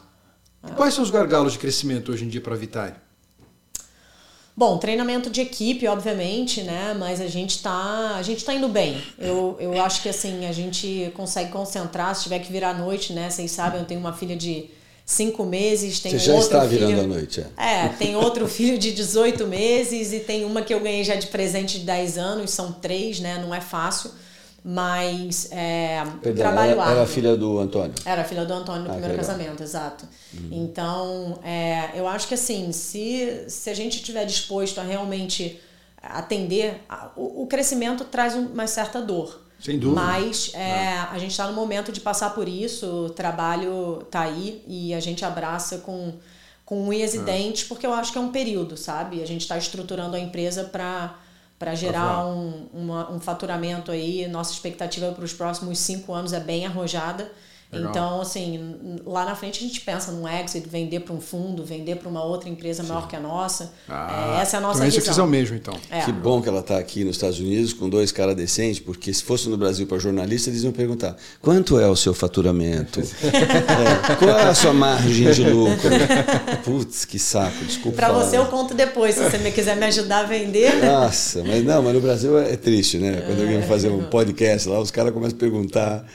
Quais 0.78 0.94
são 0.94 1.04
os 1.04 1.10
gargalos 1.10 1.54
de 1.54 1.60
crescimento 1.60 2.14
hoje 2.14 2.24
em 2.24 2.30
dia 2.30 2.40
para 2.40 2.54
a 2.54 2.58
Vitae? 2.58 2.94
Bom, 4.56 4.78
treinamento 4.78 5.32
de 5.32 5.42
equipe, 5.42 5.88
obviamente, 5.88 6.62
né? 6.62 6.96
Mas 6.98 7.20
a 7.20 7.28
gente 7.28 7.62
tá, 7.64 8.16
a 8.16 8.22
gente 8.22 8.46
tá 8.46 8.54
indo 8.54 8.68
bem. 8.68 9.02
Eu, 9.18 9.58
eu 9.60 9.82
acho 9.82 10.02
que 10.02 10.10
assim, 10.10 10.46
a 10.46 10.52
gente 10.52 11.12
consegue 11.16 11.52
concentrar, 11.52 12.16
se 12.16 12.24
tiver 12.24 12.40
que 12.40 12.52
virar 12.52 12.70
à 12.70 12.74
noite, 12.74 13.14
né? 13.14 13.30
Vocês 13.30 13.50
sabem, 13.50 13.80
eu 13.80 13.86
tenho 13.86 14.00
uma 14.00 14.14
filha 14.14 14.36
de 14.36 14.70
cinco 15.06 15.44
meses, 15.44 16.00
tem 16.00 16.12
Você 16.12 16.20
já 16.20 16.34
outro 16.34 16.48
está 16.56 16.68
filho, 16.68 16.88
virando 16.88 17.02
à 17.02 17.08
noite, 17.08 17.44
é. 17.58 17.86
É, 17.86 17.90
tem 17.90 18.16
outro 18.16 18.48
filho 18.48 18.78
de 18.78 18.94
18 18.94 19.48
meses 19.48 20.14
e 20.14 20.20
tem 20.20 20.46
uma 20.46 20.62
que 20.62 20.74
eu 20.74 20.80
ganhei 20.80 21.04
já 21.04 21.16
de 21.16 21.28
presente 21.28 21.80
de 21.80 21.86
10 21.86 22.18
anos, 22.20 22.52
são 22.52 22.72
três, 22.72 23.20
né? 23.20 23.40
Não 23.44 23.54
é 23.54 23.60
fácil 23.60 24.12
mas 24.64 25.50
é, 25.52 26.02
Perdão, 26.22 26.44
trabalho 26.46 26.80
era, 26.80 26.92
era 26.92 27.06
filha 27.06 27.36
do 27.36 27.60
Antônio? 27.60 27.94
Era 28.06 28.24
filha 28.24 28.46
do 28.46 28.54
Antônio 28.54 28.84
no 28.84 28.90
ah, 28.90 28.94
primeiro 28.94 29.18
casamento, 29.18 29.62
exato. 29.62 30.08
Uhum. 30.34 30.50
Então, 30.52 31.40
é, 31.44 31.92
eu 31.96 32.08
acho 32.08 32.30
que 32.30 32.34
assim, 32.34 32.72
se, 32.72 33.44
se 33.50 33.70
a 33.70 33.74
gente 33.74 33.98
estiver 33.98 34.26
disposto 34.26 34.80
a 34.80 34.84
realmente 34.84 35.60
atender, 36.02 36.82
a, 36.88 37.12
o, 37.18 37.44
o, 37.44 37.48
crescimento 37.48 38.06
traz 38.06 38.36
uma 38.36 38.66
certa 38.66 39.02
dor. 39.02 39.42
Sem 39.60 39.78
dúvida. 39.78 40.02
Mas 40.02 40.52
é, 40.54 40.98
a 41.12 41.18
gente 41.18 41.32
está 41.32 41.46
no 41.48 41.54
momento 41.54 41.92
de 41.92 42.00
passar 42.00 42.34
por 42.34 42.48
isso, 42.48 42.86
o 43.06 43.10
trabalho 43.10 44.02
está 44.04 44.22
aí 44.22 44.64
e 44.66 44.94
a 44.94 45.00
gente 45.02 45.26
abraça 45.26 45.80
com, 45.80 46.14
com 46.66 46.88
unhas 46.88 47.14
e 47.14 47.20
dentes, 47.20 47.66
porque 47.66 47.86
eu 47.86 47.94
acho 47.94 48.14
que 48.14 48.18
é 48.18 48.22
um 48.22 48.32
período, 48.32 48.78
sabe? 48.78 49.22
A 49.22 49.28
gente 49.28 49.42
está 49.42 49.58
estruturando 49.58 50.16
a 50.16 50.20
empresa 50.20 50.66
para 50.66 51.18
para 51.58 51.76
gerar 51.76 52.26
um, 52.26 52.68
uma, 52.74 53.12
um 53.12 53.20
faturamento 53.20 53.92
aí. 53.92 54.28
Nossa 54.28 54.52
expectativa 54.52 55.12
para 55.12 55.24
os 55.24 55.34
próximos 55.34 55.80
cinco 55.80 56.14
anos 56.14 56.34
é 56.34 56.40
bem 56.40 56.66
arrojada. 56.66 57.32
Legal. 57.74 57.90
Então, 57.90 58.22
assim, 58.22 59.00
lá 59.06 59.26
na 59.26 59.36
frente 59.36 59.64
a 59.64 59.68
gente 59.68 59.82
pensa 59.82 60.12
num 60.12 60.28
exit, 60.28 60.68
vender 60.68 61.02
para 61.02 61.14
um 61.14 61.22
fundo, 61.22 61.66
vender 61.66 61.96
para 61.96 62.08
uma 62.08 62.24
outra 62.24 62.50
empresa 62.50 62.84
Sim. 62.84 62.90
maior 62.90 63.08
que 63.08 63.16
a 63.16 63.20
nossa. 63.20 63.74
Ah, 63.90 64.38
é, 64.38 64.42
essa 64.42 64.58
é 64.58 64.60
a 64.60 64.62
nossa 64.62 64.80
então 64.80 64.92
visão. 64.92 65.12
Esse 65.12 65.20
é 65.20 65.24
o 65.24 65.28
mesmo, 65.28 65.56
então. 65.56 65.74
É. 65.90 66.02
Que 66.02 66.12
bom 66.12 66.42
que 66.42 66.50
ela 66.50 66.60
está 66.60 66.78
aqui 66.78 67.04
nos 67.04 67.16
Estados 67.16 67.40
Unidos 67.40 67.74
com 67.74 67.90
dois 67.90 68.12
caras 68.12 68.36
decentes, 68.36 68.80
porque 68.80 69.14
se 69.14 69.24
fosse 69.24 69.50
no 69.50 69.58
Brasil 69.58 69.88
para 69.88 69.98
jornalista, 69.98 70.50
eles 70.50 70.64
iam 70.64 70.72
perguntar 70.72 71.16
quanto 71.42 71.80
é 71.80 71.88
o 71.88 71.96
seu 71.96 72.14
faturamento? 72.14 73.00
é, 73.24 74.16
qual 74.16 74.38
é 74.38 74.50
a 74.50 74.56
sua 74.56 74.74
margem 74.74 75.32
de 75.32 75.44
lucro? 75.50 75.90
Putz, 76.64 77.06
que 77.06 77.18
saco, 77.18 77.64
desculpa. 77.66 77.96
Para 77.96 78.12
você 78.12 78.38
eu 78.38 78.46
conto 78.46 78.74
depois, 78.74 79.16
se 79.16 79.24
você 79.24 79.38
me 79.38 79.52
quiser 79.52 79.76
me 79.76 79.86
ajudar 79.86 80.20
a 80.20 80.24
vender. 80.24 80.84
Nossa, 80.84 81.44
mas 81.44 81.64
não, 81.64 81.82
mas 81.82 81.94
no 81.94 82.02
Brasil 82.02 82.38
é 82.38 82.56
triste, 82.56 82.98
né? 82.98 83.24
Quando 83.26 83.42
alguém 83.42 83.60
vai 83.60 83.68
fazer 83.68 83.90
um 83.90 84.04
podcast 84.04 84.70
lá, 84.70 84.80
os 84.80 84.92
caras 84.92 85.14
começam 85.14 85.36
a 85.36 85.40
perguntar 85.40 86.06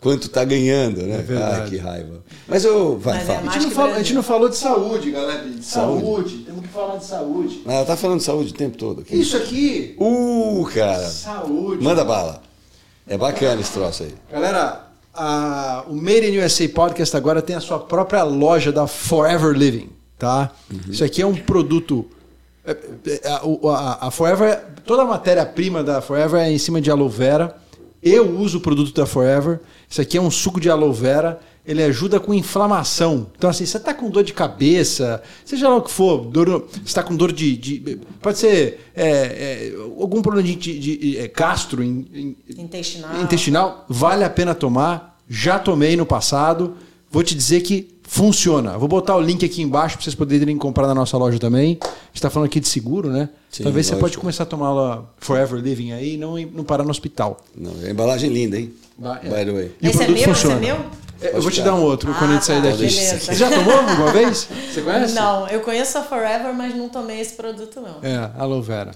quanto 0.00 0.26
está 0.26 0.44
ganhando, 0.44 1.02
né? 1.02 1.24
É 1.28 1.36
ah, 1.36 1.66
que 1.68 1.76
raiva. 1.76 2.22
Mas 2.46 2.64
eu. 2.64 2.98
Vai, 2.98 3.18
Mas 3.18 3.28
é 3.28 3.36
a, 3.36 3.42
gente 3.42 3.64
não 3.64 3.70
falou, 3.70 3.94
a 3.94 3.98
gente 3.98 4.14
não 4.14 4.22
falou 4.22 4.48
de 4.48 4.56
saúde, 4.56 5.10
galera. 5.10 5.44
De 5.44 5.64
saúde. 5.64 6.02
saúde. 6.02 6.38
Temos 6.38 6.62
que 6.62 6.68
falar 6.68 6.96
de 6.96 7.04
saúde. 7.04 7.62
Ah, 7.66 7.74
ela 7.74 7.86
tá 7.86 7.96
falando 7.96 8.18
de 8.18 8.24
saúde 8.24 8.52
o 8.52 8.56
tempo 8.56 8.76
todo. 8.76 9.00
Aqui. 9.00 9.16
Isso 9.16 9.36
aqui. 9.36 9.96
Uh, 9.98 10.64
cara. 10.72 11.06
Saúde. 11.08 11.82
Manda 11.82 12.04
bala. 12.04 12.42
É 13.06 13.16
bacana 13.16 13.60
esse 13.60 13.72
troço 13.72 14.02
aí. 14.02 14.14
Galera, 14.30 14.88
a, 15.14 15.84
o 15.88 15.94
Made 15.94 16.26
in 16.26 16.38
USA 16.38 16.68
Podcast 16.68 17.16
agora 17.16 17.40
tem 17.40 17.56
a 17.56 17.60
sua 17.60 17.78
própria 17.78 18.22
loja 18.22 18.70
da 18.70 18.86
Forever 18.86 19.52
Living, 19.52 19.88
tá? 20.18 20.52
Uhum. 20.70 20.80
Isso 20.90 21.02
aqui 21.02 21.22
é 21.22 21.26
um 21.26 21.34
produto. 21.34 22.06
É, 22.64 22.76
é, 23.06 23.28
a, 23.28 23.40
a, 23.40 24.08
a 24.08 24.10
Forever, 24.10 24.62
toda 24.84 25.02
a 25.02 25.06
matéria-prima 25.06 25.82
da 25.82 26.02
Forever 26.02 26.40
é 26.40 26.50
em 26.50 26.58
cima 26.58 26.80
de 26.80 26.90
aloe 26.90 27.08
vera. 27.08 27.56
Eu 28.08 28.38
uso 28.38 28.58
o 28.58 28.60
produto 28.60 28.94
da 28.94 29.06
Forever. 29.06 29.60
Isso 29.88 30.00
aqui 30.00 30.16
é 30.16 30.20
um 30.20 30.30
suco 30.30 30.60
de 30.60 30.70
aloe 30.70 30.92
vera. 30.92 31.40
Ele 31.66 31.82
ajuda 31.82 32.18
com 32.18 32.32
inflamação. 32.32 33.26
Então, 33.36 33.50
assim, 33.50 33.66
você 33.66 33.76
está 33.76 33.92
com 33.92 34.08
dor 34.08 34.24
de 34.24 34.32
cabeça, 34.32 35.22
seja 35.44 35.68
lá 35.68 35.76
o 35.76 35.82
que 35.82 35.90
for, 35.90 36.24
dor, 36.24 36.66
você 36.72 36.80
está 36.82 37.02
com 37.02 37.14
dor 37.14 37.30
de, 37.30 37.56
de. 37.56 38.00
pode 38.22 38.38
ser 38.38 38.80
é, 38.96 39.06
é, 39.06 39.72
algum 40.00 40.22
problema 40.22 40.48
de, 40.48 40.54
de, 40.54 40.78
de 40.78 41.18
é, 41.18 41.28
gastro 41.28 41.84
in, 41.84 42.06
in, 42.14 42.36
intestinal. 42.56 43.20
intestinal, 43.20 43.84
vale 43.86 44.24
a 44.24 44.30
pena 44.30 44.54
tomar. 44.54 45.18
Já 45.28 45.58
tomei 45.58 45.94
no 45.94 46.06
passado. 46.06 46.74
Vou 47.10 47.22
te 47.22 47.34
dizer 47.34 47.60
que 47.60 47.97
funciona. 48.08 48.78
Vou 48.78 48.88
botar 48.88 49.14
o 49.16 49.20
link 49.20 49.44
aqui 49.44 49.60
embaixo 49.60 49.96
para 49.96 50.04
vocês 50.04 50.14
poderem 50.14 50.56
comprar 50.56 50.86
na 50.86 50.94
nossa 50.94 51.16
loja 51.18 51.38
também. 51.38 51.78
A 51.82 51.86
gente 51.86 52.14
está 52.14 52.30
falando 52.30 52.46
aqui 52.48 52.58
de 52.58 52.66
seguro, 52.66 53.10
né? 53.10 53.28
Sim, 53.50 53.64
Talvez 53.64 53.86
lógico. 53.86 53.96
você 53.96 54.00
pode 54.00 54.18
começar 54.18 54.42
a 54.44 54.46
tomar 54.46 54.72
la 54.72 55.04
Forever 55.18 55.60
Living 55.60 55.92
aí 55.92 56.14
e 56.14 56.16
não, 56.16 56.36
não 56.38 56.64
parar 56.64 56.84
no 56.84 56.90
hospital. 56.90 57.38
Não, 57.54 57.72
é 57.84 57.90
embalagem 57.90 58.30
linda, 58.30 58.58
hein? 58.58 58.72
É. 59.22 59.28
By 59.28 59.44
the 59.44 59.52
way. 59.52 59.72
E 59.80 59.88
Esse 59.88 59.98
o 59.98 60.02
é 60.02 60.04
produto 60.06 60.22
é 60.22 60.26
meu? 60.26 60.34
funciona. 60.34 60.54
Esse 60.56 60.64
é 60.64 60.74
meu? 60.74 60.84
É, 61.20 61.36
eu 61.36 61.42
vou 61.42 61.50
te 61.50 61.60
dar 61.60 61.74
um 61.74 61.82
outro 61.82 62.10
ah, 62.10 62.14
quando 62.14 62.30
a 62.30 62.34
gente 62.34 62.40
tá, 62.40 62.46
sair 62.46 62.62
daqui. 62.62 62.78
Beleza. 62.78 63.20
Você 63.20 63.34
já 63.34 63.50
tomou 63.50 63.74
alguma 63.74 64.10
vez? 64.12 64.48
Você 64.72 64.80
conhece? 64.80 65.14
Não, 65.14 65.46
eu 65.48 65.60
conheço 65.60 65.98
a 65.98 66.02
Forever, 66.02 66.54
mas 66.54 66.74
não 66.74 66.88
tomei 66.88 67.20
esse 67.20 67.34
produto, 67.34 67.80
não. 67.80 67.98
É, 68.02 68.30
aloe 68.38 68.62
vera. 68.62 68.92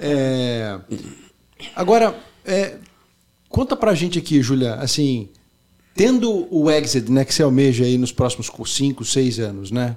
É... 0.00 0.78
Agora, 1.76 2.14
é... 2.46 2.76
conta 3.48 3.76
pra 3.76 3.94
gente 3.94 4.18
aqui, 4.18 4.40
Julia, 4.40 4.76
assim, 4.76 5.28
Tendo 5.94 6.48
o 6.50 6.70
exit, 6.70 7.10
né, 7.10 7.24
que 7.24 7.34
você 7.34 7.42
almeja 7.42 7.84
aí 7.84 7.98
nos 7.98 8.12
próximos 8.12 8.50
5, 8.66 9.04
6 9.04 9.38
anos, 9.40 9.70
né? 9.70 9.96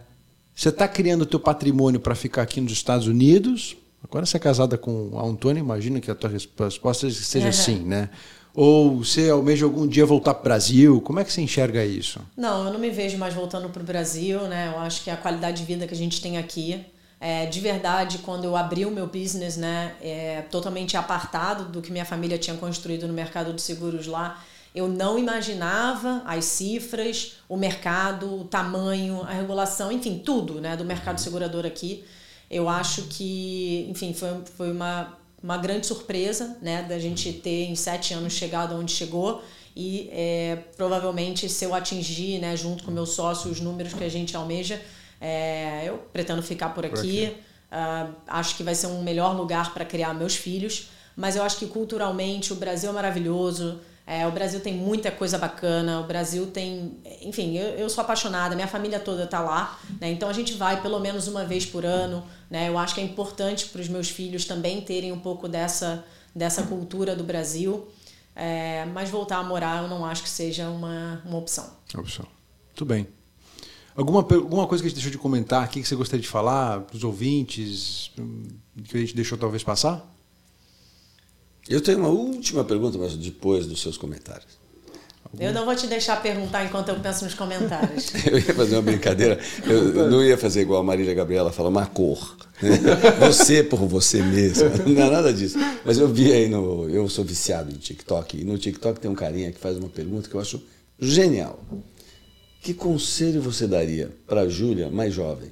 Você 0.53 0.69
está 0.69 0.87
criando 0.87 1.23
o 1.23 1.25
teu 1.25 1.39
patrimônio 1.39 1.99
para 1.99 2.15
ficar 2.15 2.41
aqui 2.41 2.61
nos 2.61 2.71
Estados 2.71 3.07
Unidos? 3.07 3.75
Agora 4.03 4.25
você 4.25 4.37
é 4.37 4.39
casada 4.39 4.77
com 4.77 5.17
a 5.17 5.23
Antônia, 5.25 5.59
imagino 5.59 5.99
que 5.99 6.11
a 6.11 6.15
tua 6.15 6.29
resposta 6.29 7.09
seja 7.09 7.47
uhum. 7.47 7.53
sim, 7.53 7.79
né? 7.79 8.09
Ou 8.53 9.03
você 9.03 9.29
almeja 9.29 9.65
algum 9.65 9.85
dia 9.85 10.05
voltar 10.05 10.33
para 10.33 10.41
o 10.41 10.43
Brasil? 10.43 11.01
Como 11.01 11.19
é 11.19 11.25
que 11.25 11.33
você 11.33 11.41
enxerga 11.41 11.83
isso? 11.83 12.21
Não, 12.37 12.65
eu 12.65 12.71
não 12.71 12.79
me 12.79 12.89
vejo 12.89 13.17
mais 13.17 13.33
voltando 13.33 13.67
para 13.69 13.81
o 13.81 13.85
Brasil, 13.85 14.41
né? 14.43 14.71
Eu 14.73 14.79
acho 14.79 15.03
que 15.03 15.09
a 15.09 15.17
qualidade 15.17 15.57
de 15.57 15.65
vida 15.65 15.85
que 15.85 15.93
a 15.93 15.97
gente 15.97 16.21
tem 16.21 16.37
aqui, 16.37 16.85
é, 17.19 17.45
de 17.47 17.59
verdade, 17.59 18.19
quando 18.19 18.45
eu 18.45 18.55
abri 18.55 18.85
o 18.85 18.91
meu 18.91 19.07
business, 19.07 19.57
né, 19.57 19.95
é 20.01 20.43
totalmente 20.51 20.95
apartado 20.95 21.65
do 21.65 21.81
que 21.81 21.91
minha 21.91 22.05
família 22.05 22.37
tinha 22.37 22.55
construído 22.55 23.07
no 23.07 23.13
mercado 23.13 23.51
de 23.51 23.61
seguros 23.61 24.07
lá, 24.07 24.41
eu 24.75 24.87
não 24.87 25.17
imaginava 25.17 26.21
as 26.25 26.45
cifras, 26.45 27.37
o 27.47 27.55
mercado, 27.55 28.41
o 28.41 28.43
tamanho, 28.43 29.21
a 29.21 29.31
regulação, 29.31 29.91
enfim, 29.91 30.19
tudo 30.19 30.59
né, 30.59 30.75
do 30.75 30.83
mercado 30.83 31.19
segurador 31.19 31.65
aqui. 31.65 32.03
Eu 32.51 32.67
acho 32.69 33.03
que, 33.03 33.87
enfim, 33.89 34.13
foi, 34.13 34.29
foi 34.55 34.71
uma, 34.71 35.17
uma 35.41 35.57
grande 35.57 35.87
surpresa, 35.87 36.57
né, 36.61 36.83
da 36.83 36.99
gente 36.99 37.31
ter 37.33 37.65
em 37.65 37.75
sete 37.75 38.13
anos 38.13 38.33
chegado 38.33 38.75
onde 38.75 38.91
chegou 38.91 39.41
e 39.75 40.09
é, 40.11 40.59
provavelmente 40.77 41.49
se 41.49 41.65
eu 41.65 41.73
atingir, 41.73 42.39
né, 42.39 42.55
junto 42.55 42.83
com 42.83 42.91
meu 42.91 43.05
sócio, 43.05 43.51
os 43.51 43.59
números 43.59 43.93
que 43.93 44.03
a 44.03 44.09
gente 44.09 44.35
almeja, 44.35 44.81
é, 45.19 45.83
eu 45.85 45.97
pretendo 46.13 46.41
ficar 46.41 46.69
por 46.69 46.85
aqui. 46.85 46.95
Por 46.95 47.01
aqui. 47.01 47.37
Uh, 47.65 48.15
acho 48.27 48.55
que 48.55 48.63
vai 48.63 48.73
ser 48.73 48.87
um 48.87 49.03
melhor 49.03 49.35
lugar 49.35 49.73
para 49.73 49.83
criar 49.83 50.13
meus 50.13 50.35
filhos, 50.35 50.87
mas 51.15 51.35
eu 51.35 51.43
acho 51.43 51.57
que 51.57 51.65
culturalmente 51.65 52.53
o 52.53 52.55
Brasil 52.55 52.89
é 52.89 52.93
maravilhoso. 52.93 53.81
É, 54.07 54.27
o 54.27 54.31
Brasil 54.31 54.59
tem 54.59 54.75
muita 54.75 55.09
coisa 55.09 55.37
bacana, 55.37 55.99
o 55.99 56.03
Brasil 56.03 56.45
tem. 56.47 56.99
Enfim, 57.21 57.57
eu, 57.57 57.69
eu 57.69 57.89
sou 57.89 58.03
apaixonada, 58.03 58.53
minha 58.53 58.67
família 58.67 58.99
toda 58.99 59.23
está 59.23 59.39
lá, 59.39 59.79
né? 59.99 60.11
então 60.11 60.29
a 60.29 60.33
gente 60.33 60.53
vai 60.53 60.79
pelo 60.81 60.99
menos 60.99 61.27
uma 61.27 61.43
vez 61.43 61.65
por 61.65 61.83
ano. 61.83 62.23
Né? 62.49 62.69
Eu 62.69 62.77
acho 62.77 62.93
que 62.93 63.01
é 63.01 63.03
importante 63.03 63.67
para 63.67 63.81
os 63.81 63.87
meus 63.87 64.09
filhos 64.09 64.45
também 64.45 64.81
terem 64.81 65.11
um 65.11 65.19
pouco 65.19 65.47
dessa, 65.47 66.05
dessa 66.35 66.63
cultura 66.63 67.15
do 67.15 67.23
Brasil. 67.23 67.87
É, 68.35 68.85
mas 68.93 69.09
voltar 69.09 69.37
a 69.37 69.43
morar 69.43 69.83
eu 69.83 69.89
não 69.89 70.05
acho 70.05 70.21
que 70.21 70.29
seja 70.29 70.69
uma, 70.69 71.21
uma 71.25 71.37
opção. 71.37 71.67
Opção. 71.97 72.27
Muito 72.67 72.85
bem. 72.85 73.07
Alguma, 73.95 74.19
alguma 74.19 74.67
coisa 74.67 74.83
que 74.83 74.87
a 74.87 74.89
gente 74.89 74.97
deixou 74.97 75.11
de 75.11 75.17
comentar 75.17 75.63
aqui 75.63 75.81
que 75.81 75.87
você 75.87 75.95
gostaria 75.95 76.21
de 76.21 76.27
falar 76.27 76.81
para 76.81 76.97
os 76.97 77.03
ouvintes, 77.03 78.11
que 78.83 78.97
a 78.97 78.99
gente 78.99 79.15
deixou 79.15 79.37
talvez 79.37 79.63
passar? 79.63 80.14
Eu 81.67 81.81
tenho 81.81 81.99
uma 81.99 82.09
última 82.09 82.63
pergunta, 82.63 82.97
mas 82.97 83.15
depois 83.15 83.65
dos 83.65 83.81
seus 83.81 83.97
comentários. 83.97 84.65
Eu 85.39 85.51
não 85.51 85.65
vou 85.65 85.75
te 85.75 85.87
deixar 85.87 86.21
perguntar 86.21 86.63
enquanto 86.63 86.89
eu 86.89 86.99
penso 86.99 87.25
nos 87.25 87.33
comentários. 87.33 88.13
eu 88.25 88.37
ia 88.37 88.53
fazer 88.53 88.75
uma 88.75 88.81
brincadeira. 88.81 89.39
Eu 89.65 90.09
não 90.09 90.23
ia 90.23 90.37
fazer 90.37 90.61
igual 90.61 90.79
a 90.79 90.83
Marília 90.83 91.13
Gabriela 91.13 91.51
fala, 91.51 91.69
uma 91.69 91.85
cor. 91.85 92.37
Você 93.19 93.61
por 93.61 93.85
você 93.85 94.23
mesmo. 94.23 94.69
Não 94.87 95.01
é 95.01 95.09
nada 95.09 95.33
disso. 95.33 95.57
Mas 95.83 95.97
eu 95.97 96.07
vi 96.07 96.31
aí 96.31 96.47
no. 96.47 96.89
Eu 96.89 97.09
sou 97.09 97.25
viciado 97.25 97.69
em 97.69 97.75
TikTok. 97.75 98.39
E 98.39 98.45
no 98.45 98.57
TikTok 98.57 98.97
tem 98.97 99.11
um 99.11 99.15
carinha 99.15 99.51
que 99.51 99.59
faz 99.59 99.77
uma 99.77 99.89
pergunta 99.89 100.29
que 100.29 100.35
eu 100.35 100.39
acho 100.39 100.63
genial. 100.97 101.59
Que 102.61 102.73
conselho 102.73 103.41
você 103.41 103.67
daria 103.67 104.09
para 104.25 104.41
a 104.41 104.49
Júlia 104.49 104.89
mais 104.89 105.13
jovem? 105.13 105.51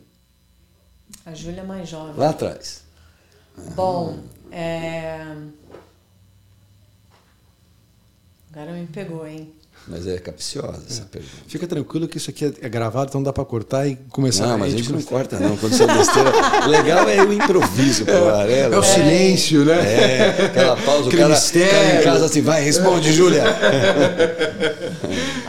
A 1.26 1.34
Júlia 1.34 1.66
mais 1.66 1.90
jovem. 1.90 2.16
Lá 2.16 2.30
atrás. 2.30 2.84
Bom, 3.76 4.18
é 4.50 5.36
Agora 8.56 8.72
me 8.72 8.86
pegou, 8.86 9.26
hein? 9.26 9.52
Mas 9.88 10.08
é 10.08 10.18
capciosa 10.18 10.82
essa 10.88 11.02
é. 11.02 11.06
pergunta. 11.06 11.34
Fica 11.48 11.68
tranquilo 11.68 12.08
que 12.08 12.18
isso 12.18 12.30
aqui 12.30 12.46
é 12.46 12.70
gravado, 12.70 13.10
então 13.10 13.22
dá 13.22 13.34
para 13.34 13.44
cortar 13.44 13.88
e 13.88 13.96
começar. 14.12 14.48
Não, 14.48 14.60
mas 14.60 14.74
a 14.74 14.78
gente 14.78 14.92
não 14.92 15.02
corta 15.02 15.40
não, 15.40 15.58
quando 15.58 15.74
você 15.74 15.84
é 15.84 15.88
besteira. 15.88 16.32
o 16.66 16.70
legal 16.70 17.10
é 17.10 17.24
o 17.24 17.34
improviso, 17.34 18.06
é, 18.08 18.30
ar, 18.30 18.50
é, 18.50 18.60
é 18.60 18.78
o 18.78 18.84
silêncio, 18.84 19.66
né? 19.66 19.74
É, 19.74 20.46
aquela 20.46 20.78
pausa, 20.78 21.10
o 21.10 21.12
cara, 21.12 21.36
cara 21.36 22.00
em 22.00 22.04
casa 22.04 22.26
assim, 22.26 22.42
vai, 22.42 22.64
responde, 22.64 23.12
Júlia. 23.12 23.44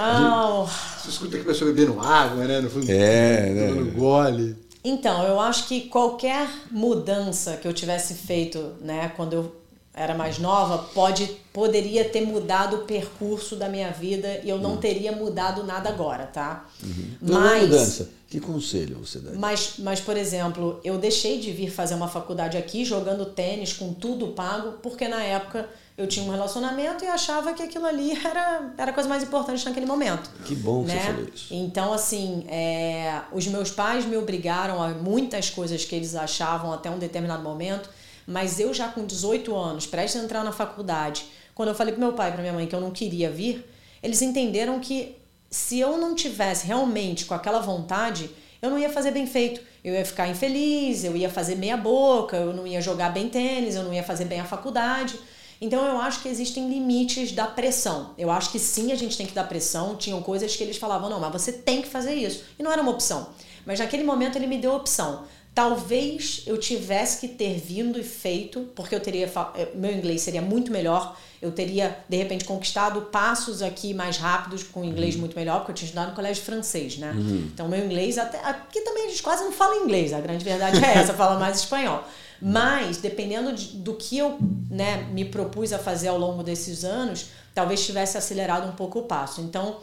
oh. 0.01 0.67
Você 0.99 1.11
escuta 1.11 1.37
que 1.37 1.43
a 1.43 1.47
pessoa 1.47 1.73
bebendo 1.73 2.01
água, 2.01 2.45
né? 2.45 2.61
No 2.61 2.71
fundo, 2.71 2.91
é, 2.91 3.51
né? 3.51 3.69
No 3.69 3.91
gole. 3.93 4.57
Então, 4.83 5.23
eu 5.25 5.39
acho 5.39 5.69
que 5.69 5.83
qualquer 5.83 6.49
mudança 6.71 7.57
que 7.57 7.69
eu 7.69 7.73
tivesse 7.73 8.15
feito, 8.15 8.73
né, 8.83 9.13
quando 9.17 9.33
eu 9.33 9.64
era 9.95 10.15
mais 10.15 10.39
nova, 10.39 10.79
pode 10.93 11.27
poderia 11.53 12.05
ter 12.05 12.23
mudado 12.23 12.79
o 12.79 12.79
percurso 12.81 13.55
da 13.55 13.69
minha 13.69 13.93
vida 13.93 14.41
e 14.43 14.51
eu 14.51 14.59
não 14.59 14.73
uhum. 14.73 14.77
teria 14.79 15.13
mudado 15.13 15.63
nada 15.63 15.89
agora, 15.89 16.27
tá? 16.27 16.67
Uhum. 16.83 17.11
Mas 17.23 17.63
mudança. 17.63 18.11
Que 18.29 18.41
conselho 18.41 18.99
você 18.99 19.21
dá? 19.21 19.31
Mas, 19.35 19.75
mas 19.79 20.01
por 20.01 20.17
exemplo, 20.17 20.81
eu 20.83 20.99
deixei 20.99 21.39
de 21.39 21.53
vir 21.53 21.71
fazer 21.71 21.95
uma 21.95 22.09
faculdade 22.09 22.57
aqui 22.57 22.85
jogando 22.85 23.27
tênis 23.27 23.73
com 23.73 23.95
tudo 23.95 24.29
pago, 24.29 24.79
porque 24.83 25.07
na 25.07 25.23
época 25.23 25.69
eu 25.97 26.09
tinha 26.09 26.27
um 26.27 26.31
relacionamento 26.31 27.05
e 27.05 27.07
achava 27.07 27.53
que 27.53 27.63
aquilo 27.63 27.87
ali 27.87 28.11
era, 28.27 28.75
era 28.77 28.91
a 28.91 28.95
coisa 28.95 29.09
mais 29.09 29.23
importante 29.23 29.65
naquele 29.65 29.87
momento. 29.87 30.29
Que 30.45 30.57
bom 30.57 30.83
que 30.83 30.89
né? 30.89 31.01
você 31.01 31.07
falou 31.07 31.29
isso. 31.33 31.55
Então, 31.55 31.93
assim, 31.93 32.45
é, 32.49 33.21
os 33.31 33.47
meus 33.47 33.71
pais 33.71 34.05
me 34.05 34.17
obrigaram 34.17 34.83
a 34.83 34.89
muitas 34.89 35.51
coisas 35.51 35.85
que 35.85 35.95
eles 35.95 36.17
achavam 36.17 36.73
até 36.73 36.91
um 36.91 36.99
determinado 36.99 37.45
momento 37.45 37.89
mas 38.27 38.59
eu 38.61 38.73
já 38.73 38.89
com 38.89 39.05
18 39.05 39.55
anos, 39.55 39.87
prestes 39.87 40.21
a 40.21 40.25
entrar 40.25 40.45
na 40.45 40.53
faculdade, 40.53 41.27
quando 41.55 41.69
eu 41.69 41.75
falei 41.75 41.93
pro 41.93 42.01
meu 42.01 42.13
pai 42.13 42.31
e 42.31 42.33
pra 42.33 42.41
minha 42.43 42.53
mãe 42.53 42.67
que 42.67 42.75
eu 42.75 42.81
não 42.81 42.91
queria 42.91 43.31
vir, 43.31 43.65
eles 44.03 44.21
entenderam 44.23 44.81
que 44.81 45.17
se 45.51 45.79
eu 45.79 45.97
não 45.97 46.15
tivesse 46.15 46.67
realmente 46.67 47.25
com 47.27 47.35
aquela 47.35 47.61
vontade, 47.61 48.29
eu 48.61 48.71
não 48.71 48.79
ia 48.79 48.91
fazer 48.91 49.11
bem 49.11 49.27
feito. 49.27 49.61
Eu 49.85 49.95
ia 49.95 50.05
ficar 50.05 50.27
infeliz, 50.27 51.05
eu 51.05 51.15
ia 51.17 51.29
fazer 51.29 51.55
meia 51.55 51.77
boca, 51.77 52.37
eu 52.37 52.53
não 52.53 52.67
ia 52.67 52.81
jogar 52.81 53.11
bem 53.11 53.29
tênis, 53.29 53.77
eu 53.77 53.85
não 53.85 53.93
ia 53.93 54.03
fazer 54.03 54.25
bem 54.25 54.41
a 54.41 54.45
faculdade. 54.45 55.19
Então 55.61 55.85
eu 55.87 55.99
acho 55.99 56.23
que 56.23 56.29
existem 56.29 56.69
limites 56.69 57.33
da 57.33 57.47
pressão. 57.47 58.15
Eu 58.19 58.31
acho 58.31 58.51
que 58.51 58.59
sim, 58.59 58.91
a 58.91 58.95
gente 58.95 59.17
tem 59.17 59.27
que 59.27 59.35
dar 59.35 59.45
pressão. 59.45 59.97
Tinham 59.97 60.21
coisas 60.23 60.57
que 60.57 60.63
eles 60.63 60.77
falavam, 60.77 61.09
não, 61.09 61.21
mas 61.21 61.31
você 61.31 61.53
tem 61.53 61.83
que 61.83 61.89
fazer 61.89 62.15
isso. 62.15 62.45
E 62.59 62.63
não 62.63 62.73
era 62.73 62.83
uma 62.83 62.91
opção. 62.91 63.29
Mas 63.65 63.79
naquele 63.79 64.03
momento 64.03 64.37
ele 64.37 64.47
me 64.47 64.59
deu 64.59 64.75
opção. 64.75 65.25
Talvez 65.55 66.43
eu 66.47 66.59
tivesse 66.59 67.21
que 67.21 67.29
ter 67.29 67.61
vindo 67.61 67.99
e 67.99 68.03
feito, 68.03 68.69
porque 68.75 68.93
eu 68.93 68.99
teria 68.99 69.31
eh, 69.55 69.69
meu 69.75 69.93
inglês 69.93 70.23
seria 70.23 70.43
muito 70.43 70.73
melhor, 70.73 71.17
eu 71.41 71.53
teria 71.53 71.97
de 72.09 72.17
repente 72.17 72.45
conquistado 72.45 73.03
passos 73.03 73.63
aqui 73.63 73.95
mais 73.95 74.17
rápidos 74.17 74.65
com 74.65 74.85
inglês 74.85 75.15
uhum. 75.15 75.21
muito 75.21 75.37
melhor, 75.37 75.59
porque 75.59 75.71
eu 75.71 75.75
tinha 75.77 75.87
estudado 75.87 76.09
no 76.09 76.15
colégio 76.17 76.43
francês, 76.43 76.99
né? 76.99 77.13
Uhum. 77.13 77.49
Então 77.55 77.69
meu 77.69 77.85
inglês 77.85 78.19
até 78.19 78.39
aqui 78.41 78.81
também 78.81 79.07
a 79.07 79.09
gente 79.11 79.23
quase 79.23 79.45
não 79.45 79.53
fala 79.53 79.77
inglês, 79.77 80.13
a 80.13 80.21
grande 80.21 80.45
verdade 80.45 80.85
é 80.85 80.99
essa, 80.99 81.15
fala 81.15 81.39
mais 81.39 81.59
espanhol. 81.59 82.03
Mas 82.43 82.97
dependendo 82.97 83.53
de, 83.53 83.77
do 83.77 83.95
que 83.95 84.19
eu, 84.19 84.37
né, 84.69 85.05
me 85.13 85.25
propus 85.25 85.73
a 85.73 85.79
fazer 85.79 86.09
ao 86.09 86.19
longo 86.19 86.43
desses 86.43 86.85
anos, 86.85 87.27
talvez 87.55 87.87
tivesse 87.87 88.19
acelerado 88.19 88.69
um 88.69 88.73
pouco 88.73 88.99
o 88.99 89.03
passo. 89.05 89.41
Então, 89.41 89.77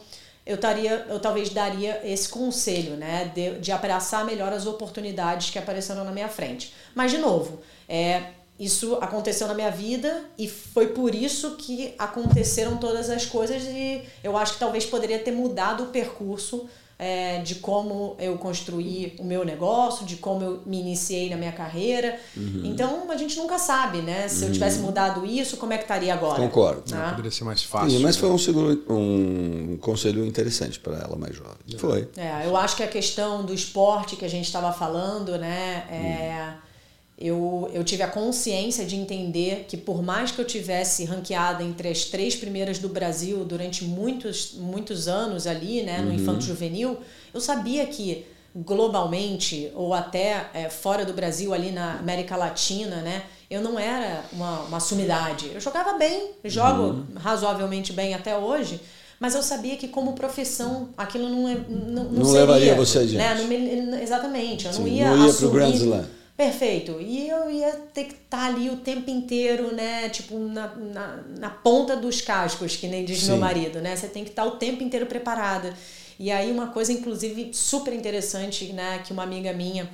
eu, 0.44 0.58
taria, 0.58 1.06
eu 1.08 1.20
talvez 1.20 1.50
daria 1.50 2.00
esse 2.04 2.28
conselho, 2.28 2.96
né? 2.96 3.30
De, 3.34 3.58
de 3.60 3.72
abraçar 3.72 4.24
melhor 4.24 4.52
as 4.52 4.66
oportunidades 4.66 5.50
que 5.50 5.58
apareceram 5.58 6.04
na 6.04 6.12
minha 6.12 6.28
frente. 6.28 6.74
Mas, 6.94 7.10
de 7.10 7.18
novo, 7.18 7.60
é, 7.88 8.24
isso 8.58 8.96
aconteceu 9.00 9.48
na 9.48 9.54
minha 9.54 9.70
vida 9.70 10.24
e 10.38 10.48
foi 10.48 10.88
por 10.88 11.14
isso 11.14 11.56
que 11.56 11.94
aconteceram 11.98 12.76
todas 12.76 13.08
as 13.10 13.26
coisas 13.26 13.64
e 13.64 14.04
eu 14.22 14.36
acho 14.36 14.54
que 14.54 14.58
talvez 14.60 14.84
poderia 14.84 15.18
ter 15.18 15.32
mudado 15.32 15.84
o 15.84 15.86
percurso 15.86 16.68
é, 17.02 17.40
de 17.40 17.56
como 17.56 18.14
eu 18.16 18.38
construí 18.38 19.16
o 19.18 19.24
meu 19.24 19.44
negócio, 19.44 20.06
de 20.06 20.14
como 20.14 20.44
eu 20.44 20.62
me 20.64 20.78
iniciei 20.78 21.28
na 21.28 21.36
minha 21.36 21.50
carreira. 21.50 22.16
Uhum. 22.36 22.62
Então 22.62 23.10
a 23.10 23.16
gente 23.16 23.36
nunca 23.36 23.58
sabe, 23.58 23.98
né? 23.98 24.28
Se 24.28 24.42
uhum. 24.42 24.46
eu 24.46 24.52
tivesse 24.52 24.78
mudado 24.78 25.26
isso, 25.26 25.56
como 25.56 25.72
é 25.72 25.78
que 25.78 25.82
estaria 25.82 26.14
agora? 26.14 26.40
Concordo. 26.40 26.94
Né? 26.94 27.10
Poderia 27.10 27.32
ser 27.32 27.42
mais 27.42 27.64
fácil. 27.64 27.90
Sim, 27.90 28.04
mas 28.04 28.16
foi 28.16 28.30
um, 28.30 28.38
seguro, 28.38 28.84
um 28.88 29.76
conselho 29.80 30.24
interessante 30.24 30.78
para 30.78 30.96
ela 30.96 31.16
mais 31.16 31.34
jovem. 31.34 31.56
É. 31.74 31.76
Foi. 31.76 32.08
É, 32.16 32.46
eu 32.46 32.56
acho 32.56 32.76
que 32.76 32.84
a 32.84 32.88
questão 32.88 33.44
do 33.44 33.52
esporte 33.52 34.14
que 34.14 34.24
a 34.24 34.30
gente 34.30 34.46
estava 34.46 34.72
falando, 34.72 35.36
né? 35.36 35.84
É, 35.90 36.54
uhum 36.54 36.71
eu, 37.18 37.70
eu 37.72 37.84
tive 37.84 38.02
a 38.02 38.08
consciência 38.08 38.84
de 38.84 38.96
entender 38.96 39.66
que 39.68 39.76
por 39.76 40.02
mais 40.02 40.30
que 40.30 40.40
eu 40.40 40.44
tivesse 40.44 41.04
ranqueada 41.04 41.62
entre 41.62 41.88
as 41.88 42.06
três 42.06 42.34
primeiras 42.34 42.78
do 42.78 42.88
Brasil 42.88 43.44
durante 43.44 43.84
muitos, 43.84 44.54
muitos 44.54 45.06
anos 45.08 45.46
ali, 45.46 45.82
né, 45.82 45.98
no 45.98 46.08
uhum. 46.08 46.14
infanto 46.14 46.42
juvenil, 46.42 46.98
eu 47.32 47.40
sabia 47.40 47.86
que 47.86 48.26
globalmente 48.54 49.70
ou 49.74 49.94
até 49.94 50.50
é, 50.52 50.68
fora 50.68 51.04
do 51.04 51.12
Brasil 51.12 51.54
ali 51.54 51.70
na 51.70 51.98
América 51.98 52.36
Latina, 52.36 52.96
né, 52.96 53.22
eu 53.48 53.60
não 53.60 53.78
era 53.78 54.24
uma, 54.32 54.60
uma 54.62 54.80
sumidade. 54.80 55.50
Eu 55.54 55.60
jogava 55.60 55.96
bem, 55.98 56.30
jogo 56.44 56.82
uhum. 56.82 57.06
razoavelmente 57.14 57.92
bem 57.92 58.14
até 58.14 58.36
hoje, 58.36 58.80
mas 59.20 59.36
eu 59.36 59.42
sabia 59.42 59.76
que 59.76 59.86
como 59.86 60.14
profissão 60.14 60.88
aquilo 60.96 61.28
não 61.28 61.48
é, 61.48 61.54
não, 61.68 62.04
não, 62.04 62.04
não 62.04 62.24
seria, 62.24 62.40
levaria 62.40 62.74
você 62.74 62.98
adiante. 62.98 63.16
Né? 63.16 63.34
Não 63.34 63.46
me, 63.46 64.02
exatamente, 64.02 64.66
eu 64.66 64.72
Sim, 64.72 64.80
não 64.80 64.88
ia 64.88 65.10
não 65.10 65.24
ia 65.24 65.30
assumir, 65.30 65.50
pro 65.50 65.58
Grand 65.58 65.74
Slam 65.74 66.04
Perfeito. 66.42 67.00
E 67.00 67.28
eu 67.28 67.48
ia 67.48 67.70
ter 67.94 68.04
que 68.04 68.14
estar 68.14 68.38
tá 68.38 68.46
ali 68.46 68.68
o 68.68 68.78
tempo 68.78 69.08
inteiro, 69.08 69.72
né? 69.72 70.08
Tipo, 70.08 70.36
na, 70.38 70.66
na, 70.74 71.16
na 71.38 71.50
ponta 71.50 71.94
dos 71.94 72.20
cascos, 72.20 72.74
que 72.74 72.88
nem 72.88 73.04
diz 73.04 73.20
Sim. 73.20 73.28
meu 73.28 73.36
marido, 73.36 73.80
né? 73.80 73.94
Você 73.94 74.08
tem 74.08 74.24
que 74.24 74.30
estar 74.30 74.42
tá 74.42 74.48
o 74.48 74.56
tempo 74.56 74.82
inteiro 74.82 75.06
preparada. 75.06 75.72
E 76.18 76.32
aí, 76.32 76.50
uma 76.50 76.68
coisa, 76.68 76.92
inclusive, 76.92 77.54
super 77.54 77.92
interessante, 77.94 78.72
né? 78.72 79.00
Que 79.04 79.12
uma 79.12 79.22
amiga 79.22 79.52
minha 79.52 79.88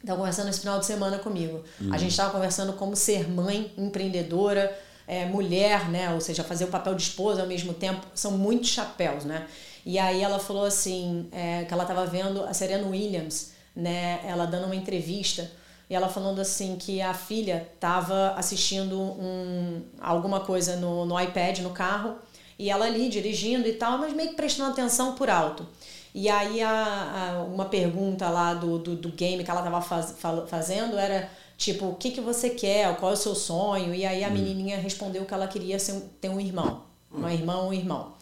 estava 0.00 0.18
conversando 0.18 0.50
esse 0.50 0.60
final 0.60 0.78
de 0.78 0.86
semana 0.86 1.18
comigo. 1.18 1.64
Uhum. 1.80 1.92
A 1.92 1.98
gente 1.98 2.12
estava 2.12 2.30
conversando 2.30 2.74
como 2.74 2.94
ser 2.94 3.28
mãe, 3.28 3.72
empreendedora, 3.76 4.76
é, 5.06 5.24
mulher, 5.24 5.88
né? 5.88 6.14
Ou 6.14 6.20
seja, 6.20 6.44
fazer 6.44 6.64
o 6.64 6.68
papel 6.68 6.94
de 6.94 7.02
esposa 7.02 7.42
ao 7.42 7.48
mesmo 7.48 7.74
tempo. 7.74 8.06
São 8.14 8.32
muitos 8.38 8.70
chapéus, 8.70 9.24
né? 9.24 9.48
E 9.84 9.98
aí 9.98 10.22
ela 10.22 10.38
falou 10.38 10.64
assim, 10.64 11.28
é, 11.32 11.64
que 11.64 11.74
ela 11.74 11.82
estava 11.82 12.06
vendo 12.06 12.44
a 12.44 12.54
Serena 12.54 12.86
Williams, 12.86 13.50
né? 13.74 14.20
Ela 14.24 14.46
dando 14.46 14.66
uma 14.66 14.76
entrevista 14.76 15.50
e 15.92 15.94
ela 15.94 16.08
falando 16.08 16.40
assim 16.40 16.76
que 16.76 17.02
a 17.02 17.12
filha 17.12 17.68
estava 17.74 18.30
assistindo 18.30 18.98
um, 18.98 19.82
alguma 20.00 20.40
coisa 20.40 20.74
no, 20.76 21.04
no 21.04 21.20
iPad, 21.20 21.58
no 21.58 21.68
carro, 21.68 22.16
e 22.58 22.70
ela 22.70 22.86
ali 22.86 23.10
dirigindo 23.10 23.68
e 23.68 23.74
tal, 23.74 23.98
mas 23.98 24.14
meio 24.14 24.30
que 24.30 24.34
prestando 24.34 24.70
atenção 24.70 25.14
por 25.14 25.28
alto. 25.28 25.66
E 26.14 26.30
aí 26.30 26.62
a, 26.62 27.34
a 27.36 27.42
uma 27.42 27.66
pergunta 27.66 28.30
lá 28.30 28.54
do, 28.54 28.78
do, 28.78 28.96
do, 28.96 29.10
game 29.10 29.44
que 29.44 29.50
ela 29.50 29.60
estava 29.60 29.82
faz, 29.82 30.16
fazendo 30.48 30.98
era 30.98 31.28
Tipo, 31.58 31.90
o 31.90 31.94
que, 31.94 32.10
que 32.10 32.22
você 32.22 32.48
quer? 32.48 32.96
Qual 32.96 33.10
é 33.10 33.14
o 33.14 33.16
seu 33.16 33.34
sonho? 33.34 33.94
E 33.94 34.06
aí 34.06 34.24
a 34.24 34.30
menininha 34.30 34.78
respondeu 34.78 35.26
que 35.26 35.34
ela 35.34 35.46
queria 35.46 35.78
ser 35.78 35.92
um, 35.92 36.00
ter 36.20 36.30
um 36.30 36.40
irmão. 36.40 36.84
Uma 37.10 37.34
irmã 37.34 37.58
ou 37.58 37.68
um 37.68 37.72
irmão. 37.74 38.14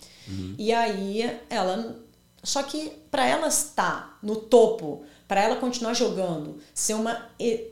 E 0.59 0.73
aí 0.73 1.39
ela. 1.49 1.97
Só 2.43 2.65
que 2.65 2.91
para 3.11 3.25
ela 3.25 3.47
estar 3.47 4.19
no 4.23 4.35
topo, 4.35 5.05
para 5.31 5.43
ela 5.43 5.55
continuar 5.55 5.95
jogando, 5.95 6.59
ser 6.75 6.95
uma, 6.95 7.25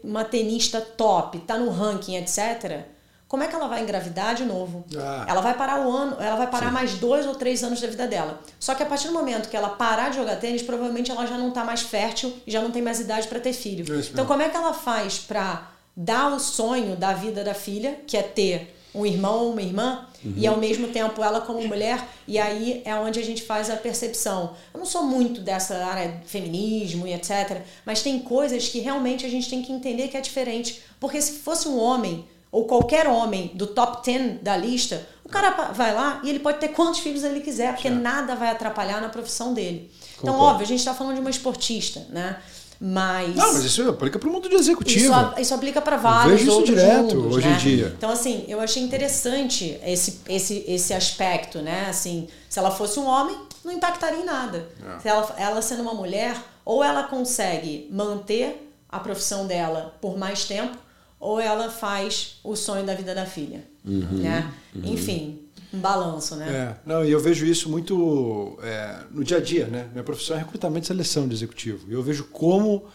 uma 0.04 0.24
tenista 0.24 0.80
top, 0.80 1.40
tá 1.40 1.58
no 1.58 1.70
ranking, 1.70 2.14
etc., 2.14 2.84
como 3.26 3.42
é 3.42 3.48
que 3.48 3.54
ela 3.56 3.66
vai 3.66 3.82
engravidar 3.82 4.36
de 4.36 4.44
novo? 4.44 4.86
Ah. 4.96 5.26
Ela 5.28 5.40
vai 5.40 5.54
parar 5.54 5.84
o 5.84 5.90
ano, 5.90 6.16
ela 6.20 6.36
vai 6.36 6.46
parar 6.46 6.70
mais 6.70 6.94
dois 6.94 7.26
ou 7.26 7.34
três 7.34 7.64
anos 7.64 7.80
da 7.80 7.88
vida 7.88 8.06
dela. 8.06 8.38
Só 8.60 8.76
que 8.76 8.82
a 8.84 8.86
partir 8.86 9.08
do 9.08 9.12
momento 9.12 9.48
que 9.48 9.56
ela 9.56 9.70
parar 9.70 10.08
de 10.10 10.16
jogar 10.18 10.36
tênis, 10.36 10.62
provavelmente 10.62 11.10
ela 11.10 11.26
já 11.26 11.36
não 11.36 11.50
tá 11.50 11.64
mais 11.64 11.82
fértil 11.82 12.32
e 12.46 12.50
já 12.50 12.62
não 12.62 12.70
tem 12.70 12.80
mais 12.80 13.00
idade 13.00 13.26
para 13.26 13.40
ter 13.40 13.52
filho. 13.52 13.92
É 13.92 13.98
isso 13.98 14.12
então, 14.12 14.24
como 14.24 14.40
é 14.40 14.48
que 14.48 14.56
ela 14.56 14.72
faz 14.72 15.18
para 15.18 15.68
dar 15.96 16.32
o 16.32 16.38
sonho 16.38 16.94
da 16.94 17.12
vida 17.12 17.42
da 17.42 17.54
filha, 17.54 17.98
que 18.06 18.16
é 18.16 18.22
ter 18.22 18.72
um 18.94 19.04
irmão 19.04 19.44
ou 19.44 19.52
uma 19.52 19.62
irmã, 19.62 20.06
e 20.36 20.46
ao 20.46 20.56
mesmo 20.56 20.88
tempo 20.88 21.22
ela 21.22 21.40
como 21.40 21.66
mulher, 21.66 22.06
e 22.26 22.38
aí 22.38 22.82
é 22.84 22.94
onde 22.94 23.20
a 23.20 23.22
gente 23.22 23.42
faz 23.42 23.70
a 23.70 23.76
percepção. 23.76 24.54
Eu 24.74 24.80
não 24.80 24.86
sou 24.86 25.04
muito 25.04 25.40
dessa 25.40 25.76
área 25.84 26.08
de 26.08 26.26
feminismo 26.26 27.06
e 27.06 27.12
etc, 27.12 27.62
mas 27.84 28.02
tem 28.02 28.18
coisas 28.18 28.68
que 28.68 28.80
realmente 28.80 29.24
a 29.24 29.28
gente 29.28 29.48
tem 29.48 29.62
que 29.62 29.72
entender 29.72 30.08
que 30.08 30.16
é 30.16 30.20
diferente, 30.20 30.82
porque 30.98 31.20
se 31.22 31.34
fosse 31.34 31.68
um 31.68 31.78
homem 31.78 32.26
ou 32.50 32.64
qualquer 32.64 33.06
homem 33.06 33.50
do 33.54 33.66
top 33.66 34.04
10 34.04 34.42
da 34.42 34.56
lista, 34.56 35.06
o 35.24 35.28
cara 35.28 35.72
vai 35.72 35.94
lá 35.94 36.20
e 36.24 36.30
ele 36.30 36.38
pode 36.38 36.58
ter 36.58 36.68
quantos 36.68 37.00
filhos 37.00 37.22
ele 37.22 37.40
quiser, 37.40 37.74
porque 37.74 37.90
nada 37.90 38.34
vai 38.34 38.48
atrapalhar 38.48 39.00
na 39.00 39.10
profissão 39.10 39.52
dele. 39.52 39.90
Então, 40.16 40.32
Concordo. 40.32 40.52
óbvio, 40.52 40.64
a 40.64 40.68
gente 40.68 40.78
está 40.78 40.94
falando 40.94 41.14
de 41.14 41.20
uma 41.20 41.30
esportista, 41.30 42.06
né? 42.08 42.40
Mas. 42.80 43.34
Não, 43.34 43.54
mas 43.54 43.64
isso 43.64 43.88
aplica 43.88 44.18
para 44.18 44.28
o 44.28 44.32
mundo 44.32 44.48
de 44.48 44.54
executivo. 44.54 45.12
Isso, 45.12 45.40
isso 45.40 45.54
aplica 45.54 45.80
para 45.80 45.96
vários 45.96 46.40
vejo 46.40 46.52
isso 46.52 46.64
direto 46.64 47.16
mundos, 47.16 47.36
hoje 47.36 47.48
em 47.48 47.50
né? 47.50 47.58
dia. 47.58 47.94
Então, 47.96 48.10
assim, 48.10 48.44
eu 48.46 48.60
achei 48.60 48.82
interessante 48.82 49.78
esse, 49.84 50.20
esse, 50.28 50.64
esse 50.68 50.94
aspecto, 50.94 51.58
né? 51.60 51.86
Assim, 51.88 52.28
se 52.48 52.58
ela 52.58 52.70
fosse 52.70 53.00
um 53.00 53.06
homem, 53.06 53.36
não 53.64 53.72
impactaria 53.72 54.20
em 54.20 54.24
nada. 54.24 54.68
É. 54.96 55.00
Se 55.00 55.08
ela, 55.08 55.34
ela 55.36 55.62
sendo 55.62 55.82
uma 55.82 55.94
mulher, 55.94 56.36
ou 56.64 56.84
ela 56.84 57.02
consegue 57.02 57.88
manter 57.90 58.70
a 58.88 59.00
profissão 59.00 59.46
dela 59.46 59.96
por 60.00 60.16
mais 60.16 60.44
tempo, 60.44 60.78
ou 61.18 61.40
ela 61.40 61.68
faz 61.70 62.38
o 62.44 62.54
sonho 62.54 62.86
da 62.86 62.94
vida 62.94 63.12
da 63.14 63.26
filha, 63.26 63.64
Uhum, 63.84 64.18
né? 64.18 64.52
Enfim, 64.84 65.40
um 65.72 65.78
balanço, 65.80 66.34
né? 66.36 66.48
É, 66.50 66.76
não, 66.88 67.04
e 67.04 67.10
eu 67.10 67.20
vejo 67.20 67.44
isso 67.46 67.68
muito 67.68 68.58
é, 68.62 69.04
no 69.10 69.22
dia 69.22 69.36
a 69.36 69.40
dia, 69.40 69.66
né? 69.66 69.88
Minha 69.92 70.04
profissão 70.04 70.36
é 70.36 70.40
recrutamento 70.40 70.84
e 70.84 70.88
seleção 70.88 71.28
de 71.28 71.34
executivo. 71.34 71.86
E 71.90 71.92
eu 71.92 72.02
vejo 72.02 72.24
como 72.24 72.86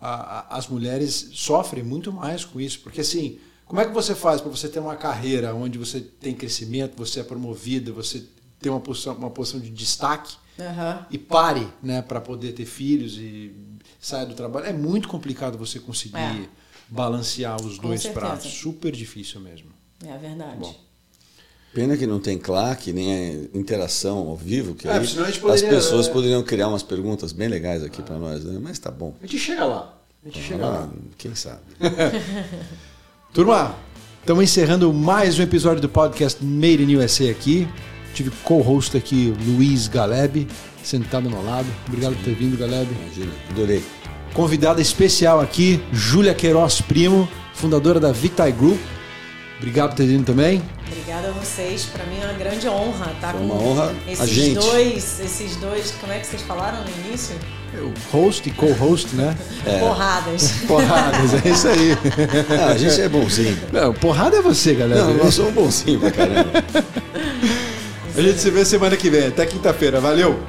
a- 0.00 0.38
a- 0.50 0.56
as 0.56 0.68
mulheres 0.68 1.30
sofrem 1.32 1.82
muito 1.82 2.12
mais 2.12 2.44
com 2.44 2.60
isso. 2.60 2.80
Porque 2.80 3.00
assim, 3.00 3.38
como 3.66 3.80
é 3.80 3.84
que 3.86 3.92
você 3.92 4.14
faz 4.14 4.40
para 4.40 4.50
você 4.50 4.68
ter 4.68 4.78
uma 4.80 4.96
carreira 4.96 5.54
onde 5.54 5.78
você 5.78 6.00
tem 6.00 6.34
crescimento, 6.34 6.96
você 6.96 7.20
é 7.20 7.22
promovido, 7.24 7.92
você 7.94 8.24
tem 8.60 8.70
uma 8.70 8.80
posição, 8.80 9.14
uma 9.14 9.30
posição 9.30 9.58
de 9.60 9.70
destaque 9.70 10.36
Aham. 10.58 11.06
e 11.10 11.18
pare, 11.18 11.66
né, 11.82 12.02
para 12.02 12.20
poder 12.20 12.52
ter 12.52 12.66
filhos 12.66 13.16
e 13.16 13.52
sair 13.98 14.26
do 14.26 14.34
trabalho? 14.34 14.66
É 14.66 14.72
muito 14.72 15.08
complicado 15.08 15.56
você 15.58 15.78
conseguir 15.80 16.16
É. 16.18 16.48
balancear 16.88 17.56
os 17.60 17.76
Com 17.76 17.88
dois 17.88 18.02
certeza. 18.02 18.26
pratos. 18.26 18.52
Super 18.52 18.92
difícil 18.92 19.40
mesmo. 19.40 19.70
É 20.04 20.16
verdade. 20.18 20.58
Bom. 20.60 20.89
Pena 21.72 21.96
que 21.96 22.04
não 22.04 22.18
tem 22.18 22.36
claque, 22.36 22.92
nem 22.92 23.48
a 23.54 23.58
interação 23.58 24.18
ao 24.28 24.36
vivo, 24.36 24.74
que 24.74 24.88
É, 24.88 24.92
aí 24.92 25.06
senão 25.06 25.22
a 25.22 25.26
gente 25.26 25.36
as 25.36 25.40
poderia, 25.40 25.68
pessoas 25.68 26.08
poderiam 26.08 26.42
criar 26.42 26.66
umas 26.66 26.82
perguntas 26.82 27.32
bem 27.32 27.46
legais 27.46 27.84
aqui 27.84 28.02
para 28.02 28.18
nós, 28.18 28.44
né? 28.44 28.58
Mas 28.60 28.78
tá 28.80 28.90
bom. 28.90 29.14
A 29.22 29.26
gente 29.26 29.38
chega 29.38 29.64
lá. 29.64 29.94
A 30.24 30.28
gente 30.28 30.42
chega 30.42 30.66
lá. 30.66 30.88
Ah, 30.92 30.96
quem 31.16 31.32
sabe? 31.36 31.60
Turma, 33.32 33.76
estamos 34.20 34.42
encerrando 34.42 34.92
mais 34.92 35.38
um 35.38 35.42
episódio 35.42 35.80
do 35.80 35.88
podcast 35.88 36.44
Made 36.44 36.82
in 36.82 36.96
USA 36.96 37.30
aqui. 37.30 37.68
Tive 38.14 38.30
co-host 38.42 38.96
aqui, 38.96 39.32
Luiz 39.46 39.86
Galeb, 39.86 40.48
sentado 40.82 41.26
ao 41.26 41.30
meu 41.30 41.44
lado. 41.44 41.68
Obrigado 41.86 42.16
por 42.16 42.24
ter 42.24 42.34
vindo, 42.34 42.58
Galeb. 42.58 42.88
Imagina, 42.90 43.32
adorei. 43.48 43.82
Convidada 44.34 44.80
especial 44.82 45.40
aqui, 45.40 45.80
Júlia 45.92 46.34
Queiroz 46.34 46.80
Primo, 46.80 47.28
fundadora 47.54 48.00
da 48.00 48.10
Vitae 48.10 48.50
Group. 48.50 48.80
Obrigado 49.60 49.90
por 49.90 49.96
ter 49.96 50.06
vindo 50.06 50.24
também. 50.24 50.62
Obrigada 50.90 51.28
a 51.28 51.32
vocês. 51.32 51.84
Para 51.84 52.04
mim 52.06 52.18
é 52.18 52.24
uma 52.24 52.32
grande 52.32 52.66
honra 52.66 53.12
estar 53.12 53.32
Foi 53.32 53.40
com 53.40 53.46
uma 53.46 53.54
honra 53.62 53.94
esses 54.08 54.20
a 54.20 54.26
gente. 54.26 54.54
dois, 54.54 55.20
esses 55.20 55.56
dois, 55.56 55.90
como 56.00 56.12
é 56.14 56.18
que 56.18 56.26
vocês 56.26 56.40
falaram 56.42 56.78
no 56.82 56.88
início? 57.06 57.36
Eu, 57.74 57.92
host 58.10 58.48
e 58.48 58.52
co-host, 58.52 59.14
né? 59.14 59.36
Porradas. 59.78 60.50
Porradas, 60.66 61.44
é 61.44 61.48
isso 61.50 61.68
aí. 61.68 61.96
Ah, 62.58 62.72
a 62.72 62.78
gente 62.78 63.00
é 63.02 63.08
bonzinho. 63.08 63.56
Não, 63.70 63.92
porrada 63.92 64.38
é 64.38 64.42
você, 64.42 64.72
galera. 64.74 65.04
Não, 65.04 65.14
nós 65.14 65.34
somos 65.34 65.52
bonzinhos 65.52 66.00
pra 66.00 66.10
caramba. 66.10 66.50
A 68.16 68.20
gente 68.22 68.40
se 68.40 68.50
vê 68.50 68.64
semana 68.64 68.96
que 68.96 69.10
vem. 69.10 69.28
Até 69.28 69.44
quinta-feira. 69.46 70.00
Valeu! 70.00 70.40